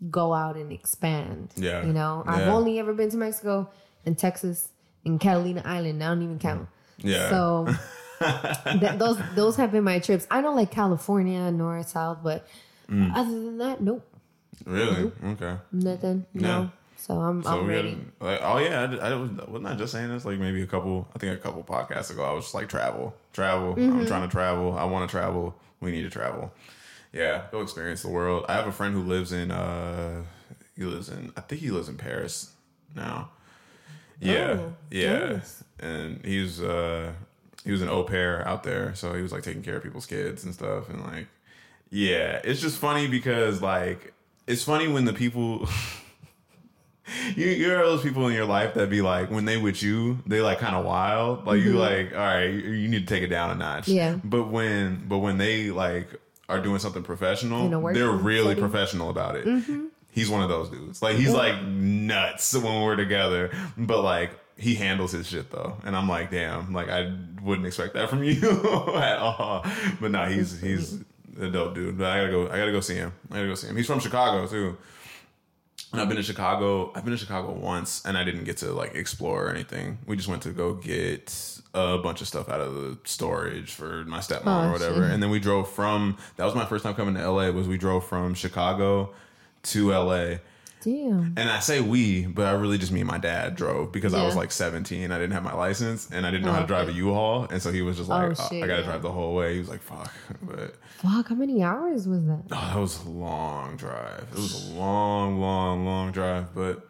go 0.10 0.34
out 0.34 0.56
and 0.56 0.72
expand. 0.72 1.54
Yeah. 1.56 1.86
You 1.86 1.94
know, 1.94 2.24
I've 2.28 2.48
only 2.48 2.80
ever 2.80 2.94
been 2.94 3.10
to 3.10 3.18
Mexico 3.18 3.70
and 4.06 4.18
Texas 4.18 4.70
and 5.06 5.20
Catalina 5.20 5.64
Island. 5.66 6.04
I 6.04 6.08
don't 6.10 6.22
even 6.22 6.40
count. 6.40 6.68
Yeah. 6.98 7.30
So 7.30 7.68
that, 8.22 8.98
those 9.00 9.18
those 9.36 9.56
have 9.58 9.72
been 9.72 9.84
my 9.84 10.00
trips. 10.00 10.28
I 10.32 10.42
don't 10.42 10.56
like 10.56 10.72
California, 10.72 11.52
north, 11.52 11.90
south, 11.90 12.20
but 12.24 12.48
Mm. 12.90 13.16
other 13.16 13.30
than 13.32 13.58
that, 13.60 13.82
nope, 13.82 14.06
Really? 14.66 15.12
Okay. 15.24 15.56
nothing. 15.72 16.26
No. 16.34 16.72
So 16.98 17.20
I'm 17.20 17.42
So 17.42 17.50
I'm 17.62 17.68
ready. 17.68 17.92
gotta- 18.20 18.32
like, 18.32 18.40
oh 18.44 18.58
yeah, 18.60 18.82
I, 19.02 19.10
I 19.12 19.16
was 19.16 19.30
wasn't 19.48 19.68
I 19.68 19.76
just 19.76 19.94
saying 19.94 20.10
this 20.10 20.26
like 20.26 20.38
maybe 20.40 20.62
a 20.62 20.68
couple 20.68 21.08
I 21.16 21.20
think 21.20 21.34
a 21.34 21.42
couple 21.42 21.64
podcasts 21.64 22.12
ago. 22.12 22.24
I 22.24 22.34
was 22.34 22.44
just 22.46 22.54
like 22.56 22.68
travel, 22.70 23.16
travel. 23.34 23.76
Mm-hmm. 23.76 24.00
I'm 24.02 24.06
trying 24.08 24.22
to 24.28 24.32
travel. 24.32 24.78
I 24.78 24.84
want 24.84 25.10
to 25.10 25.12
travel. 25.12 25.56
We 25.80 25.92
need 25.92 26.04
to 26.04 26.10
travel. 26.10 26.52
Yeah, 27.14 27.44
go 27.52 27.62
experience 27.62 28.02
the 28.04 28.10
world. 28.10 28.46
I 28.50 28.54
have 28.56 28.68
a 28.68 28.72
friend 28.72 28.94
who 28.94 29.02
lives 29.04 29.32
in 29.32 29.52
uh 29.52 30.24
he 30.76 30.84
lives 30.84 31.08
in 31.10 31.32
I 31.38 31.42
think 31.42 31.62
he 31.62 31.72
lives 31.72 31.88
in 31.90 31.96
Paris 31.98 32.52
now. 32.96 33.30
Yeah, 34.20 34.58
Oh, 34.60 34.74
yeah, 34.92 35.20
nice. 35.34 35.64
and 35.80 36.24
he's 36.26 36.62
uh 36.62 37.14
he 37.64 37.72
was 37.72 37.82
an 37.82 37.90
au 37.90 38.04
pair 38.04 38.48
out 38.48 38.64
there, 38.64 38.94
so 38.96 39.14
he 39.14 39.22
was 39.22 39.32
like 39.32 39.44
taking 39.44 39.62
care 39.64 39.78
of 39.78 39.84
people's 39.84 40.06
kids 40.06 40.44
and 40.44 40.54
stuff, 40.54 40.90
and 40.90 41.02
like 41.04 41.28
yeah, 41.90 42.40
it's 42.44 42.62
just 42.62 42.78
funny 42.78 43.08
because 43.08 43.62
like 43.62 44.14
it's 44.48 44.64
funny 44.64 44.88
when 44.88 45.06
the 45.06 45.14
people 45.14 45.68
you 47.36 47.48
you're 47.48 47.78
those 47.84 48.02
people 48.02 48.28
in 48.28 48.34
your 48.34 48.46
life 48.46 48.74
that 48.76 48.90
be 48.90 49.02
like 49.02 49.30
when 49.30 49.44
they 49.46 49.58
with 49.58 49.82
you 49.84 50.20
they 50.26 50.40
like 50.42 50.60
kind 50.60 50.76
of 50.76 50.86
wild 50.86 51.46
like 51.46 51.62
you 51.62 51.74
like 51.74 52.14
all 52.14 52.20
right 52.20 52.46
you, 52.46 52.60
you 52.72 52.88
need 52.88 53.06
to 53.06 53.14
take 53.14 53.24
it 53.24 53.28
down 53.28 53.50
a 53.50 53.56
notch 53.56 53.86
Mm-hmm. 53.88 53.96
Yeah. 53.98 54.18
but 54.24 54.44
when 54.50 55.04
but 55.08 55.18
when 55.18 55.38
they 55.38 55.72
like 55.72 56.08
are 56.48 56.62
doing 56.62 56.80
something 56.80 57.04
professional 57.04 57.66
In 57.66 57.74
a 57.74 57.80
work 57.80 57.96
they're 57.96 58.10
really 58.12 58.50
setting. 58.56 58.62
professional 58.70 59.10
about 59.10 59.36
it 59.36 59.46
he's 60.12 60.30
one 60.30 60.42
of 60.42 60.50
those 60.50 60.70
dudes 60.70 61.02
like 61.02 61.18
he's 61.18 61.34
like 61.34 61.62
nuts 61.64 62.54
when 62.54 62.82
we're 62.84 62.96
together 62.96 63.52
but 63.78 64.02
like 64.04 64.32
he 64.58 64.76
handles 64.76 65.12
his 65.12 65.28
shit 65.28 65.50
though 65.52 65.78
and 65.86 65.96
i'm 65.96 66.08
like 66.08 66.30
damn 66.32 66.74
like 66.74 66.90
i 66.90 67.12
wouldn't 67.42 67.66
expect 67.68 67.94
that 67.94 68.10
from 68.10 68.24
you 68.24 68.38
at 68.96 69.18
all 69.18 69.66
but 70.00 70.12
no 70.12 70.26
he's 70.26 70.60
he's 70.62 71.00
a 71.40 71.48
dope 71.50 71.74
dude 71.74 71.98
but 71.98 72.08
i 72.08 72.20
gotta 72.20 72.32
go 72.32 72.48
i 72.50 72.58
gotta 72.58 72.72
go 72.72 72.80
see 72.82 72.96
him 72.96 73.12
i 73.32 73.36
gotta 73.36 73.48
go 73.48 73.56
see 73.56 73.68
him 73.68 73.76
he's 73.76 73.88
from 73.88 74.00
chicago 74.00 74.46
too 74.48 74.78
and 75.94 76.00
I've 76.00 76.08
been 76.08 76.16
to 76.16 76.24
Chicago. 76.24 76.90
I've 76.96 77.04
been 77.04 77.12
to 77.12 77.18
Chicago 77.18 77.52
once, 77.52 78.06
and 78.06 78.18
I 78.18 78.24
didn't 78.24 78.46
get 78.46 78.56
to 78.58 78.72
like 78.72 78.96
explore 78.96 79.48
or 79.48 79.50
anything. 79.50 79.98
We 80.06 80.16
just 80.16 80.30
went 80.30 80.42
to 80.44 80.52
go 80.52 80.74
get 80.74 81.36
a 81.74 81.98
bunch 81.98 82.22
of 82.22 82.30
stuff 82.30 82.48
out 82.48 82.62
of 82.62 82.74
the 82.76 82.98
storage 83.04 83.74
for 83.74 84.06
my 84.06 84.20
stepmom 84.20 84.44
Oh, 84.46 84.70
or 84.70 84.72
whatever. 84.72 85.02
shit. 85.04 85.12
And 85.12 85.22
then 85.22 85.30
we 85.32 85.42
drove 85.42 85.70
from. 85.70 86.16
That 86.38 86.46
was 86.46 86.56
my 86.56 86.64
first 86.66 86.86
time 86.86 86.94
coming 86.94 87.16
to 87.16 87.30
LA. 87.30 87.50
Was 87.50 87.68
we 87.68 87.78
drove 87.78 88.06
from 88.06 88.36
Chicago 88.36 89.12
to 89.64 89.92
LA. 89.92 90.36
Damn. 90.84 91.34
And 91.38 91.50
I 91.50 91.60
say 91.60 91.80
we, 91.80 92.26
but 92.26 92.48
I 92.48 92.52
really 92.52 92.78
just 92.78 92.92
mean 92.92 93.06
my 93.06 93.18
dad 93.18 93.56
drove 93.56 93.92
because 93.92 94.14
I 94.14 94.24
was 94.26 94.36
like 94.36 94.52
17. 94.52 95.12
I 95.12 95.18
didn't 95.20 95.32
have 95.34 95.44
my 95.44 95.54
license 95.54 96.10
and 96.12 96.26
I 96.26 96.32
didn't 96.32 96.46
know 96.46 96.52
Oh, 96.52 96.56
how 96.56 96.62
to 96.62 96.68
drive 96.68 96.90
a. 96.90 96.94
U-Haul. 96.94 97.48
And 97.52 97.62
so 97.62 97.72
he 97.72 97.82
was 97.82 97.98
just 97.98 98.10
like, 98.10 98.32
Oh, 98.32 98.34
"Oh, 98.38 98.48
shit, 98.50 98.64
I 98.64 98.68
got 98.68 98.76
to 98.78 98.82
yeah. 98.82 98.88
drive 98.88 99.02
the 99.04 99.12
whole 99.12 99.36
way. 99.36 99.54
He 99.54 99.60
was 99.60 99.70
like, 99.70 99.82
fuck. 99.82 100.12
But 100.42 100.76
Fuck, 100.98 101.30
how 101.30 101.36
many 101.36 101.64
hours 101.64 102.08
was 102.08 102.26
that? 102.26 102.44
Oh, 102.52 102.56
that 102.74 102.78
was 102.80 103.04
a 103.06 103.10
long 103.10 103.76
drive. 103.78 104.28
It 104.32 104.36
was 104.36 104.70
a 104.70 104.74
long, 104.74 105.40
long, 105.40 105.86
long 105.86 106.12
drive, 106.12 106.54
but 106.56 106.88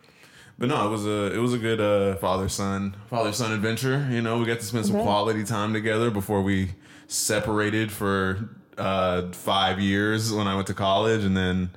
but 0.57 0.67
no, 0.69 0.85
it 0.85 0.89
was 0.89 1.05
a 1.05 1.33
it 1.33 1.39
was 1.39 1.53
a 1.53 1.57
good 1.57 1.79
uh, 1.81 2.15
father 2.17 2.47
son 2.49 2.95
father 3.09 3.31
son 3.33 3.51
adventure. 3.51 4.07
You 4.11 4.21
know, 4.21 4.37
we 4.37 4.45
got 4.45 4.59
to 4.59 4.65
spend 4.65 4.85
some 4.85 4.95
Okay. 4.97 5.03
quality 5.03 5.43
time 5.43 5.73
together 5.73 6.11
before 6.11 6.41
we 6.41 6.71
separated 7.07 7.91
for 7.91 8.49
uh, 8.77 9.31
five 9.31 9.79
years 9.79 10.31
when 10.33 10.47
I 10.47 10.55
went 10.55 10.67
to 10.67 10.73
college, 10.73 11.23
and 11.23 11.35
then 11.35 11.71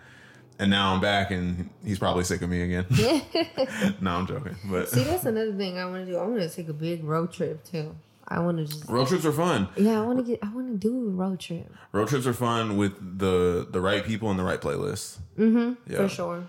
and 0.59 0.71
now 0.71 0.95
I'm 0.95 1.01
back, 1.01 1.31
and 1.31 1.69
he's 1.85 1.99
probably 1.99 2.25
sick 2.25 2.43
of 2.43 2.49
me 2.51 2.63
again. 2.63 2.87
no, 4.01 4.11
I'm 4.13 4.27
joking, 4.27 4.57
but 4.71 4.89
See, 4.89 5.05
that's 5.05 5.25
another 5.25 5.53
thing 5.55 5.79
I 5.79 5.87
want 5.87 6.07
to 6.07 6.13
do. 6.13 6.19
I 6.19 6.27
want 6.27 6.41
to 6.41 6.49
take 6.49 6.69
a 6.69 6.73
big 6.73 7.05
road 7.05 7.33
trip 7.33 7.65
too. 7.65 7.95
I 8.27 8.39
want 8.41 8.57
to 8.59 8.65
just 8.65 8.89
road 8.89 9.07
trips 9.09 9.27
are 9.27 9.33
fun. 9.33 9.69
yeah. 9.77 10.01
I 10.01 10.07
want 10.07 10.19
to 10.19 10.25
get. 10.25 10.39
I 10.43 10.49
want 10.55 10.69
to 10.69 10.79
do 10.79 11.09
a 11.09 11.11
road 11.11 11.41
trip 11.41 11.71
Road 11.93 12.09
trips 12.09 12.27
are 12.27 12.33
fun 12.33 12.77
with 12.79 13.19
the 13.19 13.67
the 13.71 13.81
right 13.83 14.03
people 14.05 14.31
and 14.31 14.39
the 14.39 14.45
right 14.45 14.61
playlist. 14.61 15.19
Mm-hmm. 15.39 15.93
Yeah. 15.93 15.99
for 15.99 16.09
sure. 16.09 16.45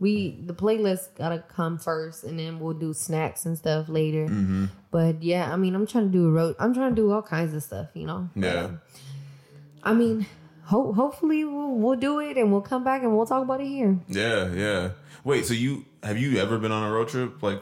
We 0.00 0.36
the 0.44 0.52
playlist 0.52 1.14
gotta 1.16 1.38
come 1.48 1.78
first, 1.78 2.24
and 2.24 2.38
then 2.38 2.58
we'll 2.58 2.74
do 2.74 2.92
snacks 2.92 3.46
and 3.46 3.56
stuff 3.56 3.88
later. 3.88 4.26
Mm-hmm. 4.26 4.64
But 4.90 5.22
yeah, 5.22 5.52
I 5.52 5.56
mean, 5.56 5.74
I'm 5.76 5.86
trying 5.86 6.06
to 6.06 6.12
do 6.12 6.26
a 6.26 6.30
road. 6.30 6.56
I'm 6.58 6.74
trying 6.74 6.90
to 6.90 6.96
do 6.96 7.12
all 7.12 7.22
kinds 7.22 7.54
of 7.54 7.62
stuff. 7.62 7.88
You 7.94 8.06
know. 8.06 8.28
But, 8.34 8.44
Yeah. 8.44 8.64
um, 8.64 8.80
I 9.84 9.94
mean, 9.94 10.26
ho- 10.66 10.92
hopefully 10.92 11.44
we'll, 11.44 11.74
we'll 11.82 11.98
do 11.98 12.20
it, 12.20 12.36
and 12.36 12.50
we'll 12.52 12.60
come 12.72 12.82
back 12.84 13.02
and 13.02 13.16
we'll 13.16 13.26
talk 13.26 13.42
about 13.42 13.60
it 13.60 13.66
here. 13.68 13.98
Yeah, 14.08 14.52
yeah. 14.52 14.90
Wait, 15.24 15.44
so 15.46 15.54
you 15.54 15.84
have 16.02 16.18
you 16.18 16.38
ever 16.38 16.58
been 16.58 16.70
on 16.72 16.82
a 16.88 16.92
road 16.92 17.08
trip 17.08 17.42
like 17.42 17.60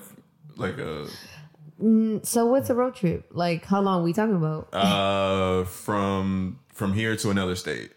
like 0.57 0.77
a 0.79 1.07
So 2.23 2.47
what's 2.47 2.71
a 2.71 2.75
road 2.75 2.95
trip? 2.95 3.27
Like, 3.31 3.65
how 3.65 3.81
long 3.81 4.03
we 4.05 4.13
talking 4.13 4.37
about? 4.37 4.69
uh 4.75 5.65
from 5.65 6.59
from 6.73 6.93
here 6.93 7.17
to 7.17 7.31
another 7.31 7.57
state? 7.57 7.91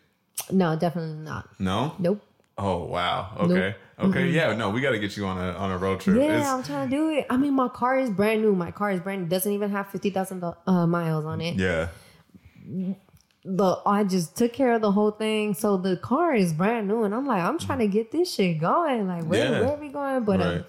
no, 0.51 0.75
definitely 0.77 1.17
not. 1.23 1.49
No? 1.59 1.93
Nope. 1.99 2.21
Oh 2.57 2.85
wow. 2.85 3.35
Okay. 3.39 3.75
Okay. 3.99 4.29
Yeah, 4.29 4.55
no, 4.55 4.69
we 4.69 4.79
gotta 4.81 4.99
get 4.99 5.17
you 5.17 5.25
on 5.25 5.37
a 5.37 5.51
on 5.57 5.71
a 5.71 5.77
road 5.77 5.99
trip. 5.99 6.17
Yeah, 6.17 6.23
It's- 6.37 6.47
I'm 6.47 6.63
trying 6.63 6.89
to 6.89 6.95
do 6.95 7.09
it. 7.09 7.25
I 7.29 7.35
mean, 7.37 7.53
my 7.53 7.67
car 7.67 7.97
is 7.99 8.09
brand 8.09 8.41
new. 8.43 8.55
My 8.55 8.71
car 8.71 8.91
is 8.91 8.99
brand 9.01 9.23
new. 9.23 9.27
Doesn't 9.27 9.51
even 9.51 9.69
have 9.71 9.89
fifty 9.89 10.09
thousand 10.11 10.43
uh, 10.43 10.87
miles 10.87 11.25
on 11.25 11.41
it. 11.41 11.55
yeah. 11.55 11.87
The 13.49 13.79
I 13.85 14.03
just 14.03 14.35
took 14.35 14.51
care 14.51 14.73
of 14.73 14.81
the 14.81 14.91
whole 14.91 15.11
thing, 15.11 15.53
so 15.53 15.77
the 15.77 15.95
car 15.95 16.35
is 16.35 16.51
brand 16.51 16.89
new, 16.89 17.03
and 17.03 17.15
I'm 17.15 17.25
like, 17.25 17.41
I'm 17.41 17.57
trying 17.57 17.79
to 17.79 17.87
get 17.87 18.11
this 18.11 18.33
shit 18.33 18.59
going. 18.59 19.07
Like, 19.07 19.23
where 19.23 19.45
Yeah. 19.51 19.61
where 19.61 19.69
are 19.77 19.79
we 19.79 19.87
going? 19.87 20.23
But 20.25 20.41
um, 20.41 20.47
Right. 20.47 20.65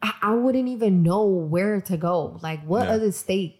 I, 0.00 0.12
I 0.22 0.34
wouldn't 0.34 0.68
even 0.68 1.02
know 1.02 1.24
where 1.26 1.80
to 1.80 1.96
go. 1.96 2.38
Like, 2.40 2.62
what 2.64 2.86
Yeah. 2.86 2.94
other 2.94 3.10
state? 3.10 3.56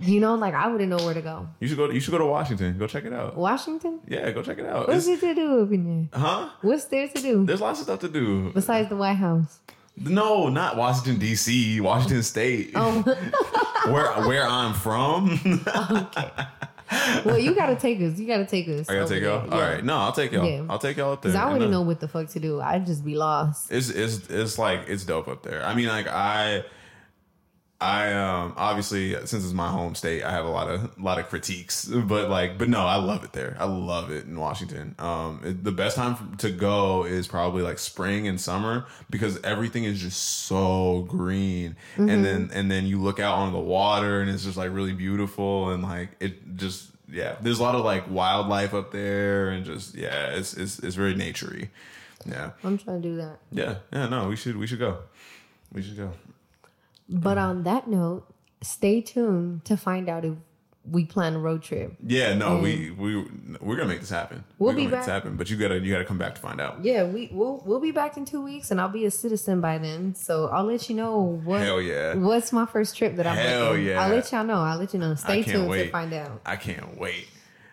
You 0.00 0.20
know, 0.20 0.36
like 0.36 0.54
I 0.54 0.68
wouldn't 0.68 0.88
know 0.88 1.04
where 1.04 1.12
to 1.12 1.20
go. 1.20 1.48
You 1.60 1.68
should 1.68 1.76
go 1.76 1.90
you 1.90 2.00
should 2.00 2.12
go 2.12 2.18
to 2.18 2.24
Washington. 2.26 2.78
Go 2.78 2.86
check 2.86 3.04
it 3.04 3.12
out. 3.12 3.36
Washington. 3.36 4.00
Yeah, 4.08 4.30
go 4.30 4.42
check 4.42 4.58
it 4.58 4.64
out. 4.64 4.86
What's 4.88 5.06
It's- 5.06 5.20
there 5.20 5.34
to 5.34 5.40
do 5.40 5.74
in 5.74 6.08
there? 6.12 6.20
huh? 6.20 6.48
What's 6.62 6.84
there 6.86 7.08
to 7.08 7.20
do 7.20 7.44
There's 7.44 7.60
lots 7.60 7.80
of 7.80 7.84
stuff 7.84 8.00
to 8.00 8.08
do. 8.08 8.52
besides 8.54 8.88
the 8.88 8.96
White 8.96 9.14
House? 9.16 9.58
No, 10.00 10.48
not 10.48 10.76
Washington 10.76 11.18
D.C., 11.18 11.80
Washington 11.80 12.22
State. 12.22 12.70
Oh, 12.76 13.02
Where 13.92 14.12
where 14.28 14.46
I'm 14.46 14.72
from. 14.74 15.40
well, 17.24 17.38
you 17.38 17.54
gotta 17.54 17.76
take 17.76 18.00
us. 18.00 18.18
You 18.18 18.26
gotta 18.26 18.46
take 18.46 18.68
us. 18.68 18.88
I 18.88 18.94
gotta 18.94 19.08
take 19.08 19.22
y'all. 19.22 19.50
All 19.50 19.58
Yeah. 19.58 19.74
right, 19.74 19.84
no, 19.84 19.96
I'll 19.96 20.12
take 20.12 20.32
y'all. 20.32 20.46
Yeah. 20.48 20.62
I'll 20.70 20.78
take 20.78 20.96
y'all 20.96 21.12
up 21.12 21.22
there. 21.22 21.32
Cause 21.32 21.40
I 21.40 21.52
wouldn't 21.52 21.70
know 21.70 21.82
what 21.82 22.00
the 22.00 22.08
fuck 22.08 22.28
to 22.30 22.40
do. 22.40 22.60
I'd 22.60 22.86
just 22.86 23.04
be 23.04 23.14
lost. 23.16 23.70
it's 23.70 23.90
it's 23.90 24.28
it's 24.30 24.58
like 24.58 24.80
it's 24.88 25.04
dope 25.04 25.28
up 25.28 25.42
there. 25.42 25.64
I 25.64 25.74
mean, 25.74 25.88
like 25.88 26.06
I 26.08 26.64
I 27.80 28.12
um 28.12 28.54
obviously 28.56 29.14
since 29.26 29.44
it's 29.44 29.52
my 29.52 29.68
home 29.68 29.94
state, 29.94 30.24
I 30.24 30.32
have 30.32 30.44
a 30.44 30.50
lot 30.50 30.68
of 30.68 30.98
a 30.98 31.02
lot 31.02 31.20
of 31.20 31.28
critiques, 31.28 31.84
but 31.84 32.28
like, 32.28 32.58
but 32.58 32.68
no, 32.68 32.80
I 32.80 32.96
love 32.96 33.22
it 33.22 33.32
there. 33.32 33.56
I 33.58 33.66
love 33.66 34.10
it 34.10 34.26
in 34.26 34.38
Washington. 34.38 34.96
Um, 34.98 35.40
it, 35.44 35.62
the 35.62 35.70
best 35.70 35.94
time 35.94 36.36
to 36.38 36.50
go 36.50 37.04
is 37.04 37.28
probably 37.28 37.62
like 37.62 37.78
spring 37.78 38.26
and 38.26 38.40
summer 38.40 38.86
because 39.10 39.40
everything 39.42 39.84
is 39.84 40.00
just 40.00 40.20
so 40.20 41.06
green, 41.08 41.76
and 41.96 42.24
then 42.24 42.50
and 42.52 42.68
then 42.68 42.84
you 42.86 43.00
look 43.00 43.20
out 43.20 43.38
on 43.38 43.52
the 43.52 43.60
water 43.60 44.20
and 44.20 44.28
it's 44.28 44.42
just 44.42 44.56
like 44.56 44.72
really 44.72 44.92
beautiful 44.92 45.70
and 45.70 45.84
like 45.84 46.10
it 46.18 46.56
just 46.56 46.90
yeah. 47.08 47.36
There's 47.40 47.60
a 47.60 47.62
lot 47.62 47.76
of 47.76 47.84
like 47.84 48.10
wildlife 48.10 48.74
up 48.74 48.90
there 48.90 49.50
and 49.50 49.64
just 49.64 49.94
yeah, 49.94 50.30
it's 50.30 50.52
it's 50.54 50.80
it's 50.80 50.96
very 50.96 51.14
naturey. 51.14 51.68
Yeah, 52.26 52.50
I'm 52.64 52.76
trying 52.76 53.00
to 53.00 53.08
do 53.08 53.16
that. 53.18 53.38
yeah, 53.52 53.76
yeah. 53.92 54.08
No, 54.08 54.28
we 54.28 54.34
should 54.34 54.56
we 54.56 54.66
should 54.66 54.80
go. 54.80 54.98
We 55.72 55.82
should 55.82 55.96
go. 55.96 56.12
But 57.08 57.38
on 57.38 57.62
that 57.64 57.88
note, 57.88 58.26
stay 58.62 59.00
tuned 59.00 59.64
to 59.64 59.76
find 59.76 60.08
out 60.08 60.24
if 60.24 60.34
we 60.90 61.04
plan 61.04 61.34
a 61.34 61.38
road 61.38 61.62
trip. 61.62 61.94
Yeah, 62.06 62.34
no, 62.34 62.58
we 62.58 62.90
we 62.90 63.16
we're 63.60 63.76
gonna 63.76 63.88
make 63.88 64.00
this 64.00 64.10
happen. 64.10 64.44
We'll 64.58 64.72
be 64.74 64.82
make 64.82 64.92
back. 64.92 65.00
this 65.00 65.06
happen, 65.12 65.36
but 65.36 65.50
you 65.50 65.56
gotta 65.56 65.78
you 65.78 65.92
gotta 65.92 66.04
come 66.04 66.18
back 66.18 66.34
to 66.36 66.40
find 66.40 66.60
out. 66.60 66.82
Yeah, 66.84 67.04
we 67.04 67.28
we'll 67.32 67.62
we'll 67.66 67.80
be 67.80 67.90
back 67.90 68.16
in 68.16 68.24
two 68.24 68.42
weeks, 68.42 68.70
and 68.70 68.80
I'll 68.80 68.88
be 68.88 69.04
a 69.04 69.10
citizen 69.10 69.60
by 69.60 69.78
then. 69.78 70.14
So 70.14 70.48
I'll 70.48 70.64
let 70.64 70.88
you 70.88 70.96
know 70.96 71.20
what 71.44 71.60
Hell 71.60 71.80
yeah. 71.82 72.14
what's 72.14 72.52
my 72.52 72.64
first 72.66 72.96
trip 72.96 73.16
that 73.16 73.26
I'm. 73.26 73.36
Hell 73.36 73.72
making. 73.72 73.86
yeah. 73.86 74.02
I'll 74.02 74.10
let 74.10 74.32
y'all 74.32 74.44
know. 74.44 74.60
I'll 74.60 74.78
let 74.78 74.92
you 74.94 75.00
know. 75.00 75.14
Stay 75.14 75.42
tuned 75.42 75.70
to 75.70 75.90
find 75.90 76.12
out. 76.14 76.40
I 76.46 76.56
can't 76.56 76.98
wait. 76.98 77.28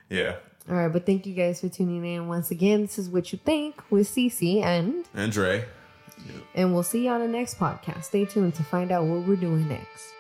Yeah, 0.10 0.36
All 0.70 0.76
right, 0.76 0.88
but 0.91 1.06
thank 1.06 1.26
you 1.26 1.34
guys 1.34 1.62
for 1.62 1.70
tuning 1.70 2.06
in 2.06 2.28
once 2.28 2.52
again. 2.52 2.82
This 2.82 2.99
is 2.99 3.10
what 3.10 3.32
you 3.32 3.40
think 3.44 3.82
with 3.90 4.07
Cece, 4.07 4.62
and 4.62 5.03
and 5.16 5.32
And 6.54 6.74
we'll 6.74 6.84
see 6.84 7.06
you 7.06 7.12
on 7.12 7.22
the 7.22 7.28
next 7.28 7.60
podcast. 7.60 8.06
Stay 8.06 8.26
tuned 8.26 8.56
to 8.56 8.64
find 8.64 8.92
out 8.92 9.06
what 9.06 9.28
we're 9.28 9.36
doing 9.36 9.68
next. 9.68 10.14